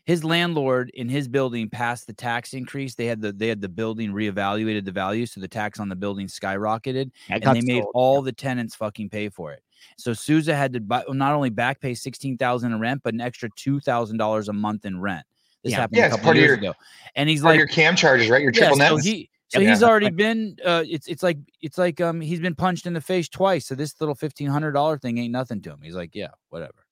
his 0.04 0.24
landlord 0.24 0.90
in 0.94 1.08
his 1.08 1.28
building 1.28 1.68
passed 1.68 2.06
the 2.06 2.12
tax 2.12 2.52
increase. 2.54 2.94
They 2.94 3.06
had 3.06 3.20
the 3.20 3.32
they 3.32 3.48
had 3.48 3.60
the 3.60 3.68
building 3.68 4.12
reevaluated 4.12 4.84
the 4.84 4.92
value, 4.92 5.26
so 5.26 5.40
the 5.40 5.48
tax 5.48 5.78
on 5.80 5.88
the 5.88 5.96
building 5.96 6.26
skyrocketed. 6.26 7.10
And 7.28 7.42
got 7.42 7.54
they 7.54 7.60
made 7.62 7.82
sold. 7.82 7.92
all 7.94 8.22
the 8.22 8.32
tenants 8.32 8.74
fucking 8.74 9.10
pay 9.10 9.28
for 9.28 9.52
it. 9.52 9.62
So 9.96 10.12
Souza 10.12 10.54
had 10.54 10.72
to 10.74 10.80
buy, 10.80 11.04
not 11.08 11.32
only 11.34 11.50
back 11.50 11.80
pay 11.80 11.94
sixteen 11.94 12.36
thousand 12.36 12.72
in 12.72 12.80
rent, 12.80 13.02
but 13.02 13.14
an 13.14 13.20
extra 13.20 13.48
two 13.56 13.80
thousand 13.80 14.16
dollars 14.18 14.48
a 14.48 14.52
month 14.52 14.84
in 14.84 15.00
rent. 15.00 15.24
This 15.62 15.72
Yeah. 15.72 15.80
happened 15.80 15.96
Yeah, 15.98 16.04
a 16.04 16.06
it's 16.06 16.16
couple 16.16 16.30
of 16.30 16.36
years 16.36 16.48
your- 16.48 16.56
ago, 16.58 16.74
and 17.16 17.28
he's 17.28 17.42
Or 17.42 17.48
like, 17.50 17.58
your 17.58 17.66
cam 17.66 17.94
charges, 17.96 18.28
right? 18.30 18.42
Your 18.42 18.52
yeah, 18.52 18.68
triple 18.68 18.76
so 18.78 18.94
nets. 18.94 19.06
he 19.06 19.30
so 19.50 19.60
Yeah. 19.60 19.70
he's 19.70 19.82
already 19.82 20.10
been. 20.10 20.56
Uh, 20.64 20.84
it's 20.86 21.08
it's 21.08 21.22
like 21.24 21.38
it's 21.60 21.76
like 21.76 22.00
um 22.00 22.20
he's 22.20 22.38
been 22.40 22.54
punched 22.54 22.86
in 22.86 22.94
the 22.94 23.00
face 23.00 23.28
twice. 23.28 23.66
So 23.66 23.74
this 23.74 24.00
little 24.00 24.14
fifteen 24.14 24.48
hundred 24.48 24.72
dollar 24.72 24.96
thing 24.96 25.18
ain't 25.18 25.32
nothing 25.32 25.60
to 25.62 25.70
him. 25.70 25.80
He's 25.82 25.96
like, 25.96 26.14
yeah, 26.14 26.28
whatever. 26.50 26.86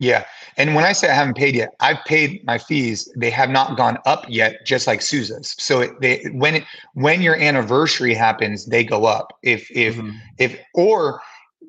Yeah. 0.00 0.24
And 0.58 0.74
when 0.74 0.84
I 0.84 0.92
say 0.92 1.08
I 1.08 1.14
haven't 1.14 1.36
paid 1.36 1.54
yet, 1.54 1.70
I've 1.80 2.04
paid 2.04 2.44
my 2.44 2.58
fees. 2.58 3.10
They 3.16 3.30
have 3.30 3.48
not 3.48 3.78
gone 3.78 3.96
up 4.04 4.26
yet, 4.28 4.66
just 4.66 4.86
like 4.86 5.00
Sousa's. 5.00 5.54
So 5.58 5.80
it, 5.80 5.92
they 6.00 6.24
when 6.32 6.56
it 6.56 6.64
when 6.92 7.22
your 7.22 7.36
anniversary 7.36 8.12
happens, 8.12 8.66
they 8.66 8.84
go 8.84 9.06
up. 9.06 9.32
If 9.42 9.70
if 9.70 9.96
Mhm. 9.96 10.18
if 10.38 10.58
or 10.74 11.22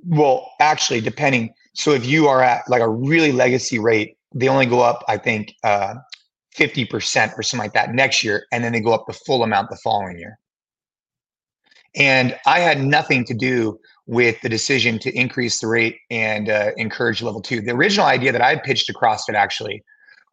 well, 0.06 0.52
actually, 0.60 1.00
depending. 1.00 1.54
So 1.76 1.92
if 1.92 2.06
you 2.06 2.28
are 2.28 2.42
at 2.42 2.70
like 2.70 2.82
a 2.82 2.90
really 2.90 3.32
legacy 3.32 3.80
rate, 3.80 4.18
they 4.34 4.50
only 4.50 4.66
go 4.66 4.82
up, 4.82 5.04
I 5.08 5.18
think, 5.18 5.54
uh, 5.64 5.96
fifty 6.56 6.86
percent 6.86 7.34
or 7.38 7.44
something 7.44 7.66
like 7.66 7.74
that 7.74 7.94
next 7.94 8.24
year, 8.24 8.46
and 8.52 8.64
then 8.64 8.72
they 8.72 8.80
go 8.80 8.94
up 8.94 9.06
the 9.08 9.14
full 9.14 9.44
amount 9.44 9.70
the 9.70 9.78
following 9.84 10.18
year. 10.18 10.40
And 11.96 12.38
I 12.46 12.60
had 12.60 12.82
nothing 12.82 13.24
to 13.26 13.34
do 13.34 13.80
with 14.06 14.40
the 14.42 14.50
decision 14.50 15.00
to 15.00 15.18
increase 15.18 15.60
the 15.60 15.68
rate 15.68 15.98
and 16.12 16.50
uh, 16.50 16.72
encourage 16.78 17.22
level 17.22 17.42
two. 17.42 17.62
The 17.62 17.72
original 17.72 18.06
idea 18.06 18.32
that 18.32 18.42
I 18.42 18.58
pitched 18.58 18.88
to 18.88 18.94
CrossFit 18.94 19.34
actually 19.34 19.84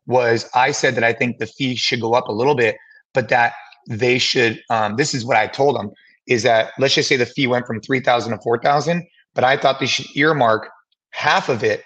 was 0.07 0.49
I 0.55 0.73
said 0.73 0.95
that 0.97 1.05
I 1.05 1.13
think 1.13 1.39
the 1.39 1.47
fee 1.47 1.77
should 1.77 2.01
go 2.01 2.15
up 2.15 2.29
a 2.29 2.33
little 2.33 2.57
bit, 2.57 2.77
but 3.15 3.29
that 3.29 3.55
they 3.89 4.19
should. 4.19 4.61
Um, 4.71 4.97
this 4.97 5.15
is 5.15 5.25
what 5.25 5.37
I 5.37 5.47
told 5.47 5.77
them: 5.77 5.91
is 6.27 6.43
that 6.43 6.73
let's 6.79 6.95
just 6.95 7.09
say 7.09 7.17
the 7.17 7.27
fee 7.27 7.47
went 7.47 7.67
from 7.67 7.81
three 7.81 8.01
thousand 8.01 8.33
to 8.33 8.39
four 8.43 8.59
thousand, 8.59 9.07
but 9.35 9.45
I 9.45 9.57
thought 9.57 9.81
they 9.81 9.87
should 9.87 10.07
earmark 10.17 10.69
half 11.11 11.49
of 11.49 11.63
it 11.63 11.83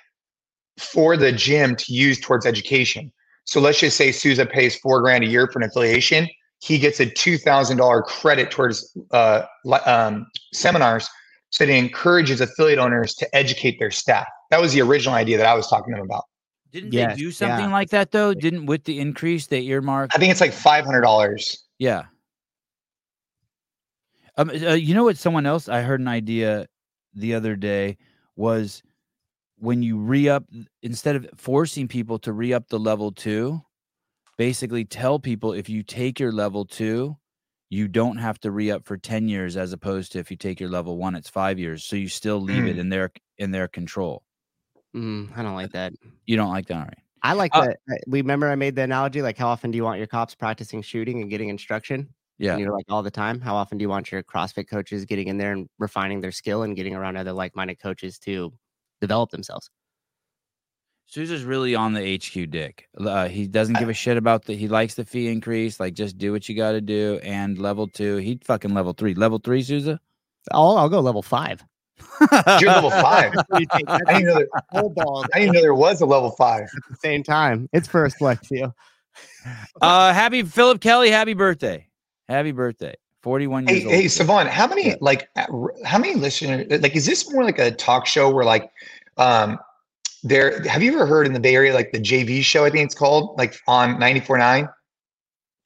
for 0.79 1.17
the 1.17 1.33
gym 1.33 1.77
to 1.77 1.93
use 1.93 2.21
towards 2.21 2.47
education. 2.47 3.13
So 3.47 3.61
let's 3.61 3.81
just 3.81 3.97
say 3.97 4.13
Souza 4.13 4.45
pays 4.45 4.77
four 4.77 5.01
grand 5.01 5.25
a 5.25 5.27
year 5.27 5.49
for 5.51 5.61
an 5.61 5.65
affiliation. 5.65 6.29
He 6.61 6.79
gets 6.79 7.01
a 7.01 7.07
two 7.07 7.39
thousand 7.39 7.79
dollar 7.79 8.03
credit 8.03 8.51
towards 8.51 8.97
uh, 9.13 9.43
um, 9.87 10.27
seminars, 10.53 11.09
so 11.51 11.65
that 11.65 11.73
he 11.73 11.79
encourages 11.79 12.41
affiliate 12.41 12.79
owners 12.79 13.15
to 13.15 13.37
educate 13.37 13.79
their 13.79 13.91
staff. 13.91 14.27
That 14.51 14.61
was 14.61 14.73
the 14.73 14.83
original 14.83 15.15
idea 15.15 15.37
that 15.39 15.47
I 15.47 15.55
was 15.55 15.69
talking 15.69 15.95
to 15.95 15.99
them 15.99 16.07
about. 16.07 16.25
Didn't 16.73 16.93
Yes, 16.93 17.13
they 17.13 17.19
do 17.19 17.27
yeah. 17.27 17.33
something 17.33 17.71
like 17.71 17.91
that 17.91 18.11
though? 18.11 18.35
Didn't 18.35 18.67
with 18.67 18.85
the 18.85 18.99
increase 18.99 19.47
they 19.47 19.63
earmark? 19.63 20.11
I 20.15 20.19
think 20.19 20.33
it's 20.33 20.41
like 20.41 20.53
five 20.53 20.85
hundred 20.85 21.03
dollars. 21.03 21.65
Yeah. 21.79 22.05
Um, 24.37 24.51
uh, 24.51 24.75
you 24.75 24.95
know 24.95 25.05
what? 25.05 25.17
Someone 25.17 25.47
else 25.47 25.69
I 25.69 25.83
heard 25.83 26.01
an 26.01 26.09
idea 26.09 26.67
the 27.15 27.35
other 27.35 27.57
day 27.57 27.97
was 28.35 28.83
when 29.59 29.83
you 29.83 29.99
re 29.99 30.29
up 30.29 30.45
instead 30.83 31.17
of 31.17 31.27
forcing 31.37 31.89
people 31.89 32.19
to 32.21 32.33
re 32.33 32.53
up 32.53 32.69
the 32.69 32.79
level 32.79 33.13
two, 33.13 33.61
basically 34.39 34.85
tell 34.85 35.19
people 35.19 35.53
if 35.53 35.69
you 35.69 35.83
take 35.83 36.21
your 36.21 36.33
level 36.33 36.65
two, 36.65 37.17
you 37.71 37.89
don't 37.89 38.19
have 38.19 38.39
to 38.41 38.51
re 38.51 38.71
up 38.71 38.85
for 38.87 38.97
ten 38.97 39.29
years, 39.29 39.57
as 39.57 39.73
opposed 39.73 40.13
to 40.13 40.19
if 40.19 40.31
you 40.31 40.37
take 40.37 40.61
your 40.61 40.69
level 40.71 40.97
one, 40.99 41.15
it's 41.15 41.29
five 41.31 41.59
years. 41.59 41.85
So 41.85 41.97
you 41.97 42.09
still 42.09 42.41
leave 42.41 42.67
it 42.67 42.77
Mm. 42.77 42.81
in 42.81 42.89
their 42.91 43.13
in 43.39 43.51
their 43.51 43.69
control. 43.69 44.23
Mm, 44.95 45.37
I 45.37 45.43
don't 45.43 45.55
like 45.55 45.73
that. 45.73 45.93
You 46.27 46.37
don't 46.37 46.51
like 46.51 46.67
that, 46.67 46.77
all 46.77 46.81
right? 46.85 46.99
I 47.23 47.33
like 47.33 47.51
Uh, 47.55 47.67
that. 47.87 48.01
We 48.07 48.21
remember 48.21 48.49
I 48.49 48.55
made 48.55 48.77
the 48.77 48.83
analogy 48.83 49.21
like, 49.21 49.37
how 49.37 49.49
often 49.49 49.71
do 49.71 49.77
you 49.77 49.85
want 49.85 49.99
your 49.99 50.07
cops 50.07 50.35
practicing 50.35 50.81
shooting 50.81 51.21
and 51.21 51.29
getting 51.29 51.49
instruction? 51.49 52.15
Yeah. 52.39 52.53
And 52.53 52.61
you're 52.61 52.73
like 52.73 52.85
all 52.89 53.03
the 53.03 53.11
time. 53.11 53.41
How 53.41 53.57
often 53.57 53.79
do 53.79 53.83
you 53.83 53.89
want 53.89 54.13
your 54.13 54.23
CrossFit 54.23 54.69
coaches 54.69 55.05
getting 55.07 55.29
in 55.29 55.39
there 55.39 55.53
and 55.53 55.69
refining 55.79 56.21
their 56.21 56.31
skill 56.33 56.63
and 56.63 56.77
getting 56.77 56.95
around 56.95 57.17
other 57.17 57.33
like 57.33 57.57
minded 57.57 57.81
coaches 57.81 58.19
to 58.21 58.53
develop 59.01 59.31
themselves? 59.31 59.71
Sousa's 61.09 61.45
really 61.45 61.75
on 61.75 61.93
the 61.95 62.17
HQ 62.17 62.51
dick. 62.51 62.89
Uh, 62.99 63.29
he 63.29 63.47
doesn't 63.47 63.79
give 63.79 63.89
a 63.89 63.95
shit 63.95 64.17
about 64.17 64.45
the. 64.45 64.55
He 64.55 64.67
likes 64.67 64.95
the 64.95 65.05
fee 65.05 65.29
increase. 65.29 65.79
Like, 65.79 65.95
just 65.95 66.19
do 66.19 66.33
what 66.33 66.49
you 66.49 66.57
got 66.57 66.73
to 66.73 66.81
do. 66.81 67.21
And 67.23 67.59
level 67.59 67.87
two, 67.87 68.17
he 68.17 68.41
fucking 68.43 68.75
level 68.75 68.93
three. 68.93 69.15
Level 69.15 69.39
three, 69.39 69.63
Sousa. 69.63 70.01
I'll, 70.53 70.77
I'll 70.77 70.89
go 70.89 71.01
level 71.01 71.23
five. 71.23 71.65
You're 72.61 72.71
level 72.73 72.91
five. 72.91 73.33
You 73.59 73.67
take 73.73 73.87
that 73.87 74.03
I 74.07 74.15
didn't 74.15 74.27
know 74.27 74.35
there, 74.35 74.49
full 74.81 74.91
balls 74.91 75.27
I 75.33 75.41
didn't 75.41 75.55
know 75.55 75.61
there 75.63 75.75
was 75.75 76.01
a 76.01 76.07
level 76.07 76.33
five. 76.33 76.63
at 76.65 76.83
the 76.91 76.97
same 76.97 77.23
time. 77.23 77.69
It's 77.73 77.89
first 77.89 78.19
Lexio. 78.19 78.73
uh, 79.81 80.13
happy 80.13 80.43
Philip 80.43 80.81
Kelly. 80.81 81.11
Happy 81.11 81.35
birthday. 81.35 81.87
Happy 82.29 82.53
birthday. 82.53 82.95
Forty-one 83.27 83.67
Hey, 83.67 83.85
old. 83.85 83.93
hey. 83.93 84.05
Sevan, 84.05 84.47
how 84.47 84.69
many 84.69 84.87
Yeah. 84.87 84.95
like 85.01 85.29
uh, 85.35 85.47
how 85.85 85.99
many 85.99 86.15
listeners? 86.15 86.81
Like, 86.81 86.95
is 86.95 87.07
this 87.07 87.29
more 87.33 87.43
like 87.43 87.59
a 87.59 87.73
talk 87.73 88.07
show 88.07 88.31
where 88.31 88.45
like, 88.45 88.71
um, 89.17 89.59
there? 90.23 90.63
Have 90.63 90.81
you 90.81 90.93
ever 90.93 91.07
heard 91.07 91.27
in 91.27 91.33
the 91.33 91.41
Bay 91.41 91.57
Area 91.57 91.75
like 91.75 91.91
the 91.91 91.99
JV 91.99 92.45
show? 92.45 92.65
I 92.65 92.71
think 92.71 92.85
it's 92.85 92.95
called 92.95 93.37
like 93.37 93.57
on 93.67 93.97
94.9? 93.99 94.69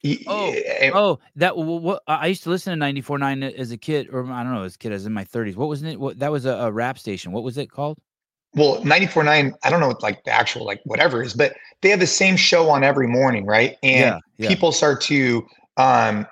Y- 0.03 0.17
Oh, 0.25 0.51
eh, 0.65 0.89
Oh, 0.91 1.19
that 1.35 1.55
what 1.55 2.01
I 2.07 2.25
used 2.25 2.41
to 2.45 2.49
listen 2.49 2.79
to 2.79 2.83
94.9 2.83 3.53
as 3.55 3.69
a 3.69 3.77
kid, 3.77 4.09
or 4.11 4.23
I 4.31 4.41
don't 4.41 4.55
know, 4.55 4.63
as 4.63 4.73
a 4.73 4.77
kid, 4.79 4.91
as 4.91 5.05
in 5.05 5.13
my 5.13 5.23
30s. 5.23 5.55
What 5.55 5.69
was 5.69 5.83
it? 5.83 5.99
What 5.99 6.17
that 6.17 6.31
was 6.31 6.45
a, 6.47 6.53
a 6.53 6.71
rap 6.71 6.97
station. 6.97 7.31
What 7.31 7.43
was 7.43 7.59
it 7.59 7.69
called? 7.69 7.99
well 8.55 8.81
94.9 8.81 9.53
i 9.63 9.69
don't 9.69 9.79
know 9.79 9.87
what 9.87 10.01
like 10.03 10.21
the 10.25 10.31
actual 10.31 10.65
like 10.65 10.81
whatever 10.83 11.23
is 11.23 11.33
but 11.33 11.55
they 11.81 11.89
have 11.89 12.01
the 12.01 12.07
same 12.07 12.35
show 12.35 12.69
on 12.69 12.83
every 12.83 13.07
morning 13.07 13.45
right 13.45 13.77
and 13.81 14.19
yeah. 14.37 14.49
people 14.49 14.73
start 14.73 14.99
to 14.99 15.41
um 15.77 16.27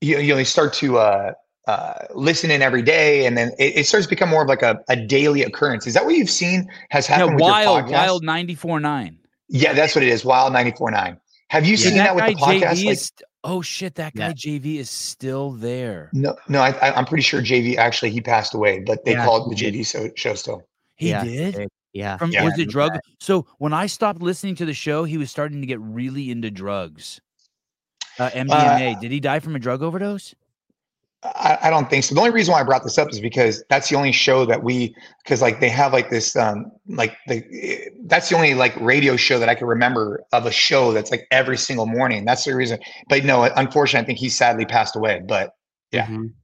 you, 0.00 0.18
you 0.18 0.28
know 0.28 0.36
they 0.36 0.44
start 0.44 0.72
to 0.74 0.98
uh 0.98 1.32
uh, 1.66 2.06
listen 2.14 2.50
in 2.50 2.62
every 2.62 2.80
day, 2.80 3.26
and 3.26 3.36
then 3.36 3.50
it, 3.58 3.76
it 3.76 3.86
starts 3.86 4.06
to 4.06 4.10
become 4.10 4.30
more 4.30 4.42
of 4.42 4.48
like 4.48 4.62
a, 4.62 4.80
a 4.88 4.96
daily 4.96 5.42
occurrence. 5.42 5.86
Is 5.86 5.92
that 5.92 6.04
what 6.06 6.14
you've 6.14 6.30
seen 6.30 6.66
has 6.88 7.06
Yeah, 7.06 7.18
happened 7.18 7.36
with 7.36 7.44
wild, 7.44 7.66
your 7.66 7.82
podcast? 7.82 7.92
wild 7.92 8.24
94.9. 8.24 9.16
Yeah, 9.48 9.74
that's 9.74 9.94
what 9.94 10.02
it 10.02 10.08
is. 10.08 10.24
Wild 10.24 10.52
ninety 10.54 10.72
four 10.72 10.90
nine. 10.90 11.18
Have 11.50 11.66
you 11.66 11.76
Yeah, 11.76 11.88
seen 11.90 11.98
that, 11.98 12.14
with 12.16 12.24
the 12.26 12.32
guy 12.32 12.40
podcast? 12.40 12.82
JV 12.82 12.86
Like, 12.86 12.92
is 12.92 13.00
st- 13.02 13.22
oh 13.44 13.60
shit, 13.62 13.94
that 13.96 14.14
guy 14.14 14.28
Yeah. 14.28 14.32
JV 14.32 14.76
is 14.76 14.90
still 14.90 15.52
there. 15.52 16.10
no, 16.14 16.36
no, 16.48 16.60
I, 16.60 16.70
I, 16.70 16.96
I'm 16.96 17.04
pretty 17.04 17.22
sure 17.22 17.40
JV 17.40 17.76
actually 17.76 18.10
he 18.10 18.20
passed 18.20 18.54
away, 18.54 18.80
but 18.80 19.04
they 19.04 19.12
Yeah, 19.12 19.24
call 19.24 19.44
it 19.44 19.54
the 19.54 19.62
JV 19.62 19.84
show, 19.84 20.10
show 20.16 20.34
still. 20.34 20.66
He 20.96 21.10
Yeah, 21.10 21.24
did. 21.24 21.68
Yeah. 21.92 22.16
From 22.16 22.30
Yeah. 22.30 22.44
was 22.44 22.58
it 22.58 22.68
drug? 22.68 22.98
So 23.20 23.46
when 23.58 23.72
I 23.72 23.86
stopped 23.86 24.22
listening 24.22 24.54
to 24.56 24.64
the 24.64 24.74
show, 24.74 25.04
he 25.04 25.18
was 25.18 25.30
starting 25.30 25.60
to 25.60 25.66
get 25.66 25.80
really 25.80 26.30
into 26.30 26.50
drugs. 26.50 27.20
Uh, 28.18 28.30
MDMA. 28.30 29.00
Did 29.00 29.10
he 29.12 29.20
die 29.20 29.40
from 29.40 29.54
a 29.56 29.58
drug 29.58 29.82
overdose? 29.82 30.34
I, 31.24 31.58
I 31.62 31.70
don't 31.70 31.90
think 31.90 32.04
so. 32.04 32.14
The 32.14 32.20
only 32.20 32.30
reason 32.32 32.52
why 32.52 32.60
I 32.60 32.62
brought 32.62 32.84
this 32.84 32.96
up 32.96 33.10
is 33.10 33.18
because 33.20 33.64
that's 33.68 33.88
the 33.88 33.96
only 33.96 34.12
show 34.12 34.44
that 34.44 34.62
we, 34.62 34.94
because 35.24 35.42
like 35.42 35.58
they 35.58 35.68
have 35.68 35.92
like 35.92 36.10
this, 36.10 36.36
um, 36.36 36.70
like 36.86 37.16
the, 37.26 37.42
that's 38.04 38.28
the 38.28 38.36
only 38.36 38.54
like 38.54 38.76
radio 38.80 39.16
show 39.16 39.40
that 39.40 39.48
I 39.48 39.56
can 39.56 39.66
remember 39.66 40.22
of 40.32 40.46
a 40.46 40.52
show 40.52 40.92
that's 40.92 41.10
like 41.10 41.26
every 41.32 41.56
single 41.56 41.86
morning. 41.86 42.24
That's 42.24 42.44
the 42.44 42.54
reason. 42.54 42.78
But 43.08 43.24
no, 43.24 43.42
unfortunately, 43.42 44.04
I 44.04 44.06
think 44.06 44.18
he 44.20 44.28
sadly 44.28 44.64
passed 44.64 44.94
away. 44.94 45.20
But 45.26 45.54
Yeah. 45.90 46.06
Mhm. 46.06 46.34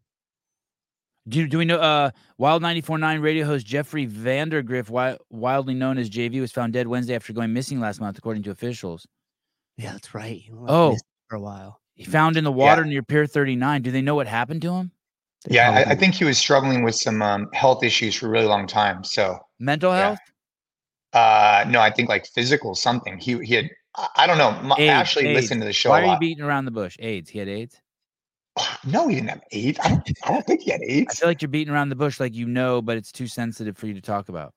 Do, 1.26 1.46
do 1.46 1.56
we 1.58 1.64
know 1.64 1.78
uh 1.78 2.10
Wild 2.36 2.62
94.9 2.62 3.22
radio 3.22 3.46
host 3.46 3.64
Jeffrey 3.64 4.06
Vandergrift, 4.06 4.86
wi- 4.86 5.16
wildly 5.30 5.72
known 5.74 5.96
as 5.98 6.10
JV, 6.10 6.40
was 6.40 6.52
found 6.52 6.72
dead 6.72 6.86
Wednesday 6.88 7.14
after 7.14 7.32
going 7.32 7.52
missing 7.52 7.80
last 7.80 8.00
month, 8.00 8.18
according 8.18 8.42
to 8.42 8.50
officials. 8.50 9.06
Yeah, 9.78 9.92
that's 9.92 10.14
right. 10.14 10.40
He 10.40 10.52
went 10.52 10.68
Oh. 10.70 10.96
Missing 11.24 11.28
for 11.28 11.36
a 11.36 11.40
while. 11.40 11.80
He 11.94 12.04
found 12.04 12.36
in 12.36 12.44
the 12.44 12.52
water 12.52 12.84
near 12.84 13.02
Pier 13.02 13.26
39. 13.26 13.82
Do 13.82 13.90
they 13.90 14.02
know 14.02 14.14
what 14.14 14.26
happened 14.26 14.62
to 14.62 14.72
him? 14.72 14.90
They 15.44 15.56
yeah, 15.56 15.70
I, 15.70 15.90
I 15.90 15.94
think 15.94 16.14
he 16.14 16.24
was 16.24 16.38
struggling 16.38 16.82
with 16.84 16.94
some 16.94 17.22
um, 17.22 17.48
health 17.52 17.84
issues 17.84 18.14
for 18.14 18.26
a 18.26 18.30
really 18.30 18.46
long 18.46 18.66
time. 18.66 19.04
So 19.04 19.38
Mental 19.58 19.92
Yeah. 19.92 19.98
health? 20.00 20.18
uh, 21.12 21.64
no, 21.68 21.80
I 21.80 21.90
think 21.90 22.08
like 22.08 22.26
physical 22.26 22.74
something. 22.74 23.18
He 23.18 23.38
he 23.44 23.54
had. 23.54 23.70
I, 23.96 24.08
I 24.16 24.26
don't 24.26 24.38
know. 24.38 24.50
My, 24.62 24.76
AIDS, 24.78 24.90
Ashley 24.90 25.26
AIDS. 25.26 25.34
listened 25.34 25.60
to 25.60 25.66
the 25.66 25.72
show 25.72 25.90
Why 25.90 26.00
a 26.00 26.06
are 26.08 26.12
you 26.14 26.18
beating 26.18 26.42
around 26.42 26.64
the 26.64 26.70
bush? 26.72 26.96
AIDS. 26.98 27.30
He 27.30 27.38
had 27.38 27.48
AIDS. 27.48 27.80
no, 28.86 29.06
he 29.08 29.16
didn't 29.16 29.30
have 29.30 29.42
AIDS. 29.52 29.78
I 29.84 29.88
don't. 29.90 30.10
I 30.24 30.32
don't 30.32 30.46
think 30.46 30.62
he 30.62 30.70
had 30.72 30.80
AIDS. 30.82 31.06
I 31.10 31.14
feel 31.14 31.28
like 31.28 31.42
you're 31.42 31.48
beating 31.50 31.72
around 31.72 31.90
the 31.90 31.96
bush 31.96 32.18
like 32.18 32.34
you 32.34 32.46
know, 32.46 32.80
but 32.82 32.96
it's 32.96 33.12
too 33.12 33.26
sensitive 33.28 33.76
for 33.76 33.86
you 33.86 33.94
to 33.94 34.00
talk 34.00 34.28
about. 34.30 34.52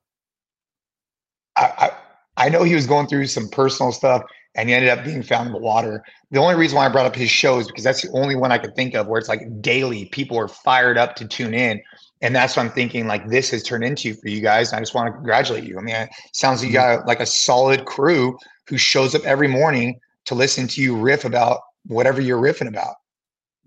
I, 1.57 1.91
I 2.37 2.45
I 2.45 2.49
know 2.49 2.63
he 2.63 2.75
was 2.75 2.87
going 2.87 3.07
through 3.07 3.27
some 3.27 3.49
personal 3.49 3.91
stuff 3.91 4.23
and 4.57 4.67
he 4.67 4.75
ended 4.75 4.89
up 4.89 5.05
being 5.05 5.21
found 5.21 5.47
in 5.47 5.53
the 5.53 5.59
water. 5.59 6.03
The 6.31 6.39
only 6.39 6.55
reason 6.55 6.75
why 6.75 6.87
I 6.87 6.89
brought 6.89 7.05
up 7.05 7.15
his 7.15 7.29
show 7.29 7.59
is 7.59 7.67
because 7.67 7.83
that's 7.83 8.01
the 8.01 8.11
only 8.11 8.35
one 8.35 8.51
I 8.51 8.57
could 8.57 8.75
think 8.75 8.95
of 8.95 9.07
where 9.07 9.19
it's 9.19 9.29
like 9.29 9.61
daily 9.61 10.05
people 10.05 10.37
are 10.37 10.47
fired 10.47 10.97
up 10.97 11.15
to 11.17 11.27
tune 11.27 11.53
in. 11.53 11.81
And 12.21 12.35
that's 12.35 12.57
what 12.57 12.65
I'm 12.65 12.71
thinking 12.71 13.05
like 13.05 13.29
this 13.29 13.51
has 13.51 13.61
turned 13.61 13.83
into 13.83 14.15
for 14.15 14.27
you 14.27 14.41
guys. 14.41 14.71
And 14.71 14.77
I 14.77 14.81
just 14.81 14.95
want 14.95 15.07
to 15.07 15.13
congratulate 15.13 15.63
you. 15.63 15.77
I 15.77 15.81
mean, 15.81 15.95
it 15.95 16.09
sounds 16.33 16.61
like 16.61 16.69
you 16.69 16.73
got 16.73 17.05
like 17.05 17.19
a 17.19 17.25
solid 17.25 17.85
crew 17.85 18.37
who 18.67 18.77
shows 18.77 19.13
up 19.13 19.23
every 19.23 19.47
morning 19.47 19.99
to 20.25 20.33
listen 20.33 20.67
to 20.69 20.81
you 20.81 20.97
riff 20.97 21.23
about 21.23 21.61
whatever 21.85 22.19
you're 22.19 22.41
riffing 22.41 22.67
about. 22.67 22.95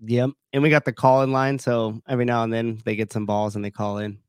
Yep. 0.03 0.31
And 0.51 0.61
we 0.61 0.69
got 0.69 0.83
the 0.83 0.91
call 0.91 1.23
in 1.23 1.31
line. 1.31 1.57
So 1.57 2.01
every 2.07 2.25
now 2.25 2.43
and 2.43 2.51
then 2.51 2.81
they 2.83 2.97
get 2.97 3.13
some 3.13 3.25
balls 3.25 3.55
and 3.55 3.63
they 3.63 3.71
call 3.71 3.97
in. 3.99 4.19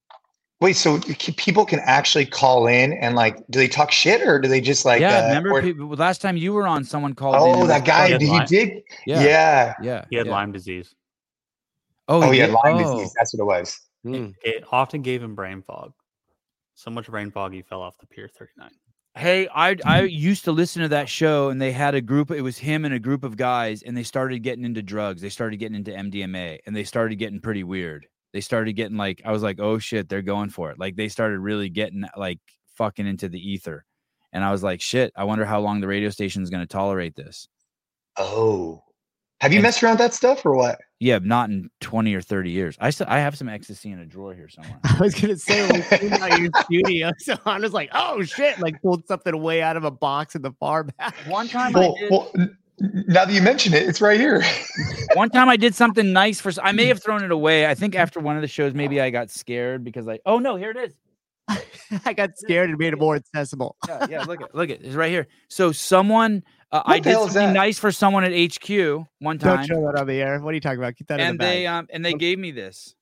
Wait, 0.63 0.75
so 0.77 0.99
people 1.37 1.67
can 1.67 1.81
actually 1.81 2.25
call 2.25 2.67
in 2.69 2.93
and 2.95 3.15
like, 3.17 3.37
do 3.51 3.59
they 3.59 3.67
talk 3.69 3.91
shit 3.91 4.23
or 4.23 4.39
do 4.39 4.49
they 4.49 4.61
just 4.61 4.85
like, 4.85 5.01
yeah, 5.01 5.19
uh, 5.25 5.27
remember 5.29 5.51
or- 5.53 5.61
people, 5.63 5.89
last 5.89 6.21
time 6.23 6.37
you 6.37 6.53
were 6.53 6.67
on, 6.67 6.85
someone 6.85 7.15
called. 7.15 7.35
oh, 7.37 7.61
and 7.63 7.69
that 7.71 7.85
guy, 7.85 8.17
He 8.17 8.25
he 8.27 8.31
Lyme. 8.31 8.47
did. 8.47 8.83
Yeah, 9.07 9.23
Yeah. 9.23 9.75
yeah. 9.83 10.05
He 10.09 10.17
had 10.17 10.27
yeah. 10.27 10.33
Lyme 10.33 10.53
disease. 10.53 10.95
Oh, 12.09 12.23
Oh, 12.23 12.31
he 12.31 12.39
had? 12.39 12.51
Lyme 12.51 12.77
Oh. 12.77 12.95
disease. 12.95 13.13
That's 13.17 13.35
what 13.35 13.43
it 13.43 13.47
was. 13.61 13.81
Hmm. 14.05 14.29
It 14.45 14.65
often 14.71 15.03
gave 15.03 15.23
him 15.23 15.35
brain 15.35 15.63
fog. 15.63 15.93
So 16.75 16.91
much 16.91 17.07
brain 17.09 17.31
fog 17.31 17.53
he 17.53 17.63
fell 17.63 17.83
off 17.83 17.99
the 17.99 18.07
Pier 18.07 18.29
39. 18.29 18.71
Hey, 19.15 19.47
I 19.55 19.77
I 19.85 20.03
used 20.03 20.45
to 20.45 20.53
listen 20.53 20.81
to 20.83 20.89
that 20.89 21.09
show, 21.09 21.51
and 21.51 21.61
they 21.61 21.71
had 21.73 21.95
a 21.95 22.01
group. 22.01 22.31
It 22.31 22.41
was 22.41 22.57
him 22.59 22.85
and 22.87 22.95
a 22.95 22.99
group 22.99 23.25
of 23.25 23.37
guys, 23.37 23.83
and 23.83 23.95
they 23.97 24.05
started 24.05 24.39
getting 24.43 24.65
into 24.65 24.81
drugs. 24.83 25.21
They 25.21 25.29
started 25.29 25.59
getting 25.59 25.77
into 25.77 25.91
MDMA, 25.93 26.61
and 26.67 26.75
they 26.75 26.85
started 26.85 27.17
getting 27.17 27.39
pretty 27.41 27.63
weird. 27.63 28.07
They 28.33 28.41
started 28.41 28.73
getting 28.75 28.97
like 28.97 29.23
I 29.25 29.33
was 29.33 29.43
like, 29.43 29.61
oh 29.61 29.79
shit, 29.79 30.09
they're 30.09 30.23
going 30.23 30.51
for 30.51 30.71
it. 30.71 30.79
Like 30.79 30.97
they 30.97 31.09
started 31.09 31.39
really 31.41 31.69
getting 31.69 32.05
like 32.17 32.39
fucking 32.77 33.07
into 33.07 33.29
the 33.29 33.39
ether, 33.39 33.85
and 34.33 34.43
I 34.45 34.51
was 34.53 34.63
like, 34.63 34.81
shit. 34.81 35.13
I 35.17 35.25
wonder 35.25 35.45
how 35.45 35.61
long 35.61 35.81
the 35.81 35.89
radio 35.89 36.09
station 36.11 36.43
is 36.43 36.51
going 36.51 36.63
to 36.63 36.67
tolerate 36.67 37.15
this. 37.15 37.49
Oh, 38.17 38.83
have 39.41 39.53
you 39.53 39.59
And- 39.59 39.65
messed 39.65 39.83
around 39.83 39.95
with 39.95 39.99
that 40.01 40.15
stuff 40.15 40.45
or 40.47 40.55
what? 40.57 40.79
Yeah, 41.01 41.19
not 41.21 41.51
in 41.51 41.69
twenty 41.81 42.15
or 42.15 42.21
thirty 42.21 42.51
years. 42.53 42.77
I 42.81 42.91
still 42.91 43.07
I 43.09 43.19
have 43.19 43.37
some 43.37 43.49
ecstasy 43.49 43.91
in 43.91 43.99
a 43.99 44.07
drawer 44.07 44.35
here 44.35 44.49
somewhere. 44.49 44.79
I 44.85 44.97
was 45.01 45.15
gonna 45.17 45.37
say 45.37 45.67
when 45.69 45.81
we 45.81 45.99
came 45.99 46.13
out 46.13 46.39
your 46.41 46.51
studio, 46.63 47.11
so 47.19 47.37
I 47.45 47.59
was 47.59 47.73
like, 47.73 47.91
"Oh 47.93 48.23
shit!" 48.23 48.61
Like 48.61 48.81
pulled 48.83 49.05
something 49.09 49.37
way 49.43 49.63
out 49.63 49.77
of 49.77 49.83
a 49.83 49.91
box 49.91 50.37
in 50.37 50.43
the 50.43 50.53
far 50.61 50.85
back. 50.85 51.17
One 51.27 51.49
time 51.49 51.73
Well, 51.73 51.97
well, 52.09 52.31
n- 52.37 52.43
n- 52.43 52.57
now 52.83 53.25
that 53.25 53.33
you 53.33 53.43
mention 53.43 53.75
it, 53.75 53.89
it's 53.89 54.01
right 54.01 54.19
here. 54.19 54.43
one 55.15 55.31
time 55.31 55.49
I 55.49 55.57
did 55.57 55.75
something 55.75 56.13
nice 56.13 56.41
for. 56.41 56.53
I 56.63 56.73
may 56.73 56.87
have 56.87 57.03
thrown 57.03 57.23
it 57.23 57.31
away. 57.31 57.67
I 57.67 57.75
think 57.75 57.95
after 57.95 58.21
one 58.21 58.37
of 58.37 58.43
the 58.43 58.49
shows, 58.49 58.75
maybe 58.75 59.01
I 59.01 59.11
got 59.11 59.31
scared 59.31 59.85
because 59.85 60.07
like, 60.07 60.21
oh 60.27 60.39
no, 60.39 60.57
here 60.57 60.71
it 60.71 60.77
is. 60.77 60.95
I 62.05 62.13
got 62.13 62.37
scared 62.37 62.71
and 62.71 62.79
made 62.79 62.93
it 62.93 62.99
more 62.99 63.17
accessible. 63.17 63.77
Yeah, 63.87 64.07
yeah. 64.11 64.23
Look 64.25 64.43
at 64.43 64.55
look 64.55 64.71
at 64.71 64.83
it's 64.83 64.95
right 64.95 65.11
here. 65.11 65.29
So 65.49 65.73
someone, 65.73 66.43
uh, 66.71 66.83
I 66.85 66.99
did 66.99 67.11
hell 67.11 67.29
something 67.29 67.53
nice 67.53 67.79
for 67.79 67.93
someone 67.93 68.25
at 68.25 68.33
HQ 68.33 68.69
one 69.19 69.39
time. 69.39 69.39
Don't 69.39 69.57
time, 69.59 69.67
show 69.67 69.83
that 69.87 70.01
on 70.01 70.07
the 70.07 70.21
air. 70.21 70.41
What 70.41 70.51
are 70.51 70.55
you 70.55 70.61
talking 70.61 70.79
about? 70.79 70.97
Keep 70.97 71.09
that 71.09 71.21
in 71.21 71.27
and 71.27 71.35
the 71.35 71.39
bag. 71.39 71.49
they 71.55 71.67
um 71.67 71.89
and 71.93 72.05
they 72.05 72.15
gave 72.15 72.39
me 72.39 72.51
this. 72.51 72.95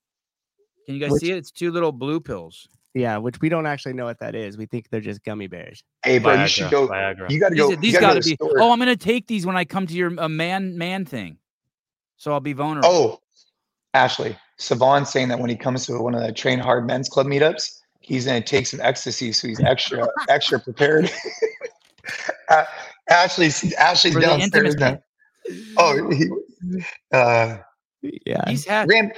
Can 0.87 0.95
you 0.95 1.01
guys 1.01 1.12
Which- 1.12 1.20
see 1.20 1.31
it? 1.31 1.37
It's 1.39 1.51
two 1.51 1.70
little 1.70 1.93
blue 1.93 2.20
pills. 2.20 2.68
Yeah, 2.95 3.18
which 3.18 3.41
we 3.41 3.49
don't 3.49 3.66
actually 3.66 3.93
know 3.93 4.05
what 4.05 4.18
that 4.18 4.34
is. 4.34 4.57
We 4.59 4.66
think 4.66 4.88
they're 4.91 5.01
just 5.01 5.22
gummy 5.22 5.47
bears. 5.47 5.82
hey, 6.05 6.18
bro, 6.18 6.34
you 6.41 6.49
should 6.49 6.70
go. 6.70 6.88
Viagra. 6.88 7.30
You 7.30 7.38
got 7.38 7.51
to 7.51 7.55
go. 7.57 7.72
are- 7.72 7.76
these 7.76 7.93
gotta 7.95 8.07
got 8.07 8.14
go 8.14 8.20
to 8.20 8.22
to 8.22 8.28
be. 8.30 8.34
store. 8.34 8.61
Oh, 8.61 8.72
I'm 8.72 8.78
gonna 8.80 8.97
take 8.97 9.26
these 9.28 9.47
when 9.47 9.57
I 9.57 9.64
come 9.64 9.86
to 9.86 9.95
your 9.95 10.12
uh, 10.20 10.28
man 10.28 10.76
man 10.76 11.05
thing. 11.05 11.38
So 12.16 12.32
I'll 12.32 12.41
be 12.41 12.53
vulnerable. 12.53 12.88
Oh, 12.91 13.20
Ashley, 13.95 14.36
Sevan 14.59 15.07
saying 15.07 15.28
that 15.28 15.38
when 15.38 15.51
he 15.51 15.57
comes 15.57 15.86
to 15.86 15.99
one 16.03 16.14
of 16.14 16.22
the 16.22 16.32
Train 16.32 16.59
Hard 16.59 16.86
Men's 16.86 17.09
Club 17.09 17.26
meetups, 17.26 17.78
he's 18.01 18.26
going 18.26 18.43
to 18.43 18.47
take 18.47 18.66
some 18.66 18.80
ecstasy, 18.82 19.32
so 19.32 19.47
he's 19.49 19.61
extra 19.61 20.07
extra 20.28 20.59
prepared. 20.61 21.11
uh, 22.49 22.64
Ashley's 23.09 23.72
Ashley's 23.74 24.14
For 24.14 24.20
the 24.20 24.26
downstairs 24.26 24.76
now. 24.76 24.99
intimacy. 25.49 25.74
Oh, 25.78 26.11
he, 26.11 26.28
uh, 27.12 27.59
Yeah. 28.26 28.49
He's 28.49 28.64
had. 28.66 28.88
Rand, 28.88 29.12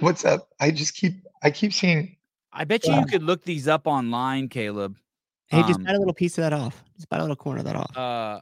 what's 0.00 0.24
up? 0.24 0.48
I 0.60 0.70
just 0.70 0.94
keep 0.94 1.14
I 1.42 1.50
keep 1.50 1.72
seeing. 1.72 2.16
I 2.58 2.64
bet 2.64 2.84
you 2.84 2.92
Yeah. 2.92 3.00
you 3.00 3.06
could 3.06 3.22
look 3.22 3.44
these 3.44 3.68
up 3.68 3.86
online, 3.86 4.48
Caleb. 4.48 4.96
Hey, 5.46 5.62
just 5.62 5.78
Um, 5.78 5.84
bite 5.84 5.94
a 5.94 5.98
little 5.98 6.12
piece 6.12 6.36
of 6.38 6.42
that 6.42 6.52
off. 6.52 6.84
Just 6.96 7.08
bite 7.08 7.18
a 7.18 7.22
little 7.22 7.36
corner 7.36 7.60
of 7.60 7.64
that 7.66 7.76
off. 7.76 7.96
Uh, 7.96 8.40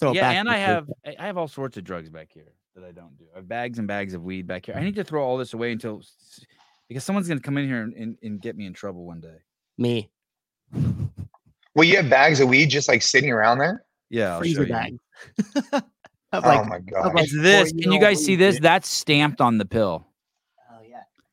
Throw 0.00 0.12
yeah, 0.12 0.30
and 0.30 0.48
I 0.48 0.56
have 0.56 0.86
fridge. 0.86 1.16
I 1.18 1.22
I 1.22 1.26
have 1.26 1.36
all 1.36 1.46
sorts 1.46 1.76
of 1.76 1.84
drugs 1.84 2.08
back 2.08 2.28
here 2.32 2.52
that 2.74 2.82
I 2.82 2.92
don't 2.92 3.16
do. 3.18 3.24
I 3.34 3.38
have 3.38 3.48
bags 3.48 3.78
and 3.78 3.86
bags 3.86 4.14
of 4.14 4.24
weed 4.24 4.46
back 4.46 4.66
here. 4.66 4.74
I 4.74 4.82
need 4.82 4.94
to 4.96 5.04
throw 5.04 5.22
all 5.22 5.36
this 5.36 5.52
away 5.54 5.72
until 5.72 6.02
because 6.88 7.04
someone's 7.04 7.28
gonna 7.28 7.40
come 7.40 7.58
in 7.58 7.66
here 7.66 7.82
and, 7.82 7.94
and, 7.94 8.18
and 8.22 8.40
get 8.40 8.56
me 8.56 8.66
in 8.66 8.72
trouble 8.72 9.04
one 9.04 9.20
day. 9.20 9.36
me 9.78 10.10
Well, 11.74 11.84
you 11.84 11.96
have 11.96 12.08
bags 12.08 12.40
of 12.40 12.48
weed 12.48 12.66
just 12.66 12.88
like 12.88 13.02
sitting 13.02 13.30
around 13.30 13.58
there. 13.58 13.84
Yeah, 14.08 14.32
I'll 14.34 14.38
freezer 14.38 14.66
bag. 14.66 14.98
Of 16.32 16.44
oh 16.44 16.64
my 16.64 16.80
god! 16.80 17.14
like 17.14 17.30
this. 17.30 17.72
Can 17.72 17.92
you 17.92 18.00
guys 18.00 18.22
see 18.22 18.34
this? 18.34 18.56
dude. 18.56 18.64
That's 18.64 18.88
stamped 18.88 19.40
on 19.40 19.58
the 19.58 19.64
pill. 19.64 20.06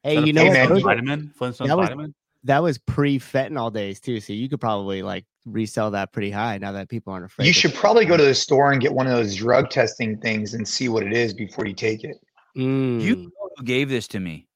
Yeah. 0.03 0.11
Is 0.11 0.19
Hey, 0.19 0.25
you 0.25 0.33
know 0.33 0.43
what? 0.45 0.53
man, 0.53 0.69
Those 0.69 0.77
you- 0.79 0.83
vitamin? 0.85 1.33
Flintstones 1.39 1.67
that 1.67 1.77
was- 1.77 1.87
vitamin? 1.89 2.15
that 2.45 2.61
was 2.61 2.77
pre 2.77 3.19
fentanyl 3.19 3.71
days 3.71 3.99
too, 3.99 4.19
so 4.19 4.33
you 4.33 4.49
could 4.49 4.59
probably 4.59 5.01
like 5.01 5.25
resell 5.45 5.91
that 5.91 6.11
pretty 6.11 6.31
high 6.31 6.57
now 6.57 6.71
that 6.73 6.89
people 6.89 7.13
aren't 7.13 7.25
afraid. 7.25 7.45
You 7.45 7.53
should 7.53 7.73
probably 7.73 8.05
go 8.05 8.17
to 8.17 8.23
the 8.23 8.35
store 8.35 8.71
and 8.71 8.81
get 8.81 8.93
one 8.93 9.07
of 9.07 9.13
those 9.13 9.35
drug 9.35 9.69
testing 9.69 10.17
things 10.17 10.53
and 10.53 10.67
see 10.67 10.89
what 10.89 11.03
it 11.03 11.13
is 11.13 11.33
before 11.33 11.65
you 11.65 11.73
take 11.73 12.03
it. 12.03 12.17
You 12.55 12.63
Mm. 12.65 13.23
know 13.25 13.31
who 13.57 13.63
gave 13.63 13.89
this 13.89 14.07
to 14.09 14.19
me? 14.19 14.47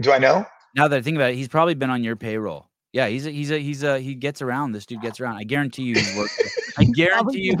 Do 0.00 0.12
I 0.12 0.18
know? 0.18 0.46
Now 0.76 0.86
that 0.88 0.96
I 0.96 1.02
think 1.02 1.16
about 1.16 1.30
it, 1.32 1.36
he's 1.36 1.48
probably 1.48 1.74
been 1.74 1.90
on 1.90 2.04
your 2.04 2.14
payroll. 2.16 2.67
Yeah, 2.92 3.08
he's 3.08 3.26
a, 3.26 3.30
he's 3.30 3.50
a, 3.50 3.58
he's 3.58 3.82
a, 3.82 4.00
he 4.00 4.14
gets 4.14 4.40
around. 4.40 4.72
This 4.72 4.86
dude 4.86 5.02
gets 5.02 5.20
around. 5.20 5.36
I 5.36 5.44
guarantee 5.44 5.82
you, 5.82 5.96
he's 5.96 6.16
worked. 6.16 6.32
I 6.78 6.84
guarantee 6.94 7.40
you, 7.42 7.56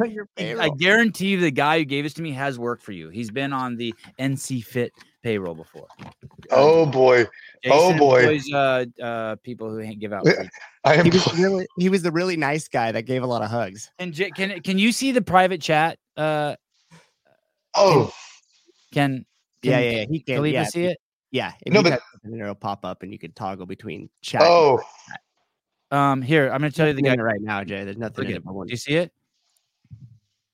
I 0.58 0.70
guarantee 0.78 1.28
you, 1.28 1.40
the 1.40 1.50
guy 1.50 1.78
who 1.78 1.84
gave 1.84 2.04
this 2.04 2.14
to 2.14 2.22
me 2.22 2.32
has 2.32 2.58
worked 2.58 2.82
for 2.82 2.92
you. 2.92 3.10
He's 3.10 3.30
been 3.30 3.52
on 3.52 3.76
the 3.76 3.94
NC 4.18 4.64
Fit 4.64 4.92
payroll 5.22 5.54
before. 5.54 5.86
Oh 6.50 6.86
boy, 6.86 7.26
Oh, 7.66 7.96
boy. 7.98 8.20
employs, 8.20 8.50
uh, 8.52 8.84
uh, 9.02 9.36
people 9.42 9.70
who 9.70 9.94
give 9.96 10.12
out. 10.14 10.26
I 10.84 10.94
am. 10.94 11.04
he 11.04 11.10
was 11.10 11.34
really 11.38 11.66
he 11.76 11.88
was 11.90 12.02
the 12.02 12.12
really 12.12 12.36
nice 12.36 12.68
guy 12.68 12.92
that 12.92 13.02
gave 13.02 13.22
a 13.22 13.26
lot 13.26 13.42
of 13.42 13.50
hugs. 13.50 13.90
And 13.98 14.14
J- 14.14 14.30
can 14.30 14.60
can 14.62 14.78
you 14.78 14.92
see 14.92 15.12
the 15.12 15.22
private 15.22 15.60
chat? 15.60 15.98
Uh, 16.16 16.56
Oh, 17.76 18.12
can, 18.92 19.26
Yeah, 19.62 19.72
can 19.80 19.82
yeah, 19.82 19.98
yeah. 19.98 20.04
He 20.10 20.20
can. 20.20 20.36
Khalipa 20.38 20.52
Yeah, 20.52 20.64
see 20.64 20.84
it? 20.84 20.98
Yeah. 21.30 21.52
If 21.64 21.72
No, 21.72 21.80
you 21.80 21.90
but- 21.90 22.00
something, 22.22 22.40
it'll 22.40 22.54
pop 22.54 22.84
up, 22.84 23.02
and 23.02 23.12
you 23.12 23.18
can 23.18 23.32
toggle 23.32 23.66
between 23.66 24.08
chat. 24.22 24.42
oh, 24.42 24.80
Um, 25.90 26.20
here 26.22 26.50
I'm 26.50 26.60
going 26.60 26.70
to 26.70 26.76
tell 26.76 26.86
you 26.86 26.92
the 26.94 27.02
Nothing 27.02 27.18
guy. 27.18 27.24
right 27.24 27.40
now, 27.40 27.64
Jay. 27.64 27.84
There's 27.84 27.96
nothing 27.96 28.24
Look 28.26 28.30
in 28.30 28.36
it. 28.36 28.44
Do 28.44 28.64
you 28.68 28.76
see 28.76 28.96
it? 28.96 29.12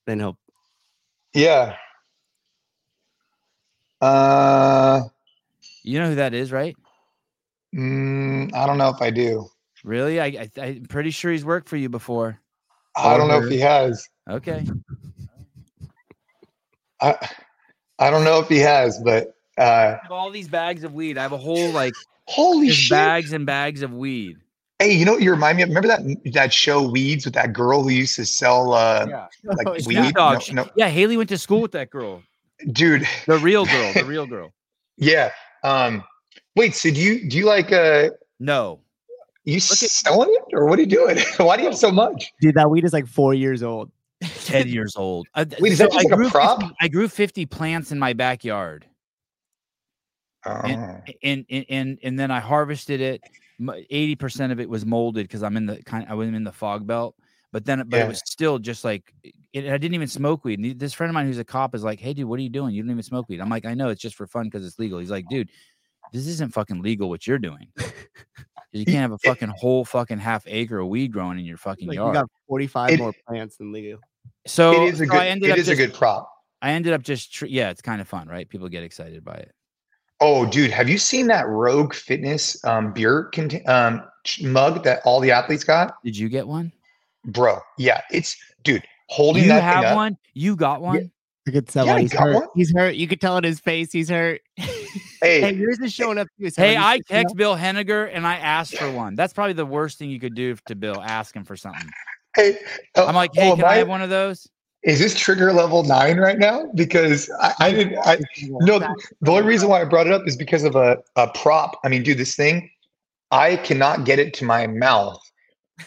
then 0.06 0.18
he'll. 0.20 0.38
yeah. 1.32 1.76
Uh, 4.00 5.00
You 5.82 5.98
know 5.98 6.08
who 6.10 6.14
that 6.16 6.34
is, 6.34 6.52
right? 6.52 6.76
mm, 7.74 8.52
I 8.54 8.66
don't 8.66 8.76
know 8.78 8.90
if 8.90 9.00
I 9.00 9.10
do. 9.10 9.48
Really? 9.82 10.20
I, 10.20 10.26
I 10.26 10.50
I'm 10.62 10.84
pretty 10.86 11.10
sure 11.10 11.32
he's 11.32 11.44
worked 11.44 11.68
for 11.68 11.76
you 11.76 11.88
before. 11.88 12.38
I 12.96 13.16
don't 13.16 13.28
know 13.28 13.42
if 13.42 13.48
he 13.50 13.58
has. 13.60 14.06
Okay. 14.30 14.64
I, 17.00 17.16
I 17.98 18.10
don't 18.10 18.24
know 18.24 18.38
if 18.40 18.48
he 18.48 18.58
has, 18.58 19.00
but 19.04 19.33
uh, 19.58 19.62
I 19.62 19.98
have 20.02 20.10
all 20.10 20.30
these 20.30 20.48
bags 20.48 20.84
of 20.84 20.94
weed. 20.94 21.18
I 21.18 21.22
have 21.22 21.32
a 21.32 21.38
whole 21.38 21.70
like 21.70 21.94
holy 22.26 22.70
shit! 22.70 22.90
bags 22.90 23.32
and 23.32 23.46
bags 23.46 23.82
of 23.82 23.92
weed. 23.92 24.36
Hey, 24.80 24.92
you 24.92 25.04
know 25.04 25.12
what 25.12 25.22
you 25.22 25.30
remind 25.30 25.56
me 25.56 25.62
of? 25.62 25.68
Remember 25.68 25.88
that 25.88 26.32
that 26.32 26.52
show 26.52 26.82
Weeds 26.82 27.24
with 27.24 27.34
that 27.34 27.52
girl 27.52 27.82
who 27.84 27.90
used 27.90 28.16
to 28.16 28.26
sell 28.26 28.72
uh 28.72 29.06
yeah. 29.08 29.26
like 29.44 29.66
Oh, 29.68 29.72
weed? 29.72 29.82
Snoop 29.82 29.94
yeah. 30.04 30.10
Dogg. 30.12 30.52
No, 30.52 30.62
no. 30.64 30.70
Yeah, 30.76 30.88
Haley 30.88 31.16
went 31.16 31.28
to 31.28 31.38
school 31.38 31.60
with 31.60 31.72
that 31.72 31.90
girl. 31.90 32.22
dude. 32.72 33.06
The 33.26 33.38
real 33.38 33.64
girl. 33.66 33.92
The 33.94 34.04
real 34.06 34.26
girl. 34.26 34.52
Yeah. 34.96 35.30
Um 35.62 36.02
wait, 36.56 36.74
so 36.74 36.90
do 36.90 37.00
you 37.00 37.28
do 37.28 37.38
you 37.38 37.46
like 37.46 37.70
uh 37.72 38.10
No. 38.40 38.80
you 39.44 39.56
at- 39.56 39.62
selling 39.62 40.28
it 40.32 40.44
or 40.52 40.66
what 40.66 40.78
are 40.78 40.82
you 40.82 40.88
doing? 40.88 41.18
Why 41.36 41.56
do 41.56 41.62
you 41.62 41.68
have 41.68 41.78
so 41.78 41.92
much? 41.92 42.32
Dude, 42.40 42.56
that 42.56 42.68
weed 42.68 42.84
is 42.84 42.92
like 42.92 43.06
four 43.06 43.32
years 43.32 43.62
old. 43.62 43.90
10 44.22 44.68
years 44.68 44.96
old. 44.96 45.28
I, 45.34 45.46
Wait, 45.60 45.72
is 45.72 45.78
that 45.78 45.92
just 45.92 46.04
like 46.10 46.18
a 46.26 46.30
prop? 46.30 46.60
50 46.60 46.74
I 46.80 46.88
grew 46.88 47.08
50 47.08 47.46
plants 47.46 47.92
in 47.92 47.98
my 47.98 48.12
backyard. 48.14 48.86
Oh. 50.46 50.60
and 51.22 51.46
and 51.48 51.64
and, 51.68 51.98
and 52.02 52.18
then 52.18 52.30
I 52.30 52.40
harvested 52.40 53.00
it. 53.00 53.22
Eighty 53.90 54.16
percent 54.16 54.52
of 54.52 54.60
it 54.60 54.68
was 54.68 54.84
molded 54.84 55.26
because 55.26 55.42
I'm 55.42 55.56
in 55.56 55.66
the 55.66 55.82
kind. 55.84 56.06
I 56.08 56.14
was 56.14 56.28
in 56.28 56.44
the 56.44 56.52
fog 56.52 56.86
belt, 56.86 57.14
but 57.52 57.64
then 57.64 57.82
but 57.88 57.96
Yeah. 57.98 58.04
it 58.04 58.08
was 58.08 58.22
still 58.26 58.58
just 58.58 58.84
like 58.84 59.12
it, 59.52 59.66
I 59.66 59.78
didn't 59.78 59.94
even 59.94 60.08
smoke 60.08 60.44
weed. 60.44 60.58
And 60.58 60.78
This 60.78 60.92
friend 60.92 61.08
of 61.10 61.14
mine 61.14 61.26
who's 61.26 61.38
a 61.38 61.44
cop 61.44 61.74
is 61.74 61.84
like, 61.84 62.00
"Hey, 62.00 62.12
dude, 62.14 62.26
what 62.26 62.38
are 62.38 62.42
you 62.42 62.48
doing? 62.50 62.74
You 62.74 62.82
don't 62.82 62.90
even 62.90 63.02
smoke 63.02 63.28
weed." 63.28 63.40
I'm 63.40 63.48
like, 63.48 63.64
"I 63.64 63.74
know 63.74 63.88
it's 63.90 64.00
just 64.02 64.16
for 64.16 64.26
fun 64.26 64.44
because 64.46 64.66
it's 64.66 64.78
legal." 64.78 64.98
He's 64.98 65.10
like, 65.10 65.26
"Dude, 65.30 65.50
this 66.12 66.26
isn't 66.26 66.52
fucking 66.52 66.82
legal 66.82 67.08
what 67.08 67.26
you're 67.26 67.38
doing." 67.38 67.68
You 68.72 68.84
can't 68.84 68.96
have 68.98 69.12
a 69.12 69.18
fucking 69.18 69.52
whole 69.56 69.84
fucking 69.84 70.18
half 70.18 70.42
acre 70.48 70.80
of 70.80 70.88
weed 70.88 71.12
growing 71.12 71.38
in 71.38 71.44
your 71.44 71.56
fucking 71.58 71.86
Like 71.86 71.94
you 71.94 72.00
yard." 72.02 72.14
got 72.14 72.26
45 72.48 72.90
It- 72.90 72.98
more 72.98 73.12
plants 73.28 73.56
than 73.56 73.70
legal. 73.70 74.00
so 74.48 74.72
it 74.82 74.88
is 74.94 75.00
a 75.00 75.04
so 75.06 75.12
good 75.12 75.20
I 75.20 75.28
ended 75.28 75.50
it 75.50 75.52
up 75.52 75.58
is 75.58 75.68
a 75.68 75.76
good 75.76 75.94
prop. 75.94 76.28
I 76.60 76.72
ended 76.72 76.92
up 76.92 77.02
just 77.02 77.40
yeah, 77.42 77.70
it's 77.70 77.80
kind 77.82 78.00
of 78.00 78.08
fun, 78.08 78.26
right? 78.26 78.48
People 78.48 78.68
get 78.68 78.82
excited 78.82 79.24
by 79.24 79.34
it. 79.34 79.52
Oh, 80.20 80.46
dude, 80.46 80.70
have 80.70 80.88
you 80.88 80.96
seen 80.98 81.26
that 81.26 81.46
Rogue 81.48 81.92
Fitness 81.92 82.62
um, 82.64 82.92
beer 82.92 83.24
cont- 83.34 83.68
um, 83.68 84.02
mug 84.42 84.84
that 84.84 85.00
all 85.04 85.20
the 85.20 85.30
athletes 85.30 85.64
got? 85.64 86.02
Did 86.04 86.16
you 86.16 86.28
get 86.28 86.46
one? 86.46 86.72
Bro, 87.26 87.58
yeah, 87.78 88.00
it's 88.10 88.36
dude 88.62 88.82
holding 89.08 89.42
You 89.44 89.48
that 89.50 89.60
thing 89.60 89.82
have 89.82 89.84
up. 89.86 89.96
one? 89.96 90.16
You 90.34 90.56
got 90.56 90.80
one? 90.82 91.10
I 91.46 91.50
could 91.50 91.68
tell 91.68 91.86
Yeah, 91.86 91.96
I 91.96 92.00
he's 92.02 92.12
got 92.12 92.22
hurt. 92.22 92.34
one. 92.34 92.48
He's 92.54 92.72
hurt. 92.72 92.94
You 92.94 93.06
could 93.06 93.20
tell 93.20 93.36
in 93.36 93.44
his 93.44 93.60
face 93.60 93.92
he's 93.92 94.08
hurt. 94.08 94.40
Hey, 94.56 95.40
hey, 95.40 95.52
yours 95.54 95.78
is 95.80 95.92
showing 95.92 96.18
up 96.18 96.28
too. 96.38 96.50
Hey, 96.54 96.76
I 96.76 96.94
You 96.94 96.98
should 96.98 97.06
text 97.08 97.36
Bill 97.36 97.56
Henniger 97.56 98.10
and 98.12 98.26
I 98.26 98.36
asked 98.36 98.76
for 98.76 98.90
one. 98.90 99.14
That's 99.14 99.32
probably 99.32 99.54
the 99.54 99.64
worst 99.66 99.98
thing 99.98 100.10
you 100.10 100.20
could 100.20 100.34
do 100.34 100.54
to 100.66 100.74
Bill. 100.74 101.00
Ask 101.02 101.34
him 101.34 101.44
for 101.44 101.56
something. 101.56 101.88
hey, 102.36 102.58
oh, 102.96 103.06
I'm 103.06 103.14
like, 103.14 103.30
hey, 103.34 103.50
oh, 103.50 103.56
can 103.56 103.64
I 103.64 103.68
my- 103.68 103.74
have 103.76 103.88
one 103.88 104.02
of 104.02 104.10
those? 104.10 104.46
Is 104.84 104.98
this 104.98 105.18
trigger 105.18 105.52
level 105.52 105.82
nine 105.82 106.18
right 106.18 106.38
now? 106.38 106.70
Because 106.74 107.30
I, 107.40 107.54
I 107.58 107.70
didn't. 107.72 107.98
I, 108.04 108.18
no, 108.42 108.78
the 108.78 109.30
only 109.30 109.42
reason 109.42 109.70
why 109.70 109.80
I 109.80 109.84
brought 109.84 110.06
it 110.06 110.12
up 110.12 110.26
is 110.26 110.36
because 110.36 110.62
of 110.62 110.76
a, 110.76 110.98
a 111.16 111.28
prop. 111.28 111.80
I 111.84 111.88
mean, 111.88 112.02
dude, 112.02 112.18
this 112.18 112.36
thing, 112.36 112.70
I 113.30 113.56
cannot 113.56 114.04
get 114.04 114.18
it 114.18 114.34
to 114.34 114.44
my 114.44 114.66
mouth 114.66 115.20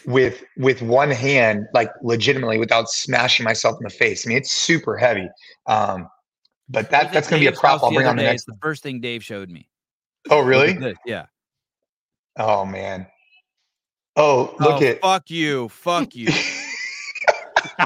with 0.04 0.42
with 0.56 0.82
one 0.82 1.12
hand, 1.12 1.66
like 1.74 1.90
legitimately, 2.02 2.58
without 2.58 2.90
smashing 2.90 3.44
myself 3.44 3.76
in 3.80 3.84
the 3.84 3.90
face. 3.90 4.26
I 4.26 4.30
mean, 4.30 4.38
it's 4.38 4.50
super 4.50 4.96
heavy. 4.96 5.28
Um, 5.66 6.08
but 6.68 6.90
that 6.90 7.06
at 7.06 7.12
that's 7.12 7.28
gonna 7.28 7.40
be 7.40 7.46
a 7.46 7.52
prop 7.52 7.82
I'll 7.82 7.92
bring 7.92 8.06
on 8.06 8.16
the 8.16 8.24
next. 8.24 8.46
The 8.46 8.58
first 8.60 8.82
thing 8.82 9.00
Dave 9.00 9.24
showed 9.24 9.48
me. 9.48 9.68
Oh, 10.28 10.40
really? 10.40 10.96
Yeah. 11.06 11.26
Oh 12.36 12.64
man. 12.64 13.06
Oh, 14.16 14.56
look 14.58 14.82
oh, 14.82 14.84
at. 14.84 15.00
fuck 15.00 15.30
you. 15.30 15.68
Fuck 15.68 16.16
you. 16.16 16.28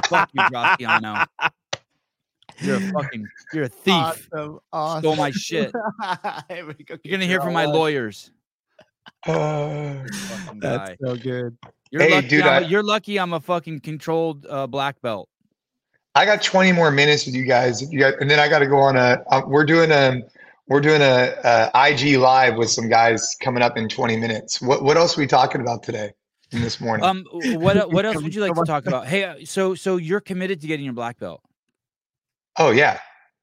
fuck 0.07 0.29
you, 0.33 0.41
Graciano. 0.41 1.25
You're 2.59 2.75
a 2.77 2.91
fucking 2.91 3.27
you're 3.53 3.63
a 3.63 3.69
thief. 3.69 3.93
Awesome. 3.93 4.59
awesome. 4.71 5.01
Stole 5.01 5.15
my 5.15 5.31
shit. 5.31 5.71
Here 6.49 6.65
we 6.67 6.73
go, 6.85 6.97
You're 7.03 7.11
gonna 7.17 7.25
hear 7.25 7.41
from 7.41 7.53
my 7.53 7.65
lawyers. 7.65 8.31
Uh, 9.25 10.03
Fucking 10.13 10.59
That's 10.59 10.89
guy. 10.91 10.97
so 11.01 11.15
good. 11.15 11.57
You're 11.91 12.01
Hey, 12.03 12.11
lucky. 12.11 12.27
dude, 12.27 12.43
I'm 12.43 12.63
a- 12.63 12.65
I- 12.65 12.69
you're 12.69 12.83
lucky. 12.83 13.17
I'm 13.19 13.33
a 13.33 13.39
fucking 13.39 13.79
controlled 13.81 14.45
uh, 14.49 14.67
black 14.67 15.01
belt. 15.01 15.29
I 16.15 16.25
got 16.25 16.41
20 16.41 16.71
more 16.73 16.91
minutes 16.91 17.25
with 17.25 17.33
you 17.35 17.43
guys. 17.45 17.81
You 17.91 17.99
guys, 17.99 18.13
and 18.19 18.29
then 18.29 18.39
I 18.39 18.47
got 18.47 18.59
to 18.59 18.67
go 18.67 18.77
on 18.79 18.95
a. 18.97 19.21
Uh, 19.29 19.41
we're 19.47 19.65
doing 19.65 19.91
a. 19.91 20.21
We're 20.67 20.79
doing 20.81 21.01
a, 21.01 21.35
a 21.73 21.89
IG 21.89 22.17
live 22.17 22.55
with 22.55 22.69
some 22.69 22.87
guys 22.87 23.35
coming 23.41 23.61
up 23.63 23.77
in 23.77 23.89
20 23.89 24.15
minutes. 24.17 24.61
What 24.61 24.83
what 24.83 24.95
else 24.97 25.17
are 25.17 25.21
we 25.21 25.27
talking 25.27 25.59
about 25.61 25.83
today? 25.83 26.11
In 26.53 26.61
this 26.61 26.79
morning. 26.79 27.05
Um, 27.05 27.25
what 27.31 27.91
what 27.91 28.05
else 28.05 28.21
would 28.21 28.35
you 28.35 28.41
like 28.41 28.53
to 28.53 28.63
talk 28.63 28.85
about? 28.85 29.07
Hey, 29.07 29.23
uh, 29.23 29.35
so 29.45 29.75
so 29.75 29.97
you're 29.97 30.19
committed 30.19 30.61
to 30.61 30.67
getting 30.67 30.85
your 30.85 30.93
black 30.93 31.19
belt, 31.19 31.41
oh 32.59 32.71
yeah, 32.71 32.99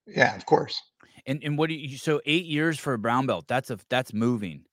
yeah, 0.07 0.37
of 0.37 0.47
course. 0.47 0.81
and 1.27 1.43
and 1.43 1.59
what 1.59 1.69
do 1.69 1.75
you? 1.75 1.97
So 1.97 2.21
eight 2.25 2.47
years 2.47 2.79
for 2.79 2.93
a 2.93 2.99
brown 2.99 3.27
belt. 3.27 3.47
That's 3.49 3.71
a 3.71 3.79
that's 3.89 4.13
moving. 4.13 4.65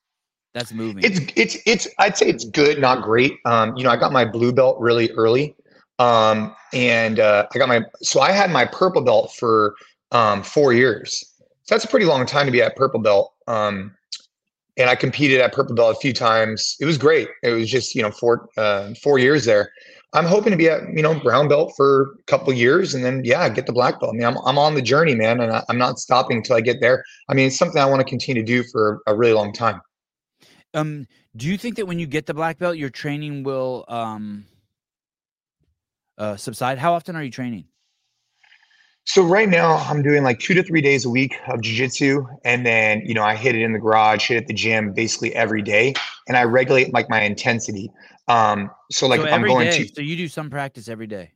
That's 0.54 0.72
moving. 0.72 1.04
It's 1.04 1.20
it's 1.36 1.58
it's. 1.66 1.88
I'd 2.00 2.18
say 2.18 2.28
it's 2.28 2.46
good, 2.46 2.80
not 2.80 3.02
great. 3.04 3.38
Um, 3.46 3.76
you 3.76 3.84
know, 3.84 3.90
I 3.90 3.98
got 3.98 4.12
my 4.12 4.26
blue 4.26 4.54
belt 4.54 4.80
really 4.80 5.12
early. 5.12 5.56
Um, 6.00 6.56
and 6.74 7.20
uh, 7.20 7.48
I 7.54 7.58
got 7.58 7.68
my. 7.68 7.82
So 8.02 8.22
I 8.22 8.32
had 8.32 8.52
my 8.52 8.66
purple 8.66 9.02
belt 9.02 9.34
for 9.34 9.76
um 10.12 10.44
four 10.44 10.74
years. 10.74 11.24
So 11.64 11.76
that's 11.76 11.86
a 11.86 11.88
pretty 11.88 12.06
long 12.06 12.26
time 12.26 12.46
to 12.46 12.52
be 12.52 12.62
at 12.62 12.76
purple 12.76 13.00
belt. 13.00 13.34
Um, 13.48 13.97
and 14.78 14.90
I 14.90 14.96
competed 14.96 15.42
at 15.42 15.54
purple 15.54 15.76
belt 15.76 15.98
a 15.98 16.00
few 16.00 16.14
times. 16.14 16.76
It 16.80 16.86
was 16.86 16.98
great. 16.98 17.30
It 17.44 17.52
was 17.52 17.70
just 17.70 17.96
you 17.96 18.02
know 18.02 18.12
four 18.12 18.50
uh, 18.58 18.94
four 19.02 19.20
years 19.20 19.46
there. 19.46 19.72
I'm 20.14 20.26
hoping 20.26 20.52
to 20.52 20.58
be 20.58 20.70
at 20.70 20.82
you 20.94 21.02
know 21.02 21.20
brown 21.20 21.48
belt 21.48 21.74
for 21.76 22.16
a 22.20 22.24
couple 22.24 22.54
years, 22.54 22.96
and 22.96 23.04
then 23.04 23.22
yeah, 23.26 23.50
get 23.50 23.66
the 23.66 23.74
black 23.74 24.00
belt. 24.00 24.14
I 24.14 24.18
mean, 24.18 24.28
I'm 24.28 24.38
I'm 24.46 24.58
on 24.58 24.76
the 24.76 24.82
journey, 24.82 25.16
man, 25.16 25.42
and 25.42 25.52
I, 25.52 25.64
I'm 25.70 25.78
not 25.78 26.00
stopping 26.00 26.38
until 26.38 26.56
I 26.56 26.62
get 26.62 26.80
there. 26.82 27.04
I 27.30 27.34
mean, 27.34 27.48
it's 27.48 27.58
something 27.58 27.82
I 27.82 27.86
want 27.86 28.00
to 28.00 28.06
continue 28.06 28.42
to 28.42 28.46
do 28.46 28.64
for 28.72 29.02
a 29.08 29.16
really 29.16 29.34
long 29.34 29.54
time. 29.54 29.82
um, 30.74 31.08
do 31.36 31.48
you 31.48 31.58
think 31.58 31.76
that 31.78 31.86
when 31.86 32.00
you 32.00 32.08
get 32.08 32.26
the 32.26 32.34
black 32.34 32.58
belt, 32.60 32.78
your 32.78 32.90
training 32.90 33.44
will 33.44 33.86
um 33.88 34.46
uh 36.18 36.36
subside? 36.36 36.78
How 36.78 36.94
often 36.94 37.16
are 37.16 37.24
you 37.24 37.32
training? 37.32 37.66
So 39.08 39.24
right 39.24 39.48
now 39.48 39.78
I'm 39.78 40.04
doing 40.04 40.24
like 40.24 40.40
two 40.40 40.54
to 40.54 40.62
three 40.62 40.82
days 40.82 41.06
a 41.06 41.10
week 41.10 41.34
of 41.48 41.62
jujitsu, 41.62 42.28
and 42.44 42.66
then 42.66 43.02
you 43.06 43.14
know 43.14 43.24
I 43.24 43.36
hit 43.36 43.56
it 43.56 43.62
in 43.62 43.72
the 43.72 43.80
garage, 43.80 44.28
hit 44.28 44.36
it 44.36 44.42
at 44.42 44.48
the 44.48 44.54
gym 44.54 44.92
basically 44.92 45.34
every 45.34 45.62
day, 45.62 45.94
and 46.28 46.36
I 46.36 46.44
regulate 46.44 46.94
like 46.94 47.10
my 47.10 47.22
intensity. 47.22 47.90
Um, 48.28 48.70
so 48.92 49.08
like 49.08 49.22
so 49.22 49.28
if 49.28 49.34
I'm 49.34 49.44
going 49.44 49.70
day. 49.70 49.86
to, 49.86 49.96
So 49.96 50.02
you 50.02 50.18
do 50.18 50.28
some 50.28 50.50
practice 50.50 50.90
every 50.90 51.08
day. 51.08 51.32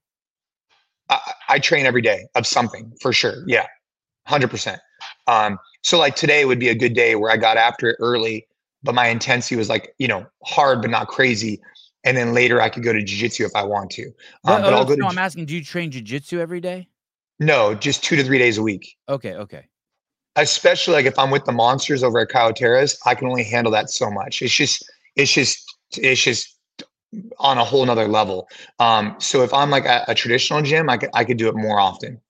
I, 1.10 1.20
I 1.48 1.60
train 1.60 1.86
every 1.86 2.02
day 2.02 2.26
of 2.36 2.46
something 2.46 2.92
for 3.02 3.14
sure. 3.14 3.46
Yeah, 3.48 3.66
hundred 4.28 4.50
percent. 4.50 4.82
Um, 5.28 5.58
so 5.82 5.98
like 5.98 6.18
today 6.18 6.44
would 6.44 6.60
be 6.60 6.68
a 6.68 6.76
good 6.76 6.94
day 6.94 7.16
where 7.16 7.32
I 7.32 7.38
got 7.38 7.56
after 7.56 7.88
it 7.88 7.96
early, 8.02 8.48
but 8.84 8.94
my 8.94 9.08
intensity 9.08 9.56
was 9.56 9.70
like 9.70 9.96
you 9.98 10.10
know 10.10 10.26
hard 10.44 10.82
but 10.82 10.92
not 10.92 11.08
crazy, 11.08 11.62
and 12.04 12.18
then 12.18 12.34
later 12.34 12.60
I 12.60 12.68
could 12.68 12.84
go 12.84 12.92
to 12.92 13.00
jujitsu 13.00 13.46
if 13.46 13.56
I 13.56 13.64
want 13.64 13.92
to. 13.92 14.08
Um, 14.08 14.14
But, 14.44 14.62
but 14.64 14.74
oh, 14.74 14.76
I'll 14.76 14.86
go 14.86 14.96
no, 14.96 15.06
to 15.06 15.12
I'm 15.12 15.18
asking. 15.18 15.46
Do 15.46 15.56
you 15.56 15.64
train 15.64 15.90
jujitsu 15.90 16.38
every 16.38 16.60
day? 16.60 16.90
No, 17.42 17.74
just 17.74 18.04
two 18.04 18.16
to 18.16 18.24
three 18.24 18.38
days 18.38 18.58
a 18.60 18.62
week. 18.62 18.96
Okay, 19.10 19.34
okay. 19.34 19.66
especially 20.36 20.94
like 20.94 21.06
if 21.06 21.18
I'm 21.20 21.32
with 21.32 21.46
the 21.46 21.52
monsters 21.52 22.04
over 22.04 22.20
at 22.20 22.30
Caio 22.30 22.52
Terra's, 22.52 22.98
I 23.06 23.16
can 23.16 23.28
only 23.28 23.43
handle 23.43 23.72
that 23.74 23.89
so 23.89 24.09
much. 24.09 24.42
It's 24.42 24.54
just, 24.54 24.89
it's 25.16 25.34
just, 25.34 25.76
it's 25.97 26.22
just 26.22 26.55
on 27.39 27.58
a 27.58 27.63
whole 27.63 27.86
nother 27.86 28.08
level. 28.08 28.47
Um, 28.80 29.16
so 29.20 29.43
if 29.43 29.54
I'm 29.54 29.70
like 29.70 29.86
at 29.86 30.08
a 30.08 30.16
traditional 30.16 30.62
gym, 30.62 30.89
I 30.89 30.97
could, 30.97 31.09
I 31.13 31.26
could 31.26 31.38
do 31.38 31.50
it 31.50 31.55
more 31.55 31.80
often. 31.80 32.22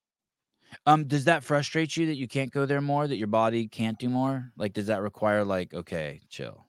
Um, 0.88 1.06
does 1.06 1.26
that 1.26 1.44
frustrate 1.44 1.96
you 1.96 2.08
that 2.08 2.16
you 2.16 2.28
can't 2.28 2.52
go 2.52 2.66
there 2.66 2.82
more? 2.82 3.08
That 3.08 3.18
your 3.18 3.28
body 3.28 3.68
can't 3.68 4.00
do 4.00 4.10
more? 4.10 4.52
Like, 4.58 4.74
does 4.74 4.88
that 4.88 5.02
require 5.02 5.46
like, 5.46 5.74
okay, 5.74 6.22
chill? 6.30 6.66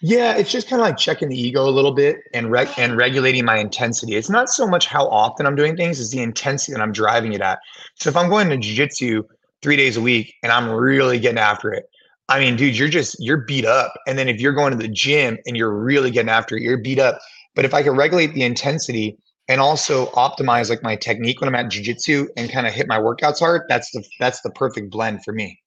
Yeah, 0.00 0.36
it's 0.36 0.50
just 0.50 0.68
kind 0.68 0.80
of 0.80 0.86
like 0.86 0.96
checking 0.96 1.28
the 1.28 1.40
ego 1.40 1.66
a 1.66 1.70
little 1.70 1.92
bit 1.92 2.18
and 2.34 2.50
reg- 2.50 2.76
and 2.76 2.96
regulating 2.96 3.44
my 3.44 3.56
intensity. 3.58 4.16
It's 4.16 4.30
not 4.30 4.48
so 4.48 4.66
much 4.66 4.86
how 4.86 5.08
often 5.08 5.46
I'm 5.46 5.56
doing 5.56 5.76
things, 5.76 6.00
it's 6.00 6.10
the 6.10 6.22
intensity 6.22 6.72
that 6.72 6.82
I'm 6.82 6.92
driving 6.92 7.32
it 7.32 7.40
at. 7.40 7.58
So 7.96 8.10
if 8.10 8.16
I'm 8.16 8.28
going 8.28 8.48
to 8.50 8.56
jujitsu 8.56 9.22
three 9.62 9.76
days 9.76 9.96
a 9.96 10.00
week 10.00 10.34
and 10.42 10.52
I'm 10.52 10.68
really 10.68 11.18
getting 11.18 11.38
after 11.38 11.72
it, 11.72 11.86
I 12.28 12.40
mean, 12.40 12.56
dude, 12.56 12.76
you're 12.76 12.88
just 12.88 13.16
you're 13.18 13.38
beat 13.38 13.64
up. 13.64 13.94
And 14.06 14.18
then 14.18 14.28
if 14.28 14.40
you're 14.40 14.52
going 14.52 14.72
to 14.72 14.78
the 14.78 14.88
gym 14.88 15.38
and 15.46 15.56
you're 15.56 15.74
really 15.74 16.10
getting 16.10 16.30
after 16.30 16.56
it, 16.56 16.62
you're 16.62 16.78
beat 16.78 16.98
up. 16.98 17.18
But 17.54 17.64
if 17.64 17.74
I 17.74 17.82
can 17.82 17.96
regulate 17.96 18.34
the 18.34 18.42
intensity 18.42 19.16
and 19.48 19.60
also 19.60 20.06
optimize 20.12 20.70
like 20.70 20.82
my 20.82 20.96
technique 20.96 21.40
when 21.40 21.48
I'm 21.48 21.54
at 21.54 21.70
jujitsu 21.70 22.28
and 22.36 22.50
kind 22.50 22.66
of 22.66 22.72
hit 22.72 22.88
my 22.88 22.98
workouts 22.98 23.40
hard, 23.40 23.62
that's 23.68 23.90
the 23.92 24.02
that's 24.18 24.40
the 24.40 24.50
perfect 24.50 24.90
blend 24.90 25.22
for 25.22 25.32
me. 25.32 25.60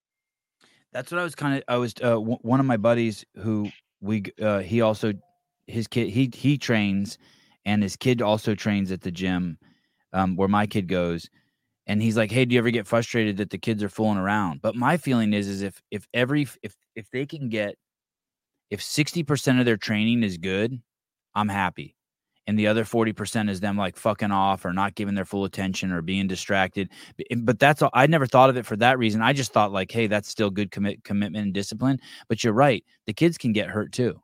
That's 0.93 1.11
what 1.11 1.19
I 1.19 1.23
was 1.23 1.35
kind 1.35 1.57
of. 1.57 1.63
I 1.67 1.77
was 1.77 1.93
uh, 2.01 2.15
w- 2.15 2.39
one 2.41 2.59
of 2.59 2.65
my 2.65 2.77
buddies 2.77 3.23
who 3.35 3.69
we 4.01 4.23
uh, 4.41 4.59
he 4.59 4.81
also 4.81 5.13
his 5.67 5.87
kid 5.87 6.09
he 6.09 6.29
he 6.33 6.57
trains, 6.57 7.17
and 7.65 7.83
his 7.83 7.95
kid 7.95 8.21
also 8.21 8.55
trains 8.55 8.91
at 8.91 9.01
the 9.01 9.11
gym, 9.11 9.57
um, 10.13 10.35
where 10.35 10.47
my 10.47 10.67
kid 10.67 10.87
goes, 10.87 11.29
and 11.87 12.01
he's 12.01 12.17
like, 12.17 12.31
"Hey, 12.31 12.45
do 12.45 12.53
you 12.55 12.59
ever 12.59 12.71
get 12.71 12.87
frustrated 12.87 13.37
that 13.37 13.51
the 13.51 13.59
kids 13.59 13.83
are 13.83 13.89
fooling 13.89 14.19
around?" 14.19 14.61
But 14.63 14.75
my 14.75 14.97
feeling 14.97 15.33
is, 15.33 15.47
is 15.49 15.63
if 15.63 15.81
if 15.91 16.07
every 16.13 16.47
if 16.63 16.75
if 16.95 17.09
they 17.11 17.25
can 17.27 17.49
get 17.49 17.75
if 18.71 18.83
sixty 18.83 19.23
percent 19.23 19.59
of 19.59 19.65
their 19.65 19.77
training 19.77 20.23
is 20.23 20.37
good, 20.39 20.81
I'm 21.35 21.49
happy. 21.49 21.96
And 22.47 22.57
the 22.57 22.67
other 22.67 22.85
40% 22.85 23.49
is 23.49 23.59
them 23.59 23.77
like 23.77 23.97
fucking 23.97 24.31
off 24.31 24.63
or 24.63 24.71
not 24.71 24.95
giving 24.95 25.15
their 25.15 25.25
full 25.25 25.43
attention 25.43 25.91
or 25.91 26.01
being 26.01 26.27
distracted. 26.27 26.89
But 27.37 27.59
that's 27.59 27.81
all. 27.81 27.89
I 27.93 28.07
never 28.07 28.25
thought 28.25 28.49
of 28.49 28.55
it 28.55 28.65
for 28.65 28.77
that 28.77 28.97
reason. 28.97 29.21
I 29.21 29.33
just 29.33 29.51
thought 29.51 29.73
like, 29.73 29.91
hey, 29.91 30.07
that's 30.07 30.29
still 30.29 30.49
good 30.49 30.71
commit 30.71 31.03
commitment 31.03 31.43
and 31.43 31.53
discipline. 31.53 31.99
But 32.29 32.43
you're 32.43 32.53
right. 32.53 32.85
The 33.05 33.13
kids 33.13 33.37
can 33.37 33.51
get 33.51 33.67
hurt 33.67 33.91
too. 33.91 34.21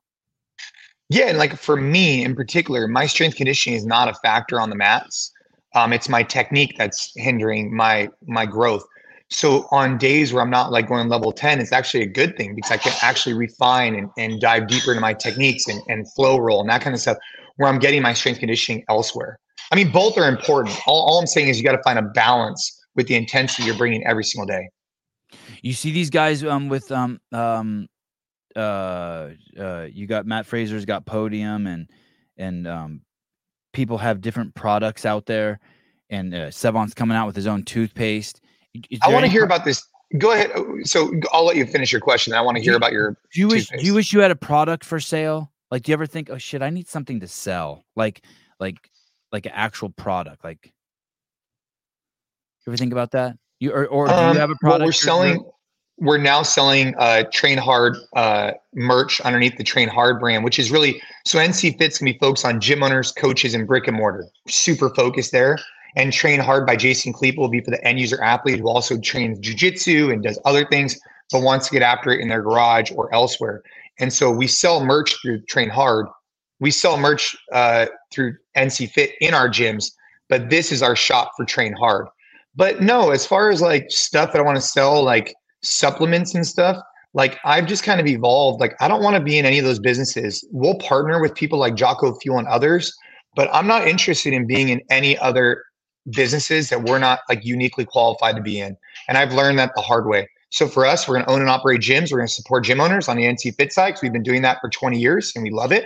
Yeah, 1.10 1.26
and 1.26 1.38
like 1.38 1.58
for 1.58 1.76
me 1.76 2.24
in 2.24 2.34
particular, 2.34 2.88
my 2.88 3.06
strength 3.08 3.36
conditioning 3.36 3.78
is 3.78 3.86
not 3.86 4.08
a 4.08 4.14
factor 4.16 4.60
on 4.60 4.70
the 4.70 4.76
mats. 4.76 5.32
Um, 5.76 5.91
it's 5.91 6.08
my 6.08 6.24
technique 6.24 6.76
that's 6.78 7.12
hindering 7.16 7.76
my 7.76 8.10
my 8.26 8.45
growth. 8.45 8.86
So 9.30 9.68
on 9.72 9.98
days 9.98 10.32
where 10.32 10.44
I'm 10.44 10.50
not 10.50 10.72
like 10.72 10.88
going 10.88 11.10
level 11.10 11.32
10, 11.32 11.60
it's 11.60 11.72
actually 11.72 12.04
a 12.04 12.08
good 12.08 12.38
thing 12.38 12.56
because 12.56 12.72
I 12.72 12.78
can 12.78 12.94
actually 13.02 13.34
refine 13.34 13.95
and, 13.95 14.10
and 14.18 14.40
dive 14.40 14.68
deeper 14.68 14.91
into 14.91 15.02
my 15.02 15.14
techniques 15.14 15.68
and, 15.68 15.82
and 15.88 16.12
flow 16.14 16.38
roll 16.38 16.62
and 16.62 16.70
that 16.70 16.82
kind 16.82 16.94
of 16.94 17.02
stuff 17.02 17.18
where 17.57 17.69
I'm 17.69 17.80
getting 17.80 18.01
my 18.01 18.13
strength 18.13 18.39
conditioning 18.39 18.84
elsewhere. 18.89 19.39
I 19.71 19.75
mean, 19.75 19.91
both 19.91 20.17
are 20.17 20.27
important. 20.27 20.77
All, 20.85 21.05
all 21.05 21.19
I'm 21.19 21.27
saying 21.27 21.47
is 21.47 21.57
you 21.57 21.63
got 21.63 21.73
to 21.73 21.84
find 21.84 21.99
a 21.99 22.03
balance 22.03 22.80
with 22.95 23.07
the 23.07 23.15
intensity 23.15 23.63
you're 23.63 23.77
bringing 23.77 24.05
every 24.05 24.23
single 24.23 24.45
day. 24.45 24.69
You 25.61 25.73
see 25.73 25.91
these 25.91 26.09
guys 26.09 26.43
um 26.43 26.69
with 26.69 26.91
um 26.91 27.19
um 27.31 27.88
uh 28.55 29.30
uh 29.59 29.88
you 29.91 30.05
got 30.05 30.25
Matt 30.25 30.45
Fraser's 30.45 30.85
got 30.85 31.05
podium 31.05 31.65
and 31.65 31.89
and 32.38 32.67
um 32.67 33.01
people 33.71 33.97
have 33.97 34.21
different 34.21 34.53
products 34.53 35.05
out 35.05 35.25
there 35.25 35.59
and 36.09 36.34
uh, 36.34 36.51
Sevan's 36.51 36.93
coming 36.93 37.17
out 37.17 37.25
with 37.25 37.35
his 37.35 37.47
own 37.47 37.63
toothpaste. 37.63 38.41
I 39.01 39.11
want 39.11 39.25
to 39.25 39.31
hear 39.31 39.41
pro- 39.41 39.55
about 39.55 39.65
this. 39.65 39.84
Go 40.17 40.31
ahead. 40.31 40.51
So 40.84 41.11
I'll 41.31 41.45
let 41.45 41.55
you 41.55 41.65
finish 41.65 41.91
your 41.91 42.01
question. 42.01 42.34
I 42.34 42.41
want 42.41 42.57
to 42.57 42.63
hear 42.63 42.75
about 42.75 42.91
your. 42.91 43.17
Do 43.34 43.39
you 43.39 43.47
wish 43.47 43.67
do 43.67 43.84
you 43.84 43.93
wish 43.95 44.13
you 44.13 44.19
had 44.19 44.31
a 44.31 44.35
product 44.35 44.85
for 44.85 44.99
sale? 44.99 45.51
Like 45.74 45.82
do 45.82 45.91
you 45.91 45.94
ever 45.94 46.06
think, 46.06 46.30
oh 46.30 46.38
shit, 46.38 46.62
I 46.62 46.70
need 46.70 46.88
something 46.88 47.20
to 47.22 47.28
sell? 47.28 47.84
Like 47.95 48.24
like 48.60 48.78
like 49.32 49.48
an 49.48 49.54
actual 49.56 49.90
product. 49.90 50.44
Like 50.44 50.68
you 50.68 50.72
ever 52.72 52.78
think 52.78 52.91
about 52.91 53.10
that? 53.12 53.38
You 53.60 53.72
or, 53.72 53.88
or 53.88 54.08
do 54.08 54.14
Um, 54.14 54.36
you 54.36 54.40
have 54.40 54.52
a 54.52 54.54
well, 54.62 54.74
product? 54.74 54.86
we're 54.86 54.91
selling. 54.91 55.44
We're 55.98 56.20
now 56.20 56.44
selling 56.44 56.94
uh, 57.00 57.24
Train 57.34 57.58
Hard 57.58 57.98
uh, 58.16 58.52
merch 58.76 59.20
underneath 59.22 59.58
the 59.58 59.64
Train 59.64 59.88
Hard 59.88 60.20
brand, 60.20 60.44
which 60.44 60.60
is 60.60 60.70
really 60.70 61.02
so. 61.26 61.40
NC 61.40 61.80
Fit's 61.80 61.98
gonna 61.98 62.14
be 62.14 62.20
focused 62.20 62.45
on 62.45 62.62
gym 62.62 62.84
owners, 62.84 63.12
coaches, 63.12 63.56
and 63.56 63.66
brick 63.66 63.88
and 63.88 63.98
mortar. 63.98 64.28
Super 64.48 64.91
focused 64.94 65.32
there. 65.32 65.58
And 65.95 66.14
Train 66.14 66.40
Hard 66.40 66.68
by 66.68 66.76
Jason 66.76 67.14
Khalipa 67.14 67.38
will 67.40 67.50
be 67.50 67.62
for 67.62 67.72
the 67.72 67.84
end 67.84 68.00
user 68.00 68.22
athlete 68.22 68.60
who 68.60 68.70
also 68.70 69.00
trains 69.00 69.40
jujitsu 69.40 70.14
and 70.14 70.22
does 70.22 70.38
other 70.45 70.68
things, 70.68 71.00
but 71.32 71.41
wants 71.41 71.68
to 71.70 71.74
get 71.74 71.82
after 71.82 72.12
it 72.12 72.20
in 72.20 72.30
their 72.30 72.44
garage 72.44 72.91
or 72.91 73.12
elsewhere. 73.12 73.64
And 73.99 74.11
so 74.11 74.32
we 74.32 74.48
sell 74.48 74.84
merch 74.84 75.15
through 75.22 75.41
Train 75.44 75.70
Hard. 75.70 76.07
We 76.60 76.72
sell 76.72 76.98
merch 76.98 77.36
uh, 77.52 77.88
through 78.11 78.36
NC 78.57 78.91
Fit 78.91 79.11
in 79.22 79.34
our 79.34 79.49
gyms, 79.49 79.91
but 80.30 80.49
this 80.49 80.72
is 80.72 80.82
our 80.82 80.95
shop 80.95 81.32
for 81.36 81.45
Train 81.45 81.74
Hard. 81.74 82.07
But 82.56 82.82
no, 82.82 83.10
as 83.10 83.26
far 83.26 83.49
as 83.49 83.61
like 83.61 83.88
stuff 83.90 84.32
that 84.32 84.40
I 84.40 84.44
want 84.44 84.57
to 84.57 84.61
sell, 84.61 85.03
like 85.03 85.34
supplements 85.61 86.36
and 86.36 86.45
stuff, 86.45 86.78
like 87.14 87.40
I've 87.44 87.68
just 87.68 87.84
kind 87.84 87.99
of 87.99 88.07
evolved. 88.07 88.60
Like 88.60 88.76
I 88.80 88.88
don't 88.88 89.03
want 89.03 89.15
to 89.15 89.22
be 89.22 89.38
in 89.38 89.45
any 89.45 89.60
of 89.60 89.65
those 89.65 89.80
businesses. 89.80 90.45
We'll 90.52 90.78
partner 90.80 91.22
with 91.22 91.36
people 91.36 91.60
like 91.60 91.76
Jocko 91.76 92.18
Fuel 92.20 92.38
and 92.40 92.48
others, 92.48 92.94
but 93.36 93.49
I'm 93.53 93.68
not 93.68 93.88
interested 93.88 94.34
in 94.34 94.48
being 94.48 94.70
in 94.70 94.82
any 94.90 95.18
other 95.18 95.64
businesses 96.10 96.70
that 96.70 96.84
we're 96.84 96.99
not 96.99 97.20
like 97.30 97.45
uniquely 97.45 97.86
qualified 97.86 98.36
to 98.36 98.41
be 98.41 98.60
in. 98.60 98.76
And 99.07 99.18
I've 99.18 99.34
learned 99.34 99.60
that 99.60 99.72
the 99.76 99.82
hard 99.82 100.07
way. 100.07 100.28
So 100.53 100.67
for 100.67 100.85
us, 100.85 101.07
we're 101.07 101.15
going 101.15 101.25
to 101.25 101.31
own 101.31 101.41
and 101.41 101.49
operate 101.49 101.81
gyms. 101.81 102.11
We're 102.11 102.19
going 102.19 102.27
to 102.27 102.34
support 102.34 102.63
gym 102.63 102.80
owners 102.80 103.07
on 103.07 103.17
the 103.17 103.23
NC 103.23 103.55
Fit 103.55 103.73
side 103.73 103.95
'cause 103.95 104.03
we've 104.03 104.13
been 104.13 104.21
doing 104.21 104.43
that 104.43 104.59
for 104.61 104.69
20 104.69 104.99
years 104.99 105.31
and 105.35 105.43
we 105.43 105.49
love 105.49 105.71
it. 105.71 105.85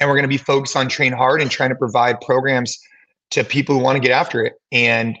And 0.00 0.10
we're 0.10 0.16
going 0.16 0.24
to 0.24 0.28
be 0.28 0.38
focused 0.38 0.74
on 0.74 0.88
train 0.88 1.12
hard 1.12 1.40
and 1.40 1.48
trying 1.48 1.68
to 1.68 1.76
provide 1.76 2.20
programs 2.20 2.76
to 3.30 3.44
people 3.44 3.76
who 3.76 3.80
want 3.80 3.94
to 3.94 4.00
get 4.00 4.10
after 4.10 4.44
it. 4.44 4.54
And 4.72 5.16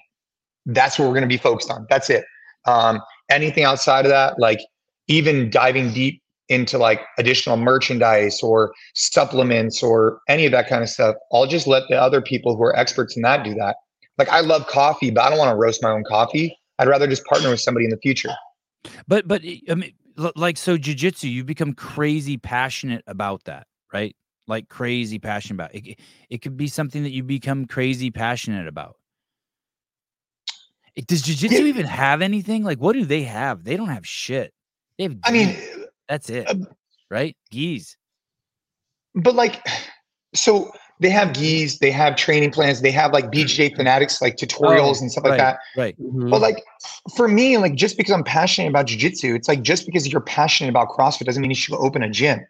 that's 0.66 0.98
what 0.98 1.04
we're 1.04 1.14
going 1.14 1.22
to 1.22 1.28
be 1.28 1.36
focused 1.36 1.70
on. 1.70 1.86
That's 1.90 2.10
it. 2.10 2.24
Um, 2.66 3.00
anything 3.30 3.62
outside 3.62 4.04
of 4.04 4.10
that, 4.10 4.40
like 4.40 4.58
even 5.06 5.48
diving 5.48 5.92
deep 5.92 6.20
into 6.48 6.76
like 6.76 7.02
additional 7.18 7.56
merchandise 7.56 8.42
or 8.42 8.72
supplements 8.94 9.80
or 9.80 10.18
any 10.28 10.44
of 10.44 10.50
that 10.50 10.68
kind 10.68 10.82
of 10.82 10.88
stuff, 10.88 11.14
I'll 11.32 11.46
just 11.46 11.68
let 11.68 11.84
the 11.88 12.02
other 12.02 12.20
people 12.20 12.56
who 12.56 12.64
are 12.64 12.76
experts 12.76 13.14
in 13.14 13.22
that 13.22 13.44
do 13.44 13.54
that. 13.54 13.76
Like 14.18 14.28
I 14.28 14.40
love 14.40 14.66
coffee, 14.66 15.12
but 15.12 15.22
I 15.22 15.30
don't 15.30 15.38
want 15.38 15.52
to 15.52 15.56
roast 15.56 15.84
my 15.84 15.90
own 15.90 16.02
coffee. 16.02 16.58
I'd 16.80 16.88
rather 16.88 17.06
just 17.06 17.24
partner 17.26 17.48
with 17.48 17.60
somebody 17.60 17.84
in 17.84 17.92
the 17.92 17.98
future. 17.98 18.30
But 19.06 19.28
but 19.28 19.42
I- 19.44 19.60
I 19.70 19.74
mean, 19.74 19.92
like 20.36 20.56
so, 20.56 20.76
jujitsu, 20.76 21.30
you 21.30 21.44
become 21.44 21.72
crazy 21.74 22.36
passionate 22.36 23.02
about 23.06 23.44
that, 23.44 23.66
right? 23.92 24.14
Like 24.46 24.68
crazy 24.68 25.18
passionate 25.18 25.54
about 25.56 25.74
it. 25.74 25.86
It- 25.86 26.00
It 26.30 26.42
could 26.42 26.56
be 26.56 26.66
something 26.68 27.02
that 27.02 27.10
you 27.12 27.22
become 27.22 27.66
crazy 27.66 28.10
passionate 28.10 28.66
about. 28.68 28.96
It- 30.94 31.06
Does 31.06 31.22
jujitsu 31.22 31.50
Yeah. 31.52 31.66
even 31.66 31.86
have 31.86 32.20
anything? 32.22 32.64
Like, 32.64 32.78
what 32.78 32.92
do 32.94 33.04
they 33.04 33.22
have? 33.22 33.64
They 33.64 33.76
don't 33.76 33.88
have 33.88 34.06
shit. 34.06 34.52
They 34.98 35.04
have. 35.04 35.16
I 35.24 35.30
mean, 35.32 35.56
that's 36.08 36.28
it, 36.28 36.48
um, 36.50 36.66
right? 37.10 37.36
Gis. 37.50 37.96
but 39.14 39.34
like, 39.34 39.64
so 40.34 40.72
they 41.02 41.10
have 41.10 41.32
gis, 41.34 41.78
they 41.78 41.90
have 41.90 42.16
training 42.16 42.50
plans, 42.52 42.80
they 42.80 42.90
have 42.92 43.12
like 43.12 43.26
BJJ 43.30 43.76
fanatics, 43.76 44.22
like 44.22 44.36
tutorials 44.36 45.00
and 45.00 45.10
stuff 45.10 45.24
like 45.24 45.38
that. 45.38 45.58
Right. 45.76 45.94
Mhm. 46.00 46.30
But 46.30 46.40
like 46.40 46.62
for 47.16 47.28
me, 47.28 47.58
like 47.58 47.74
just 47.74 47.96
because 47.96 48.12
I'm 48.12 48.24
passionate 48.24 48.68
about 48.68 48.86
jujitsu, 48.86 49.34
it's 49.36 49.48
like 49.48 49.62
just 49.62 49.84
because 49.86 50.10
you're 50.10 50.20
passionate 50.22 50.70
about 50.70 50.88
CrossFit 50.88 51.24
doesn't 51.26 51.42
mean 51.42 51.50
you 51.50 51.54
should 51.56 51.74
open 51.74 52.02
a 52.02 52.08
gym. 52.10 52.40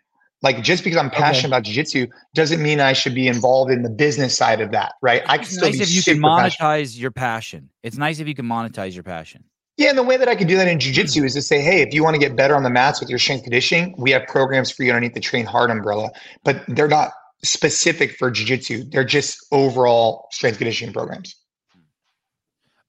Like 0.42 0.62
just 0.62 0.82
because 0.84 0.98
I'm 0.98 1.10
passionate 1.10 1.50
about 1.50 1.62
jujitsu 1.64 2.08
doesn't 2.34 2.60
mean 2.62 2.80
I 2.80 2.92
should 2.94 3.14
be 3.14 3.28
involved 3.28 3.70
in 3.70 3.82
the 3.82 3.90
business 3.90 4.36
side 4.36 4.60
of 4.60 4.72
that, 4.72 4.94
right? 5.00 5.22
I 5.26 5.38
can 5.38 5.42
It's 5.46 5.54
still 5.56 5.68
nice 5.68 5.76
be 5.78 5.82
if 5.84 5.90
you 5.90 6.02
can 6.02 6.16
super 6.16 6.28
passionate. 6.28 6.68
monetize 6.68 6.98
your 6.98 7.10
passion. 7.12 7.68
It's 7.82 7.96
nice 7.96 8.18
if 8.18 8.26
you 8.26 8.34
can 8.34 8.46
monetize 8.46 8.94
your 8.94 9.04
passion. 9.04 9.44
Yeah, 9.78 9.88
and 9.88 9.96
the 9.96 10.02
way 10.02 10.16
that 10.18 10.28
I 10.28 10.34
could 10.34 10.48
do 10.48 10.56
that 10.56 10.68
in 10.68 10.78
jujitsu 10.78 11.24
is 11.24 11.32
to 11.34 11.42
say, 11.42 11.60
hey, 11.62 11.80
if 11.80 11.94
you 11.94 12.04
want 12.04 12.14
to 12.14 12.20
get 12.20 12.36
better 12.36 12.54
on 12.54 12.62
the 12.62 12.70
mats 12.70 13.00
with 13.00 13.08
your 13.08 13.18
strength 13.18 13.44
conditioning, 13.44 13.94
we 13.96 14.10
have 14.10 14.26
programs 14.26 14.70
for 14.70 14.82
you 14.82 14.90
underneath 14.90 15.14
the 15.14 15.20
Train 15.20 15.46
Hard 15.46 15.70
umbrella, 15.70 16.10
but 16.44 16.62
they're 16.68 16.88
not 16.88 17.12
specific 17.42 18.16
for 18.16 18.30
jujitsu. 18.30 18.90
They're 18.90 19.04
just 19.04 19.46
overall 19.52 20.28
strength 20.32 20.58
conditioning 20.58 20.92
programs. 20.92 21.34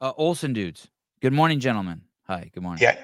Uh, 0.02 0.12
Olson 0.18 0.54
dudes. 0.54 0.88
Good 1.22 1.34
morning, 1.34 1.60
gentlemen. 1.60 2.02
Hi. 2.28 2.50
Good 2.54 2.64
morning. 2.64 2.82
Yeah, 2.84 2.98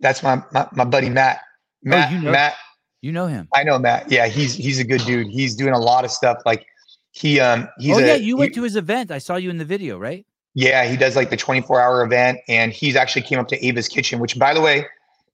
that's 0.00 0.22
my 0.22 0.42
my, 0.52 0.68
my 0.72 0.84
buddy 0.84 1.08
Matt. 1.10 1.40
Matt, 1.82 2.12
you 2.12 2.20
know- 2.20 2.30
Matt, 2.32 2.54
You 3.00 3.12
know 3.12 3.26
him. 3.26 3.48
I 3.54 3.64
know 3.64 3.78
Matt. 3.78 4.10
Yeah, 4.10 4.28
he's 4.28 4.54
he's 4.54 4.78
a 4.78 4.84
good 4.84 5.00
dude. 5.02 5.26
He's 5.28 5.54
doing 5.56 5.72
a 5.72 5.78
lot 5.78 6.04
of 6.04 6.10
stuff. 6.10 6.38
Like 6.46 6.64
he 7.12 7.40
um 7.40 7.68
he's 7.78 7.96
oh 7.96 8.00
a, 8.00 8.06
yeah, 8.06 8.14
you 8.14 8.36
went 8.36 8.50
he- 8.50 8.54
to 8.56 8.62
his 8.62 8.76
event. 8.76 9.10
I 9.10 9.18
saw 9.18 9.36
you 9.36 9.50
in 9.50 9.58
the 9.58 9.64
video, 9.64 9.98
right? 9.98 10.24
yeah 10.54 10.84
he 10.84 10.98
does 10.98 11.16
like 11.16 11.30
the 11.30 11.36
24 11.36 11.80
hour 11.80 12.04
event 12.04 12.38
and 12.46 12.74
he's 12.74 12.94
actually 12.94 13.22
came 13.22 13.38
up 13.38 13.48
to 13.48 13.66
Ava's 13.66 13.88
Kitchen, 13.88 14.18
which 14.20 14.38
by 14.38 14.52
the 14.52 14.60
way, 14.60 14.84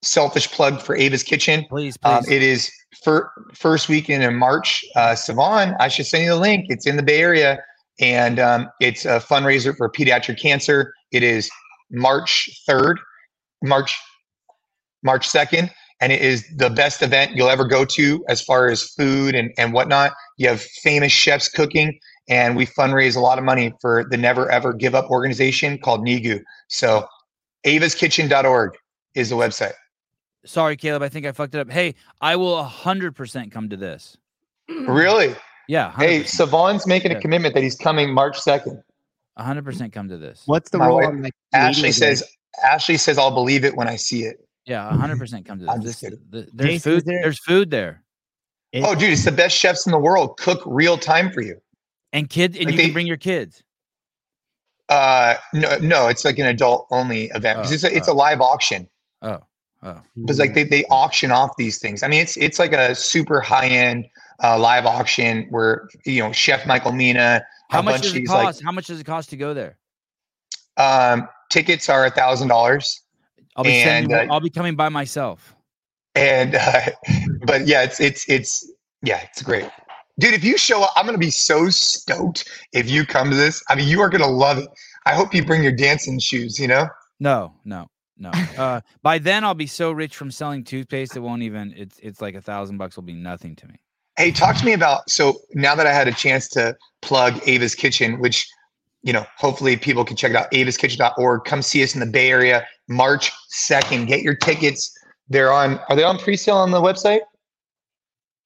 selfish 0.02 0.50
plug 0.50 0.80
for 0.80 0.96
Ava's 0.96 1.22
Kitchen. 1.22 1.64
Please, 1.68 1.96
please. 1.96 2.10
Um, 2.10 2.24
it 2.28 2.42
is 2.42 2.70
fir- 3.02 3.30
first 3.54 3.88
weekend 3.88 4.22
in 4.22 4.34
March. 4.34 4.84
Uh, 4.96 5.10
Sevan, 5.10 5.76
I 5.80 5.88
should 5.88 6.06
send 6.06 6.24
you 6.24 6.30
the 6.30 6.36
link. 6.36 6.66
It's 6.68 6.86
in 6.86 6.96
the 6.96 7.02
Bay 7.02 7.20
Area, 7.20 7.58
and 8.00 8.38
um, 8.38 8.68
it's 8.80 9.04
a 9.04 9.20
fundraiser 9.20 9.76
for 9.76 9.90
pediatric 9.90 10.40
cancer. 10.40 10.92
It 11.12 11.22
is 11.22 11.50
March 11.90 12.48
third, 12.66 12.98
March 13.62 13.96
March 15.02 15.28
second, 15.28 15.70
and 16.00 16.12
it 16.12 16.20
is 16.20 16.44
the 16.56 16.70
best 16.70 17.02
event 17.02 17.32
you'll 17.34 17.50
ever 17.50 17.64
go 17.64 17.84
to 17.84 18.24
as 18.28 18.42
far 18.42 18.68
as 18.68 18.84
food 18.90 19.34
and 19.34 19.52
and 19.58 19.72
whatnot. 19.72 20.12
You 20.36 20.48
have 20.48 20.60
famous 20.60 21.12
chefs 21.12 21.48
cooking, 21.48 21.98
and 22.28 22.56
we 22.56 22.66
fundraise 22.66 23.16
a 23.16 23.20
lot 23.20 23.38
of 23.38 23.44
money 23.44 23.72
for 23.80 24.04
the 24.08 24.16
Never 24.16 24.50
Ever 24.50 24.72
Give 24.72 24.94
Up 24.94 25.10
organization 25.10 25.78
called 25.78 26.02
NEGU. 26.02 26.40
So, 26.68 27.06
avaskitchen.org 27.66 28.72
is 29.14 29.30
the 29.30 29.36
website. 29.36 29.72
Sorry, 30.44 30.76
Caleb. 30.76 31.02
I 31.02 31.08
think 31.08 31.26
I 31.26 31.32
fucked 31.32 31.54
it 31.54 31.58
up. 31.60 31.70
Hey, 31.70 31.94
I 32.20 32.36
will 32.36 32.62
hundred 32.62 33.14
percent 33.16 33.52
come 33.52 33.68
to 33.70 33.76
this. 33.76 34.16
Really? 34.68 35.34
Yeah, 35.66 35.92
Hey, 35.96 36.20
100%. 36.20 36.26
Sevan's 36.28 36.86
making 36.86 37.12
a 37.12 37.20
commitment 37.20 37.54
that 37.54 37.62
he's 37.62 37.76
coming 37.76 38.12
March 38.12 38.38
2nd. 38.38 38.82
hundred 39.36 39.64
percent 39.64 39.92
come 39.92 40.08
to 40.08 40.16
this. 40.16 40.42
What's 40.46 40.70
the 40.70 40.78
My 40.78 40.86
role 40.86 40.96
wife- 40.96 41.06
on 41.08 41.22
like 41.22 41.32
Ashley 41.52 41.82
media 41.84 41.92
says 41.92 42.24
Ashley 42.64 42.96
says 42.96 43.18
I'll 43.18 43.30
believe 43.34 43.64
it 43.64 43.76
when 43.76 43.86
I 43.88 43.96
see 43.96 44.24
it. 44.24 44.36
Yeah, 44.64 44.90
hundred 44.96 45.18
percent 45.18 45.44
come 45.46 45.58
to 45.58 45.64
this. 45.66 45.74
I'm 45.74 45.82
just 45.82 46.00
This- 46.00 46.10
kidding. 46.10 46.24
the- 46.30 46.48
there's 46.54 46.70
Jason, 46.70 46.92
food. 46.92 47.04
there- 47.06 47.22
There's 47.22 47.38
food 47.40 47.70
there, 47.70 48.02
It- 48.72 48.84
Oh, 48.84 48.94
dude, 48.94 49.10
it's 49.10 49.24
the 49.24 49.32
best 49.32 49.56
chefs 49.56 49.84
in 49.86 49.92
the 49.92 49.98
world. 49.98 50.38
Cook 50.38 50.62
real 50.64 50.96
time 50.98 51.30
for 51.32 51.40
you. 51.42 51.60
and 52.12 52.30
kids, 52.30 52.56
and 52.56 52.64
Like 52.66 52.72
you 52.72 52.78
they- 52.78 52.84
can 52.84 52.92
bring 52.94 53.06
your 53.06 53.16
kids. 53.18 53.62
Uh, 54.88 55.34
no, 55.52 55.76
no, 55.78 56.08
it's 56.08 56.24
like 56.24 56.38
an 56.38 56.46
adult 56.46 56.86
only 56.90 57.26
event. 57.34 57.58
Oh, 57.58 57.70
it's 57.70 57.84
a, 57.84 57.94
it's 57.94 58.08
oh. 58.08 58.12
a 58.12 58.14
live 58.14 58.40
auction. 58.40 58.88
Oh, 59.20 59.40
oh, 59.82 60.00
Because 60.16 60.38
like 60.38 60.54
they, 60.54 60.64
they 60.64 60.84
auction 60.86 61.30
off 61.30 61.56
these 61.56 61.78
things. 61.78 62.02
I 62.02 62.08
mean, 62.08 62.20
it's 62.20 62.36
it's 62.36 62.58
like 62.58 62.72
a 62.72 62.94
super 62.94 63.40
high 63.40 63.68
end 63.68 64.06
uh, 64.42 64.58
live 64.58 64.86
auction 64.86 65.46
where 65.50 65.88
you 66.04 66.22
know 66.22 66.32
Chef 66.32 66.66
Michael 66.66 66.92
Mina. 66.92 67.44
how 67.70 67.82
much 67.82 68.02
does 68.02 68.12
it 68.12 68.20
these, 68.20 68.28
like, 68.28 68.46
cost? 68.46 68.62
how 68.62 68.72
much 68.72 68.86
does 68.86 69.00
it 69.00 69.04
cost 69.04 69.30
to 69.30 69.36
go 69.36 69.54
there? 69.54 69.78
Um, 70.76 71.28
tickets 71.50 71.88
are 71.88 72.06
a 72.06 72.10
thousand 72.10 72.48
dollars, 72.48 73.02
I'll 73.56 73.64
be 73.64 73.82
sending. 73.82 74.12
And, 74.12 74.30
uh, 74.30 74.34
I'll 74.34 74.40
be 74.40 74.50
coming 74.50 74.76
by 74.76 74.88
myself. 74.88 75.54
and 76.14 76.54
uh, 76.54 76.80
but 77.46 77.66
yeah, 77.66 77.82
it's 77.82 78.00
it's 78.00 78.28
it's 78.28 78.72
yeah, 79.02 79.20
it's 79.22 79.42
great. 79.42 79.68
Dude, 80.18 80.34
if 80.34 80.42
you 80.42 80.58
show 80.58 80.82
up, 80.82 80.92
I'm 80.96 81.06
gonna 81.06 81.18
be 81.18 81.30
so 81.30 81.68
stoked 81.68 82.48
if 82.72 82.90
you 82.90 83.06
come 83.06 83.30
to 83.30 83.36
this. 83.36 83.62
I 83.68 83.74
mean, 83.74 83.88
you 83.88 84.00
are 84.00 84.08
gonna 84.08 84.26
love 84.26 84.58
it. 84.58 84.68
I 85.06 85.14
hope 85.14 85.34
you 85.34 85.44
bring 85.44 85.62
your 85.62 85.72
dancing 85.72 86.18
shoes, 86.18 86.58
you 86.58 86.68
know? 86.68 86.86
No, 87.18 87.54
no, 87.64 87.88
no. 88.18 88.30
Uh, 88.58 88.80
by 89.02 89.18
then, 89.18 89.44
I'll 89.44 89.54
be 89.54 89.68
so 89.68 89.92
rich 89.92 90.16
from 90.16 90.30
selling 90.30 90.64
toothpaste, 90.64 91.16
it 91.16 91.20
won't 91.20 91.42
even. 91.42 91.72
It's 91.76 91.98
it's 92.02 92.20
like 92.20 92.34
a 92.34 92.42
thousand 92.42 92.78
bucks 92.78 92.96
will 92.96 93.04
be 93.04 93.14
nothing 93.14 93.54
to 93.56 93.68
me. 93.68 93.76
Hey, 94.16 94.32
talk 94.32 94.56
to 94.56 94.64
me 94.64 94.72
about 94.72 95.08
so 95.08 95.40
now 95.54 95.76
that 95.76 95.86
I 95.86 95.92
had 95.92 96.08
a 96.08 96.12
chance 96.12 96.48
to 96.48 96.76
plug 97.02 97.40
Ava's 97.46 97.76
Kitchen, 97.76 98.18
which 98.18 98.48
you 99.02 99.12
know, 99.12 99.24
hopefully 99.36 99.76
people 99.76 100.04
can 100.04 100.16
check 100.16 100.30
it 100.30 100.36
out, 100.36 100.50
avaskitchen.org. 100.50 101.44
Come 101.44 101.62
see 101.62 101.82
us 101.82 101.94
in 101.94 102.00
the 102.00 102.06
Bay 102.06 102.30
Area, 102.30 102.66
March 102.88 103.30
2nd. 103.50 104.06
Get 104.06 104.22
your 104.22 104.34
tickets. 104.34 104.92
They're 105.28 105.52
on, 105.52 105.78
are 105.88 105.96
they 105.96 106.04
on 106.04 106.18
pre-sale 106.18 106.56
on 106.56 106.70
the 106.70 106.80
website? 106.80 107.20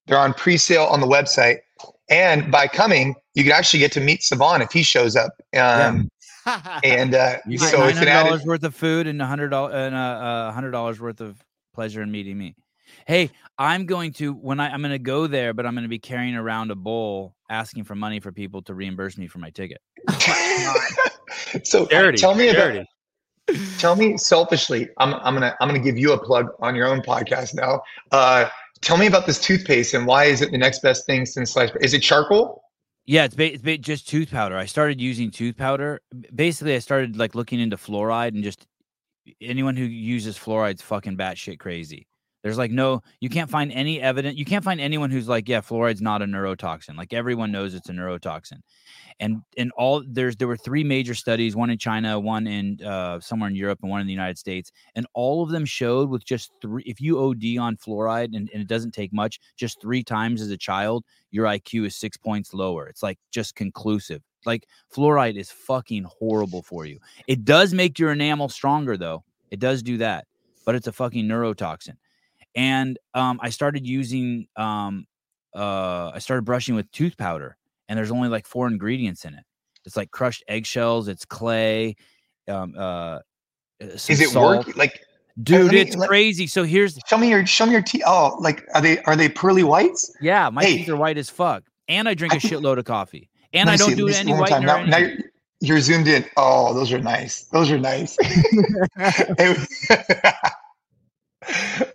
They're 0.06 0.18
on 0.18 0.34
pre-sale 0.34 0.84
on 0.84 1.00
the 1.00 1.06
website. 1.06 1.58
And 2.10 2.50
by 2.50 2.66
coming, 2.66 3.14
you 3.34 3.44
can 3.44 3.52
actually 3.52 3.80
get 3.80 3.92
to 3.92 4.00
meet 4.00 4.20
Sevan 4.20 4.60
if 4.60 4.72
he 4.72 4.82
shows 4.82 5.16
up. 5.16 5.32
Um, 5.56 6.10
and 6.46 7.14
uh, 7.14 7.38
You 7.46 7.58
get 7.58 7.70
so 7.70 7.78
nine 7.78 7.90
it's 7.90 7.98
an 7.98 8.06
hundred 8.06 8.10
added, 8.10 8.28
dollars 8.28 8.44
worth 8.44 8.64
of 8.64 8.74
food 8.74 9.06
and 9.06 9.20
a 9.20 9.26
hundred 9.26 9.48
dollars 9.48 9.74
and 9.74 9.94
a 9.94 10.52
hundred 10.52 10.70
dollars 10.72 11.00
worth 11.00 11.20
of 11.20 11.42
pleasure 11.74 12.02
in 12.02 12.10
meeting 12.10 12.38
me. 12.38 12.54
Hey, 13.06 13.30
I'm 13.58 13.86
going 13.86 14.12
to 14.14 14.32
when 14.32 14.60
I 14.60 14.70
I'm 14.70 14.80
going 14.82 14.92
to 14.92 14.98
go 14.98 15.26
there, 15.26 15.54
but 15.54 15.66
I'm 15.66 15.74
going 15.74 15.84
to 15.84 15.88
be 15.88 15.98
carrying 15.98 16.34
around 16.36 16.70
a 16.70 16.76
bowl 16.76 17.34
asking 17.48 17.84
for 17.84 17.94
money 17.94 18.20
for 18.20 18.32
people 18.32 18.62
to 18.62 18.74
reimburse 18.74 19.16
me 19.18 19.26
for 19.26 19.38
my 19.38 19.50
ticket. 19.50 19.80
so 21.64 21.86
Charity. 21.86 22.18
tell 22.18 22.34
me 22.34 22.48
about, 22.48 22.56
charity. 22.56 22.86
tell 23.78 23.96
me 23.96 24.16
selfishly 24.16 24.88
i'm, 24.98 25.14
I'm 25.14 25.34
gonna 25.34 25.54
i'm 25.60 25.68
gonna 25.68 25.80
give 25.80 25.98
you 25.98 26.12
a 26.12 26.18
plug 26.18 26.48
on 26.60 26.74
your 26.74 26.86
own 26.86 27.00
podcast 27.00 27.54
now 27.54 27.82
uh, 28.10 28.48
tell 28.80 28.96
me 28.96 29.06
about 29.06 29.26
this 29.26 29.40
toothpaste 29.40 29.94
and 29.94 30.06
why 30.06 30.24
is 30.24 30.42
it 30.42 30.50
the 30.50 30.58
next 30.58 30.80
best 30.80 31.06
thing 31.06 31.26
since 31.26 31.52
sliced 31.52 31.72
bread 31.72 31.84
is 31.84 31.94
it 31.94 32.00
charcoal 32.00 32.62
Yeah, 33.04 33.24
it's, 33.24 33.34
ba- 33.34 33.52
it's 33.52 33.62
ba- 33.62 33.78
just 33.78 34.08
tooth 34.08 34.30
powder. 34.30 34.56
I 34.56 34.66
started 34.66 35.00
using 35.00 35.30
tooth 35.30 35.56
powder. 35.56 36.00
Basically, 36.34 36.74
I 36.74 36.78
started 36.78 37.16
like 37.16 37.34
looking 37.34 37.58
into 37.60 37.76
fluoride 37.76 38.28
and 38.28 38.44
just 38.44 38.66
anyone 39.40 39.76
who 39.76 39.84
uses 39.84 40.38
fluoride's 40.38 40.82
fucking 40.82 41.16
batshit 41.16 41.58
crazy. 41.58 42.06
There's 42.42 42.58
like 42.58 42.72
no, 42.72 43.02
you 43.20 43.28
can't 43.28 43.50
find 43.50 43.70
any 43.72 44.00
evidence. 44.00 44.36
You 44.36 44.44
can't 44.44 44.64
find 44.64 44.80
anyone 44.80 45.10
who's 45.10 45.28
like, 45.28 45.48
yeah, 45.48 45.60
fluoride's 45.60 46.02
not 46.02 46.22
a 46.22 46.26
neurotoxin. 46.26 46.96
Like 46.96 47.12
everyone 47.12 47.52
knows 47.52 47.74
it's 47.74 47.88
a 47.88 47.92
neurotoxin. 47.92 48.60
And 49.20 49.42
and 49.56 49.72
all 49.76 50.02
there's 50.06 50.36
there 50.36 50.48
were 50.48 50.56
three 50.56 50.84
major 50.84 51.14
studies, 51.14 51.54
one 51.54 51.70
in 51.70 51.78
China, 51.78 52.18
one 52.18 52.46
in 52.46 52.82
uh, 52.84 53.20
somewhere 53.20 53.48
in 53.48 53.56
Europe, 53.56 53.80
and 53.82 53.90
one 53.90 54.00
in 54.00 54.06
the 54.06 54.12
United 54.12 54.38
States, 54.38 54.72
and 54.94 55.06
all 55.14 55.42
of 55.42 55.50
them 55.50 55.64
showed 55.64 56.08
with 56.08 56.24
just 56.24 56.52
three. 56.60 56.82
If 56.86 57.00
you 57.00 57.18
OD 57.18 57.58
on 57.58 57.76
fluoride 57.76 58.36
and, 58.36 58.50
and 58.52 58.62
it 58.62 58.68
doesn't 58.68 58.92
take 58.92 59.12
much, 59.12 59.40
just 59.56 59.80
three 59.80 60.02
times 60.02 60.40
as 60.40 60.50
a 60.50 60.56
child, 60.56 61.04
your 61.30 61.46
IQ 61.46 61.86
is 61.86 61.96
six 61.96 62.16
points 62.16 62.54
lower. 62.54 62.86
It's 62.86 63.02
like 63.02 63.18
just 63.30 63.54
conclusive. 63.54 64.22
Like 64.44 64.66
fluoride 64.94 65.36
is 65.36 65.50
fucking 65.50 66.04
horrible 66.04 66.62
for 66.62 66.86
you. 66.86 66.98
It 67.26 67.44
does 67.44 67.72
make 67.72 67.98
your 67.98 68.12
enamel 68.12 68.48
stronger 68.48 68.96
though. 68.96 69.24
It 69.50 69.60
does 69.60 69.82
do 69.82 69.98
that, 69.98 70.26
but 70.64 70.74
it's 70.74 70.86
a 70.86 70.92
fucking 70.92 71.26
neurotoxin. 71.26 71.96
And 72.54 72.98
um, 73.14 73.38
I 73.42 73.50
started 73.50 73.86
using 73.86 74.46
um, 74.56 75.06
uh, 75.54 76.12
I 76.14 76.18
started 76.18 76.44
brushing 76.44 76.74
with 76.74 76.90
tooth 76.92 77.16
powder, 77.16 77.56
and 77.88 77.98
there's 77.98 78.10
only 78.10 78.28
like 78.28 78.46
four 78.46 78.66
ingredients 78.68 79.24
in 79.24 79.34
it. 79.34 79.44
It's 79.84 79.96
like 79.96 80.10
crushed 80.10 80.44
eggshells, 80.48 81.08
it's 81.08 81.24
clay, 81.24 81.96
um, 82.48 82.74
uh, 82.78 83.18
is 83.80 84.08
it 84.08 84.28
salt. 84.30 84.66
work 84.66 84.76
like 84.76 85.00
Dude, 85.42 85.72
me- 85.72 85.80
it's 85.80 85.96
let- 85.96 86.08
crazy. 86.08 86.46
So 86.46 86.62
here's 86.62 86.98
show 87.08 87.16
me 87.18 87.30
your 87.30 87.44
show 87.46 87.66
me 87.66 87.72
your 87.72 87.82
teeth 87.82 88.02
oh 88.06 88.36
like 88.40 88.64
are 88.74 88.80
they 88.82 88.98
are 89.04 89.16
they 89.16 89.28
pearly 89.28 89.64
whites 89.64 90.12
yeah, 90.20 90.48
my 90.50 90.62
Hey. 90.64 90.78
teeth 90.78 90.88
are 90.90 90.96
white 90.96 91.16
as 91.18 91.30
fuck, 91.30 91.64
and 91.88 92.08
I 92.08 92.14
drink 92.14 92.32
I 92.34 92.36
a 92.36 92.40
shitload 92.40 92.78
of 92.78 92.84
coffee, 92.84 93.28
and 93.52 93.68
I 93.70 93.76
don't 93.76 93.90
see, 93.90 93.94
do 93.96 94.04
let 94.06 94.08
me 94.08 94.12
see 94.14 94.20
any 94.20 94.30
one 94.32 94.38
more 94.38 94.42
whitening 94.48 94.68
time. 94.68 94.80
or 94.84 94.86
now, 94.86 94.98
now 94.98 95.04
you're, 95.06 95.18
you're 95.60 95.80
zoomed 95.80 96.06
in 96.06 96.24
oh 96.36 96.74
those 96.74 96.92
are 96.92 96.98
nice 97.00 97.44
those 97.46 97.70
are 97.70 97.78
nice 97.78 98.16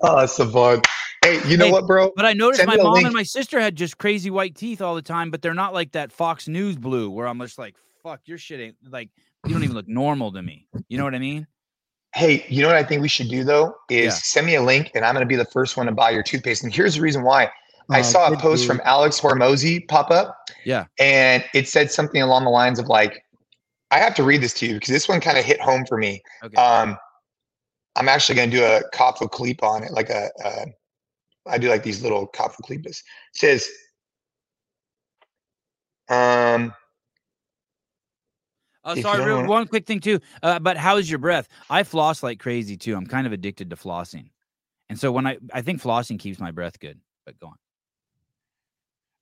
oh 0.02 0.26
Sevan 0.26 0.84
hey 1.28 1.50
you 1.50 1.58
know 1.58 1.66
Hey, 1.66 1.72
what 1.72 1.88
bro 1.88 2.12
But 2.16 2.26
I 2.26 2.34
noticed 2.34 2.58
Send 2.60 2.68
my 2.70 2.78
mom 2.78 2.94
link. 2.94 3.06
and 3.06 3.14
my 3.16 3.24
sister 3.24 3.60
had 3.60 3.76
just 3.76 3.98
crazy 3.98 4.30
white 4.30 4.56
teeth 4.56 4.82
all 4.82 4.96
the 4.96 5.02
time, 5.02 5.30
but 5.32 5.42
they're 5.42 5.54
not 5.54 5.74
like 5.74 5.92
that 5.92 6.12
Fox 6.12 6.48
News 6.48 6.76
blue 6.76 7.10
where 7.10 7.28
I'm 7.28 7.40
just 7.40 7.58
like, 7.60 7.76
fuck, 8.04 8.22
your 8.26 8.38
shit 8.38 8.60
ain't 8.60 8.76
like 8.90 9.10
you 9.46 9.54
don't 9.54 9.64
even 9.64 9.76
look 9.76 9.88
normal 9.88 10.32
to 10.34 10.42
me. 10.42 10.68
You 10.90 10.98
know 10.98 11.04
what 11.04 11.16
I 11.16 11.20
mean? 11.20 11.48
Hey, 12.16 12.46
you 12.50 12.62
know 12.62 12.68
what 12.70 12.78
I 12.78 12.84
think 12.84 13.02
we 13.02 13.08
should 13.08 13.30
do 13.30 13.44
though 13.44 13.76
is 13.90 14.06
Yeah. 14.06 14.10
send 14.10 14.48
me 14.48 14.56
a 14.56 14.62
link, 14.62 14.92
and 14.96 15.06
I'm 15.06 15.14
going 15.14 15.26
to 15.26 15.28
be 15.28 15.36
the 15.36 15.46
first 15.46 15.78
one 15.78 15.86
to 15.86 15.92
buy 15.92 16.10
your 16.12 16.24
toothpaste. 16.24 16.64
And 16.64 16.74
here's 16.74 16.96
the 16.96 17.02
reason 17.02 17.24
why: 17.24 17.52
I 17.92 18.00
Oh, 18.00 18.04
saw 18.04 18.32
a 18.32 18.38
post 18.38 18.64
dude. 18.64 18.68
from 18.78 18.82
Alex 18.86 19.20
Hormozi 19.20 19.88
pop 19.88 20.10
up, 20.10 20.36
Yeah. 20.66 20.86
and 21.00 21.44
it 21.54 21.68
said 21.68 21.92
something 21.92 22.22
along 22.22 22.46
the 22.46 22.50
lines 22.50 22.80
of 22.80 22.88
like, 22.88 23.22
"I 23.92 24.00
have 24.00 24.16
to 24.16 24.24
read 24.24 24.42
this 24.42 24.54
to 24.56 24.66
you 24.66 24.74
because 24.76 24.90
this 24.90 25.08
one 25.08 25.20
kind 25.22 25.38
of 25.38 25.46
hit 25.46 25.60
home 25.62 25.86
for 25.86 25.98
me." 25.98 26.22
Okay. 26.44 26.56
Um, 26.56 26.98
I'm 27.96 28.08
actually 28.10 28.36
going 28.36 28.52
to 28.52 28.58
do 28.58 28.64
a 28.64 28.82
Kopfo 28.96 29.30
clip 29.30 29.62
on 29.64 29.84
it, 29.84 29.92
like 29.92 30.10
a, 30.10 30.30
uh, 30.44 30.66
I 31.50 31.58
do 31.58 31.70
like 31.70 31.84
these 31.84 32.02
little 32.02 32.28
Kopfo 32.28 32.62
clipas. 32.62 33.02
Says, 33.34 33.70
um, 36.10 36.74
Oh, 38.84 38.96
sorry. 38.96 39.26
Real, 39.26 39.36
wanna- 39.38 39.50
one 39.50 39.68
quick 39.68 39.86
thing 39.86 40.00
too. 40.00 40.22
Uh, 40.42 40.60
but 40.60 40.78
how's 40.78 41.10
your 41.10 41.20
breath? 41.20 41.50
I 41.70 41.84
floss 41.84 42.24
like 42.24 42.40
crazy 42.40 42.78
too. 42.78 42.96
I'm 42.96 43.06
kind 43.06 43.28
of 43.28 43.34
addicted 43.34 43.70
to 43.70 43.76
flossing, 43.76 44.30
and 44.90 44.98
so 44.98 45.12
when 45.12 45.28
I 45.28 45.38
I 45.54 45.62
think 45.62 45.82
flossing 45.82 46.18
keeps 46.18 46.40
my 46.40 46.52
breath 46.52 46.80
good. 46.80 46.98
But 47.26 47.38
go 47.40 47.48
on. 47.48 47.56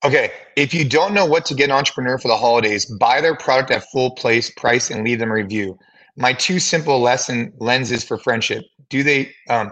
Okay, 0.03 0.31
if 0.55 0.71
you 0.71 0.87
don't 0.87 1.15
know 1.15 1.25
what 1.25 1.45
to 1.47 1.55
get 1.55 1.65
an 1.65 1.71
entrepreneur 1.71 2.19
for 2.19 2.27
the 2.27 2.37
holidays, 2.37 2.85
buy 2.85 3.21
their 3.21 3.35
product 3.35 3.71
at 3.71 3.83
full 3.91 4.11
place 4.11 4.51
price 4.51 4.91
and 4.91 5.03
leave 5.03 5.17
them 5.17 5.31
a 5.31 5.33
review. 5.33 5.79
My 6.15 6.31
two 6.33 6.59
simple 6.59 6.99
lesson 6.99 7.51
lenses 7.57 8.03
for 8.03 8.19
friendship. 8.19 8.63
Do 8.89 9.01
they 9.01 9.33
um 9.49 9.71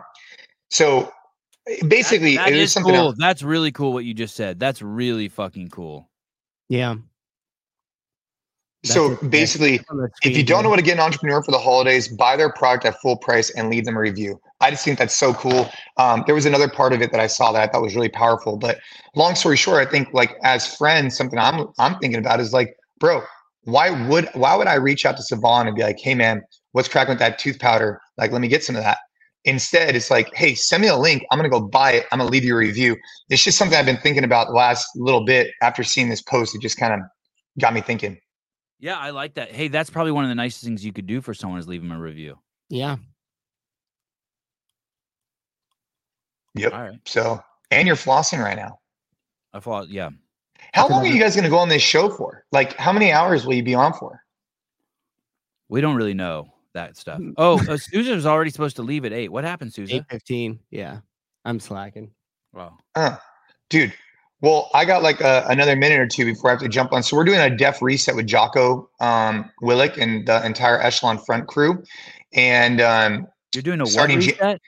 so 0.71 1.11
basically 1.87 2.37
that, 2.37 2.45
that 2.45 2.53
it 2.53 2.57
is 2.57 2.63
is 2.63 2.73
something 2.73 2.93
cool. 2.93 3.07
else. 3.07 3.15
That's 3.17 3.43
really 3.43 3.71
cool 3.71 3.93
what 3.93 4.05
you 4.05 4.13
just 4.13 4.35
said. 4.35 4.59
That's 4.59 4.81
really 4.81 5.29
fucking 5.29 5.69
cool. 5.69 6.09
Yeah. 6.69 6.95
So 8.85 9.09
That's 9.09 9.23
it. 9.23 9.29
basically 9.29 9.79
On 9.89 10.09
if 10.23 10.35
you 10.35 10.43
don't 10.43 10.63
know 10.63 10.69
here. 10.69 10.71
what 10.71 10.75
to 10.77 10.83
get 10.83 10.95
an 10.95 10.99
entrepreneur 10.99 11.41
for 11.41 11.51
the 11.51 11.57
holidays, 11.59 12.09
buy 12.09 12.35
their 12.35 12.51
product 12.51 12.85
at 12.85 12.99
full 12.99 13.15
price 13.15 13.49
and 13.51 13.69
leave 13.69 13.85
them 13.85 13.95
a 13.95 13.99
review. 13.99 14.41
I 14.59 14.71
just 14.71 14.83
think 14.83 14.99
that's 14.99 15.15
so 15.15 15.33
cool. 15.33 15.69
Um, 15.97 16.23
there 16.25 16.35
was 16.35 16.45
another 16.45 16.69
part 16.69 16.91
of 16.91 17.01
it 17.01 17.11
that 17.11 17.19
I 17.21 17.27
saw 17.27 17.53
that 17.53 17.61
I 17.61 17.71
thought 17.71 17.81
was 17.81 17.95
really 17.95 18.09
powerful. 18.09 18.57
But 18.57 18.79
long 19.15 19.35
story 19.35 19.55
short, 19.55 19.85
I 19.85 19.89
think 19.89 20.13
like 20.13 20.35
as 20.43 20.75
friends, 20.75 21.15
something 21.15 21.39
I'm 21.39 21.67
I'm 21.79 21.97
thinking 21.99 22.19
about 22.19 22.41
is 22.41 22.51
like, 22.51 22.75
bro, 22.99 23.21
why 23.63 23.89
would 24.09 24.29
why 24.33 24.55
would 24.55 24.67
I 24.67 24.75
reach 24.75 25.05
out 25.05 25.15
to 25.17 25.23
Sevan 25.23 25.67
and 25.67 25.75
be 25.75 25.81
like, 25.83 25.99
hey 25.99 26.15
man, 26.15 26.43
what's 26.73 26.89
cracking 26.89 27.11
with 27.11 27.19
that 27.19 27.39
tooth 27.39 27.59
powder? 27.59 28.01
Like, 28.17 28.31
let 28.31 28.41
me 28.41 28.49
get 28.49 28.63
some 28.63 28.75
of 28.75 28.83
that. 28.83 28.97
Instead, 29.45 29.95
it's 29.95 30.09
like, 30.09 30.33
hey, 30.33 30.55
send 30.55 30.81
me 30.81 30.87
a 30.87 30.95
link. 30.95 31.25
I'm 31.29 31.37
gonna 31.37 31.49
go 31.49 31.59
buy 31.59 31.91
it. 31.93 32.05
I'm 32.11 32.19
gonna 32.19 32.29
leave 32.29 32.45
you 32.45 32.53
a 32.53 32.57
review. 32.57 32.95
It's 33.29 33.43
just 33.43 33.57
something 33.57 33.77
I've 33.77 33.85
been 33.85 33.97
thinking 33.97 34.23
about 34.23 34.47
the 34.47 34.53
last 34.53 34.87
little 34.95 35.25
bit 35.25 35.51
after 35.61 35.83
seeing 35.83 36.09
this 36.09 36.21
post. 36.21 36.55
It 36.55 36.61
just 36.61 36.77
kind 36.77 36.93
of 36.93 37.01
got 37.59 37.73
me 37.73 37.81
thinking. 37.81 38.17
Yeah, 38.79 38.97
I 38.97 39.11
like 39.11 39.35
that. 39.35 39.51
Hey, 39.51 39.67
that's 39.67 39.89
probably 39.89 40.11
one 40.11 40.25
of 40.25 40.29
the 40.29 40.35
nicest 40.35 40.63
things 40.63 40.85
you 40.85 40.93
could 40.93 41.07
do 41.07 41.21
for 41.21 41.33
someone 41.33 41.59
is 41.59 41.67
leave 41.67 41.81
them 41.81 41.91
a 41.91 41.99
review. 41.99 42.37
Yeah. 42.69 42.97
Yep. 46.55 46.73
All 46.73 46.81
right. 46.81 46.99
So, 47.05 47.41
and 47.71 47.87
you're 47.87 47.95
flossing 47.95 48.43
right 48.43 48.57
now. 48.57 48.79
I 49.53 49.59
thought, 49.59 49.89
yeah. 49.89 50.09
How 50.73 50.87
long 50.87 51.05
are 51.05 51.09
you 51.09 51.19
guys 51.19 51.35
going 51.35 51.45
to 51.45 51.49
go 51.49 51.57
on 51.57 51.69
this 51.69 51.81
show 51.81 52.09
for? 52.09 52.45
Like, 52.51 52.75
how 52.77 52.91
many 52.93 53.11
hours 53.11 53.45
will 53.45 53.53
you 53.53 53.63
be 53.63 53.75
on 53.75 53.93
for? 53.93 54.21
We 55.69 55.81
don't 55.81 55.95
really 55.95 56.13
know 56.13 56.52
that 56.73 56.97
stuff. 56.97 57.19
Mm. 57.19 57.33
Oh, 57.37 57.59
uh, 57.69 57.77
Susan 57.77 58.15
was 58.15 58.25
already 58.25 58.51
supposed 58.51 58.75
to 58.77 58.81
leave 58.83 59.05
at 59.05 59.13
eight. 59.13 59.31
What 59.31 59.43
happened, 59.43 59.73
Susan? 59.73 59.97
Eight 59.97 60.05
fifteen. 60.09 60.59
Yeah. 60.71 60.99
I'm 61.45 61.59
slacking. 61.59 62.11
Wow. 62.53 62.77
Uh, 62.95 63.17
dude, 63.69 63.93
well, 64.41 64.69
I 64.73 64.85
got 64.85 65.03
like 65.03 65.19
a, 65.21 65.45
another 65.49 65.75
minute 65.75 65.99
or 65.99 66.07
two 66.07 66.25
before 66.25 66.49
I 66.49 66.53
have 66.53 66.61
to 66.61 66.69
jump 66.69 66.93
on. 66.93 67.03
So 67.03 67.17
we're 67.17 67.25
doing 67.25 67.39
a 67.39 67.49
def 67.49 67.81
reset 67.81 68.15
with 68.15 68.27
Jocko 68.27 68.89
um, 69.01 69.51
Willink 69.61 69.97
and 69.97 70.25
the 70.27 70.45
entire 70.45 70.79
Echelon 70.81 71.17
Front 71.17 71.47
crew, 71.47 71.83
and 72.33 72.79
um, 72.81 73.27
You're 73.53 73.61
doing 73.61 73.79
a 73.81 73.83
what 73.83 73.91
Starting 73.91 74.21
J- 74.21 74.31
reset? 74.31 74.61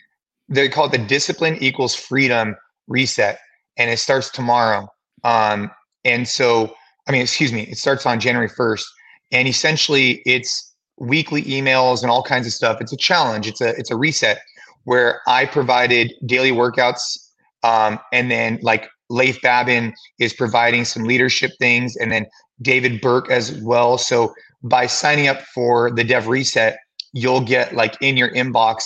they 0.49 0.67
call 0.69 0.85
it 0.87 0.91
the 0.91 0.97
Discipline 0.97 1.57
Equals 1.61 1.95
Freedom 1.95 2.55
Reset, 2.87 3.37
and 3.77 3.89
it 3.89 3.97
starts 3.97 4.29
tomorrow. 4.29 4.87
Um, 5.23 5.71
and 6.03 6.27
so, 6.27 6.75
I 7.07 7.11
mean, 7.11 7.21
excuse 7.21 7.51
me, 7.53 7.63
it 7.63 7.77
starts 7.77 8.05
on 8.05 8.19
January 8.19 8.49
first, 8.49 8.87
and 9.31 9.47
essentially, 9.47 10.21
it's 10.25 10.74
weekly 10.97 11.43
emails 11.43 12.01
and 12.01 12.11
all 12.11 12.23
kinds 12.23 12.47
of 12.47 12.53
stuff. 12.53 12.79
It's 12.81 12.93
a 12.93 12.97
challenge. 12.97 13.47
It's 13.47 13.61
a 13.61 13.69
it's 13.77 13.91
a 13.91 13.95
reset 13.95 14.41
where 14.83 15.21
I 15.27 15.45
provided 15.45 16.13
daily 16.25 16.51
workouts, 16.51 17.17
um, 17.63 17.99
and 18.13 18.29
then 18.29 18.59
like 18.61 18.89
Leif 19.09 19.41
Babin 19.41 19.93
is 20.19 20.33
providing 20.33 20.85
some 20.85 21.03
leadership 21.03 21.51
things, 21.59 21.95
and 21.95 22.11
then 22.11 22.27
David 22.61 23.01
Berke 23.01 23.29
as 23.29 23.51
well. 23.61 23.97
So 23.97 24.33
by 24.63 24.87
signing 24.87 25.27
up 25.27 25.41
for 25.41 25.91
the 25.91 26.03
Def 26.03 26.27
Reset, 26.27 26.77
you'll 27.13 27.41
get 27.41 27.75
like 27.75 27.97
in 28.01 28.17
your 28.17 28.31
inbox 28.33 28.83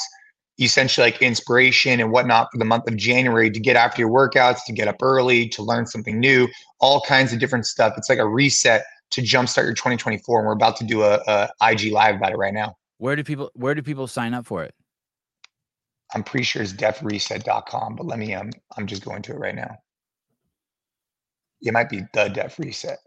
essentially 0.59 1.11
like 1.11 1.21
inspiration 1.21 1.99
and 1.99 2.11
whatnot 2.11 2.49
for 2.51 2.57
the 2.57 2.65
month 2.65 2.87
of 2.87 2.97
January 2.97 3.49
to 3.49 3.59
get 3.59 3.75
after 3.75 4.01
your 4.01 4.09
workouts, 4.09 4.59
to 4.67 4.73
get 4.73 4.87
up 4.87 4.97
early, 5.01 5.47
to 5.49 5.63
learn 5.63 5.85
something 5.85 6.19
new, 6.19 6.47
all 6.79 7.01
kinds 7.01 7.31
of 7.31 7.39
different 7.39 7.65
stuff. 7.65 7.93
It's 7.97 8.09
like 8.09 8.19
a 8.19 8.27
reset 8.27 8.83
to 9.11 9.21
jumpstart 9.21 9.63
your 9.63 9.73
2024. 9.73 10.39
And 10.39 10.47
we're 10.47 10.53
about 10.53 10.75
to 10.77 10.83
do 10.83 11.03
a, 11.03 11.19
a 11.27 11.49
IG 11.71 11.91
live 11.91 12.15
about 12.15 12.31
it 12.31 12.37
right 12.37 12.53
now. 12.53 12.75
Where 12.97 13.15
do 13.15 13.23
people 13.23 13.49
where 13.53 13.73
do 13.75 13.81
people 13.81 14.07
sign 14.07 14.33
up 14.33 14.45
for 14.45 14.63
it? 14.63 14.73
I'm 16.13 16.23
pretty 16.23 16.43
sure 16.43 16.61
it's 16.61 16.73
defreset.com, 16.73 17.95
but 17.95 18.05
let 18.05 18.19
me 18.19 18.33
um 18.33 18.49
I'm 18.77 18.87
just 18.87 19.05
going 19.05 19.21
to 19.23 19.31
it 19.33 19.37
right 19.39 19.55
now. 19.55 19.77
it 21.61 21.73
might 21.73 21.89
be 21.89 22.01
the 22.13 22.27
Def 22.29 22.57
Reset. 22.59 22.97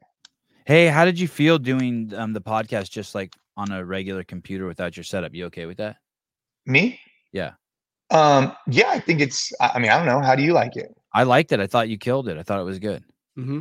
Hey, 0.65 0.87
how 0.87 1.05
did 1.05 1.19
you 1.19 1.27
feel 1.27 1.59
doing 1.59 2.12
um, 2.16 2.33
the 2.33 2.41
podcast 2.41 2.91
just 2.91 3.15
like 3.15 3.35
on 3.57 3.73
a 3.73 3.85
regular 3.85 4.23
computer 4.24 4.66
without 4.66 4.97
your 4.97 5.03
setup? 5.05 5.35
You 5.35 5.47
okay 5.47 5.66
with 5.66 5.79
that? 5.79 5.97
Me? 6.66 7.01
Yeah. 7.33 7.53
Um, 8.11 8.55
yeah, 8.69 8.89
I 8.91 9.01
think 9.01 9.20
it's. 9.20 9.53
I 9.61 9.73
I 9.74 9.79
mean, 9.81 9.91
I 9.91 9.97
don't 9.97 10.07
know. 10.07 10.20
How 10.20 10.37
do 10.37 10.43
you 10.43 10.53
like 10.53 10.77
it? 10.77 10.95
I 11.12 11.24
liked 11.24 11.51
it. 11.53 11.61
I 11.61 11.66
thought 11.66 11.89
you 11.89 11.99
killed 11.99 12.29
it. 12.29 12.39
I 12.39 12.43
thought 12.43 12.61
it 12.61 12.65
was 12.65 12.79
good. 12.79 13.03
Mm-hmm. 13.39 13.61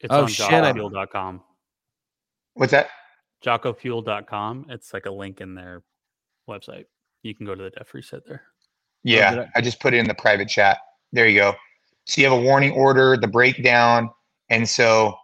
It's 0.00 0.12
Oh, 0.12 0.22
on 0.22 0.28
shit, 0.28 0.52
I- 0.52 0.72
jockofuel.com. 0.72 1.40
What's 2.54 2.72
that? 2.72 2.88
Jockofuel.com. 3.44 4.66
It's 4.70 4.92
like 4.94 5.06
a 5.06 5.10
link 5.10 5.40
in 5.40 5.54
their 5.54 5.82
website. 6.48 6.86
You 7.22 7.34
can 7.34 7.46
go 7.46 7.54
to 7.54 7.62
the 7.62 7.70
Def 7.70 7.92
Reset 7.94 8.22
there. 8.26 8.42
Yeah, 9.02 9.46
I- 9.54 9.58
I 9.58 9.60
just 9.60 9.80
put 9.80 9.94
it 9.94 9.98
in 9.98 10.06
the 10.08 10.14
private 10.14 10.48
chat. 10.48 10.78
There 11.12 11.28
you 11.28 11.38
go. 11.40 11.54
So 12.06 12.20
you 12.20 12.28
have 12.28 12.38
a 12.38 12.42
warning 12.42 12.72
order, 12.72 13.16
the 13.16 13.28
breakdown, 13.28 14.10
and 14.50 14.68
so 14.68 15.16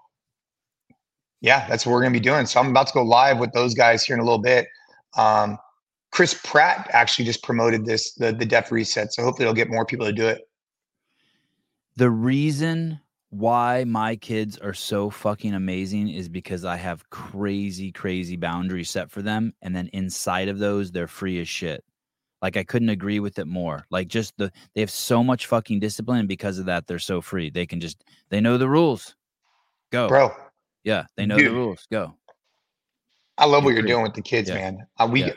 yeah, 1.43 1.67
that's 1.69 1.87
what 1.87 1.93
we're 1.93 2.03
gonna 2.03 2.13
be 2.13 2.21
doing. 2.21 2.45
So 2.47 2.61
I'm 2.61 2.69
about 2.69 2.87
to 2.89 2.93
go 2.93 3.03
live 3.03 3.39
with 3.39 3.53
those 3.53 3.75
guys 3.75 4.05
here 4.05 4.15
in 4.15 4.21
a 4.21 4.25
little 4.25 4.39
bit. 4.39 4.67
Um, 5.17 5.59
Chris 6.11 6.39
Pratt 6.45 6.91
actually 6.93 7.25
just 7.25 7.43
promoted 7.43 7.85
this 7.87 8.13
the 8.15 8.33
the 8.33 8.45
Def 8.45 8.71
Reset, 8.73 9.13
so 9.13 9.23
hopefully 9.23 9.45
it'll 9.45 9.55
get 9.55 9.71
more 9.71 9.87
people 9.87 10.07
to 10.07 10.13
do 10.13 10.27
it. 10.27 10.43
The 11.97 12.11
reason 12.11 13.01
why 13.31 13.85
my 13.85 14.17
kids 14.17 14.59
are 14.59 14.75
so 14.75 15.09
fucking 15.09 15.55
amazing 15.55 16.09
is 16.09 16.29
because 16.29 16.65
I 16.65 16.77
have 16.77 17.09
crazy, 17.11 17.93
crazy 17.93 18.37
boundaries 18.37 18.91
set 18.91 19.11
for 19.11 19.23
them. 19.23 19.55
And 19.63 19.75
then 19.75 19.89
inside 19.93 20.49
of 20.49 20.59
those, 20.59 20.91
they're 20.91 21.07
free 21.07 21.41
as 21.41 21.49
shit. 21.49 21.85
Like 22.43 22.57
I 22.57 22.65
couldn't 22.65 22.89
agree 22.89 23.21
with 23.21 23.39
it 23.39 23.47
more. 23.47 23.87
Like 23.91 24.09
just 24.09 24.37
the 24.37 24.51
they 24.75 24.81
have 24.81 24.91
so 24.91 25.23
much 25.23 25.47
fucking 25.47 25.79
discipline. 25.79 26.21
And 26.21 26.29
because 26.29 26.59
of 26.59 26.67
that, 26.67 26.87
they're 26.87 26.99
so 26.99 27.21
free. 27.21 27.51
They 27.51 27.67
can 27.67 27.81
just 27.81 28.03
they 28.31 28.41
know 28.41 28.59
the 28.59 28.69
rules. 28.69 29.15
Go. 29.93 30.09
Bro, 30.09 30.33
Yeah, 30.83 31.07
they 31.17 31.27
know 31.27 31.37
the 31.37 31.51
rules. 31.51 31.87
Go. 31.91 32.17
I 33.39 33.47
love 33.47 33.65
what 33.65 33.75
you're 33.75 33.83
doing 33.83 34.03
with 34.03 34.15
the 34.15 34.23
kids, 34.23 34.49
Yeah. 34.49 34.57
man. 34.57 34.87
Uh, 34.99 35.09
we, 35.11 35.25
Yeah. 35.25 35.33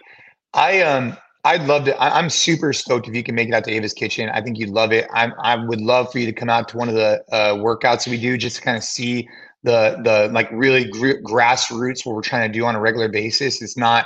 I 0.53 0.81
um, 0.81 1.17
I'd 1.45 1.63
love 1.63 1.85
to. 1.85 1.97
I, 1.97 2.17
I'm 2.17 2.29
super 2.29 2.71
stoked 2.71 3.07
if 3.07 3.15
you 3.15 3.23
can 3.23 3.35
make 3.35 3.49
it 3.49 3.53
out 3.53 3.65
to 3.65 3.71
Ava's 3.71 3.93
Kitchen. 3.93 4.29
I 4.29 4.41
think 4.41 4.57
you'd 4.57 4.69
love 4.69 4.93
it. 4.93 5.07
I'm, 5.13 5.33
I 5.39 5.55
would 5.55 5.81
love 5.81 6.11
for 6.11 6.19
you 6.19 6.25
to 6.25 6.33
come 6.33 6.49
out 6.49 6.69
to 6.69 6.77
one 6.77 6.87
of 6.87 6.95
the 6.95 7.23
uh, 7.31 7.55
workouts 7.55 8.07
we 8.07 8.19
do, 8.19 8.37
just 8.37 8.57
to 8.57 8.61
kind 8.61 8.77
of 8.77 8.83
see 8.83 9.27
the 9.63 9.99
the 10.03 10.29
like 10.33 10.49
really 10.51 10.85
gr- 10.85 11.21
grassroots 11.23 12.05
what 12.05 12.15
we're 12.15 12.21
trying 12.21 12.49
to 12.49 12.57
do 12.57 12.65
on 12.65 12.75
a 12.75 12.79
regular 12.79 13.09
basis. 13.09 13.61
It's 13.61 13.77
not. 13.77 14.05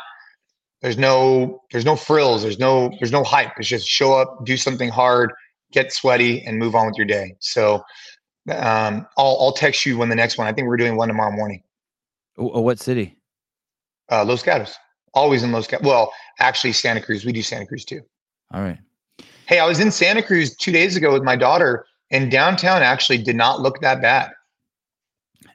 There's 0.82 0.98
no 0.98 1.64
there's 1.72 1.86
no 1.86 1.96
frills. 1.96 2.42
There's 2.42 2.60
no 2.60 2.92
there's 3.00 3.12
no 3.12 3.24
hype. 3.24 3.52
It's 3.58 3.68
just 3.68 3.88
show 3.88 4.14
up, 4.14 4.44
do 4.46 4.58
something 4.58 4.90
hard, 4.90 5.32
get 5.72 5.92
sweaty, 5.92 6.44
and 6.44 6.58
move 6.58 6.76
on 6.76 6.88
with 6.88 6.98
your 6.98 7.08
day. 7.08 7.36
So, 7.40 7.84
um, 8.50 9.08
I'll 9.18 9.38
I'll 9.40 9.54
text 9.54 9.86
you 9.86 9.98
when 9.98 10.10
the 10.10 10.16
next 10.16 10.40
one. 10.40 10.48
I 10.48 10.54
think 10.54 10.68
we're 10.68 10.78
doing 10.78 10.96
one 10.96 11.08
tomorrow 11.08 11.32
morning. 11.32 11.62
What 12.36 12.80
city? 12.80 13.18
Uh, 14.12 14.24
Los 14.24 14.42
Gatos. 14.44 14.76
Always 15.18 15.42
in 15.42 15.52
Los. 15.52 15.68
Well, 15.82 16.14
actually, 16.40 16.74
Santa 16.74 17.02
Cruz. 17.02 17.26
We 17.26 17.32
do 17.32 17.42
Santa 17.42 17.66
Cruz 17.66 17.84
too. 17.84 18.02
All 18.54 18.62
right. 18.62 18.78
Hey, 19.48 19.58
I 19.58 19.66
was 19.66 19.80
in 19.80 19.92
Santa 19.92 20.22
Cruz 20.22 20.56
two 20.56 20.72
days 20.72 20.96
ago 20.96 21.12
with 21.12 21.24
my 21.24 21.36
daughter, 21.36 21.86
and 22.12 22.30
downtown 22.30 22.84
actually 22.84 23.18
did 23.18 23.36
not 23.36 23.60
look 23.62 23.82
that 23.82 24.00
bad. 24.00 24.32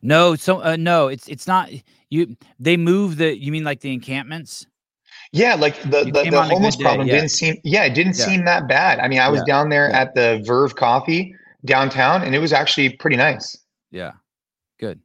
No, 0.02 0.34
so 0.34 0.60
uh, 0.62 0.76
no, 0.76 1.06
it's 1.06 1.28
it's 1.28 1.46
not 1.46 1.70
you. 2.10 2.36
They 2.58 2.76
move 2.76 3.18
the. 3.18 3.38
You 3.38 3.52
mean 3.52 3.62
like 3.62 3.80
the 3.80 3.92
encampments? 3.92 4.66
Yeah, 5.30 5.54
like 5.54 5.80
the 5.82 6.06
You 6.06 6.12
the, 6.12 6.24
the 6.24 6.36
on 6.36 6.46
a 6.46 6.48
good 6.48 6.54
homeless 6.54 6.76
day, 6.76 6.82
problem 6.84 7.06
yeah. 7.06 7.14
didn't 7.14 7.30
seem. 7.30 7.56
Yeah, 7.62 7.84
it 7.84 7.94
didn't 7.94 8.18
Yeah. 8.18 8.24
seem 8.24 8.44
that 8.44 8.66
bad. 8.66 8.98
I 8.98 9.06
mean, 9.06 9.20
I 9.20 9.28
was 9.28 9.42
Yeah, 9.46 9.54
down 9.54 9.68
there 9.68 9.88
yeah. 9.88 10.00
at 10.00 10.14
the 10.14 10.42
Verve 10.44 10.74
Coffee 10.74 11.36
downtown, 11.64 12.22
and 12.22 12.34
it 12.34 12.40
was 12.40 12.52
actually 12.52 12.90
pretty 12.96 13.16
nice. 13.16 13.56
Yeah. 13.92 14.12
Good. 14.80 15.00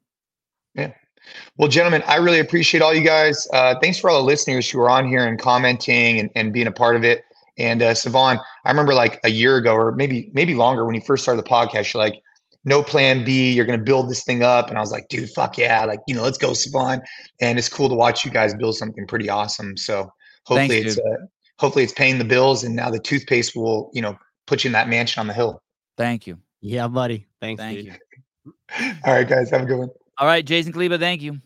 Well, 1.57 1.67
gentlemen, 1.67 2.03
I 2.07 2.17
really 2.17 2.39
appreciate 2.39 2.81
all 2.81 2.93
you 2.93 3.03
guys. 3.03 3.47
Uh, 3.51 3.75
thanks 3.81 3.97
for 3.97 4.09
all 4.09 4.19
the 4.19 4.25
listeners 4.25 4.69
who 4.69 4.79
are 4.79 4.89
on 4.89 5.07
here 5.07 5.25
and 5.25 5.39
commenting 5.39 6.19
and, 6.19 6.29
and 6.35 6.53
being 6.53 6.67
a 6.67 6.71
part 6.71 6.95
of 6.95 7.03
it. 7.03 7.23
And 7.57 7.81
uh, 7.81 7.93
Sevan, 7.93 8.39
I 8.65 8.69
remember 8.69 8.93
like 8.93 9.19
a 9.23 9.29
year 9.29 9.57
ago, 9.57 9.73
or 9.73 9.91
maybe 9.93 10.29
maybe 10.33 10.53
longer, 10.53 10.85
when 10.85 10.93
you 10.93 11.01
first 11.01 11.23
started 11.23 11.43
the 11.43 11.49
podcast, 11.49 11.93
you're 11.93 12.03
like, 12.03 12.21
"No 12.65 12.83
plan 12.83 13.25
B. 13.25 13.51
You're 13.51 13.65
going 13.65 13.79
to 13.79 13.83
build 13.83 14.11
this 14.11 14.23
thing 14.23 14.43
up." 14.43 14.69
And 14.69 14.77
I 14.77 14.81
was 14.81 14.91
like, 14.91 15.07
"Dude, 15.09 15.31
fuck 15.31 15.57
yeah! 15.57 15.83
Like, 15.85 15.99
you 16.07 16.13
know, 16.13 16.21
let's 16.21 16.37
go, 16.37 16.51
Sevan." 16.51 17.01
And 17.41 17.57
it's 17.57 17.67
cool 17.67 17.89
to 17.89 17.95
watch 17.95 18.23
you 18.23 18.29
guys 18.29 18.53
build 18.53 18.75
something 18.75 19.07
pretty 19.07 19.27
awesome. 19.27 19.75
So 19.75 20.11
hopefully 20.45 20.83
Thanks, 20.83 20.97
it's 20.97 20.99
uh, 20.99 21.25
hopefully 21.57 21.83
it's 21.83 21.93
paying 21.93 22.19
the 22.19 22.25
bills, 22.25 22.63
and 22.63 22.75
now 22.75 22.91
the 22.91 22.99
toothpaste 22.99 23.55
will, 23.55 23.89
you 23.91 24.03
know, 24.03 24.15
put 24.45 24.63
you 24.63 24.67
in 24.67 24.73
that 24.73 24.87
mansion 24.87 25.19
on 25.19 25.25
the 25.25 25.33
hill. 25.33 25.59
Thank 25.97 26.27
you. 26.27 26.37
Yeah, 26.61 26.87
buddy. 26.87 27.25
Thanks, 27.41 27.59
Thank 27.59 27.77
dude. 27.79 27.99
you. 28.45 28.53
All 29.05 29.13
right, 29.13 29.27
guys, 29.27 29.49
have 29.49 29.63
a 29.63 29.65
good 29.65 29.79
one. 29.79 29.89
All 30.19 30.27
right, 30.27 30.45
Jason 30.45 30.73
Khalipa, 30.73 30.99
thank 30.99 31.23
you. 31.23 31.41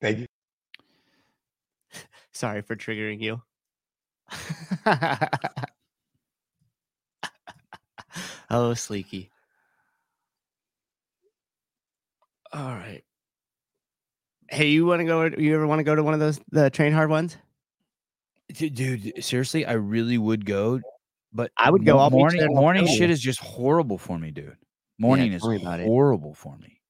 Thank 0.00 0.18
you. 0.20 0.26
Sorry 2.42 2.60
for 2.60 2.74
triggering 2.74 3.20
you. 3.20 3.40
oh, 8.50 8.72
Sleeky. 8.74 9.28
All 12.52 12.72
right. 12.72 13.04
Hey, 14.50 14.70
you 14.70 14.86
want 14.86 14.98
to 15.02 15.04
go? 15.04 15.26
You 15.26 15.54
ever 15.54 15.68
want 15.68 15.78
to 15.78 15.84
go 15.84 15.94
to 15.94 16.02
one 16.02 16.14
of 16.14 16.18
those 16.18 16.40
the 16.50 16.68
train 16.68 16.92
hard 16.92 17.10
ones? 17.10 17.36
Du- 18.52 18.70
Dude, 18.70 19.22
seriously, 19.22 19.64
I 19.64 19.74
really 19.74 20.18
would 20.18 20.44
go, 20.44 20.80
but 21.32 21.52
I 21.56 21.70
would 21.70 21.84
go. 21.84 21.92
mo- 21.94 21.98
I'll 22.00 22.10
meet 22.10 22.16
you 22.16 22.18
morning 22.22 22.38
there 22.40 22.48
and 22.48 22.56
I'll 22.56 22.62
morning 22.62 22.86
shit 22.88 23.08
is 23.08 23.20
just 23.20 23.38
horrible 23.38 23.98
for 23.98 24.18
me, 24.18 24.32
dude. 24.32 24.56
Morning 24.98 25.32
is 25.32 25.42
tell 25.42 25.50
me 25.50 25.58
about 25.58 25.78
it. 25.78 25.84
horrible 25.84 26.34
for 26.34 26.58
me. 26.58 26.80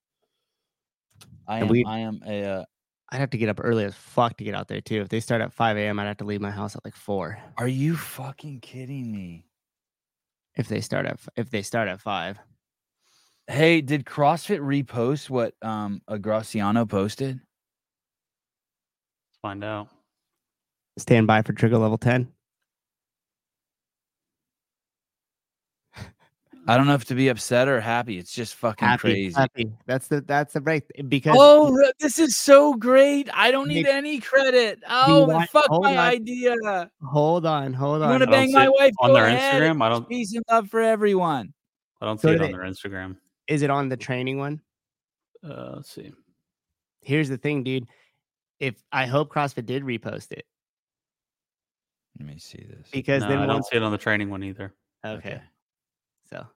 I 1.47 1.59
am 1.59 1.69
we- 1.69 1.85
I 1.85 1.99
am 1.99 2.23
a 2.27 2.43
uh, 2.43 2.65
I'd 3.13 3.21
have 3.21 3.31
to 3.31 3.39
get 3.39 3.51
up 3.51 3.61
early 3.63 3.85
as 3.85 3.95
fuck 3.95 4.39
to 4.39 4.45
get 4.45 4.55
out 4.55 4.69
there 4.69 4.81
too. 4.81 5.03
If 5.03 5.11
they 5.11 5.21
start 5.21 5.43
at 5.43 5.53
5 5.53 5.77
a.m., 5.77 6.01
I'd 6.01 6.07
have 6.07 6.17
to 6.17 6.25
leave 6.25 6.41
my 6.41 6.51
house 6.51 6.75
at 6.75 6.83
like 6.83 6.97
four. 6.97 7.39
Are 7.59 7.69
you 7.69 7.95
fucking 7.95 8.61
kidding 8.61 9.13
me? 9.13 9.45
If 10.57 10.69
they 10.69 10.81
start 10.81 11.05
at 11.05 11.21
if 11.37 11.51
they 11.51 11.61
start 11.63 11.89
at 11.89 12.01
five. 12.01 12.39
Hey, 13.47 13.83
did 13.83 14.07
CrossFit 14.07 14.61
repost 14.61 15.29
what 15.29 15.55
um 15.63 16.01
Agraciano 16.09 16.89
posted? 16.89 17.37
Let's 17.37 19.41
find 19.43 19.63
out. 19.63 19.89
Stand 20.99 21.27
by 21.27 21.43
for 21.43 21.53
trigger 21.53 21.79
level 21.79 21.99
10. 21.99 22.33
I 26.69 26.77
don't 26.77 26.87
know 26.87 26.95
if 26.95 27.05
to 27.07 27.15
be 27.17 27.29
upset 27.29 27.67
or 27.67 27.81
happy. 27.81 28.19
It's 28.19 28.33
just 28.33 28.55
fucking 28.55 28.87
Happy, 28.87 29.01
crazy. 29.01 29.35
happy. 29.35 29.73
That's 29.87 30.07
the 30.07 30.21
that's 30.21 30.53
the 30.53 30.61
break 30.61 30.85
because 31.09 31.35
Oh, 31.39 31.77
this 31.99 32.21
is 32.21 32.37
so 32.37 32.75
great. 32.75 33.29
I 33.35 33.51
don't 33.51 33.67
need 33.67 33.83
Nick, 33.85 33.93
any 33.93 34.21
credit. 34.21 34.79
Oh, 34.89 35.27
want- 35.27 35.51
fuck 35.51 35.67
hold 35.67 35.83
my 35.85 35.93
on. 35.97 35.99
idea. 35.99 36.55
Hold 37.05 37.47
on, 37.47 37.73
hold 37.73 38.03
on. 38.03 38.09
You 38.09 38.11
want 38.13 38.23
to 38.23 38.27
bang 38.31 38.53
my 38.53 38.69
wife? 38.69 38.93
on 39.01 39.11
Go 39.11 39.15
their 39.15 39.27
ahead. 39.27 39.61
Instagram? 39.61 39.83
I 39.83 39.89
don't- 39.89 40.09
Peace 40.09 40.35
and 40.35 40.45
love 40.51 40.69
for 40.71 40.81
everyone. 40.81 41.53
I 42.01 42.07
don't 42.07 42.21
So 42.21 42.29
see 42.29 42.35
it 42.35 42.41
on 42.41 42.49
it- 42.49 42.53
their 42.53 42.61
Instagram. 42.63 43.17
Is 43.49 43.63
it 43.63 43.71
on 43.71 43.89
the 43.89 43.97
training 43.97 44.39
one? 44.39 44.61
Uh, 45.45 45.73
let's 45.77 45.91
see. 45.91 46.13
Here's 47.01 47.29
the 47.29 47.39
thing, 47.39 47.65
dude. 47.65 47.89
If 48.61 48.77
I 48.93 49.07
hope 49.07 49.33
CrossFit 49.33 49.67
did 49.67 49.83
repost 49.83 50.31
it 50.31 50.47
Let 52.21 52.29
me 52.29 52.39
see 52.39 52.65
this. 52.69 52.89
because 52.93 53.23
No, 53.25 53.31
then 53.31 53.39
I 53.39 53.47
don't 53.47 53.65
see 53.67 53.77
it 53.77 53.83
on 53.83 53.91
the 53.91 53.99
training 53.99 54.31
one 54.31 54.45
either. 54.45 54.73
okay. 55.05 55.41
So 56.33 56.47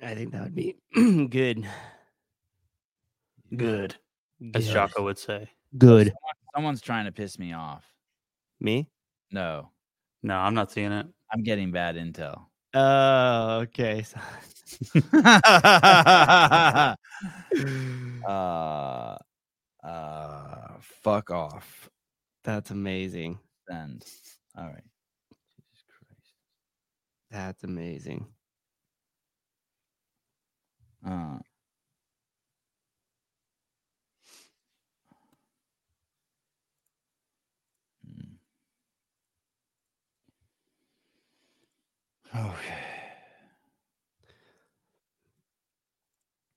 I 0.00 0.14
think 0.14 0.30
that 0.32 0.44
would 0.44 0.54
be 0.54 0.76
good. 0.94 1.66
Good. 3.56 3.96
As 4.54 4.66
Good. 4.66 4.72
Jocko 4.72 5.02
would 5.02 5.18
say. 5.18 5.50
Good. 5.76 6.12
Someone's 6.54 6.80
trying 6.80 7.06
to 7.06 7.12
piss 7.12 7.36
me 7.38 7.52
off. 7.52 7.84
Me? 8.60 8.86
No, 9.32 9.70
No, 10.22 10.36
I'm 10.36 10.54
not 10.54 10.70
seeing 10.70 10.92
it. 10.92 11.06
I'm 11.32 11.42
getting 11.42 11.72
bad 11.72 11.96
intel. 11.96 12.44
Oh, 12.74 13.60
okay. 13.62 14.04
So- 14.04 14.20
uh, 18.28 19.16
uh, 19.84 20.68
fuck 21.02 21.30
off. 21.30 21.88
That's 22.44 22.70
amazing. 22.70 23.38
Send. 23.68 24.04
All 24.56 24.66
right. 24.66 24.84
Jesus 27.32 27.38
Christ. 27.40 27.46
That's 27.46 27.64
amazing. 27.64 28.26
Uh, 31.06 31.38
hmm. 38.06 38.34
Okay. 42.34 42.78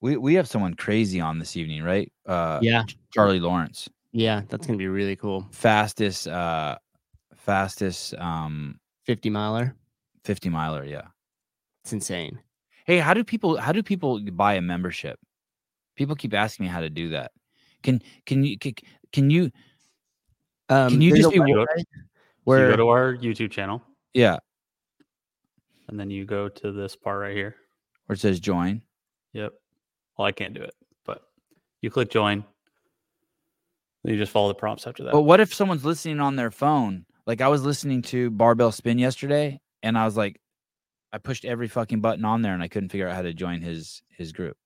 We 0.00 0.16
we 0.16 0.34
have 0.34 0.46
someone 0.46 0.74
crazy 0.74 1.20
on 1.20 1.38
this 1.38 1.56
evening, 1.56 1.82
right? 1.82 2.12
Uh 2.26 2.60
yeah. 2.62 2.84
Charlie 3.12 3.40
Lawrence. 3.40 3.88
Yeah. 4.12 4.42
That's 4.48 4.66
gonna 4.66 4.78
be 4.78 4.88
really 4.88 5.16
cool. 5.16 5.46
Fastest 5.50 6.28
uh 6.28 6.78
fastest 7.34 8.14
um 8.14 8.78
50 9.04 9.30
miler. 9.30 9.74
50 10.26 10.48
miler, 10.48 10.84
yeah. 10.84 11.06
It's 11.84 11.92
insane. 11.92 12.40
Hey, 12.84 12.98
how 12.98 13.14
do 13.14 13.22
people 13.24 13.56
how 13.56 13.72
do 13.72 13.82
people 13.82 14.20
buy 14.32 14.54
a 14.54 14.60
membership? 14.60 15.18
People 15.94 16.16
keep 16.16 16.34
asking 16.34 16.66
me 16.66 16.70
how 16.70 16.80
to 16.80 16.90
do 16.90 17.10
that. 17.10 17.30
Can 17.82 18.02
can 18.26 18.44
you 18.44 18.58
can, 18.58 18.74
can 19.12 19.30
you 19.30 19.50
Um, 20.68 20.90
Can 20.90 21.00
you 21.00 21.16
just 21.16 21.30
be 21.30 21.38
website 21.38 21.44
so 21.44 21.46
you 21.46 21.86
where 22.44 22.70
go 22.70 22.76
to 22.76 22.88
our 22.88 23.16
YouTube 23.16 23.52
channel 23.52 23.82
yeah, 24.14 24.38
and 25.88 25.98
then 25.98 26.10
you 26.10 26.24
go 26.24 26.48
to 26.48 26.72
this 26.72 26.96
part 26.96 27.20
right 27.20 27.36
here. 27.36 27.54
where 28.06 28.14
it 28.14 28.20
says 28.20 28.40
join? 28.40 28.82
Yep. 29.32 29.52
Well, 30.18 30.26
I 30.26 30.32
can't 30.32 30.54
do 30.54 30.62
it, 30.62 30.74
but 31.04 31.22
you 31.82 31.90
click 31.90 32.10
join. 32.10 32.44
You 34.02 34.16
just 34.16 34.32
follow 34.32 34.48
the 34.48 34.54
prompts 34.54 34.86
after 34.86 35.04
that. 35.04 35.12
But 35.12 35.22
what 35.22 35.40
if 35.40 35.54
someone's 35.54 35.84
listening 35.84 36.20
on 36.20 36.36
their 36.36 36.50
phone? 36.50 37.04
Like 37.26 37.40
I 37.40 37.48
was 37.48 37.64
listening 37.64 38.02
to 38.02 38.30
Barbell 38.30 38.72
Spin 38.72 38.98
yesterday, 38.98 39.60
and 39.86 39.96
I 39.96 40.04
was 40.04 40.16
like, 40.16 40.40
I 41.12 41.18
pushed 41.18 41.44
every 41.44 41.68
fucking 41.68 42.00
button 42.00 42.24
on 42.24 42.42
there, 42.42 42.52
and 42.52 42.62
I 42.62 42.68
couldn't 42.68 42.90
figure 42.90 43.08
out 43.08 43.14
how 43.14 43.22
to 43.22 43.32
join 43.32 43.60
his 43.62 44.02
his 44.08 44.32
group. 44.32 44.56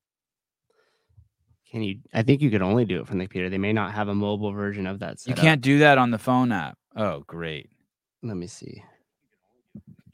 can 1.70 1.82
you? 1.82 2.00
I 2.12 2.22
think 2.22 2.40
you 2.42 2.50
could 2.50 2.62
only 2.62 2.84
do 2.84 3.00
it 3.00 3.06
from 3.06 3.18
the 3.18 3.24
computer. 3.26 3.48
They 3.48 3.58
may 3.58 3.72
not 3.72 3.92
have 3.92 4.08
a 4.08 4.14
mobile 4.14 4.52
version 4.52 4.86
of 4.86 4.98
that. 5.00 5.18
You 5.26 5.34
can't 5.34 5.60
do 5.60 5.78
that 5.80 5.98
on 5.98 6.10
the 6.10 6.18
phone 6.18 6.52
app. 6.52 6.76
Oh, 6.96 7.22
great! 7.26 7.70
Let 8.22 8.36
me 8.36 8.46
see. 8.46 8.82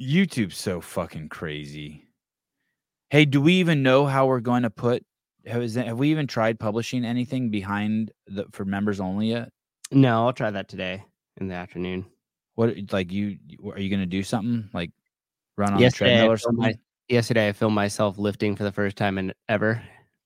YouTube's 0.01 0.59
so 0.59 0.81
fucking 0.81 1.31
crazy. 1.31 2.05
Hey, 3.09 3.25
do 3.25 3.41
we 3.41 3.55
even 3.55 3.83
know 3.83 4.05
how 4.07 4.27
we're 4.27 4.41
going 4.41 4.65
to 4.65 4.71
put? 4.71 5.05
Have, 5.47 5.73
that, 5.75 5.87
have 5.87 5.99
we 5.99 6.11
even 6.11 6.27
tried 6.27 6.59
publishing 6.59 7.05
anything 7.05 7.51
behind 7.51 8.11
the 8.27 8.47
for 8.53 8.65
members 8.65 9.01
only 9.01 9.29
yet? 9.29 9.51
No, 9.91 10.27
I'll 10.27 10.33
try 10.33 10.51
that 10.51 10.69
today 10.69 11.05
in 11.41 11.49
the 11.49 11.55
afternoon. 11.55 12.07
What 12.57 12.75
like 12.93 13.13
you 13.13 13.39
are 13.73 13.79
you 13.79 13.89
going 13.89 14.01
to 14.01 14.07
do 14.07 14.23
something 14.23 14.69
like 14.75 14.91
run 15.57 15.73
on 15.73 15.79
a 15.79 15.83
Yesterday, 15.83 16.11
treadmill 16.17 16.33
or 16.33 16.37
filmed 16.39 16.59
my- 16.59 16.65
something? 16.71 16.81
Yesterday, 17.09 17.49
I 17.49 17.53
filmed 17.53 17.75
myself 17.77 18.19
lifting 18.19 18.57
for 18.57 18.65
the 18.65 18.73
first 18.73 18.97
time 18.97 19.17
in 19.19 19.33
ever. 19.49 19.81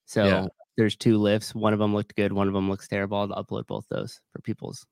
So 0.07 0.25
Yeah. 0.25 0.47
there's 0.79 0.97
two 0.97 1.19
lifts. 1.19 1.55
One 1.55 1.75
of 1.75 1.79
them 1.79 1.93
looked 1.95 2.17
good. 2.17 2.33
One 2.33 2.49
of 2.49 2.55
them 2.55 2.71
looks 2.71 2.89
terrible. 2.89 3.19
I'll 3.19 3.29
upload 3.45 3.67
both 3.67 3.85
those 3.91 4.19
for 4.33 4.41
people's. 4.41 4.87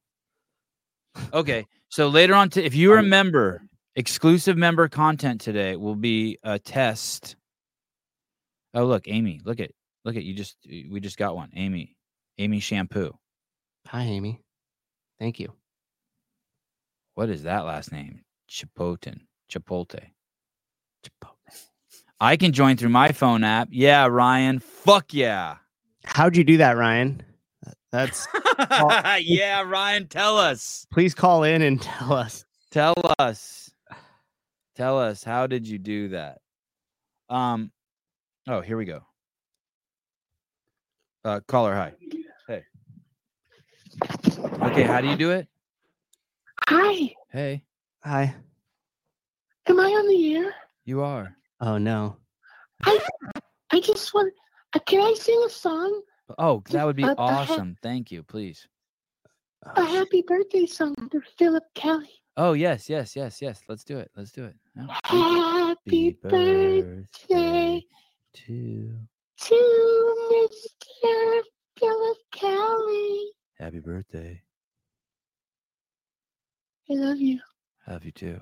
Okay, 1.32 1.64
so 1.88 2.08
later 2.08 2.34
on, 2.34 2.50
to, 2.50 2.62
if 2.62 2.74
you 2.74 2.92
remember, 2.92 3.62
exclusive 3.96 4.56
member 4.58 4.86
content 4.88 5.40
today 5.40 5.76
will 5.76 5.94
be 5.96 6.38
a 6.44 6.58
test. 6.58 7.36
Oh, 8.74 8.84
look, 8.84 9.08
Amy, 9.08 9.40
look 9.44 9.58
at 9.58 9.70
look 10.04 10.14
at 10.16 10.22
you 10.24 10.34
just 10.34 10.56
we 10.68 11.00
just 11.00 11.16
got 11.16 11.34
one, 11.34 11.50
Amy, 11.56 11.96
Amy 12.36 12.60
shampoo. 12.60 13.16
Hi, 13.86 14.02
Amy. 14.02 14.42
Thank 15.18 15.40
you. 15.40 15.54
What 17.18 17.30
is 17.30 17.42
that 17.42 17.64
last 17.64 17.90
name? 17.90 18.20
Chipotle. 18.48 19.18
Chipotle. 19.50 20.08
I 22.20 22.36
can 22.36 22.52
join 22.52 22.76
through 22.76 22.90
my 22.90 23.08
phone 23.08 23.42
app. 23.42 23.66
Yeah, 23.72 24.06
Ryan. 24.06 24.60
Fuck 24.60 25.12
yeah. 25.12 25.56
How'd 26.04 26.36
you 26.36 26.44
do 26.44 26.58
that, 26.58 26.76
Ryan? 26.76 27.20
That's 27.90 28.28
yeah, 29.20 29.62
Ryan. 29.62 30.06
Tell 30.06 30.38
us. 30.38 30.86
please 30.92 31.12
call 31.12 31.42
in 31.42 31.62
and 31.62 31.82
tell 31.82 32.12
us. 32.12 32.44
Tell 32.70 32.94
us. 33.18 33.68
Tell 34.76 35.00
us. 35.00 35.24
How 35.24 35.48
did 35.48 35.66
you 35.66 35.78
do 35.78 36.10
that? 36.10 36.38
Um. 37.28 37.72
Oh, 38.46 38.60
here 38.60 38.76
we 38.76 38.84
go. 38.84 39.00
Uh, 41.24 41.40
caller, 41.48 41.74
hi. 41.74 41.94
Hey. 42.46 42.62
Okay, 44.62 44.84
how 44.84 45.00
do 45.00 45.08
you 45.08 45.16
do 45.16 45.32
it? 45.32 45.48
Hi, 46.70 47.14
Hey, 47.30 47.64
Hi. 48.04 48.34
am 49.68 49.80
I 49.80 49.84
on 49.90 50.06
the 50.08 50.34
air? 50.36 50.54
you 50.84 51.00
are. 51.02 51.34
Oh 51.60 51.78
no. 51.78 52.16
I 52.84 52.98
I 53.72 53.80
just 53.80 54.12
want. 54.12 54.32
Uh, 54.74 54.78
can 54.80 55.00
I 55.00 55.14
sing 55.14 55.42
a 55.46 55.48
song? 55.50 56.02
Oh, 56.38 56.62
that 56.68 56.84
would 56.84 56.96
be 56.96 57.04
Uh, 57.04 57.14
I 57.16 57.32
ha- 57.32 57.42
awesome. 57.42 57.74
Thank 57.82 58.10
you. 58.12 58.22
Please. 58.22 58.68
A 59.76 59.82
happy 59.82 60.22
birthday 60.26 60.66
song 60.66 60.94
to 61.10 61.22
Philip 61.38 61.64
Kelly. 61.74 62.10
Oh, 62.36 62.52
yes, 62.52 62.88
yes, 62.90 63.16
yes, 63.16 63.40
yes. 63.40 63.62
Let's 63.68 63.82
do 63.84 63.98
it. 63.98 64.10
Let's 64.14 64.30
do 64.30 64.44
it. 64.44 64.54
Happy 65.04 66.18
birthday 66.22 67.82
to 68.34 68.92
to 69.40 70.14
Mr. 70.32 71.42
Philip 71.78 72.18
Kelly. 72.32 73.30
Happy 73.58 73.80
birthday. 73.80 74.42
I 76.90 76.94
love 76.94 77.18
you. 77.18 77.38
I 77.86 77.92
love 77.92 78.04
you 78.04 78.12
too. 78.12 78.40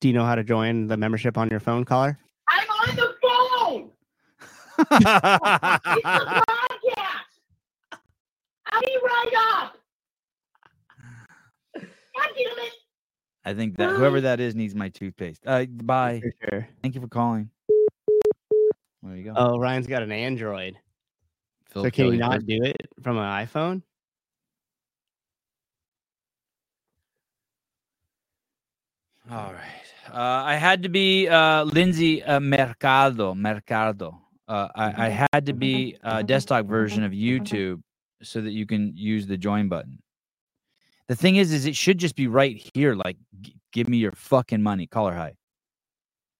Do 0.00 0.08
you 0.08 0.14
know 0.14 0.24
how 0.24 0.34
to 0.34 0.44
join 0.44 0.86
the 0.86 0.96
membership 0.96 1.36
on 1.36 1.50
your 1.50 1.60
phone, 1.60 1.84
caller? 1.84 2.18
I'm 2.48 2.68
on 2.68 2.96
the 2.96 3.14
phone. 3.22 3.90
It's 4.80 5.04
a 5.04 6.42
podcast. 6.48 7.30
I'll 8.66 8.80
be 8.80 8.98
right 9.04 9.32
up. 9.52 9.76
God 11.74 11.84
damn 12.36 12.58
it. 12.58 12.72
I 13.44 13.54
think 13.54 13.76
that 13.76 13.90
whoever 13.90 14.22
that 14.22 14.40
is 14.40 14.54
needs 14.54 14.74
my 14.74 14.88
toothpaste. 14.88 15.42
Uh, 15.44 15.66
bye. 15.66 16.22
For 16.22 16.50
sure. 16.50 16.68
Thank 16.82 16.94
you 16.94 17.00
for 17.00 17.08
calling. 17.08 17.50
There 19.02 19.16
you 19.16 19.24
go. 19.24 19.34
Oh, 19.36 19.58
Ryan's 19.58 19.86
got 19.86 20.02
an 20.02 20.12
Android. 20.12 20.78
Phil 21.66 21.84
so 21.84 21.90
can 21.90 22.06
you 22.06 22.16
not 22.16 22.46
do 22.46 22.62
it 22.62 22.88
from 23.02 23.18
an 23.18 23.24
iPhone? 23.24 23.82
All 29.30 29.52
right. 29.52 30.12
Uh, 30.12 30.42
I 30.44 30.56
had 30.56 30.82
to 30.82 30.88
be 30.88 31.28
uh, 31.28 31.62
Lindsay 31.62 32.20
uh, 32.24 32.40
Mercado. 32.40 33.32
Mercado. 33.32 34.20
Uh, 34.48 34.66
I, 34.74 35.06
I 35.06 35.26
had 35.32 35.46
to 35.46 35.52
be 35.52 35.96
a 36.02 36.24
desktop 36.24 36.66
version 36.66 37.04
of 37.04 37.12
YouTube 37.12 37.80
so 38.22 38.40
that 38.40 38.50
you 38.50 38.66
can 38.66 38.92
use 38.96 39.28
the 39.28 39.36
join 39.36 39.68
button. 39.68 40.00
The 41.06 41.14
thing 41.14 41.36
is, 41.36 41.52
is 41.52 41.64
it 41.64 41.76
should 41.76 41.98
just 41.98 42.16
be 42.16 42.26
right 42.26 42.60
here. 42.74 42.96
Like, 42.96 43.18
g- 43.40 43.54
give 43.72 43.88
me 43.88 43.98
your 43.98 44.12
fucking 44.12 44.62
money. 44.62 44.88
Caller 44.88 45.14
high. 45.14 45.34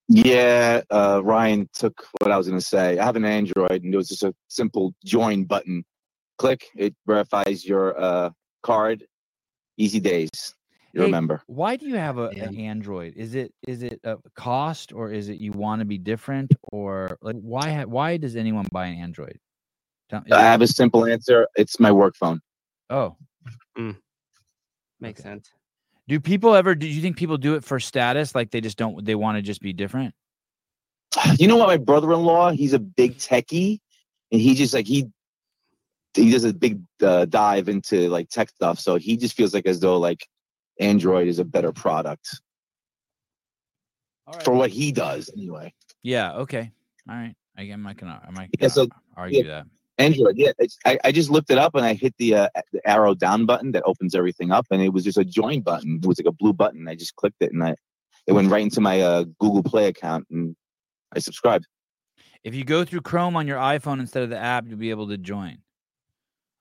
Yeah, 0.09 0.83
uh, 0.91 1.21
Ryan 1.23 1.69
took 1.73 2.05
what 2.21 2.33
I 2.33 2.37
was 2.37 2.49
going 2.49 2.59
to 2.59 2.67
say. 2.67 2.99
I 2.99 3.05
have 3.05 3.15
an 3.15 3.25
Android, 3.25 3.85
and 3.85 3.95
it 3.95 3.97
was 3.97 4.09
just 4.09 4.25
a 4.25 4.35
simple 4.49 4.93
join 5.05 5.45
button. 5.45 5.85
Click, 6.39 6.67
it 6.77 6.97
verifies 7.07 7.65
your 7.65 8.01
uh, 8.01 8.31
card. 8.65 9.05
Easy 9.77 10.01
days. 10.01 10.29
You 10.93 11.03
Hey, 11.03 11.07
remember? 11.07 11.43
Why 11.47 11.77
do 11.77 11.87
you 11.87 11.95
have 11.97 12.19
a, 12.19 12.31
Yeah. 12.35 12.45
an 12.45 12.57
Android? 12.57 13.15
Is 13.17 13.35
it 13.35 13.55
is 13.67 13.83
it 13.83 14.01
a 14.05 14.17
cost 14.35 14.93
or 14.93 15.12
is 15.12 15.29
it 15.29 15.39
you 15.39 15.53
want 15.53 15.81
to 15.81 15.85
be 15.85 15.99
different 15.99 16.53
or 16.73 17.17
like 17.23 17.37
why 17.37 17.71
ha- 17.73 17.85
why 17.85 18.17
does 18.17 18.35
anyone 18.37 18.67
buy 18.73 18.87
an 18.87 18.99
Android? 18.99 19.39
Tell- 20.09 20.23
is 20.27 20.33
I 20.33 20.41
it- 20.41 20.43
have 20.43 20.62
a 20.62 20.67
simple 20.67 21.07
answer. 21.07 21.47
It's 21.57 21.79
my 21.79 21.93
work 21.93 22.17
phone. 22.17 22.41
oh, 22.91 23.17
Makes 25.01 25.23
sense. 25.23 25.51
do 26.09 26.21
people 26.21 26.55
ever? 26.55 26.75
Do 26.75 26.87
you 26.87 27.01
think 27.01 27.17
people 27.17 27.39
do 27.39 27.55
it 27.55 27.65
for 27.65 27.81
status? 27.81 28.35
Like 28.35 28.51
they 28.51 28.61
just 28.61 28.77
don't. 28.77 29.03
They 29.05 29.15
want 29.15 29.37
to 29.39 29.43
just 29.43 29.61
be 29.62 29.73
different. 29.73 30.15
You 31.39 31.47
know 31.47 31.57
what? 31.57 31.69
My 31.69 31.77
brother-in-law, 31.79 32.51
he's 32.53 32.73
a 32.75 32.79
big 32.79 33.17
techie, 33.17 33.79
and 34.31 34.41
he 34.41 34.55
just 34.55 34.75
like 34.75 34.87
he 34.87 35.09
he 36.15 36.31
does 36.33 36.45
a 36.45 36.53
big 36.53 36.83
uh, 37.03 37.25
dive 37.27 37.69
into 37.69 38.09
like 38.11 38.29
tech 38.29 38.49
stuff. 38.51 38.79
So 38.81 38.97
he 38.97 39.17
just 39.17 39.37
feels 39.37 39.55
like 39.55 39.67
as 39.67 39.81
though 39.81 39.97
like 39.99 40.27
Android 40.81 41.28
is 41.28 41.39
a 41.39 41.44
better 41.44 41.73
product 41.73 42.40
right. 44.27 44.43
for 44.43 44.55
what 44.55 44.70
he 44.70 44.90
does 44.93 45.31
anyway. 45.36 45.73
Yeah. 46.02 46.32
Okay. 46.35 46.70
All 47.09 47.15
right. 47.15 47.35
I 47.57 47.62
am 47.65 47.86
I 47.86 47.94
can 47.94 48.09
I 48.09 48.31
might 48.32 48.51
Yeah, 48.59 48.69
so- 48.69 48.89
argue 49.16 49.44
that. 49.44 49.66
Android, 49.98 50.39
yeah. 50.39 50.52
I, 50.86 50.98
I 51.05 51.12
just 51.12 51.28
looked 51.28 51.51
it 51.51 51.59
up 51.59 51.74
and 51.74 51.85
I 51.85 51.93
hit 51.93 52.15
the, 52.16 52.35
uh, 52.35 52.48
the 52.73 52.81
arrow 52.89 53.15
down 53.15 53.44
button 53.44 53.73
that 53.73 53.82
opens 53.85 54.15
everything 54.15 54.51
up, 54.51 54.66
and 54.70 54.81
it 54.81 54.94
was 54.94 55.05
just 55.05 55.19
a 55.19 55.24
join 55.27 55.61
button. 55.61 56.01
It 56.02 56.07
was 56.07 56.19
like 56.19 56.27
a 56.27 56.32
blue 56.32 56.55
button. 56.55 56.89
I 56.89 56.94
just 56.94 57.16
clicked 57.16 57.36
it, 57.40 57.52
and 57.52 57.62
I 57.62 57.74
it 58.27 58.32
went 58.32 58.51
right 58.51 58.62
into 58.62 58.81
my 58.81 59.02
uh, 59.02 59.24
Google 59.39 59.62
Play 59.62 59.89
account, 59.89 60.27
and 60.31 60.57
I 61.15 61.19
subscribed. 61.19 61.66
If 62.44 62.55
you 62.55 62.65
go 62.65 62.82
through 62.85 63.02
Chrome 63.02 63.36
on 63.36 63.47
your 63.47 63.59
iPhone 63.59 64.01
instead 64.01 64.23
of 64.23 64.31
the 64.31 64.39
app, 64.39 64.66
you'll 64.66 64.78
be 64.78 64.89
able 64.89 65.09
to 65.09 65.19
join. 65.19 65.59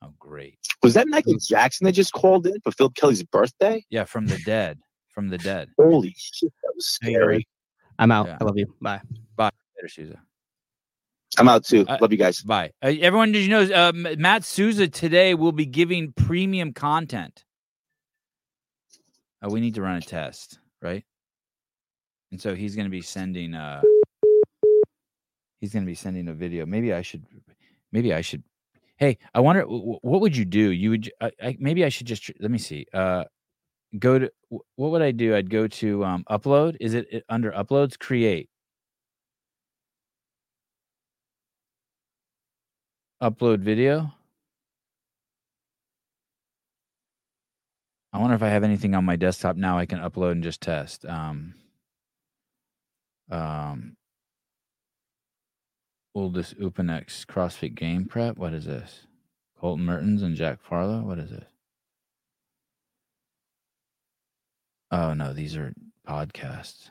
Oh, 0.02 0.14
great. 0.18 0.58
Was 0.82 0.94
that 0.94 1.08
Michael 1.08 1.36
Jackson 1.38 1.86
that 1.86 1.92
just 1.92 2.14
called 2.14 2.48
in 2.48 2.60
for 2.62 2.72
Phil 2.72 2.90
Kelly's 2.90 3.24
birthday? 3.24 3.84
Yeah, 3.90 4.06
from 4.06 4.28
the 4.28 4.38
dead. 4.46 4.80
From 5.10 5.28
the 5.28 5.38
dead. 5.38 5.70
Holy 5.78 6.14
shit, 6.18 6.54
that 6.64 6.72
was 6.74 6.98
How 7.02 7.10
you 7.10 7.16
doing? 7.16 7.24
scary. 7.24 7.48
I'm 7.98 8.12
out. 8.12 8.28
Yeah. 8.28 8.38
I 8.40 8.44
love 8.46 8.58
you. 8.58 8.74
Bye. 8.82 9.02
Bye. 9.36 9.50
Later, 9.78 9.90
Souza. 9.90 10.22
I'm 11.38 11.48
out 11.50 11.66
too. 11.66 11.86
Uh, 11.88 11.98
Love 12.02 12.12
you 12.12 12.18
guys. 12.18 12.42
Bye. 12.42 12.72
Uh, 12.82 12.94
everyone, 13.02 13.32
did 13.32 13.44
you 13.44 13.50
know 13.50 13.62
uh, 13.62 13.92
Matt 13.94 14.44
Souza 14.46 14.88
today 14.88 15.34
will 15.36 15.52
be 15.52 15.66
giving 15.66 16.12
premium 16.14 16.74
content? 16.74 17.44
Uh, 19.44 19.50
we 19.50 19.60
need 19.60 19.76
to 19.76 19.82
run 19.82 19.98
a 19.98 20.02
test, 20.02 20.60
right? 20.82 21.04
And 22.32 22.42
so 22.42 22.56
he's 22.56 22.76
going 22.76 22.86
to 22.86 22.92
be 22.92 23.02
sending. 23.02 23.54
Uh, 23.54 23.82
he's 25.62 25.72
going 25.74 25.84
to 25.84 25.90
be 25.90 25.96
sending 25.96 26.30
a 26.30 26.34
video. 26.34 26.66
Maybe 26.66 26.94
I 26.94 27.02
should. 27.02 27.26
Maybe 27.92 28.14
I 28.14 28.22
should. 28.22 28.44
Hey, 29.00 29.18
I 29.34 29.40
wonder 29.40 29.64
wh- 29.64 29.98
wh- 30.00 30.04
what 30.06 30.22
would 30.22 30.36
you 30.36 30.46
do? 30.46 30.72
You 30.72 30.92
would. 30.92 31.12
I, 31.22 31.32
I, 31.42 31.58
maybe 31.60 31.86
I 31.86 31.90
should 31.90 32.08
just. 32.08 32.30
Let 32.40 32.52
me 32.52 32.58
see. 32.58 32.86
Uh, 32.94 33.24
go 34.00 34.20
to 34.20 34.32
what 34.78 34.92
would 34.92 35.02
I 35.04 35.12
do? 35.12 35.36
I'd 35.36 35.50
go 35.50 35.68
to 35.68 36.06
um, 36.06 36.26
upload. 36.30 36.78
Is 36.82 36.94
it 36.96 37.08
it- 37.12 37.26
under 37.30 37.52
uploads? 37.54 38.00
Create. 38.00 38.50
Upload 43.22 43.62
video. 43.62 44.12
I 48.14 48.20
wonder 48.20 48.36
if 48.36 48.44
I 48.44 48.50
have 48.50 48.64
anything 48.64 48.94
on 48.96 49.04
my 49.06 49.16
desktop 49.16 49.56
now 49.56 49.78
I 49.80 49.86
can 49.88 50.00
upload 50.00 50.34
and 50.34 50.44
just 50.44 50.62
test. 50.62 51.06
Um, 51.06 51.56
um, 53.32 53.96
oldest 56.20 56.60
Upanex 56.60 57.26
CrossFit 57.26 57.76
game 57.76 58.06
prep. 58.06 58.38
What 58.38 58.54
is 58.54 58.66
this? 58.66 59.08
Colton 59.60 59.86
Mertens 59.86 60.22
and 60.22 60.36
Jack 60.36 60.60
Farlow. 60.62 61.02
What 61.02 61.20
is 61.20 61.30
this? 61.32 61.50
Oh 64.92 65.14
no, 65.14 65.34
these 65.34 65.56
are 65.56 65.74
podcasts. 66.08 66.90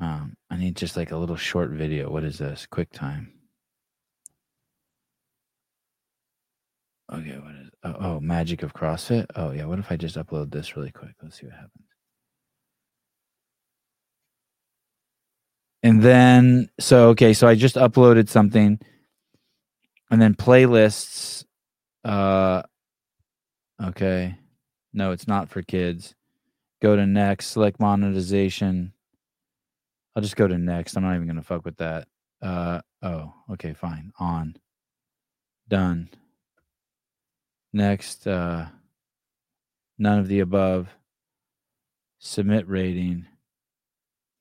Um, 0.00 0.36
I 0.50 0.56
need 0.56 0.76
just 0.76 0.96
like 0.96 1.10
a 1.10 1.16
little 1.16 1.36
short 1.36 1.70
video. 1.70 2.10
What 2.10 2.24
is 2.24 2.38
this? 2.38 2.66
QuickTime. 2.70 3.28
Okay, 7.12 7.38
what 7.38 7.54
is 7.54 7.70
oh, 7.84 7.96
oh 8.00 8.20
magic 8.20 8.62
of 8.62 8.74
CrossFit? 8.74 9.26
Oh 9.34 9.50
yeah, 9.52 9.64
what 9.64 9.78
if 9.78 9.90
I 9.90 9.96
just 9.96 10.16
upload 10.16 10.50
this 10.50 10.76
really 10.76 10.90
quick? 10.90 11.14
Let's 11.22 11.40
see 11.40 11.46
what 11.46 11.54
happens. 11.54 11.87
And 15.88 16.02
then 16.02 16.68
so 16.78 17.08
okay, 17.08 17.32
so 17.32 17.48
I 17.48 17.54
just 17.54 17.76
uploaded 17.76 18.28
something 18.28 18.78
and 20.10 20.20
then 20.20 20.34
playlists 20.34 21.46
uh 22.04 22.62
okay. 23.82 24.36
No, 24.92 25.12
it's 25.12 25.26
not 25.26 25.48
for 25.48 25.62
kids. 25.62 26.14
Go 26.82 26.94
to 26.94 27.06
next, 27.06 27.46
select 27.46 27.80
monetization. 27.80 28.92
I'll 30.14 30.20
just 30.20 30.36
go 30.36 30.46
to 30.46 30.58
next. 30.58 30.94
I'm 30.94 31.04
not 31.04 31.14
even 31.14 31.26
gonna 31.26 31.42
fuck 31.42 31.64
with 31.64 31.78
that. 31.78 32.06
Uh 32.42 32.82
oh, 33.02 33.32
okay, 33.52 33.72
fine. 33.72 34.12
On. 34.18 34.56
Done. 35.68 36.10
Next, 37.72 38.26
uh 38.26 38.66
none 39.96 40.18
of 40.18 40.28
the 40.28 40.40
above. 40.40 40.90
Submit 42.18 42.68
rating. 42.68 43.24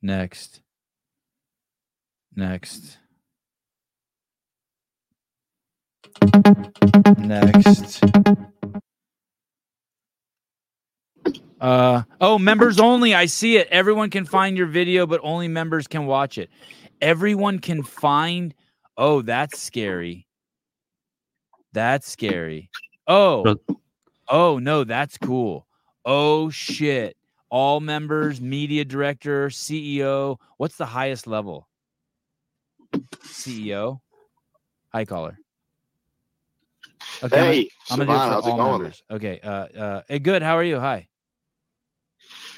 Next. 0.01 0.59
Next. 2.37 2.99
Next. 7.17 8.03
Uh 11.59 12.03
oh, 12.21 12.37
members 12.37 12.79
only. 12.79 13.15
I 13.15 13.25
see 13.25 13.57
it. 13.57 13.67
Everyone 13.71 14.11
can 14.11 14.23
find 14.23 14.55
your 14.55 14.67
video, 14.67 15.07
but 15.07 15.19
only 15.23 15.47
members 15.47 15.87
can 15.87 16.05
watch 16.05 16.37
it. 16.37 16.51
Everyone 17.01 17.57
can 17.57 17.81
find. 17.81 18.53
Oh, 18.97 19.23
that's 19.23 19.59
scary. 19.59 20.27
That's 21.73 22.07
scary. 22.07 22.69
Oh, 23.07 23.55
oh 24.29 24.59
no, 24.59 24.83
that's 24.83 25.17
cool. 25.17 25.65
Oh 26.05 26.51
shit. 26.51 27.17
All 27.49 27.79
members, 27.79 28.39
media 28.41 28.85
director, 28.85 29.49
CEO. 29.49 30.37
What's 30.57 30.75
the 30.75 30.85
highest 30.85 31.25
level? 31.25 31.66
CEO. 33.23 33.99
High 34.93 35.05
caller. 35.05 35.37
Okay, 37.23 37.37
I'm- 37.39 37.53
Hey, 37.53 37.69
I'm 37.89 37.99
gonna 37.99 38.05
do 38.11 38.13
it 38.13 38.17
how's 38.17 38.43
for 38.43 38.49
it 38.49 38.51
all 38.51 38.57
going? 38.57 38.71
members. 38.81 39.03
Okay. 39.09 39.39
Uh, 39.41 39.49
uh, 39.49 40.01
hey, 40.07 40.19
good. 40.19 40.41
How 40.41 40.55
are 40.57 40.63
you? 40.63 40.79
Hi. 40.79 41.07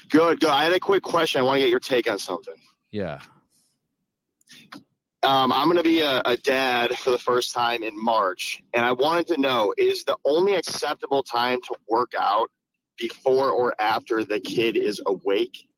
Good, 0.09 0.39
good. 0.39 0.49
I 0.49 0.63
had 0.63 0.73
a 0.73 0.79
quick 0.79 1.03
question. 1.03 1.39
I 1.39 1.43
want 1.43 1.57
to 1.57 1.61
get 1.61 1.69
your 1.69 1.79
take 1.79 2.09
on 2.09 2.17
something. 2.17 2.55
Yeah. 2.91 3.19
Um, 5.21 5.51
I'm 5.51 5.65
going 5.65 5.77
to 5.77 5.83
be 5.83 5.99
a, 5.99 6.21
a 6.25 6.37
dad 6.37 6.97
for 6.97 7.11
the 7.11 7.19
first 7.19 7.53
time 7.53 7.83
in 7.83 7.91
March, 8.01 8.63
and 8.73 8.85
I 8.85 8.91
wanted 8.93 9.27
to 9.27 9.37
know: 9.39 9.73
is 9.77 10.03
the 10.05 10.17
only 10.25 10.55
acceptable 10.55 11.21
time 11.23 11.61
to 11.63 11.75
work 11.87 12.13
out 12.19 12.49
before 12.97 13.51
or 13.51 13.75
after 13.79 14.23
the 14.23 14.39
kid 14.39 14.77
is 14.77 15.01
awake? 15.05 15.68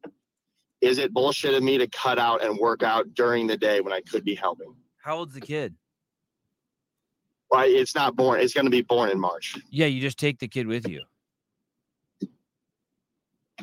Is 0.81 0.97
it 0.97 1.13
bullshit 1.13 1.53
of 1.53 1.63
me 1.63 1.77
to 1.77 1.87
cut 1.87 2.17
out 2.17 2.43
and 2.43 2.57
work 2.57 2.81
out 2.83 3.13
during 3.13 3.47
the 3.47 3.57
day 3.57 3.81
when 3.81 3.93
I 3.93 4.01
could 4.01 4.25
be 4.25 4.35
helping? 4.35 4.73
How 4.97 5.17
old's 5.17 5.33
the 5.33 5.41
kid? 5.41 5.75
Well, 7.51 7.65
it's 7.67 7.95
not 7.95 8.15
born. 8.15 8.39
It's 8.39 8.53
going 8.53 8.65
to 8.65 8.71
be 8.71 8.81
born 8.81 9.09
in 9.09 9.19
March. 9.19 9.57
Yeah, 9.69 9.85
you 9.85 10.01
just 10.01 10.17
take 10.17 10.39
the 10.39 10.47
kid 10.47 10.67
with 10.67 10.87
you. 10.87 11.01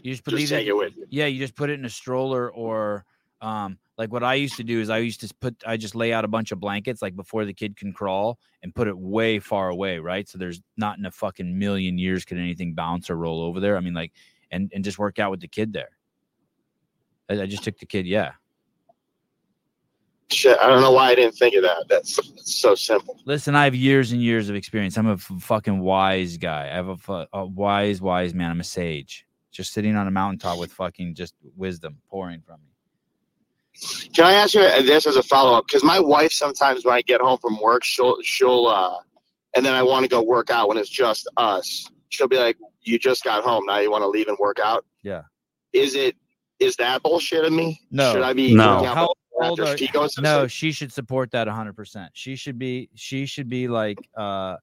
You 0.02 0.12
just 0.12 0.24
put 0.24 0.36
Just 0.36 0.48
take 0.48 0.66
it 0.66 0.76
with 0.76 0.96
me. 0.96 1.04
Yeah, 1.10 1.26
you 1.26 1.38
just 1.38 1.56
put 1.56 1.70
it 1.70 1.78
in 1.78 1.84
a 1.84 1.90
stroller 1.90 2.50
or 2.50 3.04
um 3.40 3.78
like 3.96 4.12
what 4.12 4.24
I 4.24 4.34
used 4.34 4.56
to 4.56 4.64
do 4.64 4.80
is 4.80 4.90
I 4.90 4.98
used 4.98 5.20
to 5.20 5.32
put 5.40 5.62
I 5.66 5.76
just 5.76 5.94
lay 5.94 6.12
out 6.12 6.24
a 6.24 6.28
bunch 6.28 6.52
of 6.52 6.60
blankets 6.60 7.00
like 7.02 7.14
before 7.14 7.44
the 7.44 7.54
kid 7.54 7.76
can 7.76 7.92
crawl 7.92 8.38
and 8.62 8.74
put 8.74 8.88
it 8.88 8.98
way 8.98 9.38
far 9.38 9.68
away, 9.68 9.98
right? 9.98 10.28
So 10.28 10.38
there's 10.38 10.60
not 10.76 10.98
in 10.98 11.06
a 11.06 11.10
fucking 11.10 11.58
million 11.58 11.98
years 11.98 12.24
could 12.24 12.38
anything 12.38 12.74
bounce 12.74 13.10
or 13.10 13.16
roll 13.16 13.40
over 13.42 13.60
there. 13.60 13.76
I 13.76 13.80
mean 13.80 13.94
like 13.94 14.12
and 14.50 14.70
and 14.74 14.84
just 14.84 14.98
work 14.98 15.18
out 15.18 15.30
with 15.30 15.40
the 15.40 15.48
kid 15.48 15.72
there. 15.72 15.97
I, 17.28 17.42
I 17.42 17.46
just 17.46 17.64
took 17.64 17.78
the 17.78 17.86
kid, 17.86 18.06
yeah. 18.06 18.32
Shit, 20.30 20.58
I 20.60 20.66
don't 20.66 20.82
know 20.82 20.92
why 20.92 21.10
I 21.10 21.14
didn't 21.14 21.36
think 21.36 21.54
of 21.54 21.62
that. 21.62 21.86
That's, 21.88 22.16
that's 22.16 22.60
so 22.60 22.74
simple. 22.74 23.18
Listen, 23.24 23.54
I 23.54 23.64
have 23.64 23.74
years 23.74 24.12
and 24.12 24.22
years 24.22 24.50
of 24.50 24.56
experience. 24.56 24.98
I'm 24.98 25.06
a 25.06 25.14
f- 25.14 25.32
fucking 25.40 25.80
wise 25.80 26.36
guy. 26.36 26.68
I 26.70 26.74
have 26.74 27.08
a, 27.08 27.26
a 27.32 27.46
wise, 27.46 28.02
wise 28.02 28.34
man. 28.34 28.50
I'm 28.50 28.60
a 28.60 28.64
sage, 28.64 29.26
just 29.50 29.72
sitting 29.72 29.96
on 29.96 30.06
a 30.06 30.10
mountaintop 30.10 30.58
with 30.58 30.70
fucking 30.72 31.14
just 31.14 31.34
wisdom 31.56 31.96
pouring 32.10 32.42
from 32.42 32.60
me. 32.60 32.68
Can 34.14 34.24
I 34.24 34.32
ask 34.32 34.54
you 34.54 34.60
this 34.82 35.06
as 35.06 35.16
a 35.16 35.22
follow 35.22 35.56
up? 35.56 35.66
Because 35.66 35.84
my 35.84 36.00
wife 36.00 36.32
sometimes 36.32 36.84
when 36.84 36.94
I 36.94 37.02
get 37.02 37.20
home 37.20 37.38
from 37.38 37.60
work, 37.60 37.84
she'll 37.84 38.20
she'll 38.22 38.66
uh, 38.66 38.98
and 39.56 39.64
then 39.64 39.74
I 39.74 39.82
want 39.82 40.04
to 40.04 40.08
go 40.08 40.20
work 40.22 40.50
out 40.50 40.68
when 40.68 40.76
it's 40.76 40.90
just 40.90 41.28
us. 41.36 41.88
She'll 42.08 42.28
be 42.28 42.38
like, 42.38 42.56
"You 42.82 42.98
just 42.98 43.22
got 43.22 43.44
home, 43.44 43.64
now 43.66 43.78
you 43.78 43.90
want 43.90 44.02
to 44.02 44.08
leave 44.08 44.28
and 44.28 44.36
work 44.38 44.58
out?" 44.58 44.84
Yeah. 45.02 45.22
Is 45.72 45.94
it 45.94 46.16
is 46.60 46.76
that 46.76 47.02
bullshit 47.02 47.44
of 47.44 47.52
me? 47.52 47.80
No. 47.90 48.12
Should 48.12 48.22
I 48.22 48.32
be 48.32 48.54
No. 48.54 48.84
How 48.84 49.12
old 49.40 49.60
are 49.60 49.76
she 49.76 49.88
goes 49.88 50.18
no? 50.18 50.40
sleep? 50.40 50.50
She 50.50 50.72
should 50.72 50.92
support 50.92 51.30
that 51.32 51.46
100. 51.46 51.74
percent 51.74 52.10
She 52.14 52.36
should 52.36 52.58
be. 52.58 52.88
She 52.94 53.26
should 53.26 53.48
be 53.48 53.68
like, 53.68 53.98
uh, 54.16 54.56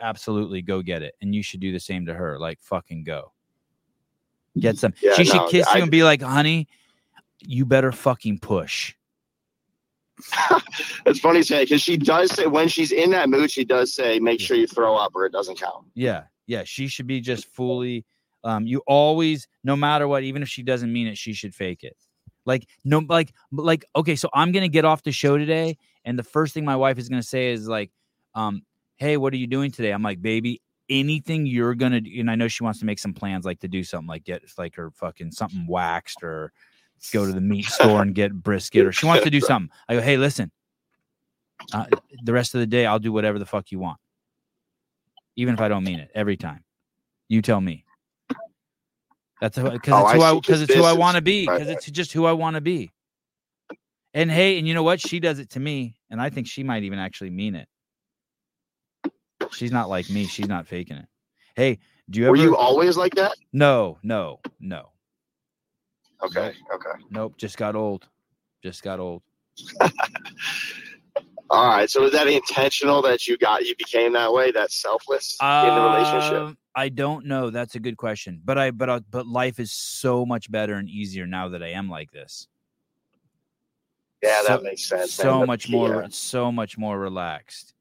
absolutely 0.00 0.62
go 0.62 0.82
get 0.82 1.02
it, 1.02 1.14
and 1.20 1.34
you 1.34 1.42
should 1.42 1.60
do 1.60 1.72
the 1.72 1.80
same 1.80 2.06
to 2.06 2.14
her. 2.14 2.38
Like 2.38 2.60
fucking 2.60 3.04
go. 3.04 3.32
Get 4.58 4.78
some. 4.78 4.94
Yeah, 5.02 5.14
she 5.14 5.24
should 5.24 5.36
no, 5.36 5.48
kiss 5.48 5.66
I- 5.68 5.76
you 5.76 5.82
and 5.82 5.90
be 5.90 6.02
like, 6.04 6.22
honey, 6.22 6.68
you 7.40 7.64
better 7.64 7.92
fucking 7.92 8.38
push. 8.38 8.94
It's 11.06 11.18
funny 11.20 11.40
to 11.40 11.44
say 11.44 11.64
because 11.64 11.82
she 11.82 11.96
does 11.98 12.30
say 12.30 12.46
when 12.46 12.66
she's 12.68 12.90
in 12.90 13.10
that 13.10 13.28
mood, 13.28 13.50
she 13.50 13.64
does 13.64 13.94
say, 13.94 14.18
"Make 14.18 14.40
sure 14.40 14.56
you 14.56 14.66
throw 14.66 14.96
up 14.96 15.12
or 15.14 15.26
it 15.26 15.32
doesn't 15.32 15.58
count." 15.58 15.84
Yeah, 15.94 16.24
yeah. 16.46 16.62
She 16.64 16.88
should 16.88 17.06
be 17.06 17.20
just 17.20 17.46
fully. 17.46 18.06
Um, 18.44 18.66
you 18.66 18.82
always, 18.86 19.48
no 19.64 19.74
matter 19.74 20.06
what, 20.06 20.22
even 20.22 20.42
if 20.42 20.48
she 20.48 20.62
doesn't 20.62 20.92
mean 20.92 21.06
it, 21.06 21.16
she 21.16 21.32
should 21.32 21.54
fake 21.54 21.82
it. 21.82 21.96
Like 22.44 22.68
no, 22.84 22.98
like 23.08 23.32
like 23.50 23.86
okay. 23.96 24.16
So 24.16 24.28
I'm 24.34 24.52
gonna 24.52 24.68
get 24.68 24.84
off 24.84 25.02
the 25.02 25.12
show 25.12 25.38
today, 25.38 25.78
and 26.04 26.18
the 26.18 26.22
first 26.22 26.52
thing 26.52 26.64
my 26.64 26.76
wife 26.76 26.98
is 26.98 27.08
gonna 27.08 27.22
say 27.22 27.52
is 27.52 27.66
like, 27.66 27.90
um, 28.34 28.62
"Hey, 28.96 29.16
what 29.16 29.32
are 29.32 29.38
you 29.38 29.46
doing 29.46 29.70
today?" 29.70 29.92
I'm 29.92 30.02
like, 30.02 30.20
"Baby, 30.20 30.60
anything 30.90 31.46
you're 31.46 31.74
gonna," 31.74 32.02
do, 32.02 32.10
and 32.20 32.30
I 32.30 32.34
know 32.34 32.46
she 32.48 32.62
wants 32.62 32.80
to 32.80 32.84
make 32.84 32.98
some 32.98 33.14
plans, 33.14 33.46
like 33.46 33.60
to 33.60 33.68
do 33.68 33.82
something, 33.82 34.08
like 34.08 34.24
get 34.24 34.42
like 34.58 34.74
her 34.76 34.90
fucking 34.90 35.32
something 35.32 35.66
waxed 35.66 36.22
or 36.22 36.52
go 37.14 37.24
to 37.26 37.32
the 37.32 37.40
meat 37.40 37.64
store 37.64 38.02
and 38.02 38.14
get 38.14 38.34
brisket, 38.34 38.84
or 38.84 38.92
she 38.92 39.06
wants 39.06 39.24
to 39.24 39.30
do 39.30 39.40
something. 39.40 39.70
I 39.88 39.94
go, 39.94 40.02
"Hey, 40.02 40.18
listen, 40.18 40.52
uh, 41.72 41.86
the 42.22 42.32
rest 42.34 42.54
of 42.54 42.60
the 42.60 42.66
day, 42.66 42.84
I'll 42.84 42.98
do 42.98 43.10
whatever 43.12 43.38
the 43.38 43.46
fuck 43.46 43.72
you 43.72 43.78
want, 43.78 43.98
even 45.36 45.54
if 45.54 45.60
I 45.62 45.68
don't 45.68 45.84
mean 45.84 45.98
it 45.98 46.10
every 46.14 46.36
time." 46.36 46.62
You 47.28 47.40
tell 47.40 47.62
me. 47.62 47.86
That's 49.44 49.58
because 49.58 49.92
Oh, 49.92 50.06
it's 50.06 50.12
I 50.12 50.16
who 50.16 50.22
I 50.22 50.34
because 50.36 50.60
oh, 50.60 50.64
it's 50.64 50.72
who 50.72 50.84
I 50.84 50.94
want 50.94 51.16
to 51.16 51.22
be 51.22 51.42
because 51.46 51.68
it's 51.68 51.84
just 51.90 52.14
who 52.14 52.24
I 52.24 52.32
want 52.32 52.54
to 52.54 52.62
be. 52.62 52.92
And 54.14 54.30
hey, 54.30 54.58
and 54.58 54.66
you 54.66 54.72
know 54.72 54.82
what? 54.82 55.00
She 55.02 55.20
does 55.20 55.38
it 55.38 55.50
to 55.50 55.60
me, 55.60 55.96
and 56.08 56.18
I 56.18 56.30
think 56.30 56.46
she 56.46 56.62
might 56.62 56.82
even 56.84 56.98
actually 56.98 57.28
mean 57.28 57.54
it. 57.54 57.68
She's 59.52 59.70
not 59.70 59.90
like 59.90 60.08
me. 60.08 60.24
She's 60.28 60.48
not 60.48 60.66
faking 60.66 60.96
it. 60.96 61.04
Hey, 61.56 61.78
do 62.08 62.20
you 62.20 62.24
ever? 62.24 62.30
Were 62.30 62.38
you 62.38 62.56
always 62.56 62.96
like 62.96 63.14
that? 63.16 63.34
no, 63.52 63.98
no, 64.02 64.40
no, 64.60 64.92
Okay, 66.24 66.54
okay. 66.74 67.02
nope. 67.10 67.34
Just 67.36 67.58
got 67.58 67.76
old. 67.76 68.08
Just 68.62 68.82
got 68.82 68.98
old. 68.98 69.20
All 71.50 71.66
right. 71.68 71.88
So 71.90 72.04
is 72.04 72.12
that 72.12 72.26
intentional 72.26 73.02
that 73.02 73.26
you 73.26 73.36
got 73.36 73.64
you 73.64 73.74
became 73.76 74.12
that 74.14 74.32
way, 74.32 74.50
that 74.52 74.72
selfless 74.72 75.36
in 75.40 75.46
the 75.46 75.80
relationship? 75.80 76.42
Um, 76.42 76.58
I 76.74 76.88
don't 76.88 77.26
know. 77.26 77.50
That's 77.50 77.74
a 77.74 77.80
good 77.80 77.96
question. 77.96 78.40
But 78.44 78.58
I, 78.58 78.70
but 78.70 78.90
I, 78.90 78.98
but 79.10 79.26
life 79.26 79.60
is 79.60 79.70
so 79.72 80.26
much 80.26 80.50
better 80.50 80.74
and 80.74 80.88
easier 80.88 81.26
now 81.26 81.48
that 81.50 81.62
I 81.62 81.68
am 81.68 81.88
like 81.88 82.10
this. 82.10 82.48
Yeah, 84.22 84.42
so- 84.42 84.48
that 84.48 84.62
makes 84.62 84.88
sense. 84.88 85.18
man. 85.18 85.26
so 85.26 85.38
But, 85.40 85.46
much 85.46 85.68
more 85.68 86.02
yeah. 86.02 86.06
so 86.10 86.50
much 86.50 86.78
more 86.78 86.98
relaxed 86.98 87.74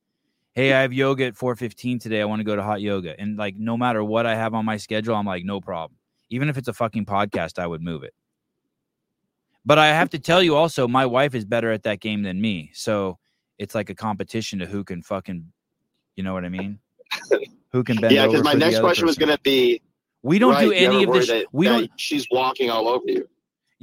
hey, 0.53 0.71
I 0.71 0.81
have 0.81 0.93
yoga 0.93 1.25
at 1.25 1.35
4:15 1.35 1.99
today. 1.99 2.21
I 2.21 2.25
want 2.25 2.39
to 2.39 2.43
go 2.43 2.55
to 2.55 2.63
hot 2.63 2.81
yoga. 2.81 3.19
And 3.19 3.37
like 3.37 3.55
no 3.55 3.75
matter 3.75 4.03
what 4.03 4.25
I 4.25 4.35
have 4.35 4.53
on 4.53 4.65
my 4.65 4.77
schedule, 4.77 5.15
I'm 5.15 5.25
like, 5.25 5.43
no 5.43 5.59
problem. 5.59 5.97
Even 6.29 6.49
if 6.49 6.57
it's 6.57 6.67
a 6.67 6.73
fucking 6.73 7.05
podcast, 7.05 7.59
I 7.59 7.67
would 7.67 7.81
move 7.81 8.03
it. 8.03 8.13
But 9.65 9.79
I 9.79 9.87
have 9.87 10.09
to 10.11 10.19
tell 10.19 10.43
you 10.43 10.55
also, 10.55 10.87
my 10.87 11.05
wife 11.05 11.35
is 11.35 11.45
better 11.45 11.71
at 11.71 11.83
that 11.83 11.99
game 11.99 12.23
than 12.23 12.41
me. 12.41 12.71
So 12.73 13.17
it's 13.57 13.75
like 13.75 13.89
a 13.89 13.95
competition 13.95 14.59
to 14.59 14.65
who 14.65 14.83
can 14.83 15.01
fucking, 15.01 15.51
you 16.15 16.23
know 16.23 16.33
what 16.33 16.45
I 16.45 16.49
mean? 16.49 16.79
Who 17.71 17.83
can 17.83 17.97
bend 17.97 18.13
yeah, 18.13 18.27
because 18.27 18.43
my 18.43 18.53
next 18.53 18.79
question 18.79 19.05
was 19.05 19.17
going 19.17 19.31
to 19.31 19.39
be 19.39 19.81
We 20.23 20.39
don't 20.39 20.53
right, 20.53 20.65
do 20.65 20.71
any 20.71 21.03
of 21.03 21.13
this. 21.13 21.27
That, 21.27 21.47
we 21.51 21.67
that 21.67 21.71
don't. 21.71 21.91
She's 21.97 22.27
walking 22.31 22.69
all 22.69 22.87
over 22.87 23.03
you. 23.07 23.27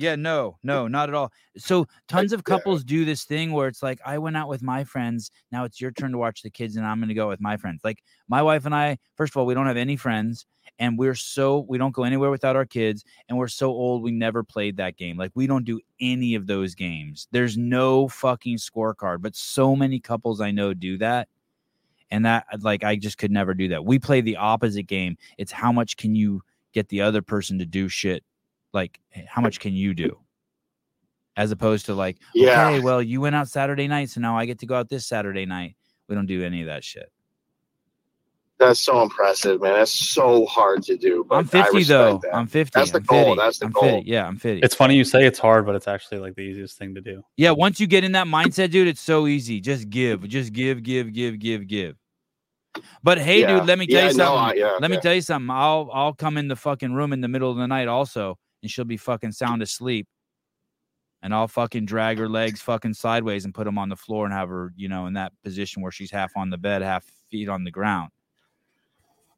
Yeah, 0.00 0.16
no, 0.16 0.56
no, 0.62 0.88
not 0.88 1.10
at 1.10 1.14
all. 1.14 1.30
So 1.58 1.86
tons 2.08 2.32
of 2.32 2.42
couples 2.42 2.84
do 2.84 3.04
this 3.04 3.24
thing 3.24 3.52
where 3.52 3.68
it's 3.68 3.82
like, 3.82 4.00
I 4.02 4.16
went 4.16 4.34
out 4.34 4.48
with 4.48 4.62
my 4.62 4.82
friends. 4.82 5.30
Now 5.52 5.64
it's 5.64 5.78
your 5.78 5.90
turn 5.90 6.12
to 6.12 6.16
watch 6.16 6.40
the 6.40 6.48
kids, 6.48 6.76
and 6.76 6.86
I'm 6.86 7.00
going 7.00 7.10
to 7.10 7.14
go 7.14 7.28
with 7.28 7.38
my 7.38 7.58
friends. 7.58 7.82
Like 7.84 8.02
my 8.26 8.40
wife 8.40 8.64
and 8.64 8.74
I, 8.74 8.96
first 9.16 9.34
of 9.34 9.36
all, 9.36 9.44
we 9.44 9.52
don't 9.52 9.66
have 9.66 9.76
any 9.76 9.96
friends, 9.96 10.46
and 10.78 10.98
we're 10.98 11.14
so 11.14 11.66
we 11.68 11.76
don't 11.76 11.92
go 11.92 12.04
anywhere 12.04 12.30
without 12.30 12.56
our 12.56 12.64
kids, 12.64 13.04
and 13.28 13.36
we're 13.36 13.46
so 13.48 13.68
old 13.68 14.02
we 14.02 14.10
never 14.10 14.42
played 14.42 14.78
that 14.78 14.96
game. 14.96 15.18
Like 15.18 15.32
we 15.34 15.46
don't 15.46 15.66
do 15.66 15.78
any 16.00 16.34
of 16.34 16.46
those 16.46 16.74
games. 16.74 17.28
There's 17.30 17.58
no 17.58 18.08
fucking 18.08 18.56
scorecard, 18.56 19.20
but 19.20 19.36
so 19.36 19.76
many 19.76 20.00
couples 20.00 20.40
I 20.40 20.50
know 20.50 20.72
do 20.72 20.96
that. 20.96 21.28
And 22.10 22.24
that 22.24 22.46
uh, 22.50 22.56
like 22.62 22.84
I 22.84 22.96
just 22.96 23.18
could 23.18 23.30
never 23.30 23.52
do 23.52 23.68
that. 23.68 23.84
We 23.84 23.98
play 23.98 24.22
the 24.22 24.38
opposite 24.38 24.84
game. 24.84 25.18
It's 25.36 25.52
how 25.52 25.72
much 25.72 25.98
can 25.98 26.14
you 26.14 26.40
get 26.72 26.88
the 26.88 27.02
other 27.02 27.20
person 27.20 27.58
to 27.58 27.66
do 27.66 27.90
shit 27.90 28.24
like 28.72 29.00
how 29.26 29.42
much 29.42 29.60
can 29.60 29.72
you 29.74 29.94
do 29.94 30.18
as 31.36 31.50
opposed 31.50 31.86
to 31.86 31.94
like 31.94 32.18
Yeah. 32.34 32.68
okay 32.68 32.80
well 32.80 33.02
you 33.02 33.20
went 33.20 33.34
out 33.36 33.48
saturday 33.48 33.88
night 33.88 34.10
so 34.10 34.20
now 34.20 34.36
i 34.36 34.44
get 34.46 34.58
to 34.60 34.66
go 34.66 34.74
out 34.76 34.88
this 34.88 35.06
saturday 35.06 35.46
night 35.46 35.76
we 36.08 36.14
don't 36.14 36.26
do 36.26 36.42
any 36.44 36.60
of 36.62 36.66
that 36.66 36.84
shit 36.84 37.10
That's 38.58 38.80
so 38.82 39.00
impressive, 39.02 39.62
man. 39.62 39.72
That's 39.72 39.90
so 39.92 40.44
hard 40.44 40.82
to 40.82 40.96
do. 40.96 41.24
But 41.26 41.36
i'm 41.36 41.46
50 41.46 41.84
though 41.84 42.18
that. 42.22 42.34
i'm 42.34 42.46
50 42.46 42.70
That's 42.78 42.90
the 42.90 42.98
I'm 42.98 43.04
goal, 43.04 43.24
50. 43.36 43.36
that's 43.40 43.58
the 43.58 43.66
I'm 43.66 43.72
goal. 43.72 43.82
50. 43.98 44.10
yeah 44.10 44.26
i'm 44.26 44.36
50 44.36 44.60
It's 44.62 44.74
funny 44.74 44.96
you 44.96 45.04
say 45.04 45.24
it's 45.26 45.38
hard, 45.38 45.64
but 45.66 45.74
it's 45.76 45.88
actually 45.88 46.18
like 46.18 46.34
the 46.34 46.42
easiest 46.42 46.76
thing 46.78 46.94
to 46.94 47.00
do. 47.00 47.24
yeah 47.36 47.52
once 47.52 47.80
you 47.80 47.86
get 47.86 48.04
in 48.04 48.12
that 48.12 48.26
mindset 48.26 48.70
dude 48.70 48.86
it's 48.88 49.00
so 49.00 49.26
easy 49.26 49.60
just 49.60 49.88
give 49.88 50.28
just 50.28 50.52
give 50.52 50.82
give 50.82 51.12
give 51.12 51.38
give 51.38 51.66
give 51.66 51.96
but 53.02 53.18
hey 53.18 53.40
Yeah. 53.40 53.60
dude 53.60 53.66
let 53.66 53.78
me 53.78 53.86
tell 53.86 54.02
Yeah, 54.02 54.10
you 54.10 54.16
no, 54.18 54.24
something 54.24 54.38
I- 54.40 54.54
yeah, 54.54 54.72
let 54.80 54.90
me 54.90 54.98
tell 54.98 55.14
you 55.14 55.22
something 55.22 55.50
i'll 55.50 55.88
i'll 55.92 56.12
come 56.14 56.36
in 56.36 56.48
the 56.48 56.56
fucking 56.56 56.92
room 56.92 57.12
in 57.14 57.20
the 57.22 57.28
middle 57.28 57.50
of 57.50 57.56
the 57.56 57.66
night 57.66 57.88
also 57.88 58.38
and 58.62 58.70
she'll 58.70 58.84
be 58.84 58.96
fucking 58.96 59.32
sound 59.32 59.62
asleep 59.62 60.06
and 61.22 61.34
I'll 61.34 61.48
fucking 61.48 61.84
drag 61.86 62.18
her 62.18 62.28
legs 62.28 62.60
fucking 62.62 62.94
sideways 62.94 63.44
and 63.44 63.54
put 63.54 63.64
them 63.64 63.76
on 63.78 63.88
the 63.88 63.96
floor 63.96 64.24
and 64.24 64.32
have 64.34 64.48
her, 64.48 64.72
you 64.76 64.88
know, 64.88 65.06
in 65.06 65.14
that 65.14 65.32
position 65.44 65.82
where 65.82 65.92
she's 65.92 66.10
half 66.10 66.32
on 66.36 66.48
the 66.50 66.56
bed, 66.58 66.80
half 66.82 67.04
feet 67.30 67.48
on 67.48 67.64
the 67.64 67.70
ground. 67.70 68.10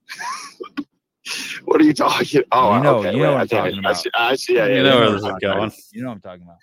What 1.65 1.81
are 1.81 1.85
you 1.85 1.95
talking? 1.95 2.43
Oh, 2.51 2.77
You 2.77 2.83
know- 2.83 2.97
okay. 2.99 3.13
you 3.13 3.19
know 3.19 3.23
wait, 3.23 3.29
what 3.29 3.37
I 3.37 3.41
I'm 3.43 3.49
think 3.49 3.63
talking 3.63 3.77
I, 3.77 3.91
about. 3.91 3.97
see, 4.03 4.11
I 4.15 4.35
see. 4.35 4.55
Yeah, 4.57 4.67
You 4.67 4.83
know 4.83 4.99
where 4.99 5.11
this 5.13 5.23
is 5.23 5.33
going. 5.41 5.73
You 5.93 6.03
know 6.03 6.09
what 6.09 6.15
I'm 6.15 6.21
talking 6.21 6.43
about. 6.43 6.57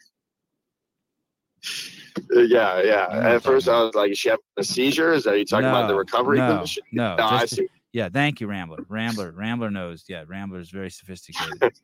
Yeah, 2.32 2.82
yeah. 2.84 3.16
You 3.16 3.22
know 3.22 3.36
At 3.36 3.44
first, 3.44 3.66
talking 3.68 3.80
I 3.82 3.84
was 3.86 3.96
like, 3.96 4.12
"Is 4.12 4.18
she 4.20 4.30
having 4.30 4.44
a 4.58 4.64
seizure? 4.64 5.14
Is 5.14 5.24
that 5.24 5.38
you 5.38 5.46
talking 5.46 5.66
about 5.70 5.88
the 5.88 5.96
recovery 5.96 6.40
no, 6.40 6.48
condition?" 6.56 6.84
no, 6.92 7.16
No, 7.16 7.24
I 7.26 7.40
just- 7.42 7.56
see. 7.56 7.68
Yeah, 7.94 8.10
thank 8.10 8.40
you, 8.42 8.48
Rambler. 8.48 8.86
Rambler, 8.90 9.32
Rambler 9.32 9.72
knows. 9.72 10.04
Yeah, 10.10 10.24
Rambler 10.28 10.60
is 10.60 10.70
very 10.70 10.92
sophisticated. 10.92 11.74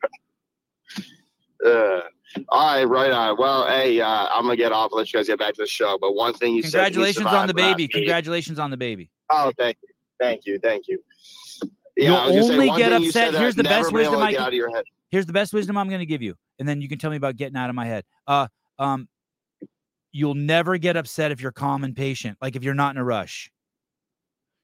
Uh, 1.64 2.00
all 2.50 2.74
right, 2.76 2.84
right 2.84 3.10
on. 3.10 3.36
Well, 3.38 3.66
hey, 3.66 4.00
uh, 4.00 4.28
I'm 4.32 4.42
gonna 4.44 4.56
get 4.56 4.72
off. 4.72 4.90
Let 4.92 5.12
you 5.12 5.18
guys 5.18 5.26
get 5.26 5.38
back 5.38 5.54
to 5.54 5.62
the 5.62 5.66
show. 5.66 5.96
But 6.00 6.14
one 6.14 6.34
thing 6.34 6.54
you 6.54 6.62
said, 6.62 6.84
congratulations 6.92 7.26
on 7.26 7.46
the 7.46 7.54
baby. 7.54 7.88
Congratulations 7.88 8.58
on 8.58 8.70
the 8.70 8.76
baby. 8.76 9.10
Oh, 9.30 9.50
thank 9.58 9.78
you, 9.82 9.88
thank 10.20 10.46
you, 10.46 10.58
thank 10.58 10.84
you. 10.88 10.98
You'll 11.96 12.14
I 12.14 12.30
say, 12.32 12.40
only 12.40 12.66
get 12.76 12.92
upset- 12.92 13.34
here's 13.34 13.52
I've 13.52 13.56
the 13.56 13.62
best 13.64 13.90
wisdom 13.92 14.20
I 14.20 14.30
get 14.32 14.36
can- 14.36 14.42
out 14.44 14.48
of 14.48 14.54
your 14.54 14.74
head. 14.74 14.84
Here's 15.10 15.24
the 15.24 15.32
best 15.32 15.54
wisdom 15.54 15.78
I'm 15.78 15.88
going 15.88 16.00
to 16.00 16.06
give 16.06 16.20
you, 16.20 16.34
and 16.58 16.68
then 16.68 16.80
you 16.82 16.88
can 16.88 16.98
tell 16.98 17.10
me 17.10 17.16
about 17.16 17.36
getting 17.36 17.56
out 17.56 17.70
of 17.70 17.76
my 17.76 17.86
head. 17.86 18.04
Uh, 18.26 18.48
um, 18.78 19.08
you'll 20.12 20.34
never 20.34 20.76
get 20.78 20.96
upset 20.96 21.30
if 21.30 21.40
you're 21.40 21.52
calm 21.52 21.84
and 21.84 21.94
patient. 21.96 22.36
Like 22.42 22.56
if 22.56 22.64
you're 22.64 22.74
not 22.74 22.94
in 22.94 23.00
a 23.00 23.04
rush. 23.04 23.50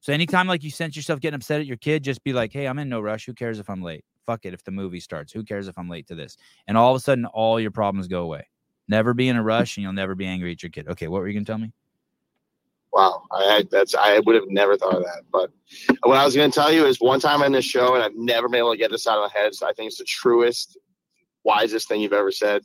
So 0.01 0.11
anytime 0.13 0.47
like 0.47 0.63
you 0.63 0.69
sense 0.69 0.95
yourself 0.97 1.21
getting 1.21 1.35
upset 1.35 1.61
at 1.61 1.65
your 1.65 1.77
kid, 1.77 2.03
just 2.03 2.23
be 2.23 2.33
like, 2.33 2.51
"Hey, 2.51 2.67
I'm 2.67 2.77
in 2.77 2.89
no 2.89 2.99
rush. 2.99 3.25
Who 3.25 3.33
cares 3.33 3.57
if 3.57 3.69
I'm 3.69 3.81
late? 3.81 4.03
Fuck 4.25 4.45
it 4.45 4.53
if 4.53 4.63
the 4.63 4.71
movie 4.71 4.99
starts. 4.99 5.31
Who 5.33 5.43
cares 5.43 5.67
if 5.67 5.77
I'm 5.77 5.89
late 5.89 6.07
to 6.07 6.15
this?" 6.15 6.37
And 6.67 6.77
all 6.77 6.91
of 6.91 6.97
a 6.97 6.99
sudden, 6.99 7.25
all 7.25 7.59
your 7.59 7.71
problems 7.71 8.07
go 8.07 8.23
away. 8.23 8.47
Never 8.87 9.13
be 9.13 9.29
in 9.29 9.35
a 9.37 9.43
rush, 9.43 9.77
and 9.77 9.83
you'll 9.83 9.93
never 9.93 10.15
be 10.15 10.25
angry 10.25 10.51
at 10.51 10.61
your 10.63 10.69
kid. 10.69 10.87
Okay, 10.89 11.07
what 11.07 11.21
were 11.21 11.27
you 11.27 11.33
gonna 11.33 11.45
tell 11.45 11.57
me? 11.57 11.71
Wow, 12.91 13.23
I 13.31 13.65
that's 13.71 13.95
I 13.95 14.19
would 14.19 14.35
have 14.35 14.47
never 14.49 14.77
thought 14.77 14.95
of 14.95 15.03
that. 15.03 15.23
But 15.31 15.49
what 16.03 16.17
I 16.17 16.25
was 16.25 16.35
going 16.35 16.51
to 16.51 16.55
tell 16.55 16.71
you 16.71 16.85
is 16.85 17.01
one 17.01 17.19
time 17.19 17.41
on 17.41 17.51
this 17.51 17.65
show, 17.65 17.95
and 17.95 18.03
I've 18.03 18.15
never 18.15 18.47
been 18.47 18.59
able 18.59 18.71
to 18.71 18.77
get 18.77 18.91
this 18.91 19.07
out 19.07 19.17
of 19.17 19.31
my 19.33 19.39
head. 19.39 19.55
So 19.55 19.67
I 19.67 19.73
think 19.73 19.87
it's 19.87 19.97
the 19.97 20.03
truest, 20.03 20.77
wisest 21.43 21.87
thing 21.87 22.01
you've 22.01 22.13
ever 22.13 22.31
said 22.31 22.61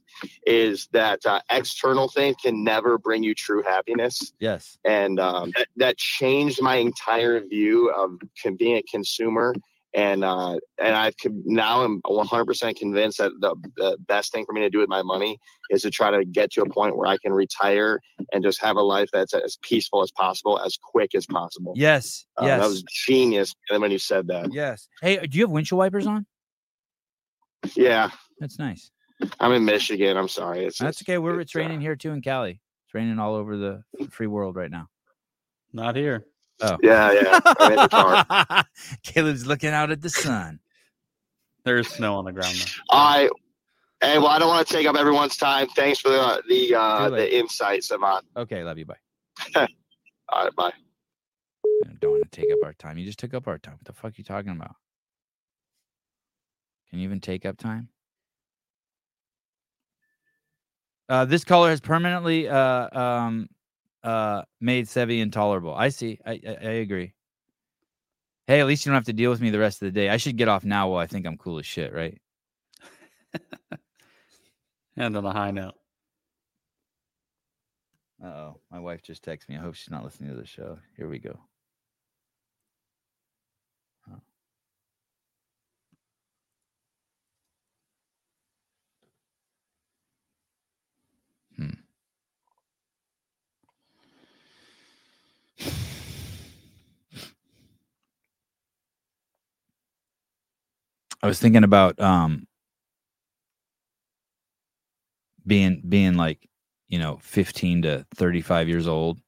is 0.46 0.86
that 0.92 1.24
uh, 1.24 1.40
external 1.50 2.08
things 2.08 2.36
can 2.42 2.62
never 2.62 2.98
bring 2.98 3.22
you 3.22 3.34
true 3.34 3.62
happiness, 3.62 4.34
Yes. 4.38 4.76
and 4.84 5.18
um, 5.18 5.50
that, 5.56 5.68
that 5.76 5.96
changed 5.96 6.60
my 6.60 6.76
entire 6.76 7.40
view 7.40 7.90
of 7.90 8.18
being 8.58 8.76
a 8.76 8.82
consumer. 8.82 9.54
And 9.94 10.22
uh, 10.22 10.58
and 10.78 10.94
I 10.94 11.12
could 11.20 11.34
now 11.46 11.82
am 11.82 12.02
100% 12.02 12.76
convinced 12.76 13.18
that 13.18 13.32
the, 13.40 13.56
the 13.76 13.96
best 14.06 14.32
thing 14.32 14.44
for 14.44 14.52
me 14.52 14.60
to 14.60 14.68
do 14.68 14.78
with 14.80 14.88
my 14.88 15.02
money 15.02 15.38
is 15.70 15.80
to 15.82 15.90
try 15.90 16.10
to 16.10 16.24
get 16.26 16.52
to 16.52 16.62
a 16.62 16.68
point 16.68 16.96
where 16.96 17.06
I 17.08 17.16
can 17.18 17.32
retire 17.32 17.98
and 18.32 18.44
just 18.44 18.60
have 18.60 18.76
a 18.76 18.82
life 18.82 19.08
that's 19.12 19.32
as 19.32 19.56
peaceful 19.62 20.02
as 20.02 20.10
possible, 20.10 20.60
as 20.60 20.76
quick 20.82 21.14
as 21.14 21.24
possible. 21.26 21.72
Yes. 21.74 22.26
Uh, 22.36 22.44
yes. 22.46 22.60
That 22.60 22.68
was 22.68 22.82
genius 22.82 23.54
man, 23.70 23.80
when 23.80 23.90
you 23.90 23.98
said 23.98 24.26
that. 24.28 24.52
yes. 24.52 24.88
Hey, 25.00 25.16
do 25.26 25.38
you 25.38 25.44
have 25.44 25.50
windshield 25.50 25.78
wipers 25.78 26.06
on? 26.06 26.26
Yeah, 27.74 28.10
That's 28.38 28.58
nice. 28.58 28.90
I'm 29.40 29.52
in 29.52 29.64
Michigan. 29.64 30.16
I'm 30.16 30.28
sorry. 30.28 30.64
It's 30.64 30.78
That's 30.78 31.00
it's- 31.00 31.14
okay. 31.14 31.18
We're 31.18 31.40
it's 31.40 31.56
uh, 31.56 31.60
raining 31.60 31.80
here 31.80 31.96
too 31.96 32.12
in 32.12 32.22
Cali. 32.22 32.60
It's 32.86 32.94
raining 32.94 33.18
all 33.18 33.34
over 33.34 33.56
the 33.56 33.82
free 34.10 34.26
world 34.28 34.54
right 34.54 34.70
now. 34.70 34.86
Not 35.72 35.96
here. 35.96 36.24
Oh. 36.60 36.76
Yeah, 36.82 37.12
yeah. 37.12 37.40
I'm 37.44 37.72
in 37.72 37.78
the 37.78 37.88
car. 37.88 38.64
Caleb's 39.02 39.46
looking 39.46 39.70
out 39.70 39.90
at 39.90 40.00
the 40.00 40.10
sun. 40.10 40.60
There's 41.64 41.88
snow 41.88 42.16
on 42.16 42.24
the 42.24 42.32
ground 42.32 42.56
though. 42.56 42.96
All 42.96 43.18
right. 43.18 43.30
Hey, 44.00 44.18
well, 44.18 44.28
I 44.28 44.38
don't 44.38 44.48
want 44.48 44.66
to 44.66 44.72
take 44.72 44.86
up 44.86 44.96
everyone's 44.96 45.36
time. 45.36 45.68
Thanks 45.68 45.98
for 46.00 46.08
the 46.08 46.42
the 46.48 46.74
uh, 46.74 47.10
the 47.10 47.36
insight, 47.36 47.82
Savant. 47.84 48.24
Okay, 48.36 48.62
love 48.62 48.78
you. 48.78 48.86
Bye. 48.86 48.96
All 50.28 50.44
right, 50.44 50.54
bye. 50.54 50.72
I 51.84 51.92
don't 52.00 52.12
want 52.12 52.30
to 52.30 52.40
take 52.40 52.50
up 52.52 52.58
our 52.64 52.74
time. 52.74 52.98
You 52.98 53.04
just 53.04 53.18
took 53.18 53.34
up 53.34 53.48
our 53.48 53.58
time. 53.58 53.74
What 53.74 53.84
the 53.84 53.92
fuck 53.92 54.12
are 54.12 54.14
you 54.16 54.24
talking 54.24 54.52
about? 54.52 54.76
Can 56.90 57.00
you 57.00 57.04
even 57.04 57.20
take 57.20 57.44
up 57.44 57.58
time? 57.58 57.88
Uh, 61.08 61.24
this 61.24 61.44
caller 61.44 61.70
has 61.70 61.80
permanently 61.80 62.48
uh, 62.48 62.98
um, 62.98 63.48
uh, 64.02 64.42
made 64.60 64.86
Sevi 64.86 65.20
intolerable. 65.20 65.74
I 65.74 65.88
see. 65.90 66.18
I, 66.24 66.40
I, 66.46 66.56
I 66.62 66.70
agree. 66.82 67.14
Hey, 68.46 68.60
at 68.60 68.66
least 68.66 68.86
you 68.86 68.90
don't 68.90 68.96
have 68.96 69.04
to 69.04 69.12
deal 69.12 69.30
with 69.30 69.40
me 69.40 69.50
the 69.50 69.58
rest 69.58 69.82
of 69.82 69.86
the 69.86 69.92
day. 69.92 70.08
I 70.08 70.16
should 70.16 70.36
get 70.36 70.48
off 70.48 70.64
now 70.64 70.88
while 70.88 71.00
I 71.00 71.06
think 71.06 71.26
I'm 71.26 71.36
cool 71.36 71.58
as 71.58 71.66
shit, 71.66 71.92
right? 71.92 72.18
And 74.96 75.16
on 75.16 75.24
a 75.24 75.32
high 75.32 75.52
note. 75.52 75.74
Uh 78.22 78.26
oh. 78.26 78.60
My 78.70 78.80
wife 78.80 79.02
just 79.02 79.24
texted 79.24 79.48
me. 79.48 79.56
I 79.56 79.60
hope 79.60 79.74
she's 79.76 79.90
not 79.90 80.02
listening 80.02 80.30
to 80.30 80.36
the 80.36 80.46
show. 80.46 80.78
Here 80.96 81.08
we 81.08 81.18
go. 81.20 81.38
I 101.22 101.26
was 101.26 101.40
thinking 101.40 101.64
about 101.64 102.00
um 102.00 102.46
being 105.46 105.82
being 105.88 106.14
like 106.14 106.48
you 106.88 106.98
know 106.98 107.18
15 107.22 107.82
to 107.82 108.06
35 108.14 108.68
years 108.68 108.86
old 108.86 109.20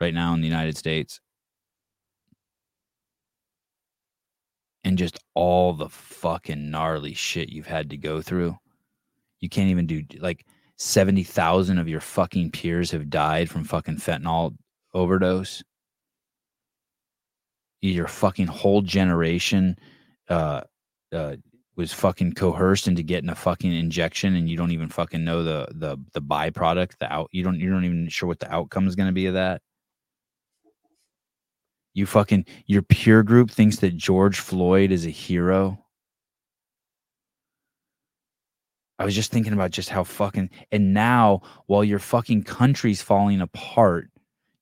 right 0.00 0.14
now 0.14 0.34
in 0.34 0.40
the 0.40 0.48
United 0.48 0.76
States. 0.76 1.20
And 4.84 4.98
just 4.98 5.18
all 5.34 5.72
the 5.72 5.88
fucking 5.88 6.70
gnarly 6.70 7.14
shit 7.14 7.48
you've 7.48 7.66
had 7.66 7.88
to 7.90 7.96
go 7.96 8.20
through. 8.20 8.58
You 9.40 9.48
can't 9.48 9.70
even 9.70 9.86
do 9.86 10.04
like 10.18 10.44
70,000 10.76 11.78
of 11.78 11.88
your 11.88 12.00
fucking 12.00 12.50
peers 12.50 12.90
have 12.90 13.08
died 13.08 13.48
from 13.48 13.64
fucking 13.64 13.96
fentanyl 13.96 14.56
overdose. 14.92 15.62
Your 17.80 18.08
fucking 18.08 18.46
whole 18.46 18.82
generation 18.82 19.78
uh 20.28 20.62
uh 21.14 21.36
was 21.76 21.92
fucking 21.92 22.32
coerced 22.34 22.86
into 22.88 23.02
getting 23.02 23.30
a 23.30 23.34
fucking 23.34 23.72
injection 23.72 24.36
and 24.36 24.48
you 24.48 24.56
don't 24.56 24.70
even 24.70 24.88
fucking 24.88 25.24
know 25.24 25.42
the 25.42 25.66
the 25.72 25.96
the 26.12 26.22
byproduct 26.22 26.98
the 27.00 27.12
out 27.12 27.28
you 27.32 27.42
don't 27.42 27.58
you 27.60 27.70
don't 27.70 27.84
even 27.84 28.08
sure 28.08 28.28
what 28.28 28.40
the 28.40 28.52
outcome 28.52 28.86
is 28.86 28.94
going 28.96 29.08
to 29.08 29.12
be 29.12 29.26
of 29.26 29.34
that 29.34 29.60
You 31.94 32.06
fucking 32.06 32.46
your 32.66 32.82
peer 32.82 33.22
group 33.22 33.50
thinks 33.50 33.76
that 33.76 33.96
George 33.96 34.40
Floyd 34.40 34.90
is 34.90 35.06
a 35.06 35.10
hero. 35.10 35.78
I 38.98 39.04
was 39.04 39.14
just 39.14 39.32
thinking 39.32 39.52
about 39.52 39.70
just 39.72 39.88
how 39.90 40.04
fucking 40.04 40.50
and 40.72 40.92
now 40.94 41.42
while 41.66 41.84
your 41.84 41.98
fucking 42.00 42.44
country's 42.44 43.02
falling 43.02 43.40
apart, 43.40 44.10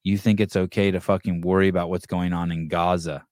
you 0.04 0.18
think 0.18 0.40
it's 0.40 0.56
okay 0.56 0.90
to 0.90 1.00
fucking 1.00 1.40
worry 1.42 1.68
about 1.68 1.90
what's 1.90 2.06
going 2.06 2.32
on 2.32 2.52
in 2.52 2.68
Gaza. 2.68 3.24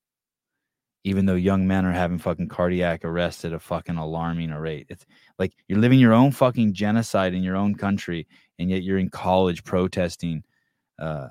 Even 1.03 1.25
though 1.25 1.35
young 1.35 1.67
men 1.67 1.85
are 1.85 1.91
having 1.91 2.19
fucking 2.19 2.47
cardiac 2.47 3.03
arrest 3.03 3.43
at 3.43 3.53
a 3.53 3.59
fucking 3.59 3.97
alarming 3.97 4.51
rate. 4.51 4.85
It's 4.89 5.05
like 5.39 5.53
you're 5.67 5.79
living 5.79 5.99
your 5.99 6.13
own 6.13 6.31
fucking 6.31 6.73
genocide 6.73 7.33
in 7.33 7.41
your 7.41 7.55
own 7.55 7.75
country, 7.75 8.27
and 8.59 8.69
yet 8.69 8.83
you're 8.83 8.99
in 8.99 9.09
college 9.09 9.63
protesting 9.63 10.43
uh, 10.99 11.29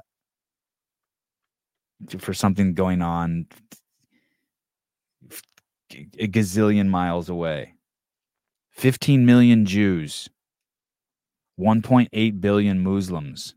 for 2.19 2.35
something 2.35 2.75
going 2.75 3.03
on 3.03 3.47
a 6.19 6.29
gazillion 6.29 6.89
miles 6.89 7.29
away. 7.29 7.75
15 8.71 9.27
million 9.27 9.67
Jews, 9.67 10.29
1.8 11.59 12.41
billion 12.41 12.83
Muslims. 12.83 13.55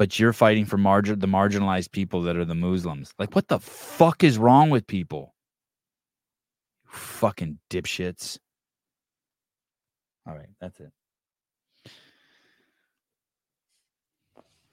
But 0.00 0.18
you're 0.18 0.32
fighting 0.32 0.64
for 0.64 0.78
margin 0.78 1.18
the 1.18 1.26
marginalized 1.26 1.92
people 1.92 2.22
that 2.22 2.34
are 2.34 2.46
the 2.46 2.54
Muslims. 2.54 3.12
Like, 3.18 3.34
what 3.34 3.48
the 3.48 3.58
fuck 3.58 4.24
is 4.24 4.38
wrong 4.38 4.70
with 4.70 4.86
people? 4.86 5.34
Fucking 6.86 7.58
dipshits. 7.68 8.38
All 10.26 10.34
right, 10.34 10.48
that's 10.58 10.80
it. 10.80 10.90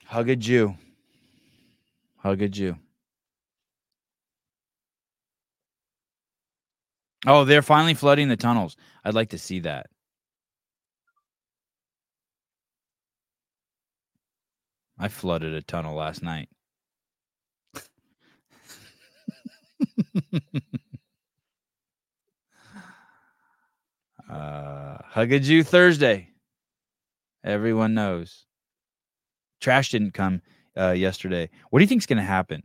Hug 0.06 0.30
a 0.30 0.38
Jew. 0.38 0.76
Hug 2.20 2.42
a 2.42 2.48
Jew. 2.48 2.78
Oh, 7.26 7.44
they're 7.44 7.62
finally 7.62 7.96
flooding 7.96 8.30
the 8.30 8.38
tunnels. 8.38 8.78
I'd 9.04 9.14
like 9.14 9.32
to 9.32 9.38
see 9.38 9.60
that. 9.60 9.88
I 15.00 15.08
flooded 15.10 15.54
a 15.54 15.62
tunnel 15.62 15.96
last 15.96 16.24
night. 16.24 16.50
uh, 24.30 24.98
Hug 25.04 25.32
a 25.32 25.40
Jew 25.40 25.64
Thursday. 25.64 26.30
Everyone 27.44 27.94
knows. 27.94 28.46
Trash 29.62 29.92
didn't 29.92 30.12
come 30.12 30.42
uh, 30.78 30.92
yesterday. 30.92 31.50
What 31.70 31.80
do 31.80 31.84
you 31.84 31.88
think's 31.88 32.06
going 32.06 32.18
to 32.18 32.24
happen? 32.24 32.64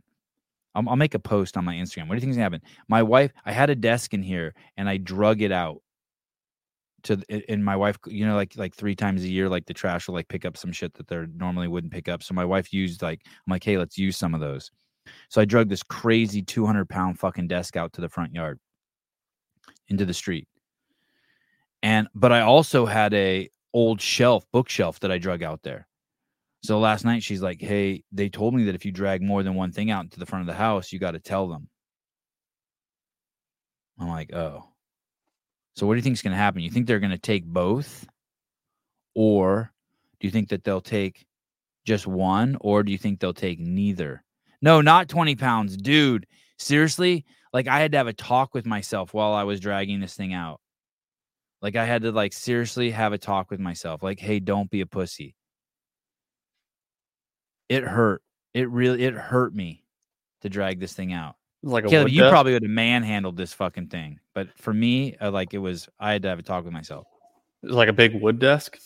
I'll, 0.75 0.89
I'll 0.89 0.95
make 0.95 1.13
a 1.13 1.19
post 1.19 1.55
on 1.55 1.65
my 1.65 1.75
Instagram. 1.75 2.07
What 2.07 2.15
do 2.15 2.15
you 2.15 2.21
think's 2.21 2.37
going 2.37 2.49
to 2.49 2.57
happen? 2.57 2.61
My 2.87 3.03
wife, 3.03 3.31
I 3.45 3.51
had 3.51 3.69
a 3.69 3.75
desk 3.75 4.13
in 4.13 4.23
here 4.23 4.55
and 4.77 4.89
I 4.89 4.97
drug 4.97 5.41
it 5.41 5.51
out 5.51 5.81
to 7.03 7.21
and 7.49 7.63
my 7.63 7.75
wife 7.75 7.97
you 8.07 8.25
know 8.25 8.35
like 8.35 8.55
like 8.55 8.73
three 8.73 8.95
times 8.95 9.23
a 9.23 9.27
year 9.27 9.49
like 9.49 9.65
the 9.65 9.73
trash 9.73 10.07
will 10.07 10.15
like 10.15 10.27
pick 10.27 10.45
up 10.45 10.57
some 10.57 10.71
shit 10.71 10.93
that 10.93 11.07
they 11.07 11.25
normally 11.35 11.67
wouldn't 11.67 11.93
pick 11.93 12.09
up. 12.09 12.23
So 12.23 12.33
my 12.33 12.45
wife 12.45 12.73
used 12.73 13.01
like 13.01 13.21
i'm 13.25 13.51
like 13.51 13.63
hey 13.63 13.77
let's 13.77 13.97
use 13.97 14.17
some 14.17 14.33
of 14.33 14.39
those. 14.39 14.71
So 15.29 15.41
i 15.41 15.45
drug 15.45 15.69
this 15.69 15.83
crazy 15.83 16.41
200 16.41 16.89
pound 16.89 17.19
fucking 17.19 17.47
desk 17.47 17.75
out 17.75 17.93
to 17.93 18.01
the 18.01 18.09
front 18.09 18.33
yard 18.33 18.59
into 19.89 20.05
the 20.05 20.13
street. 20.13 20.47
And 21.81 22.07
but 22.15 22.31
i 22.31 22.41
also 22.41 22.85
had 22.85 23.13
a 23.13 23.49
old 23.73 23.99
shelf 24.01 24.45
bookshelf 24.51 24.99
that 25.01 25.11
i 25.11 25.17
drug 25.17 25.43
out 25.43 25.61
there. 25.63 25.87
So 26.63 26.79
last 26.79 27.03
night 27.03 27.23
she's 27.23 27.41
like 27.41 27.61
hey 27.61 28.03
they 28.11 28.29
told 28.29 28.53
me 28.53 28.63
that 28.65 28.75
if 28.75 28.85
you 28.85 28.91
drag 28.91 29.21
more 29.21 29.43
than 29.43 29.55
one 29.55 29.71
thing 29.71 29.91
out 29.91 30.05
into 30.05 30.19
the 30.19 30.25
front 30.25 30.41
of 30.41 30.47
the 30.47 30.57
house 30.57 30.91
you 30.91 30.99
got 30.99 31.11
to 31.11 31.19
tell 31.19 31.47
them. 31.47 31.67
I'm 33.99 34.07
like 34.07 34.33
oh 34.33 34.72
so 35.75 35.87
what 35.87 35.93
do 35.93 35.97
you 35.97 36.03
think 36.03 36.15
is 36.15 36.21
going 36.21 36.31
to 36.31 36.37
happen? 36.37 36.61
You 36.61 36.69
think 36.69 36.87
they're 36.87 36.99
going 36.99 37.11
to 37.11 37.17
take 37.17 37.45
both? 37.45 38.07
Or 39.15 39.71
do 40.19 40.27
you 40.27 40.31
think 40.31 40.49
that 40.49 40.63
they'll 40.63 40.81
take 40.81 41.25
just 41.85 42.07
one? 42.07 42.57
Or 42.61 42.83
do 42.83 42.91
you 42.91 42.97
think 42.97 43.19
they'll 43.19 43.33
take 43.33 43.59
neither? 43.59 44.23
No, 44.61 44.81
not 44.81 45.09
20 45.09 45.35
pounds. 45.35 45.75
Dude, 45.75 46.27
seriously? 46.57 47.25
Like 47.51 47.67
I 47.67 47.79
had 47.79 47.91
to 47.91 47.97
have 47.97 48.07
a 48.07 48.13
talk 48.13 48.53
with 48.53 48.65
myself 48.65 49.13
while 49.13 49.33
I 49.33 49.43
was 49.43 49.59
dragging 49.59 49.99
this 49.99 50.15
thing 50.15 50.33
out. 50.33 50.59
Like 51.61 51.75
I 51.75 51.85
had 51.85 52.01
to 52.01 52.11
like 52.11 52.33
seriously 52.33 52.91
have 52.91 53.13
a 53.13 53.17
talk 53.17 53.49
with 53.49 53.59
myself. 53.59 54.03
Like, 54.03 54.19
hey, 54.19 54.39
don't 54.39 54.69
be 54.69 54.81
a 54.81 54.85
pussy. 54.85 55.35
It 57.69 57.83
hurt. 57.83 58.21
It 58.53 58.69
really 58.69 59.03
it 59.03 59.13
hurt 59.13 59.55
me 59.55 59.83
to 60.41 60.49
drag 60.49 60.79
this 60.79 60.93
thing 60.93 61.13
out. 61.13 61.35
Like 61.63 61.87
Caleb, 61.87 62.09
you 62.09 62.27
probably 62.27 62.53
would 62.53 62.63
have 62.63 62.69
manhandled 62.69 63.37
this 63.37 63.53
fucking 63.53 63.87
thing. 63.87 64.19
But 64.35 64.49
for 64.57 64.73
me, 64.73 65.15
uh, 65.21 65.31
like 65.31 65.53
it 65.53 65.59
was, 65.59 65.87
I 65.99 66.13
had 66.13 66.23
to 66.23 66.29
have 66.29 66.39
a 66.39 66.43
talk 66.43 66.63
with 66.65 66.73
myself. 66.73 67.05
It 67.61 67.67
was 67.67 67.75
like 67.75 67.89
a 67.89 67.93
big 67.93 68.19
wood 68.21 68.39
desk. 68.39 68.77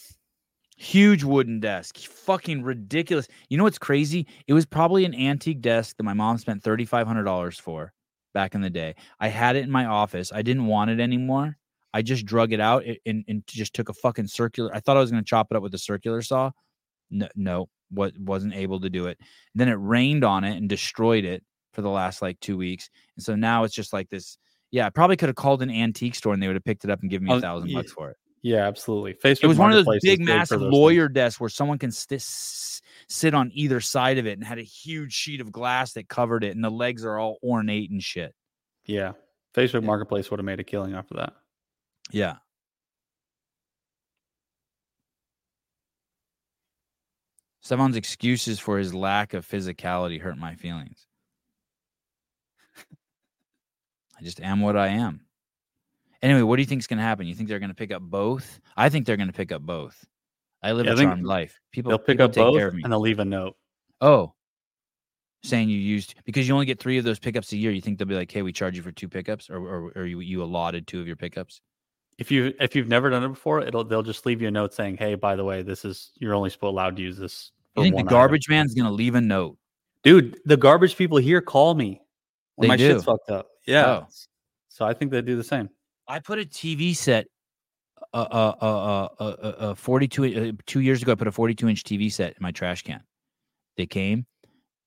Huge 0.80 1.24
wooden 1.24 1.60
desk, 1.60 1.98
fucking 1.98 2.62
ridiculous. 2.62 3.28
You 3.50 3.58
know 3.58 3.64
what's 3.64 3.80
crazy? 3.80 4.28
It 4.46 4.54
was 4.54 4.68
probably 4.68 5.06
an 5.06 5.16
antique 5.16 5.62
desk 5.62 5.98
that 5.98 6.04
my 6.04 6.14
mom 6.14 6.38
spent 6.38 6.62
thirty 6.62 6.86
five 6.86 7.08
hundred 7.08 7.24
dollars 7.24 7.58
for 7.58 7.94
back 8.36 8.54
in 8.54 8.62
the 8.62 8.70
day. 8.70 8.94
I 9.20 9.30
had 9.30 9.56
it 9.56 9.64
in 9.64 9.72
my 9.72 9.86
office. 9.86 10.32
I 10.32 10.44
didn't 10.44 10.68
want 10.68 10.92
it 10.92 11.00
anymore. 11.00 11.58
I 11.96 12.04
just 12.04 12.28
drug 12.28 12.54
it 12.54 12.60
out 12.60 12.84
and, 13.08 13.26
and 13.28 13.42
just 13.48 13.74
took 13.74 13.90
a 13.90 13.94
fucking 13.94 14.28
circular. 14.28 14.70
I 14.72 14.80
thought 14.80 14.98
I 14.98 15.00
was 15.00 15.10
going 15.10 15.24
to 15.24 15.28
chop 15.28 15.48
it 15.50 15.58
up 15.58 15.64
with 15.64 15.74
a 15.74 15.80
circular 15.80 16.22
saw. 16.22 16.52
No, 17.10 17.28
no, 17.36 17.70
what 17.90 18.16
wasn't 18.20 18.54
able 18.54 18.80
to 18.82 18.90
do 18.90 19.08
it. 19.08 19.18
Then 19.56 19.70
it 19.70 19.78
rained 19.80 20.24
on 20.24 20.44
it 20.44 20.58
and 20.58 20.70
destroyed 20.70 21.26
it 21.26 21.44
for 21.74 21.82
the 21.82 21.90
last 21.90 22.22
like 22.22 22.40
two 22.40 22.58
weeks. 22.58 22.92
And 23.16 23.26
so 23.26 23.36
now 23.36 23.64
it's 23.64 23.74
just 23.74 23.94
like 23.94 24.10
this. 24.10 24.38
Yeah, 24.72 24.86
I 24.86 24.90
probably 24.90 25.16
could 25.18 25.30
have 25.30 25.36
called 25.36 25.62
an 25.62 25.70
antique 25.72 26.16
store 26.16 26.34
and 26.34 26.44
they 26.44 26.48
would 26.48 26.56
have 26.56 26.64
picked 26.66 26.84
it 26.84 26.90
up 26.92 27.02
and 27.02 27.10
given 27.10 27.28
me 27.28 27.34
Oh, 27.34 27.38
a 27.38 27.42
thousand 27.42 27.74
bucks 27.74 27.92
for 27.92 28.10
it. 28.12 28.18
Yeah, 28.44 28.68
absolutely. 28.68 29.14
Facebook. 29.14 29.44
It 29.44 29.48
was 29.48 29.58
one 29.58 29.72
of 29.74 29.84
those 29.86 30.00
big, 30.02 30.20
massive 30.22 30.62
lawyer 30.62 31.08
things. 31.08 31.16
desks 31.16 31.40
where 31.40 31.50
someone 31.50 31.78
can 31.80 31.92
st- 31.92 32.20
s- 32.22 32.82
sit 33.10 33.34
on 33.34 33.50
either 33.54 33.80
side 33.82 34.18
of 34.18 34.28
it 34.28 34.38
and 34.38 34.44
had 34.46 34.60
a 34.60 34.64
huge 34.64 35.14
sheet 35.14 35.42
of 35.42 35.52
glass 35.52 35.94
that 35.94 36.08
covered 36.08 36.44
it, 36.44 36.56
and 36.56 36.64
the 36.64 36.70
legs 36.70 37.04
are 37.04 37.18
all 37.18 37.38
ornate 37.44 37.90
and 37.92 38.02
shit. 38.04 38.36
Yeah, 38.86 39.14
Facebook 39.56 39.82
Yeah. 39.82 39.88
Marketplace 39.88 40.30
would 40.30 40.40
have 40.40 40.46
made 40.46 40.60
a 40.60 40.64
killing 40.64 40.94
off 40.96 41.10
of 41.12 41.18
that. 41.18 41.34
Yeah. 42.12 42.36
Stefan's 47.62 47.96
excuses 47.98 48.60
for 48.60 48.78
his 48.78 48.94
lack 48.94 49.34
of 49.34 49.46
physicality 49.48 50.22
hurt 50.22 50.38
my 50.38 50.56
feelings. 50.56 51.07
I 54.20 54.24
just 54.24 54.42
am 54.42 54.62
what 54.62 54.76
I 54.76 54.88
am. 54.88 55.22
Anyway, 56.22 56.42
what 56.42 56.56
do 56.56 56.62
you 56.62 56.66
think 56.66 56.80
is 56.80 56.88
going 56.88 56.98
to 56.98 57.04
happen? 57.04 57.28
You 57.28 57.36
think 57.36 57.48
they're 57.48 57.60
going 57.60 57.70
to 57.70 57.76
pick 57.76 57.92
up 57.92 58.02
both? 58.02 58.60
I 58.76 58.90
think 58.90 59.06
they're 59.06 59.18
going 59.18 59.28
to 59.28 59.34
pick 59.34 59.52
up 59.52 59.62
both. 59.62 60.04
I 60.64 60.72
live 60.72 60.88
Yeah, 60.88 60.94
I 60.94 60.96
charmed 61.04 61.26
life. 61.26 61.60
People 61.72 61.90
They'll 61.92 62.00
pick 62.00 62.18
people 62.18 62.26
up 62.26 62.34
take 62.34 62.44
both 62.44 62.58
care 62.58 62.68
of 62.70 62.74
me. 62.74 62.82
and 62.84 62.92
they'll 62.92 63.00
leave 63.00 63.20
a 63.20 63.26
note. 63.26 63.56
Oh, 64.02 64.34
saying 65.44 65.70
you 65.70 65.78
used 65.78 66.16
because 66.26 66.48
you 66.48 66.54
only 66.54 66.66
get 66.66 66.80
three 66.80 66.98
of 66.98 67.04
those 67.04 67.20
pickups 67.20 67.52
a 67.54 67.58
year. 67.58 67.72
You 67.72 67.82
think 67.82 67.98
they'll 68.00 68.08
be 68.08 68.16
like, 68.16 68.32
"Hey, 68.32 68.42
we 68.42 68.52
charge 68.52 68.76
you 68.76 68.84
for 68.84 68.92
two 68.92 69.08
pickups," 69.08 69.50
or 69.50 69.58
or, 69.60 69.92
or 69.96 70.06
you 70.06 70.20
you 70.20 70.44
allotted 70.44 70.88
two 70.88 71.00
of 71.00 71.08
your 71.08 71.16
pickups? 71.16 71.62
If 72.18 72.32
you 72.32 72.54
if 72.60 72.76
you've 72.76 72.88
never 72.88 73.10
done 73.12 73.24
it 73.24 73.30
before, 73.30 73.62
it'll 73.62 73.84
they'll 73.84 74.04
just 74.04 74.26
leave 74.26 74.42
you 74.42 74.48
a 74.48 74.52
note 74.52 74.74
saying, 74.74 74.98
"Hey, 74.98 75.14
by 75.16 75.36
the 75.36 75.44
way, 75.44 75.62
this 75.62 75.86
is 75.86 76.12
you're 76.20 76.34
only 76.34 76.50
supposed 76.50 76.72
allowed 76.72 76.96
to 76.98 77.04
use 77.04 77.18
this." 77.18 77.52
You 77.76 77.84
think 77.84 77.94
the 77.94 77.98
one 77.98 78.08
item." 78.08 78.18
garbage 78.18 78.50
man's 78.50 78.74
gonna 78.74 78.92
leave 78.92 79.16
a 79.16 79.22
note? 79.22 79.58
dude? 80.04 80.40
The 80.46 80.58
garbage 80.58 80.96
people 80.96 81.18
here 81.18 81.42
call 81.42 81.76
me 81.76 82.02
when 82.56 82.68
They 82.68 82.74
my 82.74 82.78
do. 82.78 82.88
shit's 82.94 83.04
fucked 83.04 83.30
up. 83.30 83.48
Yeah, 83.68 83.86
Oh. 83.86 84.08
so 84.70 84.86
I 84.86 84.94
think 84.94 85.12
they 85.12 85.22
do 85.22 85.36
the 85.36 85.44
same. 85.44 85.70
I 86.08 86.20
put 86.20 86.40
a 86.40 86.46
TV 86.46 86.96
set, 86.96 87.28
a 88.14 88.18
uh, 88.18 88.56
uh, 88.62 88.66
uh, 88.66 89.08
uh, 89.20 89.24
uh, 89.24 89.56
uh 89.72 89.76
42, 89.76 90.26
uh, 90.26 90.52
two 90.66 90.80
years 90.80 91.02
ago, 91.02 91.12
I 91.12 91.16
put 91.16 91.28
a 91.28 91.32
42 91.32 91.68
inch 91.68 91.84
TV 91.84 92.12
set 92.12 92.30
in 92.32 92.38
my 92.40 92.52
trash 92.52 92.82
can. 92.82 93.02
They 93.76 93.86
came, 93.86 94.26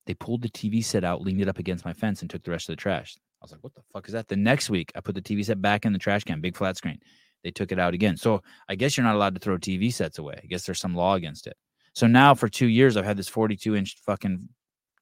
they 0.06 0.14
pulled 0.14 0.42
the 0.42 0.48
TV 0.48 0.82
set 0.84 1.04
out, 1.04 1.20
leaned 1.20 1.42
it 1.42 1.48
up 1.48 1.58
against 1.58 1.84
my 1.84 1.92
fence, 1.92 2.22
and 2.22 2.30
took 2.30 2.42
the 2.42 2.50
rest 2.50 2.68
of 2.68 2.72
the 2.72 2.80
trash. 2.80 3.16
I 3.40 3.44
was 3.44 3.52
like, 3.52 3.62
what 3.62 3.74
the 3.74 3.82
fuck 3.92 4.06
is 4.06 4.12
that? 4.12 4.28
The 4.28 4.36
next 4.36 4.70
week, 4.70 4.92
I 4.94 5.00
put 5.00 5.14
the 5.14 5.22
TV 5.22 5.44
set 5.44 5.60
back 5.62 5.84
in 5.84 5.92
the 5.92 5.98
trash 5.98 6.24
can, 6.24 6.40
big 6.40 6.56
flat 6.56 6.76
screen. 6.76 6.98
They 7.44 7.50
took 7.50 7.72
it 7.72 7.78
out 7.78 7.94
again. 7.94 8.16
So 8.16 8.42
I 8.68 8.74
guess 8.74 8.96
you're 8.96 9.04
not 9.04 9.14
allowed 9.14 9.34
to 9.34 9.40
throw 9.40 9.56
TV 9.56 9.92
sets 9.92 10.18
away. 10.18 10.38
I 10.42 10.46
guess 10.46 10.64
there's 10.64 10.80
some 10.80 10.94
law 10.94 11.14
against 11.14 11.46
it. 11.46 11.56
So 11.94 12.06
now 12.06 12.34
for 12.34 12.48
two 12.48 12.66
years, 12.66 12.96
I've 12.96 13.04
had 13.04 13.16
this 13.16 13.28
42 13.28 13.76
inch 13.76 13.96
fucking 14.04 14.48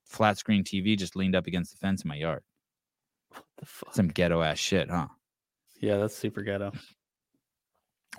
flat 0.05 0.39
screen 0.39 0.63
TV 0.65 0.97
just 0.97 1.17
leaned 1.17 1.35
up 1.35 1.47
against 1.47 1.73
the 1.73 1.79
fence 1.79 2.03
in 2.03 2.09
my 2.09 2.15
yard. 2.15 2.43
The 3.59 3.67
fuck? 3.67 3.95
Some 3.95 4.09
ghetto 4.09 4.43
ass 4.43 4.59
shit, 4.59 4.91
huh? 4.91 5.09
Yeah, 5.81 5.97
that's 5.99 6.17
super 6.17 6.43
ghetto. 6.43 6.73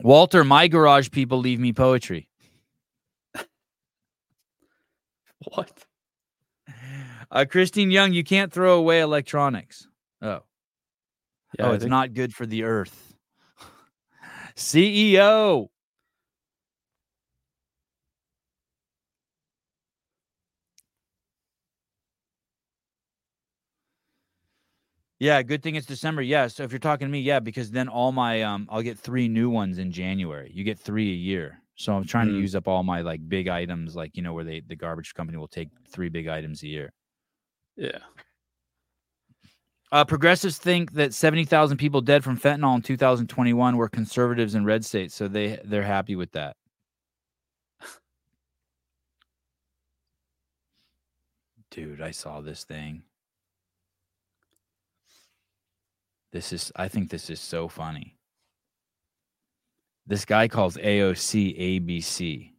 Walter, 0.01 0.43
my 0.43 0.67
garage 0.67 1.09
people 1.11 1.39
leave 1.39 1.59
me 1.59 1.73
poetry. 1.73 2.29
What? 5.53 5.71
Uh, 7.31 7.45
Christine 7.49 7.91
Young, 7.91 8.11
you 8.13 8.23
can't 8.23 8.51
throw 8.51 8.77
away 8.77 8.99
electronics. 9.01 9.87
Oh, 10.21 10.41
Yeah, 11.57 11.65
oh, 11.67 11.71
I 11.71 11.73
it's 11.75 11.83
think- 11.83 11.91
not 11.91 12.13
good 12.13 12.33
for 12.33 12.45
the 12.45 12.63
earth. 12.63 13.13
CEO. 14.55 15.69
Yeah, 25.19 25.41
good 25.43 25.61
thing 25.61 25.75
it's 25.75 25.85
December. 25.85 26.21
Yeah, 26.21 26.47
so 26.47 26.63
if 26.63 26.71
you're 26.71 26.79
talking 26.79 27.07
to 27.07 27.11
me, 27.11 27.19
yeah, 27.19 27.39
because 27.41 27.71
then 27.71 27.89
all 27.89 28.13
my 28.13 28.41
um, 28.43 28.67
I'll 28.71 28.81
get 28.81 28.97
three 28.97 29.27
new 29.27 29.49
ones 29.49 29.77
in 29.77 29.91
January. 29.91 30.49
You 30.53 30.63
get 30.63 30.79
three 30.79 31.11
a 31.11 31.15
year. 31.15 31.61
So 31.75 31.93
I'm 31.95 32.05
trying 32.05 32.27
to 32.27 32.33
Mm. 32.33 32.41
use 32.41 32.55
up 32.55 32.67
all 32.67 32.83
my 32.83 33.01
like 33.01 33.27
big 33.27 33.47
items, 33.47 33.95
like 33.95 34.15
you 34.17 34.23
know 34.23 34.33
where 34.33 34.43
they 34.45 34.61
the 34.61 34.75
garbage 34.75 35.13
company 35.13 35.37
will 35.37 35.47
take 35.47 35.69
three 35.89 36.09
big 36.09 36.27
items 36.27 36.63
a 36.63 36.67
year. 36.67 36.93
Yeah. 37.75 37.99
Uh, 39.91 40.05
progressives 40.05 40.57
think 40.59 40.91
that 40.93 41.13
70,000 41.15 41.77
people 41.77 41.99
dead 42.01 42.23
from 42.23 42.37
fentanyl 42.37 42.75
in 42.75 42.81
2021 42.81 43.75
were 43.75 43.89
conservatives 43.89 44.53
in 44.55 44.63
red 44.63 44.85
states, 44.85 45.15
so 45.15 45.27
they 45.27 45.59
they're 45.65 45.83
happy 45.83 46.15
with 46.15 46.31
that. 46.33 46.55
Dude, 51.71 52.01
I 52.01 52.11
saw 52.11 52.41
this 52.41 52.63
thing. 52.63 53.03
This 56.31 56.53
is 56.53 56.71
I 56.75 56.87
think 56.87 57.09
this 57.09 57.29
is 57.29 57.39
so 57.39 57.67
funny. 57.67 58.17
This 60.05 60.25
guy 60.25 60.47
calls 60.47 60.77
AOC 60.77 61.57
ABC. 61.59 62.51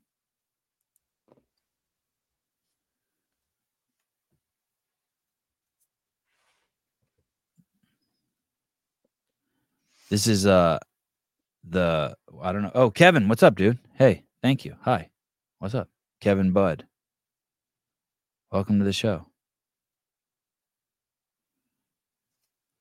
This 10.10 10.26
is 10.26 10.46
uh 10.46 10.78
the 11.62 12.16
I 12.42 12.52
don't 12.52 12.62
know. 12.62 12.72
Oh, 12.74 12.90
Kevin, 12.90 13.28
what's 13.28 13.42
up, 13.42 13.54
dude? 13.54 13.78
Hey, 13.94 14.24
thank 14.42 14.64
you. 14.64 14.76
Hi. 14.82 15.10
What's 15.60 15.74
up? 15.74 15.88
Kevin 16.20 16.50
Budd. 16.52 16.86
Welcome 18.50 18.78
to 18.80 18.84
the 18.84 18.92
show. 18.92 19.29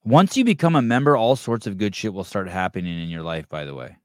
Once 0.10 0.36
you 0.36 0.44
become 0.44 0.76
a 0.76 0.82
member, 0.82 1.16
all 1.16 1.36
sorts 1.36 1.68
of 1.68 1.78
good 1.78 1.96
shit 1.96 2.12
will 2.12 2.24
start 2.24 2.50
happening 2.50 3.00
in 3.00 3.10
your 3.10 3.22
life, 3.22 3.48
by 3.48 3.64
the 3.64 3.76
way. 3.76 3.96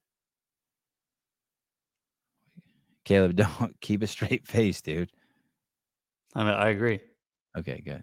Caleb, 3.07 3.37
don't 3.37 3.81
keep 3.81 4.03
a 4.03 4.07
straight 4.07 4.47
face, 4.47 4.83
dude. 4.83 5.11
I 6.35 6.45
mean, 6.45 6.53
I 6.53 6.69
agree. 6.69 7.01
Okay, 7.57 7.83
good. 7.83 8.03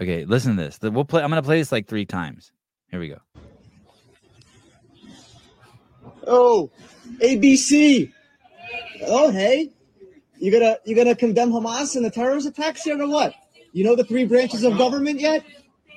Okay, 0.00 0.24
listen 0.24 0.56
to 0.56 0.62
this. 0.62 0.78
We'll 0.80 1.04
play 1.04 1.22
I'm 1.22 1.28
gonna 1.28 1.42
play 1.42 1.58
this 1.58 1.70
like 1.70 1.86
three 1.86 2.06
times. 2.06 2.50
Here 2.90 2.98
we 2.98 3.08
go. 3.08 3.18
Oh, 6.26 6.70
ABC. 7.18 8.10
Oh, 9.06 9.30
hey. 9.30 9.70
You 10.38 10.50
gonna 10.50 10.78
you 10.86 10.96
gonna 10.96 11.14
condemn 11.14 11.50
Hamas 11.50 11.94
and 11.94 12.04
the 12.06 12.10
terrorist 12.10 12.48
attacks 12.48 12.84
here 12.84 12.98
or 12.98 13.06
what? 13.06 13.34
You 13.74 13.84
know 13.84 13.94
the 13.94 14.04
three 14.04 14.24
branches 14.24 14.64
of 14.64 14.78
government 14.78 15.20
yet? 15.20 15.44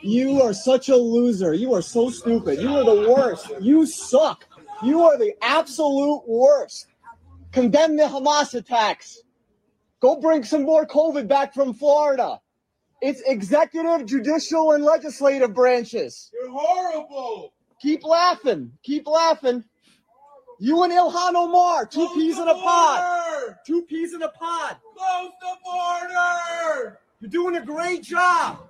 You 0.04 0.42
are 0.42 0.54
such 0.54 0.90
a 0.90 0.96
loser. 0.96 1.54
You 1.54 1.74
are 1.74 1.82
so 1.82 2.10
stupid. 2.10 2.60
You 2.60 2.76
are 2.76 2.84
the 2.84 3.10
worst. 3.10 3.50
You 3.62 3.86
suck. 3.86 4.46
You 4.84 5.04
are 5.04 5.18
the 5.18 5.34
absolute 5.42 6.24
worst. 6.28 6.88
Condemn 7.54 7.96
the 7.96 8.04
Hamas 8.04 8.54
attacks. 8.54 9.22
Go 10.02 10.20
bring 10.20 10.44
some 10.44 10.64
more 10.64 10.86
COVID 10.86 11.30
back 11.30 11.54
from 11.54 11.74
Florida. 11.74 12.42
It's 13.02 13.22
executive, 13.26 14.06
judicial, 14.06 14.74
and 14.74 14.84
legislative 14.84 15.54
branches. 15.54 16.30
You're 16.34 16.52
horrible. 16.52 17.54
Keep 17.80 18.04
laughing. 18.04 18.74
Keep 18.84 19.08
laughing. 19.08 19.64
You 20.60 20.84
and 20.84 20.92
Ilhan 20.92 21.36
Omar, 21.36 21.86
two 21.86 22.10
peas 22.14 22.38
in 22.38 22.48
a 22.48 22.54
pod. 22.54 23.56
Two 23.66 23.84
peas 23.84 24.14
in 24.14 24.22
a 24.22 24.30
pod. 24.30 24.78
Close 24.98 25.32
the 25.40 25.56
border. 25.64 27.00
You're 27.22 27.30
doing 27.30 27.56
a 27.56 27.66
great 27.66 28.04
job. 28.04 28.70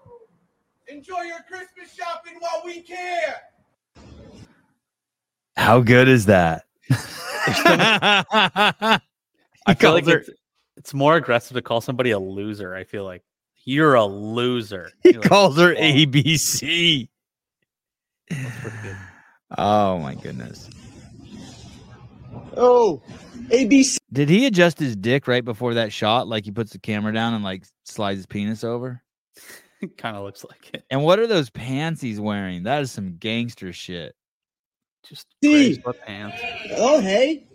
Enjoy 0.87 1.21
your 1.21 1.39
Christmas 1.47 1.93
shopping 1.93 2.33
while 2.39 2.61
we 2.65 2.81
can. 2.81 3.33
How 5.55 5.79
good 5.79 6.07
is 6.07 6.25
that? 6.25 6.65
I 9.65 9.73
feel 9.77 9.93
like 9.93 10.07
it's, 10.07 10.29
it's 10.77 10.93
more 10.93 11.15
aggressive 11.15 11.55
to 11.55 11.61
call 11.61 11.81
somebody 11.81 12.11
a 12.11 12.19
loser. 12.19 12.75
I 12.75 12.83
feel 12.83 13.05
like 13.05 13.23
you're 13.65 13.95
a 13.95 14.05
loser. 14.05 14.91
he 15.03 15.11
You're 15.11 15.21
like, 15.21 15.29
calls 15.29 15.57
her 15.57 15.73
"Oh, 15.73 15.81
ABC. 15.81 17.07
that's 18.29 18.59
pretty 18.59 18.77
good." 18.83 18.97
Oh 19.57 19.99
my 19.99 20.15
goodness. 20.15 20.69
Oh, 22.57 23.01
ABC. 23.49 23.97
Did 24.11 24.29
he 24.29 24.47
adjust 24.47 24.79
his 24.79 24.95
dick 24.95 25.27
right 25.27 25.45
before 25.45 25.75
that 25.75 25.93
shot? 25.93 26.27
Like 26.27 26.45
he 26.45 26.51
puts 26.51 26.71
the 26.71 26.79
camera 26.79 27.13
down 27.13 27.35
and 27.35 27.43
like 27.43 27.63
slides 27.85 28.17
his 28.19 28.25
penis 28.25 28.63
over? 28.63 29.01
It 29.83 29.97
kind 29.97 30.15
of 30.15 30.23
looks 30.23 30.43
like 30.45 30.71
it. 30.73 30.85
And 30.89 31.03
what 31.03 31.19
are 31.19 31.27
those 31.27 31.49
pants 31.49 32.01
he's 32.01 32.19
wearing? 32.19 32.63
That 32.63 32.81
is 32.81 32.91
some 32.91 33.17
gangster 33.17 33.73
shit. 33.73 34.15
Just 35.07 35.27
See. 35.43 35.75
gray 35.77 35.83
sweatpants. 35.93 36.39
Oh, 36.77 37.01
hey. 37.01 37.45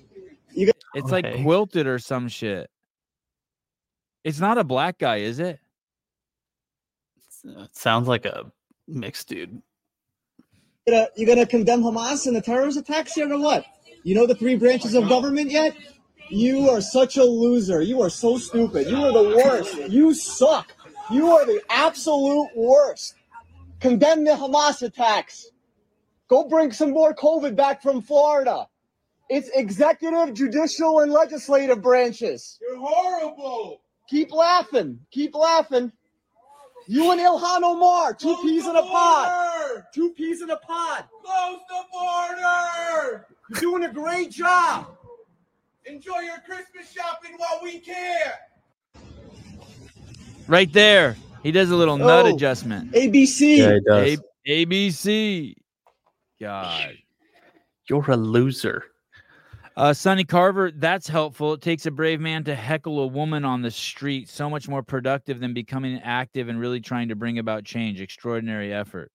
It's 0.54 1.10
like 1.10 1.24
Okay. 1.24 1.42
quilted 1.42 1.86
or 1.86 1.98
some 1.98 2.28
shit. 2.28 2.68
It's 4.24 4.40
not 4.40 4.58
a 4.58 4.64
black 4.64 4.98
guy, 4.98 5.18
is 5.18 5.38
it? 5.38 5.58
Uh, 7.46 7.62
It 7.62 7.76
sounds 7.76 8.08
like 8.08 8.26
a 8.26 8.50
mixed 8.86 9.28
dude. 9.28 9.62
You 10.86 10.92
gonna, 10.92 11.08
you 11.16 11.26
gonna 11.26 11.46
condemn 11.46 11.82
Hamas 11.82 12.26
and 12.26 12.34
the 12.36 12.40
terrorist 12.42 12.78
attacks 12.78 13.16
yet 13.16 13.30
or 13.30 13.38
what? 13.38 13.64
You 14.04 14.14
know 14.14 14.26
the 14.26 14.34
three 14.34 14.56
branches 14.56 14.94
of 14.94 15.08
government 15.08 15.50
yet? 15.50 15.74
You 16.30 16.68
are 16.68 16.80
such 16.82 17.16
a 17.16 17.24
loser. 17.24 17.80
You 17.80 18.02
are 18.02 18.10
so 18.10 18.36
stupid. 18.36 18.88
You 18.88 18.96
are 18.96 19.12
the 19.12 19.36
worst. 19.36 19.74
You 19.90 20.12
suck. 20.14 20.72
You 21.10 21.32
are 21.32 21.46
the 21.46 21.62
absolute 21.70 22.50
worst. 22.54 23.14
Condemn 23.80 24.24
the 24.24 24.32
Hamas 24.32 24.82
attacks. 24.82 25.50
Go 26.28 26.48
bring 26.48 26.72
some 26.72 26.90
more 26.90 27.14
COVID 27.14 27.56
back 27.56 27.82
from 27.82 28.02
Florida. 28.02 28.66
It's 29.30 29.48
executive, 29.54 30.34
judicial, 30.34 31.00
and 31.00 31.12
legislative 31.12 31.82
branches. 31.82 32.58
You're 32.60 32.78
horrible. 32.78 33.80
Keep 34.08 34.32
laughing. 34.32 35.00
Keep 35.10 35.34
laughing. 35.34 35.92
You 36.86 37.12
and 37.12 37.20
Ilhan 37.20 37.62
Omar, 37.62 38.14
two 38.14 38.34
peas 38.42 38.66
in 38.66 38.74
a 38.74 38.82
pod. 38.82 39.84
Two 39.94 40.10
peas 40.14 40.40
in 40.40 40.48
a 40.50 40.56
pod. 40.56 41.04
Close 41.22 41.58
the 41.68 41.82
border. 41.92 43.26
You're 43.50 43.60
doing 43.60 43.84
a 43.84 43.92
great 43.92 44.30
job. 44.30 44.96
Enjoy 45.84 46.20
your 46.20 46.38
Christmas 46.46 46.90
shopping 46.90 47.36
while 47.36 47.60
we 47.62 47.78
can. 47.78 48.32
Right 50.48 50.72
there. 50.72 51.16
He 51.42 51.52
does 51.52 51.70
a 51.70 51.76
little 51.76 51.98
nut 51.98 52.26
Oh. 52.26 52.34
adjustment. 52.34 52.92
ABC. 52.92 53.58
Yeah, 53.58 53.74
he 53.74 53.80
does. 53.80 54.20
A- 54.46 54.64
ABC. 54.66 55.54
God. 56.40 56.94
You're 57.88 58.10
a 58.10 58.16
loser. 58.16 58.84
Uh, 59.76 59.92
Sonny 59.92 60.24
Carver, 60.24 60.72
that's 60.72 61.06
helpful. 61.06 61.52
It 61.52 61.60
takes 61.60 61.86
a 61.86 61.90
brave 61.92 62.18
man 62.20 62.42
to 62.44 62.54
heckle 62.54 62.98
a 63.00 63.06
woman 63.06 63.44
on 63.44 63.62
the 63.62 63.70
street. 63.70 64.28
So 64.28 64.50
much 64.50 64.68
more 64.68 64.82
productive 64.82 65.38
than 65.38 65.54
becoming 65.54 66.00
active 66.02 66.48
and 66.48 66.58
really 66.58 66.80
trying 66.80 67.08
to 67.10 67.14
bring 67.14 67.38
about 67.38 67.64
change. 67.64 68.00
Extraordinary 68.00 68.72
effort. 68.74 69.12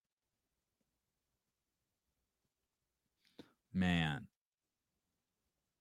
Man. 3.74 4.28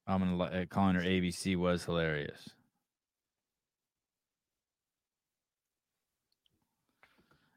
I'm 0.06 0.18
gonna 0.20 0.36
li- 0.36 0.62
uh, 0.62 0.66
calling 0.68 0.96
her 0.96 1.02
ABC 1.02 1.54
was 1.54 1.84
hilarious. 1.84 2.48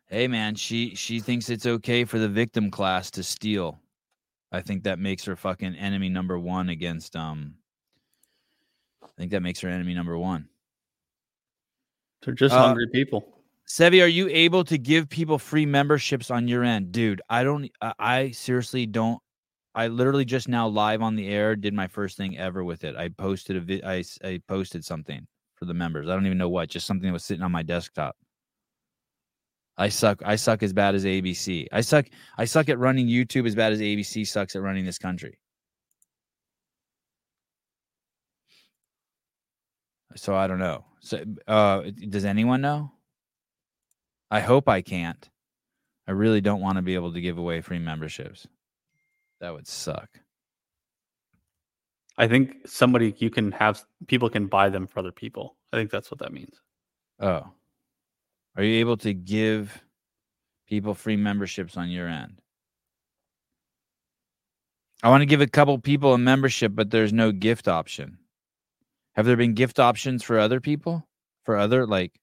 Hey 0.08 0.28
man, 0.28 0.56
she 0.56 0.94
she 0.96 1.20
thinks 1.20 1.50
it's 1.50 1.66
okay 1.66 2.06
for 2.06 2.20
the 2.20 2.30
victim 2.30 2.70
class 2.70 3.10
to 3.12 3.24
steal. 3.24 3.80
I 4.52 4.62
think 4.62 4.84
that 4.84 5.00
makes 5.00 5.26
her 5.26 5.36
fucking 5.36 5.76
enemy 5.76 6.10
number 6.10 6.38
one 6.38 6.70
against 6.70 7.16
um. 7.16 7.56
I 9.04 9.08
think 9.18 9.32
that 9.32 9.42
makes 9.42 9.60
her 9.62 9.70
enemy 9.70 9.94
number 9.94 10.18
one. 10.18 10.48
They're 12.22 12.34
just 12.34 12.54
Uh, 12.54 12.68
hungry 12.68 12.88
people. 12.88 13.42
Sevi, 13.68 14.04
are 14.04 14.08
you 14.08 14.28
able 14.30 14.64
to 14.66 14.78
give 14.78 15.10
people 15.10 15.40
free 15.40 15.66
memberships 15.66 16.30
on 16.30 16.48
your 16.48 16.64
end, 16.64 16.92
dude? 16.92 17.22
I 17.30 17.44
don't. 17.44 17.72
I, 17.82 17.94
I 18.00 18.32
seriously 18.32 18.86
don't. 18.86 19.20
I 19.74 19.88
literally 19.88 20.24
just 20.24 20.48
now 20.48 20.68
live 20.68 21.02
on 21.02 21.16
the 21.16 21.28
air 21.28 21.56
did 21.56 21.74
my 21.74 21.88
first 21.88 22.16
thing 22.16 22.38
ever 22.38 22.64
with 22.64 22.84
it. 22.84 22.96
I 22.96 23.10
posted 23.10 23.58
a 23.58 23.60
vi- 23.60 23.84
I, 23.84 24.04
I 24.24 24.40
posted 24.48 24.86
something 24.86 25.26
for 25.56 25.66
the 25.66 25.74
members. 25.74 26.08
I 26.08 26.14
don't 26.14 26.26
even 26.26 26.38
know 26.38 26.50
what. 26.50 26.70
Just 26.70 26.86
something 26.86 27.08
that 27.08 27.14
was 27.14 27.26
sitting 27.26 27.44
on 27.44 27.52
my 27.52 27.64
desktop. 27.64 28.16
I 29.78 29.90
suck. 29.90 30.22
I 30.26 30.36
suck 30.38 30.64
as 30.64 30.74
bad 30.74 30.96
as 30.96 31.04
ABC. 31.06 31.68
I 31.72 31.82
suck. 31.82 32.06
I 32.38 32.46
suck 32.46 32.70
at 32.70 32.80
running 32.80 33.08
YouTube 33.08 33.46
as 33.46 33.56
bad 33.56 33.74
as 33.74 33.82
ABC 33.82 34.26
sucks 34.26 34.56
at 34.56 34.62
running 34.62 34.86
this 34.86 34.98
country. 34.98 35.40
So 40.16 40.36
I 40.36 40.48
don't 40.48 40.60
know. 40.60 40.86
So 41.02 41.24
uh 41.48 41.84
does 42.10 42.26
anyone 42.26 42.62
know? 42.62 42.92
I 44.32 44.40
hope 44.40 44.70
I 44.70 44.82
can't. 44.82 45.30
I 46.08 46.12
really 46.12 46.42
don't 46.42 46.62
want 46.62 46.78
to 46.78 46.82
be 46.82 46.96
able 46.96 47.14
to 47.14 47.22
give 47.22 47.38
away 47.38 47.62
free 47.62 47.80
memberships. 47.80 48.48
That 49.42 49.54
would 49.54 49.68
suck. 49.68 50.10
I 52.18 52.28
think 52.28 52.56
somebody 52.66 53.14
you 53.18 53.30
can 53.30 53.52
have 53.52 53.84
people 54.08 54.30
can 54.30 54.48
buy 54.48 54.70
them 54.70 54.88
for 54.88 55.00
other 55.00 55.12
people. 55.12 55.58
I 55.74 55.78
think 55.78 55.92
that's 55.92 56.10
what 56.10 56.20
that 56.20 56.32
means. 56.32 56.62
Oh. 57.20 57.52
Are 58.56 58.64
you 58.64 58.80
able 58.80 58.98
to 58.98 59.14
give 59.14 59.84
People 60.68 60.96
free 60.96 61.16
memberships 61.16 61.78
on 61.78 61.90
your 61.90 62.08
end. 62.08 62.42
I 65.04 65.10
want 65.10 65.22
to 65.22 65.28
give 65.28 65.42
a 65.42 65.48
couple 65.48 65.78
people 65.78 66.14
a 66.14 66.18
membership, 66.18 66.72
but 66.74 66.90
there's 66.90 67.14
no 67.14 67.32
gift 67.32 67.68
option. 67.68 68.18
Have 69.14 69.26
there 69.26 69.38
been 69.38 69.54
gift 69.54 69.80
options 69.80 70.24
for 70.24 70.40
other 70.40 70.60
people? 70.60 71.08
For 71.44 71.58
other 71.58 71.86
like 71.86 72.20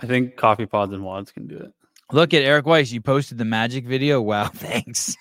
I 0.00 0.06
think 0.06 0.36
Coffee 0.36 0.64
Pods 0.64 0.92
and 0.94 1.02
WODs 1.02 1.32
can 1.32 1.46
do 1.46 1.58
it. 1.58 1.72
Look 2.10 2.32
at 2.32 2.42
Eric 2.42 2.64
Weiss. 2.64 2.90
You 2.90 3.02
posted 3.02 3.36
the 3.36 3.44
magic 3.44 3.86
video. 3.86 4.22
Wow, 4.22 4.46
thanks. 4.54 5.14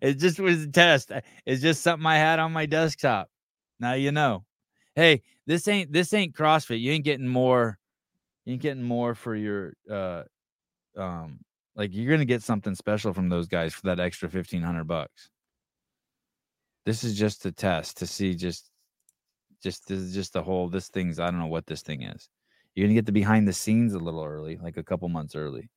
it 0.00 0.14
just 0.14 0.38
was 0.38 0.62
a 0.62 0.68
test. 0.68 1.10
It's 1.46 1.62
just 1.62 1.82
something 1.82 2.06
I 2.06 2.16
had 2.16 2.38
on 2.38 2.52
my 2.52 2.66
desktop. 2.66 3.28
Now 3.80 3.94
you 3.94 4.12
know. 4.12 4.44
Hey, 4.94 5.22
this 5.46 5.66
ain't 5.66 5.92
this 5.92 6.12
ain't 6.14 6.36
CrossFit. 6.36 6.80
You 6.80 6.92
ain't 6.92 7.04
getting 7.04 7.26
more. 7.26 7.78
You 8.48 8.54
ain't 8.54 8.62
getting 8.62 8.82
more 8.82 9.14
for 9.14 9.36
your 9.36 9.74
uh 9.90 10.22
um 10.96 11.40
like 11.76 11.90
you're 11.92 12.10
gonna 12.10 12.24
get 12.24 12.42
something 12.42 12.74
special 12.74 13.12
from 13.12 13.28
those 13.28 13.46
guys 13.46 13.74
for 13.74 13.82
that 13.88 14.00
extra 14.00 14.30
fifteen 14.30 14.62
hundred 14.62 14.84
bucks. 14.84 15.28
This 16.86 17.04
is 17.04 17.18
just 17.18 17.44
a 17.44 17.52
test 17.52 17.98
to 17.98 18.06
see 18.06 18.34
just 18.34 18.70
just 19.62 19.86
this 19.86 19.98
is 19.98 20.14
just 20.14 20.32
the 20.32 20.42
whole 20.42 20.70
this 20.70 20.88
thing's 20.88 21.20
I 21.20 21.30
don't 21.30 21.40
know 21.40 21.46
what 21.46 21.66
this 21.66 21.82
thing 21.82 22.04
is. 22.04 22.30
You're 22.74 22.86
gonna 22.86 22.94
get 22.94 23.04
the 23.04 23.12
behind 23.12 23.46
the 23.46 23.52
scenes 23.52 23.92
a 23.92 23.98
little 23.98 24.24
early, 24.24 24.56
like 24.56 24.78
a 24.78 24.82
couple 24.82 25.10
months 25.10 25.36
early. 25.36 25.68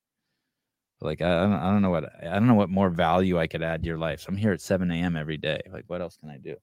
Like 1.02 1.20
I, 1.20 1.40
I 1.40 1.42
don't, 1.42 1.52
I 1.52 1.70
don't 1.72 1.82
know 1.82 1.90
what 1.90 2.10
I 2.22 2.32
don't 2.32 2.46
know 2.46 2.54
what 2.54 2.70
more 2.70 2.88
value 2.88 3.38
I 3.38 3.48
could 3.48 3.62
add 3.62 3.82
to 3.82 3.86
your 3.86 3.98
life. 3.98 4.20
So 4.20 4.28
I'm 4.30 4.36
here 4.38 4.52
at 4.52 4.62
7 4.62 4.90
a.m. 4.90 5.14
every 5.14 5.36
day. 5.36 5.60
Like 5.70 5.84
what 5.88 6.00
else 6.00 6.16
can 6.16 6.30
I 6.30 6.38
do? 6.38 6.56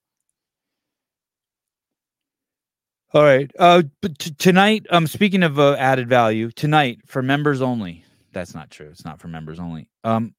All 3.11 3.23
right. 3.23 3.49
Uh, 3.57 3.84
but 4.02 4.19
t- 4.19 4.31
tonight, 4.38 4.86
um, 4.91 5.07
speaking 5.07 5.41
of 5.41 5.57
uh, 5.57 5.73
added 5.80 6.07
value, 6.07 6.52
tonight 6.52 7.02
for 7.07 7.23
members 7.23 7.61
only. 7.61 8.03
That's 8.34 8.53
not 8.53 8.69
true. 8.69 8.88
It's 8.91 9.03
not 9.03 9.19
for 9.19 9.27
members 9.27 9.60
only. 9.60 9.90
Um, 10.03 10.36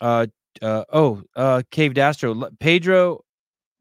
uh, 0.00 0.26
uh 0.62 0.84
oh, 0.90 1.22
uh, 1.36 1.62
Cave 1.70 1.92
Dastro, 1.92 2.48
Pedro 2.58 3.24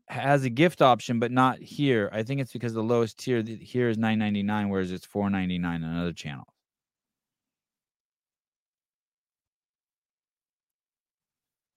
has 0.09 0.43
a 0.43 0.49
gift 0.49 0.81
option, 0.81 1.19
but 1.19 1.31
not 1.31 1.59
here. 1.59 2.09
I 2.11 2.23
think 2.23 2.41
it's 2.41 2.51
because 2.51 2.73
the 2.73 2.83
lowest 2.83 3.17
tier 3.17 3.41
here 3.41 3.87
is 3.87 3.97
9.99, 3.97 4.69
whereas 4.69 4.91
it's 4.91 5.07
4.99 5.07 5.65
on 5.65 5.83
another 5.83 6.11
channel. 6.13 6.45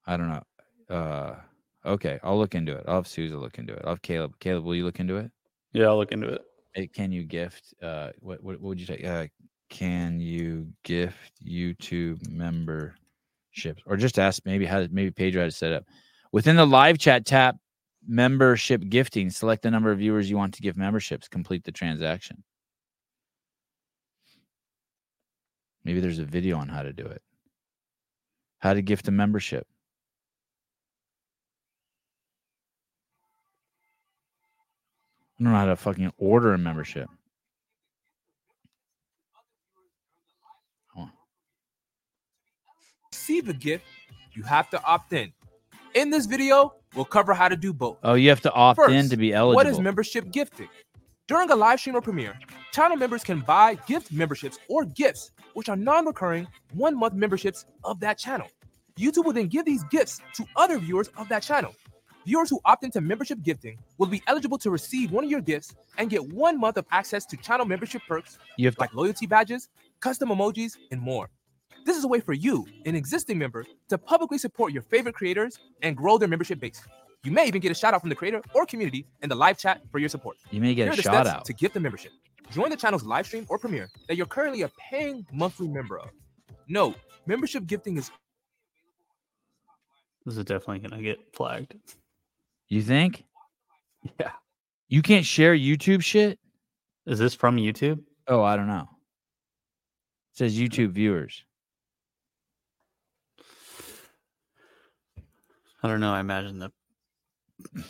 I 0.05 0.17
don't 0.17 0.29
know. 0.29 0.95
Uh, 0.95 1.37
okay, 1.85 2.19
I'll 2.25 2.39
look 2.39 2.57
into 2.57 2.73
it. 2.73 2.85
I'll 2.89 2.97
have 2.97 3.07
Sousa 3.07 3.37
look 3.37 3.59
into 3.59 3.73
it. 3.73 3.83
I'll 3.85 3.91
have 3.91 4.03
Caleb. 4.03 4.35
Caleb, 4.41 4.65
will 4.65 4.75
you 4.75 4.85
look 4.85 4.99
into 4.99 5.17
it? 5.17 5.31
Yeah, 5.73 5.87
I'll 5.87 5.99
look 5.99 6.13
into 6.13 6.29
it. 6.29 6.43
Hey, 6.77 6.87
can 6.87 7.11
you 7.11 7.25
gift? 7.25 7.73
Uh, 7.83 8.11
what 8.21 8.45
what, 8.45 8.61
what 8.61 8.69
would 8.69 8.79
you 8.79 8.85
say? 8.85 9.03
Uh, 9.03 9.27
can 9.71 10.21
you 10.21 10.69
gift 10.85 11.33
YouTube 11.43 12.29
memberships, 12.29 13.83
or 13.87 13.97
just 13.97 14.19
ask 14.19 14.43
maybe 14.45 14.67
how 14.67 14.87
maybe 14.91 15.11
Pedro 15.11 15.41
had 15.41 15.51
to 15.51 15.57
set 15.57 15.73
up 15.73 15.85
within 16.33 16.55
the 16.55 16.67
live 16.67 16.99
chat. 16.99 17.25
Tap 17.25 17.57
membership 18.07 18.83
gifting. 18.91 19.31
Select 19.31 19.63
the 19.63 19.71
number 19.71 19.91
of 19.91 20.01
viewers 20.01 20.29
you 20.29 20.37
want 20.37 20.53
to 20.53 20.61
give 20.61 20.77
memberships. 20.77 21.29
Complete 21.29 21.65
the 21.65 21.73
transaction. 21.73 22.45
Maybe 25.83 26.01
there's 26.01 26.19
a 26.19 26.27
video 26.27 26.59
on 26.59 26.69
how 26.69 26.83
to 26.83 26.93
do 26.93 27.07
it. 27.07 27.23
How 28.59 28.75
to 28.75 28.83
gift 28.83 29.09
a 29.09 29.13
membership. 29.13 29.67
I 35.39 35.43
don't 35.43 35.53
know 35.53 35.59
how 35.59 35.67
to 35.67 35.77
fucking 35.77 36.13
order 36.19 36.55
a 36.55 36.59
membership. 36.59 37.09
receive 43.27 43.49
a 43.49 43.53
gift, 43.53 43.85
you 44.33 44.43
have 44.45 44.71
to 44.71 44.83
opt 44.85 45.13
in. 45.13 45.33
In 45.95 46.11
this 46.11 46.27
video, 46.27 46.75
we'll 46.95 47.05
cover 47.05 47.35
how 47.35 47.49
to 47.49 47.57
do 47.57 47.73
both. 47.73 47.99
Oh, 48.05 48.15
you 48.15 48.29
have 48.29 48.41
to 48.43 48.53
opt 48.53 48.79
in 48.91 49.09
to 49.09 49.17
be 49.17 49.33
eligible. 49.33 49.57
What 49.57 49.67
is 49.67 49.81
membership 49.81 50.31
gifting? 50.31 50.69
During 51.27 51.51
a 51.51 51.57
live 51.57 51.81
stream 51.81 51.97
or 51.97 52.01
premiere, 52.01 52.39
channel 52.73 52.97
members 52.97 53.25
can 53.25 53.41
buy 53.41 53.75
gift 53.89 54.13
memberships 54.13 54.59
or 54.69 54.85
gifts, 54.85 55.33
which 55.55 55.69
are 55.69 55.75
non 55.75 56.07
recurring 56.07 56.47
one 56.75 56.97
month 56.97 57.15
memberships 57.15 57.65
of 57.83 57.99
that 57.99 58.17
channel. 58.17 58.49
YouTube 58.97 59.25
will 59.25 59.33
then 59.33 59.49
give 59.49 59.65
these 59.65 59.83
gifts 59.85 60.21
to 60.35 60.45
other 60.55 60.79
viewers 60.79 61.09
of 61.17 61.29
that 61.29 61.43
channel. 61.43 61.75
Viewers 62.27 62.51
who 62.51 62.61
opt 62.65 62.83
into 62.83 63.01
membership 63.01 63.41
gifting 63.43 63.79
will 63.99 64.09
be 64.09 64.21
eligible 64.27 64.59
to 64.59 64.69
receive 64.69 65.13
one 65.13 65.23
of 65.23 65.31
your 65.31 65.41
gifts 65.41 65.77
and 65.97 66.11
get 66.11 66.21
one 66.35 66.59
month 66.59 66.77
of 66.77 66.85
access 66.91 67.25
to 67.25 67.37
channel 67.37 67.65
membership 67.65 68.03
perks 68.09 68.37
You 68.57 68.67
have 68.67 68.75
to 68.75 68.81
like 68.81 68.93
loyalty 68.95 69.27
badges, 69.27 69.69
custom 70.01 70.31
emojis, 70.31 70.73
and 70.91 71.01
more. 71.01 71.31
This 71.85 71.97
is 71.97 72.03
a 72.03 72.09
way 72.09 72.19
for 72.19 72.33
you, 72.33 72.67
an 72.85 72.97
existing 72.97 73.39
member, 73.39 73.65
to 73.91 73.97
publicly 73.97 74.39
support 74.39 74.73
your 74.73 74.83
favorite 74.83 75.15
creators 75.15 75.61
and 75.83 75.97
grow 75.97 76.19
their 76.19 76.27
membership 76.27 76.59
base. 76.59 76.83
You 77.23 77.31
may 77.31 77.47
even 77.47 77.61
get 77.61 77.71
a 77.71 77.75
shout 77.75 77.95
out 77.95 78.01
from 78.01 78.11
the 78.11 78.17
creator 78.17 78.43
or 78.55 78.67
community 78.67 79.07
in 79.23 79.29
the 79.29 79.37
live 79.37 79.57
chat 79.57 79.83
for 79.93 80.01
your 80.01 80.09
support. 80.09 80.37
You 80.51 80.61
may 80.61 80.75
get 80.75 80.89
are 80.89 80.95
a 80.95 80.97
the 80.97 81.03
shout 81.03 81.29
out. 81.29 81.45
to 81.45 81.53
gift 81.53 81.75
the 81.75 81.81
membership. 81.81 82.11
Join 82.51 82.71
the 82.71 82.77
channel's 82.77 83.05
live 83.05 83.27
stream 83.27 83.47
or 83.49 83.57
premiere 83.57 83.89
that 84.09 84.17
you're 84.17 84.27
currently 84.27 84.63
a 84.63 84.71
paying 84.91 85.25
monthly 85.33 85.69
member 85.69 85.97
of. 85.97 86.11
Note, 86.67 86.97
membership 87.27 87.67
gifting 87.67 87.97
is 87.99 88.11
This 90.25 90.37
is 90.37 90.45
definitely 90.45 90.81
gonna 90.81 91.01
get 91.01 91.19
flagged. 91.33 91.77
You 92.69 92.83
think? 92.83 93.25
Yeah. 94.21 94.33
You 94.89 95.03
can't 95.03 95.25
share 95.25 95.57
YouTube 95.57 96.03
shit? 96.03 96.39
Is 97.07 97.19
this 97.19 97.35
from 97.35 97.57
YouTube? 97.57 98.01
Oh, 98.29 98.43
I 98.43 98.57
don't 98.57 98.67
know. 98.67 98.89
It 100.33 100.39
says 100.39 100.59
YouTube 100.59 100.91
viewers. 100.91 101.45
I 105.83 105.89
don't 105.89 106.01
know. 106.01 106.13
I 106.13 106.21
imagine 106.21 106.59
that. 106.59 106.73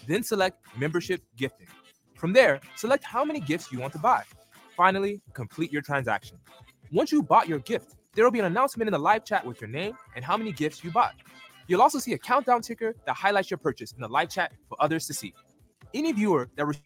then 0.07 0.23
select 0.23 0.59
membership 0.77 1.23
gifting. 1.37 1.67
From 2.15 2.33
there, 2.33 2.61
select 2.77 3.05
how 3.05 3.25
many 3.25 3.41
gifts 3.41 3.73
you 3.73 3.81
want 3.81 3.93
to 3.95 3.99
buy. 3.99 4.23
Finally, 4.77 5.21
complete 5.33 5.73
your 5.73 5.83
transaction. 5.83 6.39
Once 6.93 7.13
you 7.13 7.23
bought 7.23 7.49
your 7.49 7.59
gift, 7.61 7.97
there 8.15 8.25
will 8.25 8.31
be 8.31 8.39
an 8.39 8.45
announcement 8.45 8.89
in 8.89 8.93
the 8.93 8.99
live 8.99 9.25
chat 9.25 9.45
with 9.45 9.61
your 9.61 9.69
name 9.69 9.97
and 10.15 10.25
how 10.25 10.37
many 10.37 10.53
gifts 10.53 10.85
you 10.85 10.91
bought. 10.91 11.15
You'll 11.69 11.83
also 11.83 11.99
see 11.99 12.13
a 12.13 12.19
countdown 12.19 12.63
ticker 12.63 12.95
that 13.07 13.15
highlights 13.15 13.51
your 13.51 13.59
purchase 13.59 13.93
in 13.93 14.01
the 14.01 14.09
live 14.09 14.31
chat 14.31 14.53
for 14.69 14.77
others 14.81 15.07
to 15.07 15.15
see. 15.15 15.35
Any 15.95 16.13
viewer 16.13 16.49
that 16.57 16.67
receives 16.67 16.83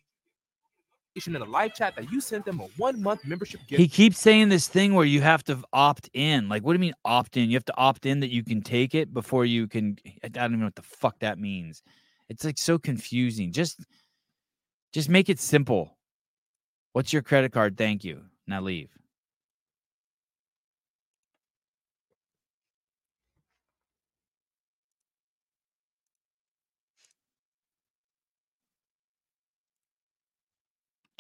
in 1.26 1.32
the 1.34 1.44
live 1.44 1.74
chat 1.74 1.96
that 1.96 2.10
you 2.10 2.20
sent 2.20 2.44
them 2.44 2.60
a 2.60 2.64
one 2.76 3.02
month 3.02 3.26
membership 3.26 3.60
gift 3.68 3.80
He 3.80 3.88
keeps 3.88 4.18
saying 4.18 4.48
this 4.48 4.68
thing 4.68 4.94
where 4.94 5.04
you 5.04 5.20
have 5.20 5.42
to 5.44 5.58
opt 5.72 6.08
in. 6.14 6.48
Like, 6.48 6.62
what 6.64 6.72
do 6.72 6.76
you 6.76 6.80
mean 6.80 6.94
opt 7.04 7.36
in? 7.36 7.50
You 7.50 7.56
have 7.56 7.64
to 7.66 7.76
opt 7.76 8.06
in 8.06 8.20
that 8.20 8.30
you 8.30 8.42
can 8.42 8.62
take 8.62 8.94
it 8.94 9.12
before 9.12 9.44
you 9.44 9.66
can. 9.66 9.98
I 10.24 10.28
don't 10.28 10.52
even 10.52 10.60
know 10.60 10.66
what 10.66 10.76
the 10.76 10.82
fuck 10.82 11.18
that 11.20 11.38
means. 11.38 11.82
It's 12.28 12.44
like 12.44 12.58
so 12.58 12.78
confusing. 12.78 13.52
Just, 13.52 13.80
just 14.92 15.08
make 15.08 15.28
it 15.28 15.40
simple. 15.40 15.96
What's 16.92 17.12
your 17.12 17.22
credit 17.22 17.52
card? 17.52 17.76
Thank 17.76 18.04
you. 18.04 18.22
Now 18.46 18.60
leave. 18.60 18.90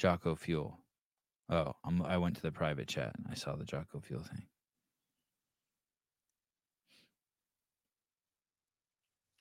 Jocko 0.00 0.34
Fuel. 0.34 0.78
Oh, 1.50 1.74
I'm, 1.84 2.00
I 2.02 2.16
went 2.16 2.36
to 2.36 2.42
the 2.42 2.50
private 2.50 2.88
chat 2.88 3.12
and 3.16 3.26
I 3.30 3.34
saw 3.34 3.54
the 3.54 3.64
Jocko 3.64 4.00
Fuel 4.00 4.22
thing. 4.22 4.46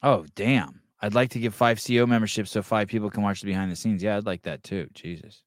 Oh, 0.01 0.25
damn. 0.35 0.81
I'd 1.01 1.15
like 1.15 1.29
to 1.31 1.39
give 1.39 1.55
five 1.55 1.81
CO 1.81 2.05
memberships 2.05 2.51
so 2.51 2.61
five 2.61 2.89
people 2.89 3.09
can 3.09 3.23
watch 3.23 3.39
the 3.39 3.47
behind 3.47 3.71
the 3.71 3.75
scenes. 3.77 4.03
Yeah, 4.03 4.17
I'd 4.17 4.25
like 4.25 4.41
that 4.43 4.63
too. 4.63 4.89
Jesus. 4.93 5.43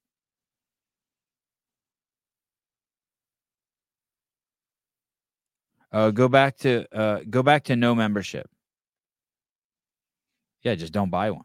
Uh, 5.93 6.11
go 6.11 6.27
back 6.27 6.57
to 6.57 6.87
uh, 6.97 7.21
go 7.29 7.43
back 7.43 7.65
to 7.65 7.77
no 7.77 7.95
membership. 7.95 8.49
Yeah, 10.63 10.75
just 10.75 10.95
don't 10.95 11.11
buy 11.11 11.31
one, 11.31 11.45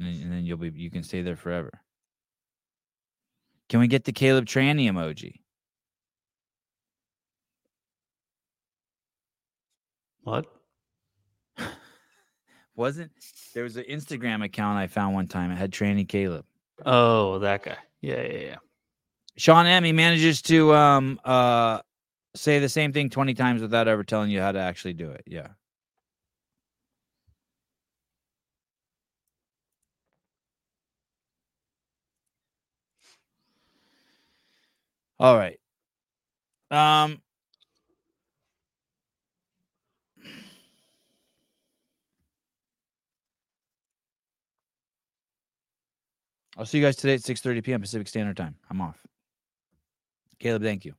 and 0.00 0.08
and 0.20 0.32
then 0.32 0.44
you'll 0.44 0.58
be 0.58 0.72
you 0.74 0.90
can 0.90 1.04
stay 1.04 1.22
there 1.22 1.36
forever. 1.36 1.83
Can 3.68 3.80
we 3.80 3.88
get 3.88 4.04
the 4.04 4.12
Caleb 4.12 4.46
Tranny 4.46 4.90
emoji? 4.90 5.40
What? 10.22 10.46
Wasn't 12.76 13.10
there 13.54 13.62
was 13.62 13.76
an 13.76 13.84
Instagram 13.88 14.44
account 14.44 14.78
I 14.78 14.86
found 14.86 15.14
one 15.14 15.28
time. 15.28 15.50
It 15.50 15.56
had 15.56 15.70
Tranny 15.70 16.08
Caleb. 16.08 16.44
Oh, 16.84 17.38
that 17.38 17.62
guy. 17.62 17.76
Yeah, 18.00 18.22
yeah, 18.22 18.38
yeah. 18.38 18.56
Sean 19.36 19.66
M. 19.66 19.84
He 19.84 19.92
manages 19.92 20.42
to 20.42 20.74
um 20.74 21.20
uh 21.24 21.80
say 22.34 22.58
the 22.58 22.68
same 22.68 22.92
thing 22.92 23.10
twenty 23.10 23.34
times 23.34 23.62
without 23.62 23.88
ever 23.88 24.02
telling 24.02 24.30
you 24.30 24.40
how 24.40 24.52
to 24.52 24.58
actually 24.58 24.94
do 24.94 25.10
it. 25.10 25.22
Yeah. 25.26 25.48
All 35.24 35.38
right. 35.38 35.58
Um, 36.70 37.22
I'll 46.58 46.66
see 46.66 46.76
you 46.76 46.84
guys 46.84 46.96
today 46.96 47.14
at 47.14 47.20
6:30 47.20 47.64
p.m. 47.64 47.80
Pacific 47.80 48.06
Standard 48.06 48.36
Time. 48.36 48.56
I'm 48.68 48.82
off. 48.82 48.98
Caleb, 50.40 50.62
thank 50.62 50.84
you. 50.84 50.92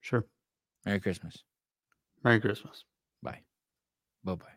Sure. 0.00 0.24
Merry 0.84 0.98
Christmas. 0.98 1.44
Merry 2.24 2.40
Christmas. 2.40 2.84
Bye. 3.22 3.42
Bye 4.24 4.34
bye. 4.34 4.53